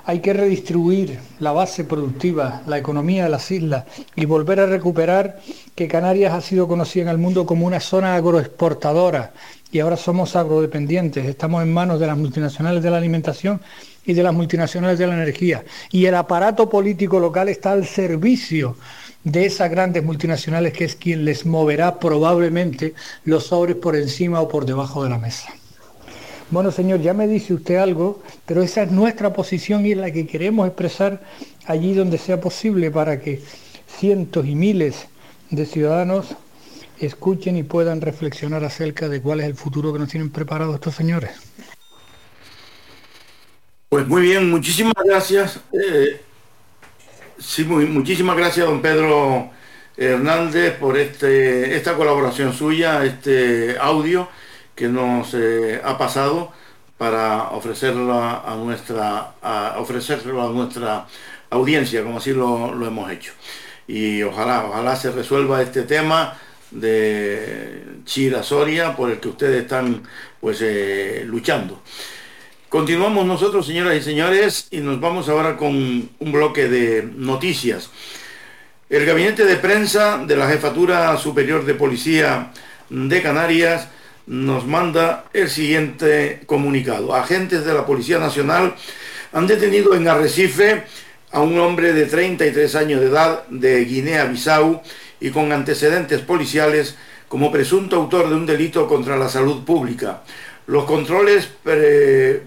Hay 0.08 0.20
que 0.20 0.32
redistribuir 0.32 1.18
la 1.38 1.52
base 1.52 1.84
productiva, 1.84 2.62
la 2.66 2.78
economía 2.78 3.24
de 3.24 3.28
las 3.28 3.50
islas 3.50 3.84
y 4.16 4.24
volver 4.24 4.58
a 4.58 4.64
recuperar 4.64 5.38
que 5.74 5.86
Canarias 5.86 6.32
ha 6.32 6.40
sido 6.40 6.66
conocida 6.66 7.02
en 7.02 7.08
el 7.10 7.18
mundo 7.18 7.44
como 7.44 7.66
una 7.66 7.78
zona 7.78 8.14
agroexportadora 8.14 9.34
y 9.70 9.80
ahora 9.80 9.98
somos 9.98 10.34
agrodependientes. 10.34 11.26
Estamos 11.26 11.62
en 11.62 11.74
manos 11.74 12.00
de 12.00 12.06
las 12.06 12.16
multinacionales 12.16 12.82
de 12.82 12.90
la 12.90 12.96
alimentación 12.96 13.60
y 14.06 14.14
de 14.14 14.22
las 14.22 14.32
multinacionales 14.32 14.98
de 14.98 15.08
la 15.08 15.12
energía. 15.12 15.62
Y 15.90 16.06
el 16.06 16.14
aparato 16.14 16.70
político 16.70 17.20
local 17.20 17.50
está 17.50 17.72
al 17.72 17.84
servicio 17.84 18.76
de 19.24 19.44
esas 19.44 19.70
grandes 19.70 20.02
multinacionales 20.02 20.72
que 20.72 20.86
es 20.86 20.96
quien 20.96 21.26
les 21.26 21.44
moverá 21.44 21.98
probablemente 21.98 22.94
los 23.24 23.48
sobres 23.48 23.76
por 23.76 23.94
encima 23.94 24.40
o 24.40 24.48
por 24.48 24.64
debajo 24.64 25.04
de 25.04 25.10
la 25.10 25.18
mesa. 25.18 25.52
Bueno, 26.50 26.72
señor, 26.72 27.02
ya 27.02 27.12
me 27.12 27.28
dice 27.28 27.52
usted 27.52 27.76
algo, 27.76 28.22
pero 28.46 28.62
esa 28.62 28.82
es 28.82 28.90
nuestra 28.90 29.34
posición 29.34 29.84
y 29.84 29.92
es 29.92 29.98
la 29.98 30.10
que 30.10 30.26
queremos 30.26 30.66
expresar 30.66 31.20
allí 31.66 31.92
donde 31.92 32.16
sea 32.16 32.40
posible 32.40 32.90
para 32.90 33.20
que 33.20 33.42
cientos 33.86 34.46
y 34.46 34.54
miles 34.54 35.08
de 35.50 35.66
ciudadanos 35.66 36.36
escuchen 37.00 37.58
y 37.58 37.64
puedan 37.64 38.00
reflexionar 38.00 38.64
acerca 38.64 39.10
de 39.10 39.20
cuál 39.20 39.40
es 39.40 39.46
el 39.46 39.56
futuro 39.56 39.92
que 39.92 39.98
nos 39.98 40.08
tienen 40.08 40.30
preparado 40.30 40.74
estos 40.74 40.94
señores. 40.94 41.32
Pues 43.90 44.06
muy 44.06 44.22
bien, 44.22 44.48
muchísimas 44.48 44.94
gracias. 45.04 45.60
Eh, 45.72 46.18
sí, 47.38 47.64
muchísimas 47.64 48.38
gracias, 48.38 48.66
don 48.66 48.80
Pedro 48.80 49.50
Hernández, 49.98 50.76
por 50.78 50.96
este, 50.96 51.76
esta 51.76 51.94
colaboración 51.94 52.54
suya, 52.54 53.04
este 53.04 53.76
audio 53.78 54.28
que 54.78 54.86
nos 54.86 55.34
eh, 55.34 55.80
ha 55.82 55.98
pasado 55.98 56.52
para 56.96 57.50
ofrecerlo 57.50 58.14
a, 58.14 58.54
nuestra 58.56 59.32
ofrecerlo 59.76 60.40
a 60.40 60.52
nuestra 60.52 61.06
audiencia, 61.50 62.04
como 62.04 62.18
así 62.18 62.32
lo, 62.32 62.72
lo, 62.72 62.86
hemos 62.86 63.10
hecho. 63.10 63.32
Y 63.88 64.22
ojalá, 64.22 64.66
ojalá 64.66 64.94
se 64.94 65.10
resuelva 65.10 65.62
este 65.62 65.82
tema 65.82 66.38
de 66.70 67.82
Chira 68.04 68.44
Soria 68.44 68.94
por 68.94 69.10
el 69.10 69.18
que 69.18 69.28
ustedes 69.28 69.62
están 69.62 70.02
pues 70.40 70.58
eh, 70.62 71.24
luchando. 71.26 71.82
Continuamos 72.68 73.26
nosotros, 73.26 73.66
señoras 73.66 73.96
y 73.96 74.02
señores, 74.02 74.68
y 74.70 74.78
nos 74.78 75.00
vamos 75.00 75.28
ahora 75.28 75.56
con 75.56 75.74
un 75.74 76.32
bloque 76.32 76.68
de 76.68 77.02
noticias. 77.16 77.90
El 78.88 79.04
gabinete 79.06 79.44
de 79.44 79.56
prensa 79.56 80.18
de 80.18 80.36
la 80.36 80.48
Jefatura 80.48 81.16
Superior 81.16 81.64
de 81.64 81.74
Policía 81.74 82.52
de 82.90 83.22
Canarias 83.22 83.88
nos 84.28 84.66
manda 84.66 85.24
el 85.32 85.48
siguiente 85.48 86.42
comunicado. 86.46 87.14
Agentes 87.14 87.64
de 87.64 87.72
la 87.72 87.86
Policía 87.86 88.18
Nacional 88.18 88.74
han 89.32 89.46
detenido 89.46 89.94
en 89.94 90.06
Arrecife 90.06 90.84
a 91.32 91.40
un 91.40 91.58
hombre 91.58 91.94
de 91.94 92.04
33 92.04 92.74
años 92.74 93.00
de 93.00 93.06
edad 93.06 93.46
de 93.48 93.84
Guinea-Bissau 93.84 94.82
y 95.20 95.30
con 95.30 95.50
antecedentes 95.52 96.20
policiales 96.20 96.96
como 97.26 97.50
presunto 97.50 97.96
autor 97.96 98.28
de 98.28 98.34
un 98.34 98.46
delito 98.46 98.86
contra 98.86 99.16
la 99.16 99.30
salud 99.30 99.64
pública. 99.64 100.22
Los 100.66 100.84
controles 100.84 101.48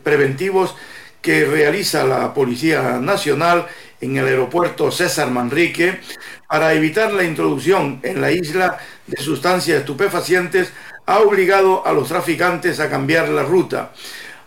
preventivos 0.03 0.76
que 1.20 1.45
realiza 1.45 2.03
la 2.03 2.34
Policía 2.34 2.99
Nacional 2.99 3.68
en 3.99 4.18
el 4.18 4.26
aeropuerto 4.26 4.91
César 4.91 5.30
Manrique 5.30 5.99
para 6.48 6.74
evitar 6.74 7.14
la 7.14 7.24
introducción 7.24 7.99
en 8.03 8.22
la 8.22 8.32
isla 8.32 8.78
de 9.08 9.22
sustancias 9.22 9.80
estupefacientes 9.80 10.72
ha 11.11 11.19
obligado 11.19 11.85
a 11.85 11.91
los 11.91 12.07
traficantes 12.07 12.79
a 12.79 12.89
cambiar 12.89 13.27
la 13.27 13.43
ruta. 13.43 13.91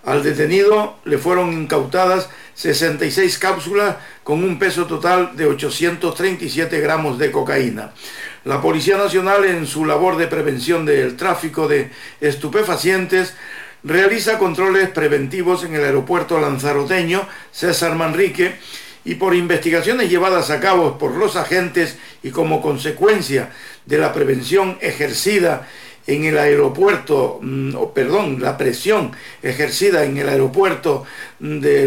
Al 0.02 0.22
detenido 0.22 0.96
le 1.04 1.18
fueron 1.18 1.52
incautadas 1.52 2.30
66 2.54 3.38
cápsulas 3.38 3.96
con 4.22 4.42
un 4.42 4.58
peso 4.58 4.86
total 4.86 5.36
de 5.36 5.44
837 5.44 6.80
gramos 6.80 7.18
de 7.18 7.30
cocaína. 7.30 7.92
La 8.44 8.62
Policía 8.62 8.96
Nacional, 8.96 9.44
en 9.44 9.66
su 9.66 9.84
labor 9.84 10.16
de 10.16 10.26
prevención 10.26 10.86
del 10.86 11.16
tráfico 11.16 11.68
de 11.68 11.90
estupefacientes, 12.22 13.34
realiza 13.82 14.38
controles 14.38 14.88
preventivos 14.88 15.64
en 15.64 15.74
el 15.74 15.84
aeropuerto 15.84 16.40
lanzaroteño 16.40 17.28
César 17.52 17.94
Manrique 17.94 18.54
y 19.04 19.16
por 19.16 19.34
investigaciones 19.34 20.08
llevadas 20.08 20.48
a 20.48 20.60
cabo 20.60 20.96
por 20.96 21.10
los 21.16 21.36
agentes 21.36 21.98
y 22.22 22.30
como 22.30 22.62
consecuencia 22.62 23.50
de 23.84 23.98
la 23.98 24.14
prevención 24.14 24.78
ejercida 24.80 25.68
en 26.06 26.24
el 26.24 26.39
aeropuerto, 26.39 27.39
mm, 27.40 27.74
perdón, 27.94 28.39
la 28.40 28.56
presión 28.56 29.12
ejercida 29.43 30.05
en 30.05 30.16
el 30.18 30.28
aeropuerto 30.28 31.05
de, 31.39 31.86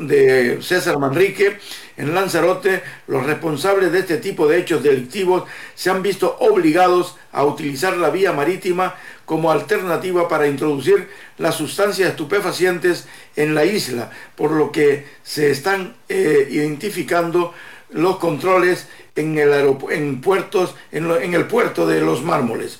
de 0.00 0.62
César 0.62 0.98
Manrique, 0.98 1.58
en 1.96 2.14
Lanzarote, 2.14 2.82
los 3.06 3.24
responsables 3.24 3.90
de 3.90 4.00
este 4.00 4.18
tipo 4.18 4.46
de 4.46 4.58
hechos 4.58 4.82
delictivos 4.82 5.44
se 5.74 5.88
han 5.88 6.02
visto 6.02 6.36
obligados 6.40 7.16
a 7.32 7.44
utilizar 7.44 7.96
la 7.96 8.10
vía 8.10 8.32
marítima 8.32 8.94
como 9.24 9.50
alternativa 9.50 10.28
para 10.28 10.46
introducir 10.46 11.08
las 11.38 11.54
sustancias 11.54 12.10
estupefacientes 12.10 13.08
en 13.34 13.54
la 13.54 13.64
isla, 13.64 14.10
por 14.36 14.52
lo 14.52 14.70
que 14.70 15.06
se 15.22 15.50
están 15.50 15.96
eh, 16.08 16.46
identificando 16.50 17.54
los 17.90 18.18
controles 18.18 18.88
en 19.14 19.38
el, 19.38 19.76
en 19.90 20.20
puertos, 20.20 20.74
en 20.92 21.34
el 21.34 21.46
puerto 21.46 21.86
de 21.86 22.00
los 22.02 22.22
mármoles. 22.22 22.78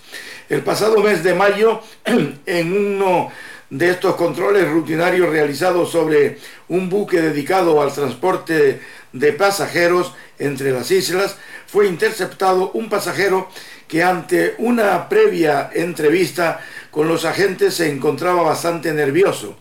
El 0.48 0.62
pasado 0.62 1.02
mes 1.02 1.24
de 1.24 1.34
mayo, 1.34 1.80
en 2.46 2.72
uno 2.72 3.32
de 3.68 3.90
estos 3.90 4.14
controles 4.14 4.70
rutinarios 4.70 5.28
realizados 5.28 5.90
sobre 5.90 6.38
un 6.68 6.88
buque 6.88 7.20
dedicado 7.20 7.82
al 7.82 7.92
transporte 7.92 8.80
de 9.12 9.32
pasajeros 9.32 10.14
entre 10.38 10.70
las 10.70 10.92
islas, 10.92 11.36
fue 11.66 11.88
interceptado 11.88 12.70
un 12.74 12.88
pasajero 12.88 13.48
que 13.88 14.04
ante 14.04 14.54
una 14.58 15.08
previa 15.08 15.70
entrevista 15.74 16.60
con 16.92 17.08
los 17.08 17.24
agentes 17.24 17.74
se 17.74 17.90
encontraba 17.90 18.42
bastante 18.42 18.92
nervioso, 18.92 19.56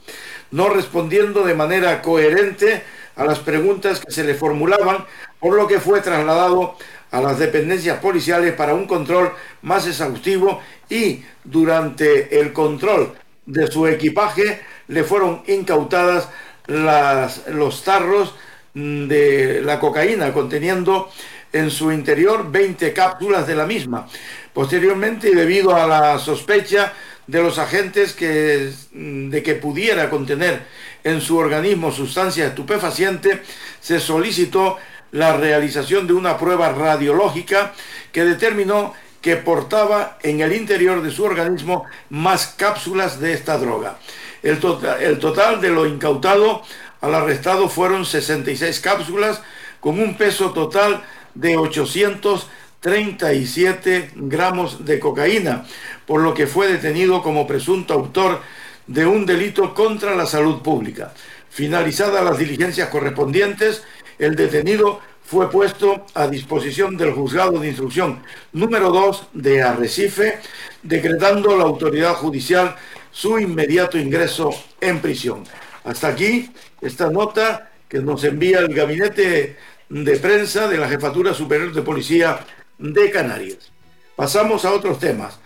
no 0.52 0.70
respondiendo 0.70 1.44
de 1.44 1.56
manera 1.56 2.04
coherente 2.04 2.84
a 3.16 3.26
las 3.26 3.40
preguntas 3.40 4.02
que 4.02 4.12
se 4.12 4.24
le 4.24 4.36
formulaban, 4.36 5.06
por 5.40 5.56
lo 5.56 5.68
que 5.68 5.80
fue 5.80 6.02
trasladado 6.02 6.78
a 7.16 7.22
las 7.22 7.40
dependencias 7.40 8.00
policiales 8.00 8.54
para 8.56 8.74
un 8.74 8.86
control 8.86 9.32
más 9.62 9.88
exhaustivo 9.88 10.60
y 10.90 11.24
durante 11.46 12.42
el 12.42 12.52
control 12.52 13.14
de 13.46 13.68
su 13.68 13.88
equipaje 13.88 14.60
le 14.90 15.06
fueron 15.06 15.42
incautadas 15.48 16.28
los 16.68 17.84
tarros 17.86 18.36
de 18.74 19.62
la 19.64 19.80
cocaína 19.80 20.34
conteniendo 20.34 21.10
en 21.54 21.72
su 21.72 21.90
interior 21.94 22.52
20 22.52 22.92
cápsulas 22.92 23.48
de 23.48 23.56
la 23.56 23.66
misma. 23.66 24.10
Posteriormente, 24.54 25.34
debido 25.34 25.74
a 25.74 25.88
la 25.88 26.20
sospecha 26.20 26.92
de 27.28 27.42
los 27.42 27.58
agentes 27.60 28.12
que, 28.12 28.74
de 28.92 29.42
que 29.42 29.56
pudiera 29.56 30.10
contener 30.10 30.64
en 31.02 31.22
su 31.22 31.38
organismo 31.38 31.94
sustancia 31.94 32.48
estupefaciente, 32.48 33.42
se 33.80 34.02
solicitó 34.02 34.78
la 35.16 35.36
realización 35.38 36.06
de 36.08 36.14
una 36.14 36.38
prueba 36.38 36.74
radiológica 36.74 37.74
que 38.12 38.26
determinó 38.26 38.94
que 39.22 39.38
portaba 39.38 40.18
en 40.22 40.42
el 40.42 40.54
interior 40.54 41.02
de 41.02 41.10
su 41.10 41.24
organismo 41.24 41.86
más 42.10 42.48
cápsulas 42.58 43.22
de 43.22 43.32
esta 43.32 43.58
droga. 43.58 43.98
El, 44.44 44.60
total, 44.60 45.02
el 45.02 45.18
total 45.18 45.62
de 45.62 45.70
lo 45.70 45.86
incautado 45.86 46.64
al 47.00 47.16
arrestado 47.16 47.70
fueron 47.70 48.06
66 48.06 48.82
cápsulas 48.82 49.42
con 49.80 50.02
un 50.02 50.18
peso 50.18 50.52
total 50.52 51.02
de 51.34 51.56
837 51.56 54.12
gramos 54.16 54.84
de 54.84 55.00
cocaína, 55.00 55.64
por 56.06 56.22
lo 56.22 56.34
que 56.34 56.46
fue 56.46 56.68
detenido 56.68 57.24
como 57.24 57.48
presunto 57.48 57.94
autor 57.94 58.42
de 58.86 59.06
un 59.06 59.26
delito 59.26 59.74
contra 59.74 60.14
la 60.14 60.26
salud 60.26 60.62
pública. 60.62 61.14
Finalizadas 61.50 62.22
las 62.22 62.38
diligencias 62.38 62.90
correspondientes, 62.90 63.82
el 64.20 64.36
detenido 64.36 65.00
fue 65.24 65.50
puesto 65.50 66.06
a 66.14 66.28
disposición 66.28 66.98
del 66.98 67.14
juzgado 67.14 67.60
de 67.60 67.68
instrucción 67.68 68.22
número 68.54 68.92
2 68.92 69.30
de 69.34 69.64
Arrecife, 69.64 70.40
decretando 70.84 71.58
la 71.58 71.64
autoridad 71.64 72.14
judicial 72.14 72.76
su 73.12 73.40
inmediato 73.40 73.98
ingreso 73.98 74.52
en 74.80 75.00
prisión. 75.00 75.44
Hasta 75.84 76.10
aquí 76.10 76.52
esta 76.82 77.10
nota 77.10 77.72
que 77.88 78.00
nos 78.00 78.24
envía 78.24 78.60
el 78.60 78.74
gabinete 78.74 79.58
de 79.90 80.18
prensa 80.18 80.68
de 80.68 80.78
la 80.78 80.90
Jefatura 80.90 81.34
Superior 81.34 81.74
de 81.74 81.82
Policía 81.82 82.40
de 82.78 83.10
Canarias. 83.10 83.72
Pasamos 84.16 84.66
a 84.66 84.74
otros 84.74 85.00
temas. 85.00 85.40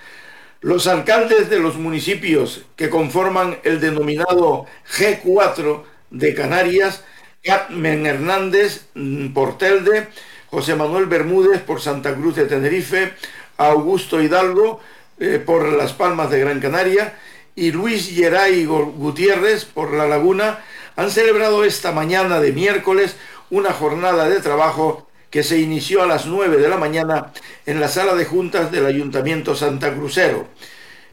Los 0.61 0.87
alcaldes 0.87 1.49
de 1.49 1.59
los 1.59 1.75
municipios 1.75 2.65
que 2.75 2.89
conforman 2.89 3.59
el 3.63 3.79
denominado 3.79 4.65
G4 4.97 5.83
de 6.09 6.33
Canarias, 6.33 7.03
Carmen 7.43 8.05
Hernández 8.05 8.87
mm, 8.95 9.29
por 9.29 9.57
Telde, 9.57 10.07
José 10.49 10.75
Manuel 10.75 11.05
Bermúdez 11.05 11.61
por 11.61 11.81
Santa 11.81 12.13
Cruz 12.15 12.35
de 12.35 12.45
Tenerife, 12.45 13.13
Augusto 13.57 14.21
Hidalgo 14.21 14.79
eh, 15.19 15.41
por 15.43 15.71
Las 15.73 15.93
Palmas 15.93 16.29
de 16.29 16.39
Gran 16.39 16.59
Canaria 16.59 17.17
y 17.55 17.71
Luis 17.71 18.09
Geray 18.13 18.65
Gutiérrez 18.65 19.65
por 19.65 19.93
La 19.93 20.07
Laguna, 20.07 20.59
han 20.95 21.11
celebrado 21.11 21.63
esta 21.63 21.91
mañana 21.91 22.39
de 22.39 22.51
miércoles 22.51 23.15
una 23.49 23.73
jornada 23.73 24.29
de 24.29 24.39
trabajo 24.39 25.07
que 25.29 25.43
se 25.43 25.59
inició 25.59 26.01
a 26.01 26.07
las 26.07 26.25
9 26.25 26.57
de 26.57 26.69
la 26.69 26.77
mañana 26.77 27.31
en 27.65 27.79
la 27.79 27.87
sala 27.87 28.15
de 28.15 28.25
juntas 28.25 28.71
del 28.71 28.85
Ayuntamiento 28.85 29.55
Santa 29.55 29.93
Crucero. 29.93 30.47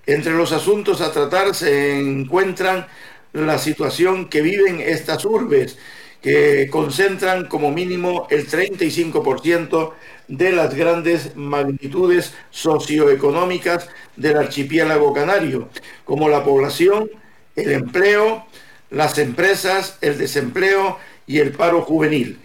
Entre 0.06 0.32
los 0.32 0.52
asuntos 0.52 1.00
a 1.00 1.12
tratar 1.12 1.54
se 1.54 1.98
encuentran 1.98 2.86
la 3.32 3.58
situación 3.58 4.28
que 4.28 4.40
viven 4.40 4.80
estas 4.80 5.24
urbes, 5.24 5.78
que 6.22 6.68
concentran 6.70 7.46
como 7.46 7.70
mínimo 7.70 8.26
el 8.30 8.48
35% 8.48 9.92
de 10.28 10.52
las 10.52 10.74
grandes 10.74 11.36
magnitudes 11.36 12.34
socioeconómicas 12.50 13.88
del 14.16 14.36
archipiélago 14.36 15.12
canario, 15.12 15.68
como 16.04 16.28
la 16.28 16.42
población, 16.42 17.10
el 17.54 17.72
empleo, 17.72 18.44
las 18.90 19.18
empresas, 19.18 19.98
el 20.00 20.18
desempleo 20.18 20.98
y 21.26 21.38
el 21.38 21.52
paro 21.52 21.82
juvenil. 21.82 22.38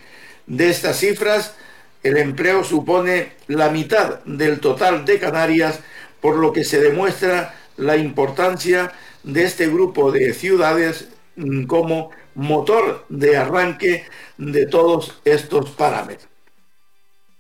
De 0.48 0.69
estas 0.69 0.98
cifras, 0.98 1.56
el 2.03 2.18
empleo 2.18 2.64
supone 2.64 3.34
la 3.48 3.69
mitad 3.69 4.23
del 4.26 4.60
total 4.60 5.06
de 5.06 5.19
Canarias, 5.19 5.80
por 6.19 6.38
lo 6.38 6.52
que 6.53 6.64
se 6.64 6.81
demuestra 6.81 7.56
la 7.77 7.98
importancia 7.98 8.91
de 9.23 9.43
este 9.43 9.68
grupo 9.68 10.11
de 10.11 10.34
ciudades 10.34 11.07
mm, 11.35 11.65
como 11.65 12.11
motor 12.36 13.06
de 13.10 13.38
arranque 13.38 14.06
de 14.38 14.66
todos 14.66 15.20
estos 15.26 15.70
parámetros. 15.72 16.30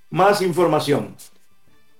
Más 0.09 0.41
información. 0.41 1.15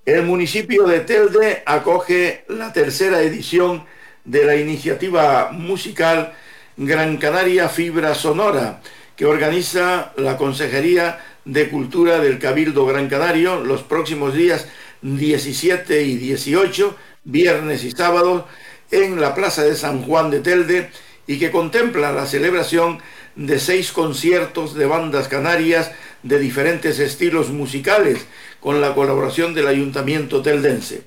El 0.06 0.24
municipio 0.24 0.88
de 0.88 1.02
Telde 1.02 1.64
acoge 1.66 2.44
la 2.48 2.74
tercera 2.74 3.22
edición 3.22 3.86
de 4.26 4.46
la 4.46 4.56
iniciativa 4.56 5.52
musical 5.52 6.34
Gran 6.78 7.18
Canaria 7.18 7.70
Fibra 7.70 8.16
Sonora, 8.16 8.82
que 9.16 9.26
organiza 9.26 10.14
la 10.18 10.38
Consejería 10.38 11.20
de 11.46 11.70
Cultura 11.70 12.20
del 12.20 12.40
Cabildo 12.40 12.86
Gran 12.86 13.08
Canario 13.08 13.64
los 13.64 13.84
próximos 13.84 14.34
días 14.34 14.68
17 15.02 16.04
y 16.04 16.18
18, 16.18 16.96
viernes 17.24 17.84
y 17.84 17.92
sábados, 17.92 18.46
en 18.92 19.22
la 19.22 19.34
Plaza 19.34 19.64
de 19.64 19.76
San 19.76 20.04
Juan 20.04 20.30
de 20.32 20.42
Telde 20.42 20.90
y 21.28 21.40
que 21.40 21.52
contempla 21.52 22.12
la 22.12 22.26
celebración 22.26 23.00
de 23.36 23.60
seis 23.60 23.92
conciertos 23.92 24.74
de 24.74 24.86
bandas 24.86 25.28
canarias 25.28 25.92
de 26.24 26.40
diferentes 26.40 27.00
estilos 27.00 27.50
musicales 27.50 28.26
con 28.60 28.82
la 28.82 28.94
colaboración 28.94 29.54
del 29.54 29.68
Ayuntamiento 29.68 30.42
teldense. 30.42 31.04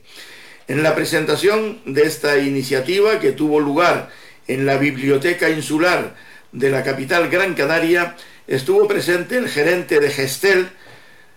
En 0.66 0.82
la 0.82 0.94
presentación 0.94 1.80
de 1.84 2.04
esta 2.04 2.38
iniciativa 2.38 3.20
que 3.20 3.32
tuvo 3.32 3.60
lugar 3.60 4.10
en 4.46 4.66
la 4.66 4.76
Biblioteca 4.76 5.50
Insular 5.50 6.14
de 6.52 6.70
la 6.70 6.82
capital 6.82 7.28
Gran 7.28 7.54
Canaria, 7.54 8.16
estuvo 8.46 8.88
presente 8.88 9.36
el 9.36 9.48
gerente 9.48 10.00
de 10.00 10.10
Gestel, 10.10 10.68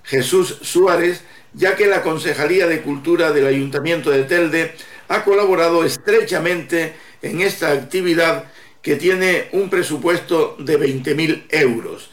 Jesús 0.04 0.60
Suárez, 0.62 1.22
ya 1.54 1.76
que 1.76 1.88
la 1.88 2.04
Concejalía 2.04 2.68
de 2.68 2.82
Cultura 2.82 3.32
del 3.32 3.48
Ayuntamiento 3.48 4.12
de 4.12 4.24
Telde 4.24 4.74
ha 5.10 5.24
colaborado 5.24 5.84
estrechamente 5.84 6.94
en 7.22 7.42
esta 7.42 7.72
actividad 7.72 8.46
que 8.88 8.96
tiene 8.96 9.50
un 9.52 9.70
presupuesto 9.70 10.56
de 10.60 10.80
20.000 10.80 11.48
euros. 11.50 12.10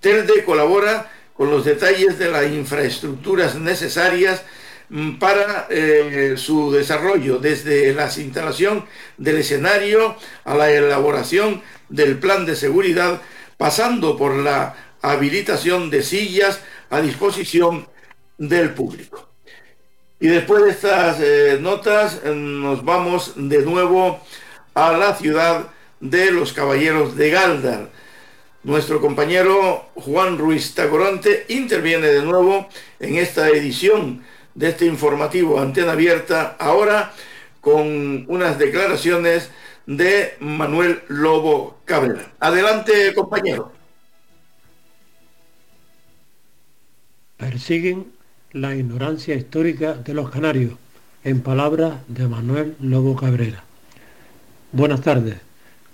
Telde 0.00 0.42
colabora 0.42 1.08
con 1.34 1.52
los 1.52 1.64
detalles 1.64 2.18
de 2.18 2.32
las 2.32 2.50
infraestructuras 2.50 3.54
necesarias 3.54 4.42
mm, 4.88 5.20
para 5.20 5.68
eh, 5.70 6.34
su 6.36 6.72
desarrollo, 6.72 7.38
desde 7.38 7.94
la 7.94 8.06
instalación 8.06 8.86
del 9.16 9.36
escenario 9.36 10.16
a 10.42 10.56
la 10.56 10.68
elaboración 10.68 11.62
del 11.88 12.18
plan 12.18 12.44
de 12.44 12.56
seguridad, 12.56 13.22
pasando 13.56 14.16
por 14.16 14.34
la 14.34 14.74
habilitación 15.02 15.90
de 15.90 16.02
sillas 16.02 16.58
a 16.90 17.02
disposición 17.02 17.86
del 18.36 18.74
público. 18.74 19.30
Y 20.18 20.26
después 20.26 20.64
de 20.64 20.70
estas 20.70 21.20
eh, 21.20 21.58
notas 21.60 22.24
nos 22.24 22.84
vamos 22.84 23.34
de 23.36 23.62
nuevo 23.62 24.20
a 24.74 24.90
la 24.90 25.14
ciudad 25.14 25.68
de 26.10 26.30
los 26.30 26.52
Caballeros 26.52 27.16
de 27.16 27.30
Galdar. 27.30 27.90
Nuestro 28.62 29.00
compañero 29.00 29.90
Juan 29.94 30.38
Ruiz 30.38 30.74
Tacoronte 30.74 31.46
interviene 31.48 32.08
de 32.08 32.22
nuevo 32.22 32.68
en 32.98 33.16
esta 33.16 33.48
edición 33.48 34.22
de 34.54 34.70
este 34.70 34.86
informativo 34.86 35.60
Antena 35.60 35.92
Abierta, 35.92 36.56
ahora 36.58 37.12
con 37.60 38.24
unas 38.28 38.58
declaraciones 38.58 39.50
de 39.86 40.34
Manuel 40.40 41.02
Lobo 41.08 41.78
Cabrera. 41.84 42.32
Adelante, 42.40 43.14
compañero. 43.14 43.72
Persiguen 47.36 48.12
la 48.52 48.74
ignorancia 48.74 49.34
histórica 49.34 49.94
de 49.94 50.14
los 50.14 50.30
canarios, 50.30 50.72
en 51.22 51.40
palabras 51.40 51.94
de 52.08 52.26
Manuel 52.26 52.76
Lobo 52.80 53.14
Cabrera. 53.14 53.62
Buenas 54.72 55.02
tardes. 55.02 55.45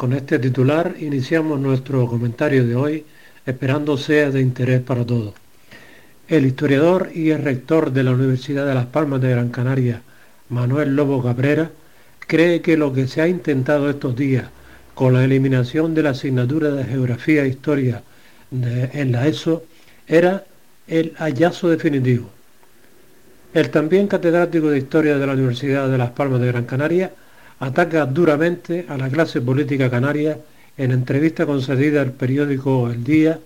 Con 0.02 0.14
este 0.14 0.40
titular 0.40 0.96
iniciamos 0.98 1.60
nuestro 1.60 2.08
comentario 2.08 2.66
de 2.66 2.74
hoy, 2.74 3.04
esperando 3.46 3.96
sea 3.96 4.32
de 4.32 4.40
interés 4.40 4.80
para 4.80 5.06
todos. 5.06 5.32
El 6.26 6.44
historiador 6.44 7.10
y 7.14 7.30
el 7.30 7.40
rector 7.40 7.92
de 7.92 8.02
la 8.02 8.10
Universidad 8.10 8.66
de 8.66 8.74
Las 8.74 8.86
Palmas 8.86 9.20
de 9.20 9.30
Gran 9.30 9.50
Canaria, 9.50 10.02
Manuel 10.48 10.96
Lobo 10.96 11.22
Cabrera, 11.22 11.70
cree 12.18 12.60
que 12.62 12.76
lo 12.76 12.92
que 12.92 13.06
se 13.06 13.22
ha 13.22 13.28
intentado 13.28 13.88
estos 13.88 14.16
días 14.16 14.46
con 14.94 15.14
la 15.14 15.22
eliminación 15.22 15.94
de 15.94 16.02
la 16.02 16.10
asignatura 16.10 16.72
de 16.72 16.82
Geografía 16.82 17.44
e 17.44 17.50
Historia 17.50 18.02
en 18.50 19.12
la 19.12 19.28
ESO 19.28 19.62
era 20.08 20.42
el 20.88 21.14
hallazgo 21.16 21.68
definitivo. 21.68 22.28
El 23.54 23.70
también 23.70 24.08
catedrático 24.08 24.68
de 24.68 24.78
Historia 24.78 25.16
de 25.16 25.26
la 25.28 25.34
Universidad 25.34 25.88
de 25.88 25.98
Las 25.98 26.10
Palmas 26.10 26.40
de 26.40 26.48
Gran 26.48 26.64
Canaria 26.64 27.12
ataca 27.62 28.06
duramente 28.06 28.86
a 28.88 28.98
la 28.98 29.08
clase 29.08 29.40
política 29.40 29.88
canaria 29.88 30.36
en 30.76 30.90
entrevista 30.90 31.46
concedida 31.46 32.02
al 32.02 32.10
periódico 32.10 32.90
El 32.90 33.04
Día 33.04 33.38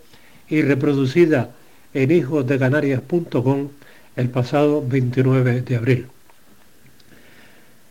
y 0.48 0.62
reproducida 0.62 1.50
en 1.92 2.10
hijosdecanarias.com 2.10 3.68
el 4.16 4.30
pasado 4.30 4.82
29 4.86 5.60
de 5.60 5.76
abril. 5.76 6.06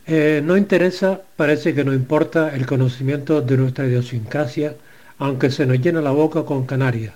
Eh, 0.07 0.41
no 0.43 0.57
interesa, 0.57 1.21
parece 1.35 1.75
que 1.75 1.83
no 1.83 1.93
importa 1.93 2.55
el 2.55 2.65
conocimiento 2.65 3.41
de 3.41 3.57
nuestra 3.57 3.85
idiosincrasia, 3.85 4.73
aunque 5.19 5.51
se 5.51 5.67
nos 5.67 5.79
llena 5.79 6.01
la 6.01 6.11
boca 6.11 6.43
con 6.43 6.65
Canarias. 6.65 7.13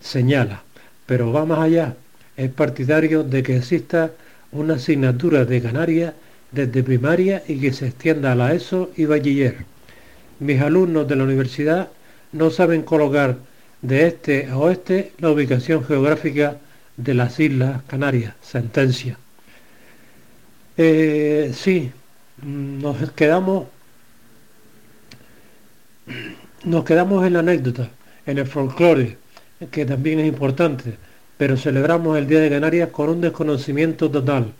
Señala, 0.00 0.62
pero 1.04 1.30
va 1.30 1.44
más 1.44 1.58
allá 1.58 1.94
es 2.38 2.50
partidario 2.50 3.22
de 3.22 3.42
que 3.42 3.58
exista 3.58 4.12
una 4.52 4.76
asignatura 4.76 5.44
de 5.44 5.60
Canarias 5.60 6.14
desde 6.52 6.82
primaria 6.82 7.42
y 7.46 7.60
que 7.60 7.72
se 7.72 7.88
extienda 7.88 8.32
a 8.32 8.34
la 8.34 8.52
ESO 8.52 8.90
y 8.96 9.04
bachiller. 9.04 9.64
Mis 10.40 10.60
alumnos 10.60 11.06
de 11.06 11.16
la 11.16 11.24
universidad 11.24 11.88
no 12.32 12.50
saben 12.50 12.82
colocar 12.82 13.36
de 13.82 14.06
este 14.06 14.46
a 14.46 14.58
oeste 14.58 15.12
la 15.18 15.30
ubicación 15.30 15.84
geográfica 15.84 16.58
de 16.96 17.14
las 17.14 17.38
Islas 17.40 17.82
Canarias. 17.86 18.34
Sentencia. 18.42 19.16
Eh, 20.76 21.52
sí, 21.54 21.90
nos 22.42 23.10
quedamos 23.12 23.66
nos 26.64 26.84
quedamos 26.84 27.26
en 27.26 27.34
la 27.34 27.38
anécdota, 27.38 27.88
en 28.26 28.38
el 28.38 28.46
folclore, 28.46 29.16
que 29.70 29.86
también 29.86 30.20
es 30.20 30.26
importante 30.26 30.96
pero 31.40 31.56
celebramos 31.56 32.18
el 32.18 32.26
Día 32.26 32.38
de 32.40 32.50
Canarias 32.50 32.90
con 32.90 33.08
un 33.08 33.22
desconocimiento 33.22 34.10
total. 34.10 34.52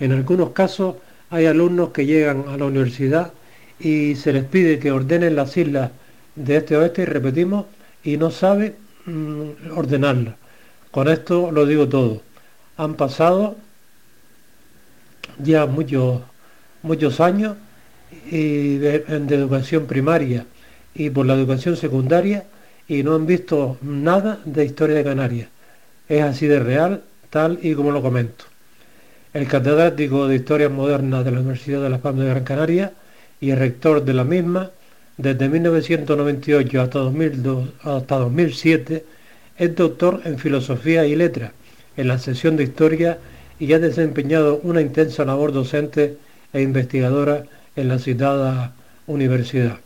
En 0.00 0.12
algunos 0.12 0.52
casos 0.52 0.94
hay 1.32 1.46
alumnos 1.46 1.88
que 1.90 2.06
llegan 2.06 2.44
a 2.48 2.56
la 2.56 2.66
universidad 2.66 3.32
y 3.80 4.14
se 4.14 4.32
les 4.32 4.44
pide 4.44 4.78
que 4.78 4.92
ordenen 4.92 5.34
las 5.34 5.56
islas 5.56 5.90
de 6.36 6.58
este 6.58 6.76
oeste 6.76 7.02
y 7.02 7.06
repetimos, 7.06 7.66
y 8.04 8.16
no 8.16 8.30
sabe 8.30 8.76
mm, 9.06 9.76
ordenarlas. 9.76 10.34
Con 10.92 11.08
esto 11.08 11.50
lo 11.50 11.66
digo 11.66 11.88
todo. 11.88 12.22
Han 12.76 12.94
pasado 12.94 13.56
ya 15.38 15.66
muchos, 15.66 16.22
muchos 16.82 17.20
años 17.20 17.56
y 18.30 18.76
de 18.76 19.04
educación 19.08 19.86
primaria 19.86 20.46
y 20.94 21.10
por 21.10 21.26
la 21.26 21.34
educación 21.34 21.76
secundaria 21.76 22.44
y 22.86 23.02
no 23.02 23.16
han 23.16 23.26
visto 23.26 23.78
nada 23.82 24.38
de 24.44 24.64
historia 24.64 24.96
de 24.96 25.04
Canarias 25.04 25.48
es 26.08 26.22
así 26.22 26.46
de 26.46 26.58
real, 26.58 27.02
tal 27.30 27.58
y 27.62 27.74
como 27.74 27.90
lo 27.90 28.02
comento. 28.02 28.51
El 29.32 29.48
catedrático 29.48 30.28
de 30.28 30.36
Historia 30.36 30.68
Moderna 30.68 31.22
de 31.22 31.30
la 31.30 31.40
Universidad 31.40 31.82
de 31.82 31.88
Las 31.88 32.00
Palmas 32.00 32.24
de 32.24 32.30
Gran 32.30 32.44
Canaria 32.44 32.92
y 33.40 33.50
el 33.50 33.58
rector 33.58 34.04
de 34.04 34.12
la 34.12 34.24
misma, 34.24 34.70
desde 35.16 35.48
1998 35.48 36.82
hasta, 36.82 36.98
2007, 38.16 39.04
es 39.56 39.74
doctor 39.74 40.20
en 40.24 40.38
Filosofía 40.38 41.06
y 41.06 41.16
Letras 41.16 41.52
en 41.96 42.08
la 42.08 42.18
sesión 42.18 42.58
de 42.58 42.64
Historia 42.64 43.18
y 43.58 43.72
ha 43.72 43.78
desempeñado 43.78 44.60
una 44.64 44.82
intensa 44.82 45.24
labor 45.24 45.52
docente 45.52 46.18
e 46.52 46.60
investigadora 46.60 47.44
en 47.74 47.88
la 47.88 47.98
citada 47.98 48.74
universidad. 49.06 49.78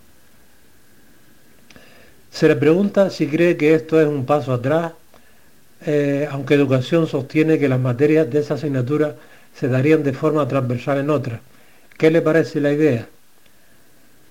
Se 2.32 2.48
le 2.48 2.56
pregunta 2.56 3.10
si 3.10 3.28
cree 3.28 3.56
que 3.56 3.74
esto 3.74 4.00
es 4.00 4.08
un 4.08 4.26
paso 4.26 4.52
atrás 4.52 4.92
eh, 5.84 6.26
aunque 6.30 6.54
educación 6.54 7.06
sostiene 7.06 7.58
que 7.58 7.68
las 7.68 7.78
materias 7.78 8.30
de 8.30 8.40
esa 8.40 8.54
asignatura 8.54 9.14
se 9.58 9.68
darían 9.68 10.02
de 10.02 10.12
forma 10.12 10.46
transversal 10.46 10.98
en 10.98 11.10
otras. 11.10 11.40
¿Qué 11.96 12.10
le 12.10 12.22
parece 12.22 12.60
la 12.60 12.72
idea? 12.72 13.06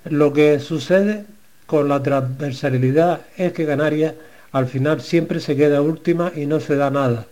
Lo 0.05 0.33
que 0.33 0.59
sucede 0.59 1.25
con 1.65 1.89
la 1.89 2.03
transversalidad 2.03 3.21
es 3.37 3.53
que 3.53 3.65
Canarias 3.65 4.13
al 4.51 4.67
final 4.67 5.01
siempre 5.01 5.39
se 5.39 5.55
queda 5.55 5.81
última 5.81 6.31
y 6.35 6.45
no 6.45 6.59
se 6.59 6.75
da 6.75 6.89
nada. 6.89 7.25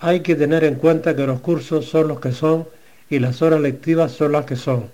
Hay 0.00 0.20
que 0.20 0.36
tener 0.36 0.64
en 0.64 0.76
cuenta 0.76 1.14
que 1.14 1.26
los 1.26 1.40
cursos 1.40 1.86
son 1.86 2.08
los 2.08 2.20
que 2.20 2.32
son 2.32 2.66
y 3.10 3.18
las 3.18 3.42
horas 3.42 3.60
lectivas 3.60 4.12
son 4.12 4.32
las 4.32 4.46
que 4.46 4.56
son. 4.56 4.86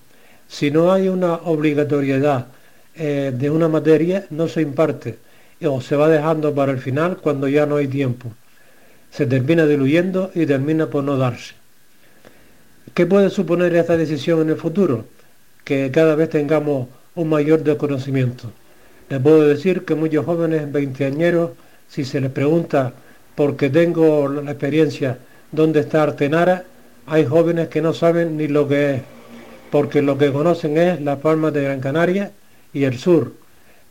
Si 0.48 0.70
no 0.70 0.92
hay 0.92 1.08
una 1.08 1.34
obligatoriedad 1.34 2.46
eh, 2.94 3.32
de 3.34 3.50
una 3.50 3.68
materia, 3.68 4.26
no 4.30 4.48
se 4.48 4.62
imparte 4.62 5.18
o 5.64 5.80
se 5.80 5.96
va 5.96 6.08
dejando 6.08 6.54
para 6.54 6.72
el 6.72 6.78
final 6.78 7.18
cuando 7.18 7.48
ya 7.48 7.64
no 7.64 7.76
hay 7.76 7.88
tiempo 7.88 8.32
se 9.14 9.26
termina 9.26 9.64
diluyendo 9.64 10.32
y 10.34 10.44
termina 10.44 10.88
por 10.88 11.04
no 11.04 11.16
darse. 11.16 11.54
¿Qué 12.94 13.06
puede 13.06 13.28
suponer 13.28 13.74
esta 13.74 13.96
decisión 13.96 14.42
en 14.42 14.50
el 14.50 14.56
futuro? 14.56 15.06
Que 15.64 15.90
cada 15.90 16.14
vez 16.14 16.30
tengamos 16.30 16.86
un 17.16 17.28
mayor 17.28 17.64
desconocimiento. 17.64 18.52
Les 19.08 19.20
puedo 19.20 19.42
decir 19.42 19.84
que 19.84 19.96
muchos 19.96 20.24
jóvenes 20.24 20.70
veinteañeros, 20.70 21.50
si 21.88 22.04
se 22.04 22.20
les 22.20 22.30
pregunta, 22.30 22.92
porque 23.34 23.68
tengo 23.68 24.28
la 24.28 24.52
experiencia, 24.52 25.18
dónde 25.50 25.80
está 25.80 26.04
Artenara, 26.04 26.66
hay 27.06 27.26
jóvenes 27.26 27.66
que 27.66 27.82
no 27.82 27.92
saben 27.92 28.36
ni 28.36 28.46
lo 28.46 28.68
que 28.68 28.94
es, 28.94 29.02
porque 29.72 30.00
lo 30.00 30.16
que 30.16 30.30
conocen 30.30 30.78
es 30.78 31.00
las 31.00 31.18
palmas 31.18 31.52
de 31.52 31.64
Gran 31.64 31.80
Canaria 31.80 32.30
y 32.72 32.84
el 32.84 32.96
sur. 32.96 33.32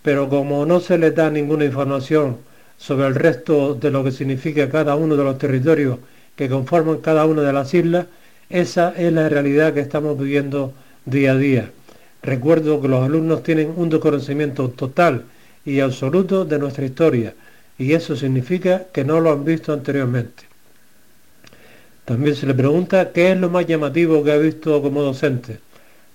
Pero 0.01 0.30
como 0.30 0.65
no 0.65 0.80
se 0.80 0.97
les 0.97 1.13
da 1.13 1.30
ninguna 1.30 1.65
información 1.65 2.38
sobre 2.77 3.07
el 3.07 3.15
resto 3.15 3.75
de 3.75 3.91
lo 3.91 4.01
que 4.01 4.13
significa 4.13 4.69
cada 4.69 4.95
uno 4.95 5.17
de 5.17 5.25
los 5.25 5.38
territorios 5.38 5.99
que 6.38 6.47
conforman 6.47 6.99
cada 6.99 7.25
una 7.25 7.41
de 7.41 7.51
las 7.51 7.73
islas, 7.73 8.05
esa 8.53 8.93
es 8.95 9.11
la 9.11 9.27
realidad 9.30 9.73
que 9.73 9.80
estamos 9.80 10.15
viviendo 10.17 10.73
día 11.05 11.31
a 11.31 11.35
día. 11.35 11.71
Recuerdo 12.21 12.80
que 12.80 12.88
los 12.88 13.03
alumnos 13.03 13.41
tienen 13.41 13.73
un 13.75 13.89
desconocimiento 13.89 14.69
total 14.69 15.23
y 15.65 15.80
absoluto 15.80 16.45
de 16.45 16.59
nuestra 16.59 16.85
historia, 16.85 17.34
y 17.80 17.93
eso 17.93 18.15
significa 18.15 18.85
que 18.93 19.03
no 19.03 19.19
lo 19.19 19.31
han 19.31 19.43
visto 19.43 19.73
anteriormente. 19.73 20.43
También 22.05 22.35
se 22.35 22.45
le 22.45 22.53
pregunta 22.53 23.11
qué 23.11 23.31
es 23.31 23.39
lo 23.39 23.49
más 23.49 23.65
llamativo 23.65 24.23
que 24.23 24.31
ha 24.31 24.38
visto 24.38 24.84
como 24.84 25.01
docente. 25.01 25.57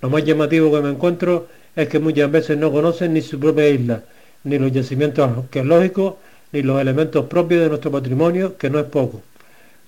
Lo 0.00 0.08
más 0.08 0.24
llamativo 0.24 0.70
que 0.70 0.80
me 0.80 0.90
encuentro 0.90 1.48
es 1.74 1.88
que 1.88 1.98
muchas 1.98 2.30
veces 2.30 2.56
no 2.56 2.70
conocen 2.70 3.14
ni 3.14 3.20
su 3.20 3.40
propia 3.40 3.68
isla, 3.68 4.04
ni 4.44 4.60
los 4.60 4.70
yacimientos 4.70 5.28
arqueológicos, 5.28 6.14
ni 6.52 6.62
los 6.62 6.80
elementos 6.80 7.26
propios 7.26 7.62
de 7.62 7.68
nuestro 7.68 7.90
patrimonio, 7.90 8.56
que 8.56 8.70
no 8.70 8.78
es 8.78 8.86
poco. 8.86 9.22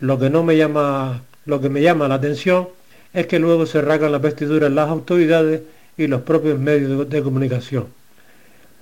Lo 0.01 0.19
que 0.19 0.31
no 0.31 0.43
me 0.43 0.57
llama, 0.57 1.23
lo 1.47 1.61
que 1.61 1.69
me 1.69 1.83
llama 1.83 2.09
la 2.09 2.17
atención 2.17 2.69
es 3.13 3.27
que 3.27 3.39
luego 3.39 3.67
se 3.67 3.81
rasgan 3.81 4.13
las 4.13 4.23
vestiduras 4.23 4.71
las 4.71 4.89
autoridades 4.89 5.63
y 5.97 6.07
los 6.07 6.23
propios 6.23 6.59
medios 6.59 7.09
de, 7.09 7.23
comunicación. 7.23 7.87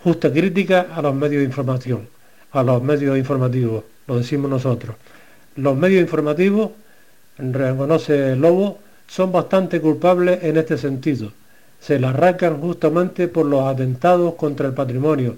Justa 0.04 0.32
crítica 0.32 0.88
a 0.94 1.02
los 1.02 1.14
medios 1.14 1.40
de 1.40 1.46
información, 1.46 2.08
a 2.52 2.62
los 2.62 2.82
medios 2.82 3.18
informativos, 3.18 3.84
lo 4.06 4.18
decimos 4.18 4.50
nosotros. 4.50 4.96
Los 5.56 5.76
medios 5.76 6.00
informativos, 6.00 6.70
reconoce 7.38 8.36
Lobo, 8.36 8.78
son 9.08 9.32
bastante 9.32 9.80
culpables 9.80 10.42
en 10.42 10.56
este 10.58 10.78
sentido. 10.78 11.32
Se 11.80 11.98
las 11.98 12.14
arrancan 12.14 12.60
justamente 12.60 13.28
por 13.28 13.46
los 13.46 13.64
atentados 13.64 14.34
contra 14.34 14.68
el 14.68 14.74
patrimonio. 14.74 15.36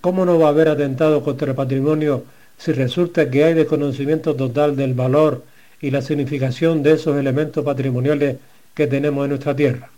¿Cómo 0.00 0.24
no 0.24 0.38
va 0.38 0.46
a 0.46 0.50
haber 0.50 0.68
atentados 0.68 1.22
contra 1.22 1.50
el 1.50 1.56
patrimonio 1.56 2.24
si 2.56 2.72
resulta 2.72 3.30
que 3.30 3.44
hay 3.44 3.54
desconocimiento 3.54 4.34
total 4.34 4.76
del 4.76 4.94
valor 4.94 5.42
y 5.80 5.90
la 5.90 6.02
significación 6.02 6.82
de 6.82 6.92
esos 6.92 7.18
elementos 7.18 7.64
patrimoniales 7.64 8.36
que 8.74 8.86
tenemos 8.86 9.24
en 9.24 9.30
nuestra 9.30 9.54
tierra? 9.54 9.90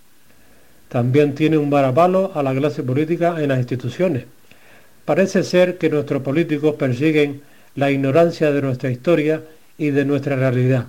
También 0.89 1.35
tiene 1.35 1.57
un 1.57 1.71
varapalo 1.71 2.33
a 2.35 2.43
la 2.43 2.55
clase 2.55 2.83
política 2.83 3.37
en 3.41 3.49
las 3.49 3.59
instituciones. 3.59 4.25
Parece 5.05 5.43
ser 5.45 5.79
que 5.79 5.89
nuestros 5.89 6.23
políticos 6.23 6.75
persiguen 6.75 7.43
la 7.77 7.91
ignorancia 7.91 8.51
de 8.51 8.63
nuestra 8.63 8.91
historia 8.91 9.43
y 9.79 9.91
de 9.91 10.05
nuestra 10.05 10.37
realidad. 10.37 10.87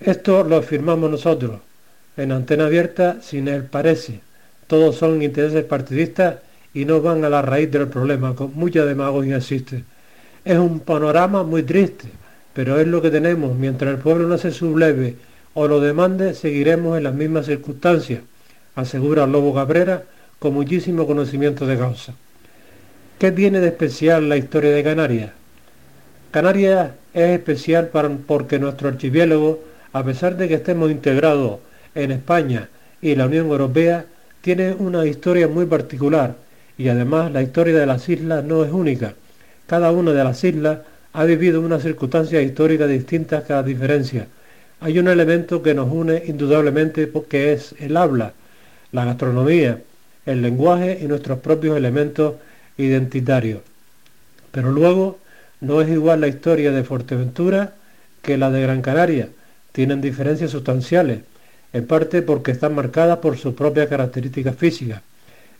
Esto 0.00 0.44
lo 0.44 0.56
afirmamos 0.56 1.10
nosotros. 1.10 1.60
En 2.16 2.30
antena 2.30 2.66
abierta, 2.66 3.18
sin 3.22 3.48
él 3.48 3.64
parece. 3.64 4.20
Todos 4.66 4.96
son 4.96 5.22
intereses 5.22 5.64
partidistas 5.64 6.36
y 6.74 6.84
no 6.84 7.00
van 7.00 7.24
a 7.24 7.28
la 7.28 7.42
raíz 7.42 7.70
del 7.70 7.88
problema, 7.88 8.34
con 8.34 8.52
mucha 8.54 8.84
demagogia 8.84 9.38
existe. 9.38 9.84
Es 10.44 10.58
un 10.58 10.80
panorama 10.80 11.42
muy 11.42 11.62
triste, 11.62 12.08
pero 12.54 12.80
es 12.80 12.86
lo 12.86 13.02
que 13.02 13.10
tenemos. 13.10 13.56
Mientras 13.56 13.92
el 13.92 14.00
pueblo 14.00 14.26
no 14.26 14.38
se 14.38 14.52
subleve 14.52 15.16
o 15.52 15.68
lo 15.68 15.80
demande, 15.80 16.34
seguiremos 16.34 16.96
en 16.96 17.04
las 17.04 17.14
mismas 17.14 17.46
circunstancias 17.46 18.20
asegura 18.74 19.26
Lobo 19.26 19.54
Cabrera 19.54 20.02
con 20.38 20.54
muchísimo 20.54 21.06
conocimiento 21.06 21.66
de 21.66 21.78
causa. 21.78 22.14
¿Qué 23.18 23.30
tiene 23.32 23.60
de 23.60 23.68
especial 23.68 24.28
la 24.28 24.36
historia 24.36 24.70
de 24.70 24.82
Canarias? 24.82 25.30
Canarias 26.30 26.90
es 27.12 27.30
especial 27.30 27.90
porque 28.26 28.58
nuestro 28.58 28.88
archipiélago, 28.88 29.60
a 29.92 30.04
pesar 30.04 30.36
de 30.36 30.48
que 30.48 30.54
estemos 30.54 30.90
integrados 30.90 31.60
en 31.94 32.10
España 32.10 32.68
y 33.00 33.14
la 33.14 33.26
Unión 33.26 33.46
Europea, 33.46 34.06
tiene 34.40 34.72
una 34.72 35.06
historia 35.06 35.46
muy 35.46 35.66
particular 35.66 36.34
y 36.76 36.88
además 36.88 37.30
la 37.30 37.42
historia 37.42 37.78
de 37.78 37.86
las 37.86 38.08
islas 38.08 38.44
no 38.44 38.64
es 38.64 38.72
única. 38.72 39.14
Cada 39.66 39.92
una 39.92 40.12
de 40.12 40.24
las 40.24 40.42
islas 40.42 40.80
ha 41.14 41.24
vivido 41.24 41.60
una 41.60 41.78
circunstancia 41.78 42.42
histórica 42.42 42.88
distinta 42.88 43.44
cada 43.44 43.62
diferencia. 43.62 44.26
Hay 44.80 44.98
un 44.98 45.06
elemento 45.06 45.62
que 45.62 45.72
nos 45.72 45.90
une 45.90 46.20
indudablemente 46.26 47.06
porque 47.06 47.52
es 47.52 47.72
el 47.78 47.96
habla, 47.96 48.32
la 48.90 49.04
gastronomía, 49.04 49.80
el 50.26 50.42
lenguaje 50.42 50.98
y 51.00 51.06
nuestros 51.06 51.38
propios 51.38 51.76
elementos 51.76 52.34
identitarios. 52.76 53.60
Pero 54.50 54.72
luego 54.72 55.18
no 55.60 55.80
es 55.80 55.88
igual 55.88 56.20
la 56.20 56.26
historia 56.26 56.72
de 56.72 56.82
Fuerteventura 56.82 57.74
que 58.20 58.36
la 58.36 58.50
de 58.50 58.62
Gran 58.62 58.82
Canaria. 58.82 59.28
Tienen 59.70 60.00
diferencias 60.00 60.50
sustanciales, 60.50 61.20
en 61.72 61.86
parte 61.86 62.22
porque 62.22 62.50
están 62.50 62.74
marcadas 62.74 63.18
por 63.18 63.38
sus 63.38 63.54
propias 63.54 63.86
características 63.86 64.56
físicas. 64.56 65.00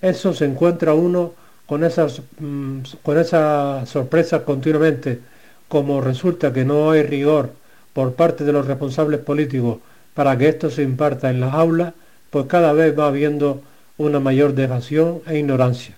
Eso 0.02 0.34
se 0.34 0.46
encuentra 0.46 0.94
uno 0.94 1.32
con 1.64 1.84
esas, 1.84 2.22
mm, 2.40 2.78
con 3.02 3.18
esas 3.18 3.88
sorpresas 3.88 4.42
continuamente, 4.42 5.20
como 5.68 6.00
resulta 6.00 6.52
que 6.52 6.64
no 6.64 6.90
hay 6.90 7.02
rigor 7.02 7.50
por 7.92 8.14
parte 8.14 8.44
de 8.44 8.52
los 8.52 8.66
responsables 8.66 9.20
políticos 9.20 9.78
para 10.14 10.36
que 10.38 10.48
esto 10.48 10.70
se 10.70 10.82
imparta 10.82 11.30
en 11.30 11.40
las 11.40 11.54
aulas, 11.54 11.94
pues 12.30 12.46
cada 12.46 12.72
vez 12.72 12.98
va 12.98 13.06
habiendo 13.06 13.62
una 13.98 14.20
mayor 14.20 14.54
dejación 14.54 15.20
e 15.26 15.38
ignorancia. 15.38 15.94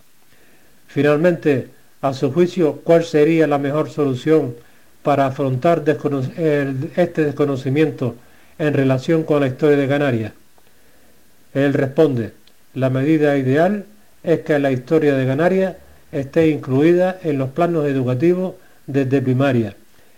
Finalmente, 0.86 1.68
a 2.02 2.12
su 2.12 2.32
juicio, 2.32 2.80
¿cuál 2.84 3.05
sería 3.05 3.47
la 3.47 3.59
mejor 3.59 3.90
solución 3.90 4.55
para 5.02 5.26
afrontar 5.26 5.82
este 5.86 7.24
desconocimiento 7.24 8.14
en 8.59 8.74
relación 8.74 9.22
con 9.24 9.40
la 9.40 9.48
historia 9.48 9.76
de 9.76 9.88
Canarias? 9.88 10.32
Él 11.55 11.72
responde, 11.72 12.32
la 12.74 12.90
medida 12.90 13.36
ideal 13.38 13.86
es 14.22 14.40
que 14.40 14.59
la 14.59 14.72
historia 14.72 15.14
de 15.14 15.26
Canarias 15.26 15.76
esté 16.12 16.48
incluida 16.48 17.18
en 17.22 17.38
los 17.38 17.51
planos 17.51 17.86
educativos 17.86 18.55
desde 18.86 19.20
primaria. 19.22 19.74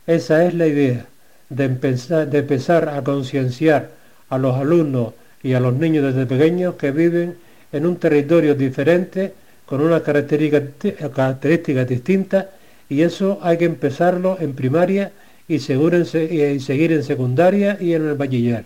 Esa 0.07 0.45
es 0.45 0.55
la 0.55 0.67
idea, 0.67 1.07
de 1.49 1.65
empezar, 1.65 2.89
a 2.89 3.03
concienciar 3.03 3.91
a 4.29 4.39
los 4.39 4.57
alumnos 4.57 5.15
y 5.43 5.55
a 5.55 5.61
los 5.61 5.75
niños 5.75 6.05
desde 6.05 6.27
pequeños 6.27 6.75
que 6.75 6.91
viven 6.91 7.37
en 7.73 7.87
un 7.87 7.97
territorio 7.97 8.55
diferente, 8.55 9.33
con 9.67 9.81
unas 9.81 10.03
características 10.03 11.89
distintas, 11.89 12.47
y 12.89 13.03
eso 13.03 13.39
hay 13.43 13.59
que 13.59 13.67
empezarlo 13.67 14.39
en 14.41 14.55
primaria 14.55 15.13
y, 15.47 15.59
seguir 15.59 15.95
en 16.93 17.05
secundaria 17.05 17.77
y 17.81 17.93
en 17.93 18.09
el 18.09 18.15
bachiller. 18.15 18.65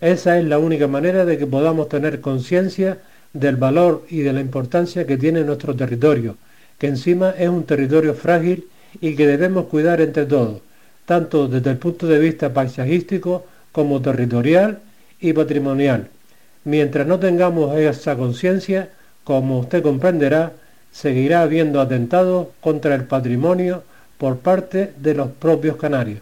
Esa 0.00 0.38
es 0.38 0.44
la 0.44 0.58
única 0.58 0.86
manera 0.86 1.24
de 1.24 1.36
que 1.36 1.46
podamos 1.46 1.88
tener 1.88 2.20
conciencia 2.20 2.98
del 3.32 3.56
valor 3.56 4.06
y 4.08 4.20
de 4.20 4.32
la 4.32 4.40
importancia 4.40 5.06
que 5.06 5.16
tiene 5.16 5.42
nuestro 5.42 5.74
territorio, 5.74 6.36
que 6.78 6.86
encima 6.88 7.30
es 7.38 7.48
un 7.48 7.64
territorio 7.64 8.14
frágil 8.14 8.66
y 9.00 9.14
que 9.14 9.26
debemos 9.26 9.66
cuidar 9.66 10.00
entre 10.00 10.26
todos, 10.26 10.60
tanto 11.06 11.48
desde 11.48 11.70
el 11.70 11.76
punto 11.78 12.06
de 12.06 12.18
vista 12.18 12.52
paisajístico 12.52 13.44
como 13.72 14.00
territorial 14.00 14.80
y 15.20 15.32
patrimonial. 15.32 16.08
Mientras 16.64 17.06
no 17.06 17.18
tengamos 17.18 17.76
esa 17.78 18.16
conciencia, 18.16 18.90
como 19.24 19.60
usted 19.60 19.82
comprenderá, 19.82 20.52
seguirá 20.92 21.42
habiendo 21.42 21.80
atentados 21.80 22.48
contra 22.60 22.94
el 22.94 23.04
patrimonio 23.04 23.82
por 24.18 24.38
parte 24.38 24.92
de 24.98 25.14
los 25.14 25.28
propios 25.30 25.76
canarios. 25.76 26.20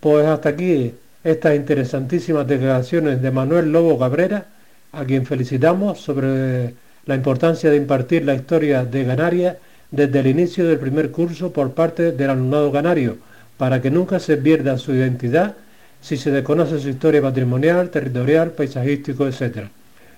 Pues 0.00 0.26
hasta 0.26 0.50
aquí 0.50 0.92
estas 1.22 1.54
interesantísimas 1.54 2.46
declaraciones 2.46 3.22
de 3.22 3.30
Manuel 3.30 3.72
Lobo 3.72 3.98
Cabrera, 3.98 4.46
a 4.92 5.04
quien 5.04 5.24
felicitamos 5.24 6.00
sobre 6.00 6.74
la 7.06 7.14
importancia 7.14 7.70
de 7.70 7.76
impartir 7.76 8.24
la 8.24 8.34
historia 8.34 8.84
de 8.84 9.06
Canarias 9.06 9.56
desde 9.90 10.20
el 10.20 10.26
inicio 10.28 10.66
del 10.66 10.78
primer 10.78 11.10
curso 11.10 11.52
por 11.52 11.72
parte 11.72 12.12
del 12.12 12.30
alumnado 12.30 12.70
canario, 12.72 13.18
para 13.56 13.82
que 13.82 13.90
nunca 13.90 14.20
se 14.20 14.36
pierda 14.36 14.78
su 14.78 14.94
identidad 14.94 15.56
si 16.00 16.16
se 16.16 16.30
desconoce 16.30 16.78
su 16.78 16.88
historia 16.88 17.20
patrimonial, 17.20 17.90
territorial, 17.90 18.52
paisajístico, 18.52 19.26
etc. 19.26 19.68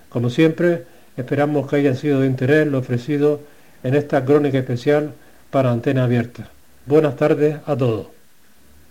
Como 0.09 0.31
siempre, 0.31 0.85
esperamos 1.17 1.69
que 1.69 1.77
haya 1.77 1.95
sido 1.95 2.21
de 2.21 2.27
interés 2.27 2.67
lo 2.67 2.79
ofrecido 2.79 3.41
en 3.83 3.95
esta 3.95 4.25
crónica 4.25 4.59
especial 4.59 5.13
para 5.51 5.73
Antena 5.73 6.05
Abierta. 6.05 6.49
Buenas 6.87 7.17
tardes 7.17 7.57
a 7.67 7.77
todos. 7.77 8.07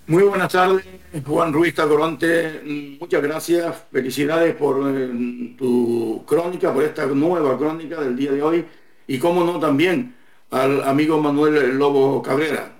Muy 0.08 0.24
buenas 0.24 0.52
tardes, 0.52 0.84
Juan 1.26 1.54
Ruiz 1.54 1.76
Tacoronte. 1.76 2.98
Muchas 3.00 3.22
gracias, 3.22 3.84
felicidades 3.92 4.56
por 4.56 4.84
eh, 4.94 5.56
tu 5.58 6.24
crónica, 6.26 6.74
por 6.74 6.84
esta 6.84 7.06
nueva 7.06 7.58
crónica 7.58 8.02
del 8.02 8.18
día 8.18 8.32
de 8.32 8.42
hoy. 8.42 8.66
Y 9.08 9.18
cómo 9.20 9.44
no 9.44 9.60
también 9.60 10.14
al 10.52 10.84
amigo 10.84 11.22
Manuel 11.22 11.78
Lobo 11.78 12.22
Cabrera. 12.22 12.72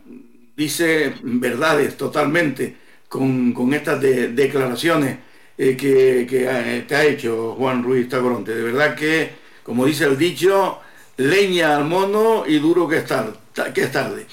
Dice 0.56 1.16
verdades 1.24 1.98
totalmente 1.98 2.76
con, 3.08 3.74
estas 3.74 4.00
declaraciones 4.02 5.18
eh, 5.58 5.76
que, 5.76 6.28
que, 6.30 6.48
eh, 6.50 6.86
te 6.88 6.96
ha 6.96 7.04
hecho 7.04 7.56
Juan 7.58 7.84
Ruiz 7.84 8.08
Tacoronte. 8.08 8.54
De 8.54 8.64
verdad 8.64 8.96
que, 8.96 9.32
como 9.64 9.86
dice 9.86 10.06
el 10.06 10.18
dicho, 10.18 10.80
leña 11.18 11.78
al 11.78 11.86
mono 11.86 12.44
y 12.48 12.60
duro 12.60 12.88
que 12.88 12.98
es 12.98 13.06
tarde. 13.06 13.34
Que 13.74 13.84
es 13.84 13.92
tarde. 13.92 14.26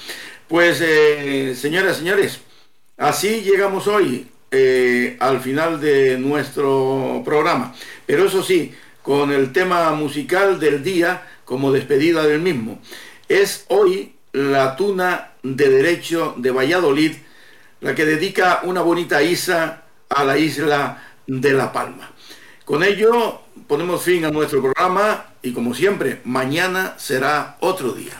Pues, 0.47 0.81
eh, 0.81 1.53
señoras 1.55 1.97
y 1.97 1.99
señores, 1.99 2.39
así 2.97 3.41
llegamos 3.41 3.87
hoy 3.87 4.27
eh, 4.49 5.15
al 5.19 5.41
final 5.41 5.79
de 5.79 6.17
nuestro 6.17 7.21
programa. 7.23 7.75
Pero 8.05 8.25
eso 8.25 8.41
sí, 8.41 8.73
con 9.03 9.31
el 9.31 9.53
tema 9.53 9.91
musical 9.91 10.59
del 10.59 10.83
día 10.83 11.27
como 11.45 11.71
despedida 11.71 12.25
del 12.25 12.41
mismo. 12.41 12.79
Es 13.29 13.65
hoy 13.69 14.15
la 14.33 14.75
tuna 14.75 15.31
de 15.43 15.69
derecho 15.69 16.33
de 16.37 16.49
Valladolid 16.51 17.13
la 17.81 17.95
que 17.95 18.05
dedica 18.05 18.61
una 18.63 18.81
bonita 18.81 19.21
isa 19.21 19.83
a 20.09 20.23
la 20.23 20.37
isla 20.37 21.03
de 21.27 21.51
La 21.51 21.71
Palma. 21.71 22.11
Con 22.65 22.83
ello 22.83 23.41
ponemos 23.67 24.01
fin 24.01 24.25
a 24.25 24.31
nuestro 24.31 24.61
programa 24.61 25.27
y 25.43 25.53
como 25.53 25.73
siempre, 25.73 26.21
mañana 26.25 26.95
será 26.97 27.57
otro 27.59 27.93
día. 27.93 28.19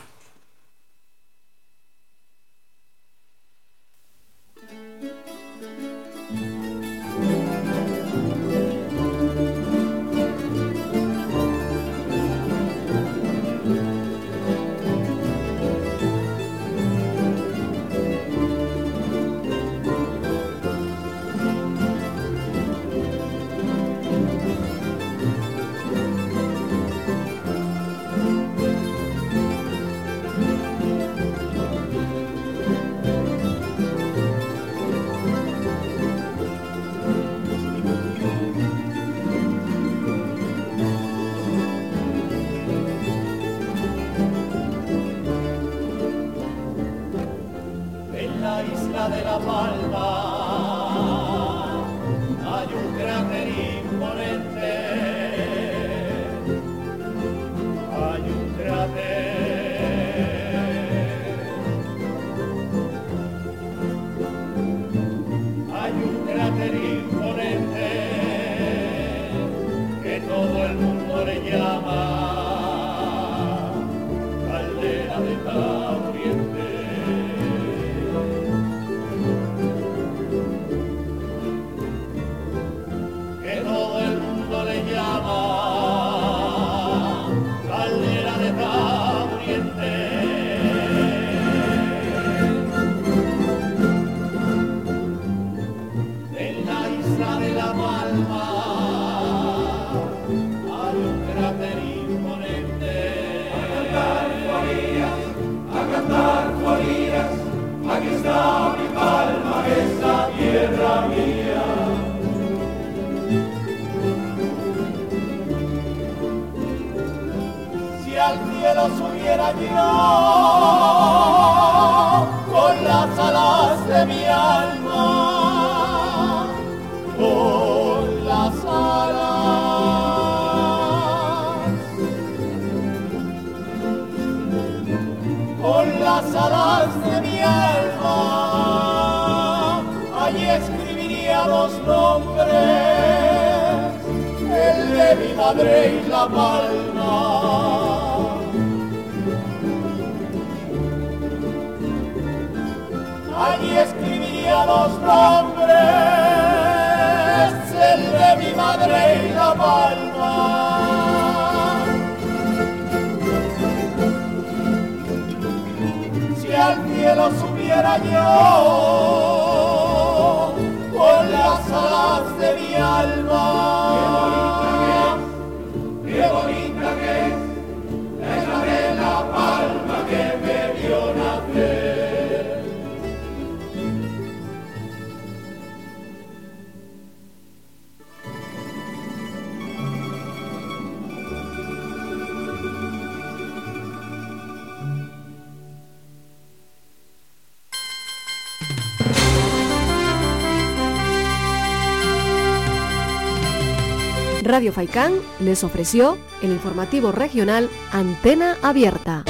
Radio 204.59 204.73
Faicán 204.73 205.13
les 205.39 205.63
ofreció 205.63 206.17
el 206.41 206.51
informativo 206.51 207.13
regional 207.13 207.69
Antena 207.93 208.57
Abierta. 208.61 209.23